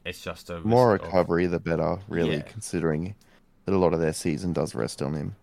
It's 0.04 0.22
just 0.22 0.50
a 0.50 0.60
More 0.60 0.96
of- 0.96 1.02
recovery, 1.02 1.46
the 1.46 1.60
better, 1.60 1.98
really, 2.08 2.36
Yeah. 2.36 2.42
considering 2.42 3.14
that 3.72 3.76
a 3.76 3.78
lot 3.78 3.94
of 3.94 4.00
their 4.00 4.12
season 4.12 4.52
does 4.52 4.74
rest 4.74 5.00
on 5.02 5.14
him. 5.14 5.34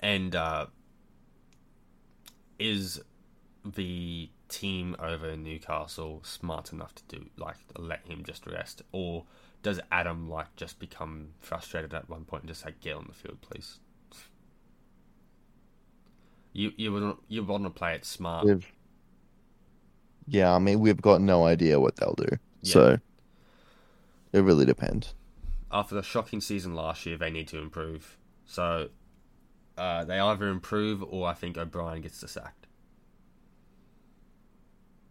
and 0.00 0.34
uh, 0.34 0.66
is 2.58 3.00
the 3.64 4.30
team 4.48 4.96
over 4.98 5.30
in 5.30 5.42
Newcastle 5.44 6.20
smart 6.24 6.72
enough 6.72 6.94
to 6.94 7.02
do 7.08 7.26
like 7.36 7.56
let 7.76 8.06
him 8.06 8.22
just 8.24 8.46
rest, 8.46 8.82
or 8.92 9.24
does 9.62 9.80
Adam 9.90 10.28
like 10.30 10.54
just 10.56 10.78
become 10.78 11.30
frustrated 11.40 11.92
at 11.94 12.08
one 12.08 12.24
point 12.24 12.44
and 12.44 12.48
just 12.48 12.64
like 12.64 12.80
get 12.80 12.94
on 12.96 13.06
the 13.08 13.14
field, 13.14 13.40
please? 13.40 13.78
You 16.52 16.72
you 16.76 16.92
would 16.92 17.16
you 17.28 17.44
want 17.44 17.64
to 17.64 17.70
play 17.70 17.94
it 17.94 18.04
smart. 18.04 18.46
We've, 18.46 18.66
yeah, 20.26 20.54
I 20.54 20.58
mean, 20.58 20.80
we've 20.80 21.00
got 21.00 21.20
no 21.20 21.44
idea 21.44 21.78
what 21.80 21.96
they'll 21.96 22.14
do. 22.16 22.36
Yeah. 22.62 22.72
So 22.72 22.98
it 24.32 24.40
really 24.40 24.64
depends. 24.64 25.14
After 25.70 25.94
the 25.94 26.02
shocking 26.02 26.40
season 26.40 26.74
last 26.74 27.04
year, 27.06 27.16
they 27.16 27.30
need 27.30 27.48
to 27.48 27.58
improve. 27.58 28.16
So 28.46 28.88
uh, 29.76 30.04
they 30.04 30.18
either 30.18 30.48
improve 30.48 31.02
or 31.02 31.28
I 31.28 31.34
think 31.34 31.58
O'Brien 31.58 32.02
gets 32.02 32.20
the 32.20 32.28
sacked. 32.28 32.66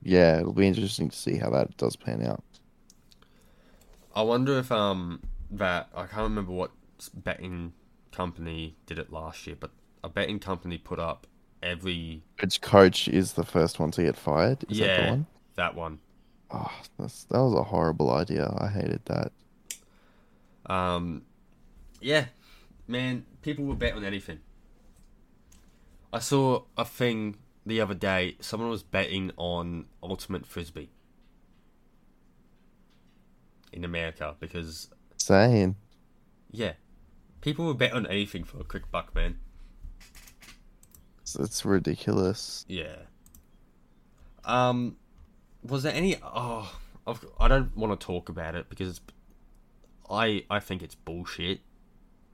Yeah, 0.01 0.39
it'll 0.39 0.53
be 0.53 0.67
interesting 0.67 1.09
to 1.09 1.15
see 1.15 1.38
how 1.38 1.49
that 1.51 1.75
does 1.77 1.95
pan 1.95 2.25
out. 2.25 2.43
I 4.15 4.21
wonder 4.21 4.57
if 4.57 4.71
um 4.71 5.21
that 5.51 5.89
I 5.95 6.05
can't 6.05 6.23
remember 6.23 6.51
what 6.51 6.71
betting 7.13 7.73
company 8.11 8.75
did 8.85 8.97
it 8.99 9.11
last 9.11 9.45
year, 9.45 9.55
but 9.59 9.71
a 10.03 10.09
betting 10.09 10.39
company 10.39 10.77
put 10.77 10.99
up 10.99 11.27
every 11.61 12.23
Which 12.41 12.61
coach 12.61 13.07
is 13.07 13.34
the 13.34 13.43
first 13.43 13.79
one 13.79 13.91
to 13.91 14.03
get 14.03 14.15
fired? 14.15 14.65
Is 14.69 14.79
that 14.79 14.95
the 14.95 15.03
one? 15.03 15.27
that 15.55 15.75
one. 15.75 15.99
Oh, 16.49 16.71
that's, 16.97 17.25
that 17.25 17.39
was 17.39 17.53
a 17.53 17.63
horrible 17.63 18.11
idea. 18.11 18.53
I 18.57 18.67
hated 18.69 19.01
that. 19.05 19.31
Um, 20.68 21.23
yeah, 22.02 22.26
man, 22.88 23.26
people 23.41 23.65
will 23.65 23.76
bet 23.76 23.94
on 23.94 24.03
anything. 24.03 24.39
I 26.11 26.19
saw 26.19 26.64
a 26.77 26.85
thing 26.85 27.38
the 27.65 27.81
other 27.81 27.94
day. 27.94 28.35
Someone 28.39 28.69
was 28.69 28.84
betting 28.84 29.31
on 29.38 29.85
ultimate 30.02 30.45
frisbee 30.45 30.89
in 33.73 33.84
America 33.84 34.35
because 34.39 34.89
Saying. 35.18 35.76
yeah, 36.52 36.73
people 37.41 37.65
will 37.65 37.73
bet 37.73 37.94
on 37.94 38.06
anything 38.07 38.44
for 38.44 38.60
a 38.60 38.64
quick 38.64 38.89
buck, 38.91 39.14
man. 39.14 39.39
It's, 41.22 41.35
it's 41.35 41.65
ridiculous. 41.65 42.65
Yeah. 42.69 42.95
Um, 44.45 44.95
was 45.61 45.84
there 45.84 45.94
any? 45.94 46.15
Oh, 46.23 46.73
I've, 47.06 47.26
I 47.39 47.49
don't 47.49 47.76
want 47.76 47.99
to 47.99 48.06
talk 48.06 48.30
about 48.30 48.56
it 48.56 48.69
because 48.69 49.02
I 50.09 50.43
I 50.49 50.59
think 50.59 50.81
it's 50.84 50.95
bullshit, 50.95 51.61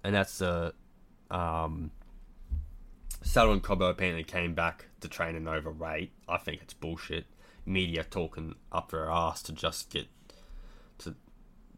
and 0.04 0.14
that's 0.16 0.38
the 0.40 0.74
um. 1.32 1.92
Saddle 3.26 3.54
and 3.54 3.64
Cobbo 3.64 3.90
apparently 3.90 4.26
came 4.26 4.54
back 4.54 4.88
to 5.00 5.08
train 5.08 5.36
an 5.36 5.48
overweight. 5.48 6.12
I 6.28 6.38
think 6.38 6.62
it's 6.62 6.74
bullshit. 6.74 7.26
Media 7.66 8.04
talking 8.04 8.56
up 8.70 8.92
their 8.92 9.10
ass 9.10 9.42
to 9.44 9.54
just 9.54 9.90
get 9.90 10.08
to 10.98 11.16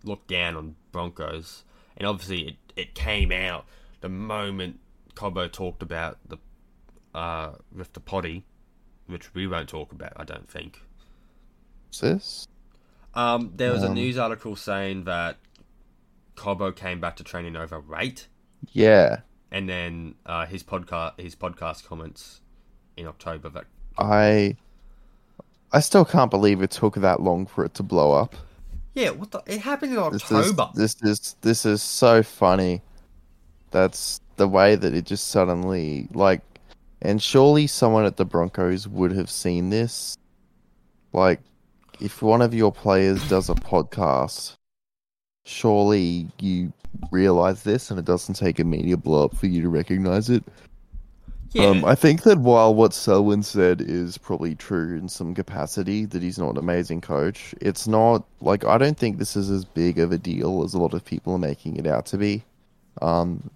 look 0.04 0.26
down 0.26 0.56
on 0.56 0.76
Broncos, 0.92 1.64
and 1.96 2.08
obviously 2.08 2.48
it, 2.48 2.56
it 2.76 2.96
came 2.96 3.32
out 3.32 3.66
the 4.02 4.10
moment 4.10 4.80
Cobbo 5.14 5.52
talked 5.52 5.84
about 5.84 6.18
the 6.28 6.38
uh, 7.14 7.54
with 7.72 7.94
the 7.94 8.00
potty, 8.00 8.44
which 9.06 9.34
we 9.36 9.46
won't 9.46 9.70
talk 9.70 9.92
about, 9.92 10.14
I 10.16 10.24
don't 10.24 10.50
think. 10.50 10.82
What's 11.88 12.00
this? 12.00 12.48
Um, 13.14 13.54
there 13.56 13.72
was 13.72 13.84
a 13.84 13.88
Um, 13.88 13.94
news 13.94 14.18
article 14.18 14.56
saying 14.56 15.04
that 15.04 15.38
Cobbo 16.36 16.76
came 16.76 17.00
back 17.00 17.16
to 17.18 17.24
training 17.24 17.56
over 17.56 17.76
overweight, 17.76 18.28
Yeah. 18.72 19.22
and 19.52 19.68
then 19.70 20.16
uh, 20.26 20.46
his 20.46 20.64
podcast 20.64 21.20
his 21.20 21.36
podcast 21.36 21.86
comments 21.88 22.42
in 22.98 23.08
October 23.08 23.50
that 23.50 23.66
I 23.98 24.56
I 25.72 25.80
still 25.80 26.06
can't 26.06 26.32
believe 26.32 26.62
it 26.62 26.72
took 26.72 26.96
that 26.96 27.22
long 27.22 27.46
for 27.46 27.66
it 27.66 27.74
to 27.76 27.84
blow 27.84 28.14
up. 28.14 28.36
yeah, 28.94 29.10
what 29.12 29.32
the 29.32 29.42
it 29.46 29.62
happened 29.62 29.96
in 29.98 30.12
This 30.12 30.24
October. 30.24 30.70
is 30.76 30.96
this 30.96 31.02
is 31.02 31.36
this 31.42 31.66
is 31.66 31.82
so 31.82 32.24
funny. 32.24 32.82
That's 33.72 34.22
the 34.38 34.48
way 34.48 34.76
that 34.76 34.94
it 34.94 35.06
just 35.06 35.28
suddenly 35.28 36.08
like 36.14 36.42
and 37.02 37.22
surely 37.22 37.68
someone 37.68 38.06
at 38.06 38.18
the 38.18 38.26
Broncos 38.26 38.88
would 38.88 39.12
have 39.12 39.30
seen 39.30 39.70
this. 39.70 40.18
Like 41.14 41.40
if 42.00 42.22
one 42.22 42.42
of 42.42 42.54
your 42.54 42.72
players 42.72 43.28
does 43.30 43.50
a 43.50 43.54
podcast, 43.56 44.56
surely 45.46 46.28
you 46.40 46.74
realize 47.12 47.64
this 47.64 47.90
and 47.92 48.00
it 48.00 48.06
doesn't 48.06 48.36
take 48.36 48.60
a 48.60 48.64
media 48.64 48.98
blow 48.98 49.26
up 49.26 49.36
for 49.36 49.46
you 49.48 49.62
to 49.62 49.70
recognize 49.70 50.30
it. 50.30 50.44
yeah, 51.52 51.68
Um, 51.68 51.86
I 51.86 51.96
think 51.96 52.24
that 52.24 52.40
while 52.40 52.74
what 52.74 52.94
Selwyn 52.94 53.44
said 53.44 53.80
is 53.82 54.18
probably 54.18 54.56
true 54.56 54.98
in 54.98 55.08
some 55.08 55.34
capacity, 55.36 56.06
that 56.06 56.22
he's 56.22 56.40
not 56.40 56.52
an 56.52 56.58
amazing 56.58 57.02
coach, 57.02 57.54
it's 57.62 57.88
not 57.88 58.26
like 58.42 58.66
I 58.66 58.78
don't 58.78 58.98
think 58.98 59.18
this 59.18 59.36
is 59.36 59.50
as 59.50 59.66
big 59.66 60.00
of 60.00 60.12
a 60.12 60.18
deal 60.18 60.64
as 60.64 60.74
a 60.74 60.80
lot 60.80 60.94
of 60.94 61.06
people 61.06 61.34
are 61.34 61.40
making 61.40 61.78
it 61.78 61.88
out 61.88 62.06
to 62.08 62.18
be. 62.18 62.44
Um, 63.02 63.50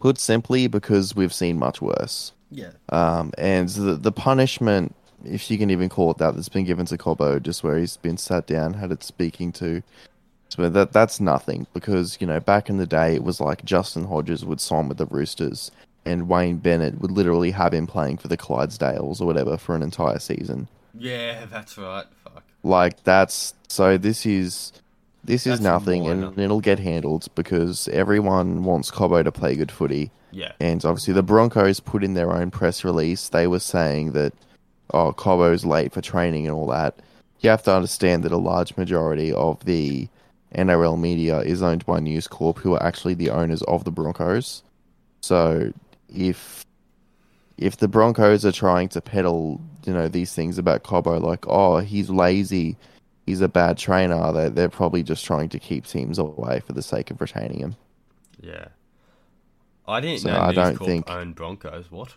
put 0.00 0.18
simply, 0.18 0.66
because 0.68 1.14
we've 1.14 1.32
seen 1.34 1.58
much 1.58 1.80
worse. 1.82 2.32
yeah, 2.50 2.70
Um, 2.90 3.32
and 3.36 3.68
the 3.68 3.94
the 3.96 4.12
punishment, 4.12 4.94
if 5.24 5.50
you 5.50 5.58
can 5.58 5.70
even 5.70 5.88
call 5.88 6.10
it 6.12 6.18
that, 6.18 6.34
that's 6.34 6.48
been 6.48 6.64
given 6.64 6.86
to 6.86 6.96
Cobbo, 6.98 7.42
just 7.42 7.62
where 7.64 7.78
he's 7.78 7.96
been 7.96 8.16
sat 8.16 8.46
down, 8.46 8.74
had 8.74 8.92
it 8.92 9.02
speaking 9.02 9.52
to. 9.52 9.82
So 10.54 10.68
that 10.68 10.92
that's 10.92 11.18
nothing 11.18 11.66
because 11.74 12.16
you 12.20 12.28
know 12.28 12.38
back 12.38 12.70
in 12.70 12.76
the 12.76 12.86
day 12.86 13.14
it 13.14 13.24
was 13.24 13.40
like 13.40 13.64
Justin 13.64 14.04
Hodges 14.04 14.44
would 14.44 14.60
sign 14.60 14.86
with 14.88 14.98
the 14.98 15.06
Roosters 15.06 15.72
and 16.04 16.28
Wayne 16.28 16.58
Bennett 16.58 17.00
would 17.00 17.10
literally 17.10 17.50
have 17.50 17.74
him 17.74 17.88
playing 17.88 18.18
for 18.18 18.28
the 18.28 18.36
Clydesdales 18.36 19.20
or 19.20 19.26
whatever 19.26 19.56
for 19.56 19.74
an 19.74 19.82
entire 19.82 20.20
season. 20.20 20.68
yeah, 20.96 21.46
that's 21.46 21.76
right. 21.76 22.04
Fuck. 22.22 22.44
Like 22.62 23.02
that's 23.02 23.54
so 23.66 23.98
this 23.98 24.24
is 24.24 24.72
this 25.24 25.44
is 25.44 25.58
That's 25.58 25.62
nothing 25.62 26.06
and 26.06 26.38
it'll 26.38 26.60
get 26.60 26.78
handled 26.78 27.26
because 27.34 27.88
everyone 27.88 28.62
wants 28.62 28.92
Cobbo 28.92 29.24
to 29.24 29.32
play 29.32 29.56
good 29.56 29.72
footy. 29.72 30.12
Yeah, 30.30 30.52
And 30.60 30.84
obviously, 30.84 31.14
the 31.14 31.22
Broncos 31.22 31.78
put 31.80 32.02
in 32.02 32.14
their 32.14 32.32
own 32.32 32.50
press 32.50 32.84
release. 32.84 33.28
They 33.28 33.46
were 33.46 33.60
saying 33.60 34.12
that, 34.12 34.32
oh, 34.92 35.12
Cobbo's 35.12 35.64
late 35.64 35.92
for 35.92 36.00
training 36.00 36.46
and 36.46 36.54
all 36.54 36.66
that. 36.66 36.96
You 37.38 37.50
have 37.50 37.62
to 37.64 37.74
understand 37.74 38.24
that 38.24 38.32
a 38.32 38.36
large 38.36 38.76
majority 38.76 39.32
of 39.32 39.64
the 39.64 40.08
NRL 40.54 40.98
media 40.98 41.40
is 41.40 41.62
owned 41.62 41.84
by 41.86 42.00
News 42.00 42.26
Corp, 42.28 42.58
who 42.58 42.74
are 42.74 42.82
actually 42.82 43.14
the 43.14 43.30
owners 43.30 43.62
of 43.62 43.84
the 43.84 43.90
Broncos. 43.90 44.62
So 45.20 45.72
if 46.08 46.64
if 47.56 47.76
the 47.76 47.88
Broncos 47.88 48.44
are 48.44 48.52
trying 48.52 48.88
to 48.90 49.00
peddle, 49.00 49.60
you 49.86 49.92
know, 49.92 50.08
these 50.08 50.34
things 50.34 50.58
about 50.58 50.82
Cobbo, 50.82 51.20
like, 51.20 51.46
oh, 51.46 51.78
he's 51.78 52.10
lazy, 52.10 52.76
he's 53.26 53.40
a 53.40 53.48
bad 53.48 53.78
trainer, 53.78 54.32
they 54.32 54.48
they're 54.48 54.68
probably 54.68 55.02
just 55.02 55.24
trying 55.24 55.48
to 55.50 55.58
keep 55.58 55.86
teams 55.86 56.18
away 56.18 56.60
for 56.60 56.72
the 56.72 56.82
sake 56.82 57.10
of 57.10 57.20
retaining 57.20 57.58
him. 57.60 57.76
yeah. 58.40 58.68
I 59.86 60.00
didn't 60.00 60.20
So 60.20 60.30
know 60.30 60.38
I 60.38 60.46
News 60.46 60.54
don't 60.56 60.76
Corp 60.76 60.88
think- 60.88 61.10
owned 61.10 61.34
Broncos. 61.34 61.90
What? 61.90 62.16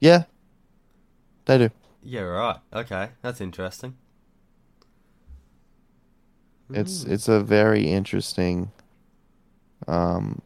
Yeah, 0.00 0.24
they 1.44 1.58
do. 1.58 1.70
Yeah, 2.02 2.20
right. 2.22 2.56
Okay, 2.72 3.10
that's 3.22 3.40
interesting. 3.40 3.96
It's 6.70 7.02
Hmm. 7.04 7.12
it's 7.12 7.28
a 7.28 7.40
very 7.40 7.86
interesting. 7.88 8.72
Um, 9.86 10.42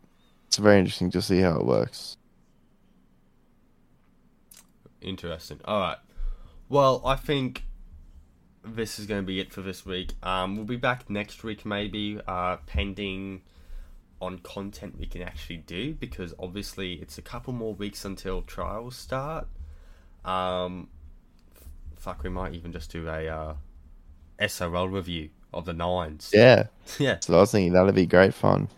it's 0.47 0.56
very 0.59 0.78
interesting 0.78 1.10
to 1.12 1.22
see 1.22 1.40
how 1.40 1.56
it 1.60 1.64
works. 1.64 2.16
Interesting. 5.01 5.60
All 5.64 5.80
right. 5.80 5.98
Well, 6.68 7.02
I 7.06 7.16
think 7.16 7.64
this 8.64 8.98
is 8.98 9.06
going 9.06 9.22
to 9.22 9.26
be 9.26 9.40
it 9.40 9.52
for 9.52 9.62
this 9.62 9.86
week. 9.86 10.12
Um, 10.22 10.56
we'll 10.56 10.66
be 10.66 10.76
back 10.76 11.09
next 11.09 11.42
week, 11.42 11.64
maybe, 11.64 12.20
uh, 12.26 12.59
pending 12.66 13.42
on 14.20 14.38
content 14.40 14.98
we 14.98 15.06
can 15.06 15.22
actually 15.22 15.56
do 15.56 15.94
because 15.94 16.34
obviously 16.38 16.94
it's 16.94 17.16
a 17.16 17.22
couple 17.22 17.55
more 17.55 17.72
weeks 17.72 18.05
until 18.05 18.42
trials 18.42 18.94
start. 18.94 19.48
Um, 20.26 20.88
f- 21.56 21.64
fuck, 21.97 22.22
we 22.22 22.28
might 22.28 22.55
even 22.55 22.70
just 22.70 22.92
do 22.92 23.09
a 23.09 23.26
uh, 23.28 23.55
SRL 24.38 24.92
review 24.92 25.30
of 25.52 25.64
the 25.64 25.72
nines. 25.72 26.31
Yeah, 26.32 26.66
yeah. 26.98 27.18
so 27.20 27.35
I 27.35 27.40
was 27.40 27.52
thinking 27.52 27.72
that'd 27.72 27.94
be 27.94 28.06
great 28.06 28.35
fun. 28.35 28.68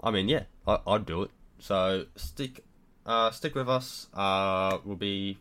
I 0.00 0.10
mean, 0.10 0.28
yeah, 0.28 0.44
I, 0.66 0.78
I'd 0.86 1.06
do 1.06 1.22
it. 1.22 1.30
So 1.58 2.06
stick, 2.16 2.64
uh, 3.04 3.30
stick 3.30 3.54
with 3.54 3.68
us. 3.68 4.06
Uh, 4.14 4.78
we'll 4.84 4.96
be, 4.96 5.38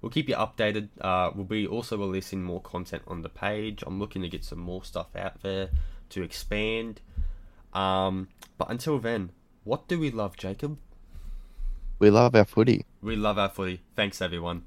we'll 0.00 0.10
keep 0.10 0.28
you 0.28 0.36
updated. 0.36 0.88
Uh, 1.00 1.30
we'll 1.34 1.44
be 1.44 1.66
also 1.66 1.98
releasing 1.98 2.42
more 2.42 2.60
content 2.60 3.02
on 3.06 3.22
the 3.22 3.28
page. 3.28 3.82
I'm 3.86 3.98
looking 3.98 4.22
to 4.22 4.28
get 4.28 4.44
some 4.44 4.58
more 4.58 4.84
stuff 4.84 5.14
out 5.16 5.42
there 5.42 5.70
to 6.10 6.22
expand. 6.22 7.00
Um, 7.74 8.28
but 8.56 8.70
until 8.70 8.98
then, 8.98 9.30
what 9.64 9.88
do 9.88 9.98
we 9.98 10.10
love, 10.10 10.36
Jacob? 10.36 10.78
We 11.98 12.10
love 12.10 12.34
our 12.34 12.44
footy. 12.44 12.84
We 13.02 13.16
love 13.16 13.38
our 13.38 13.48
footy. 13.48 13.80
Thanks, 13.96 14.22
everyone. 14.22 14.64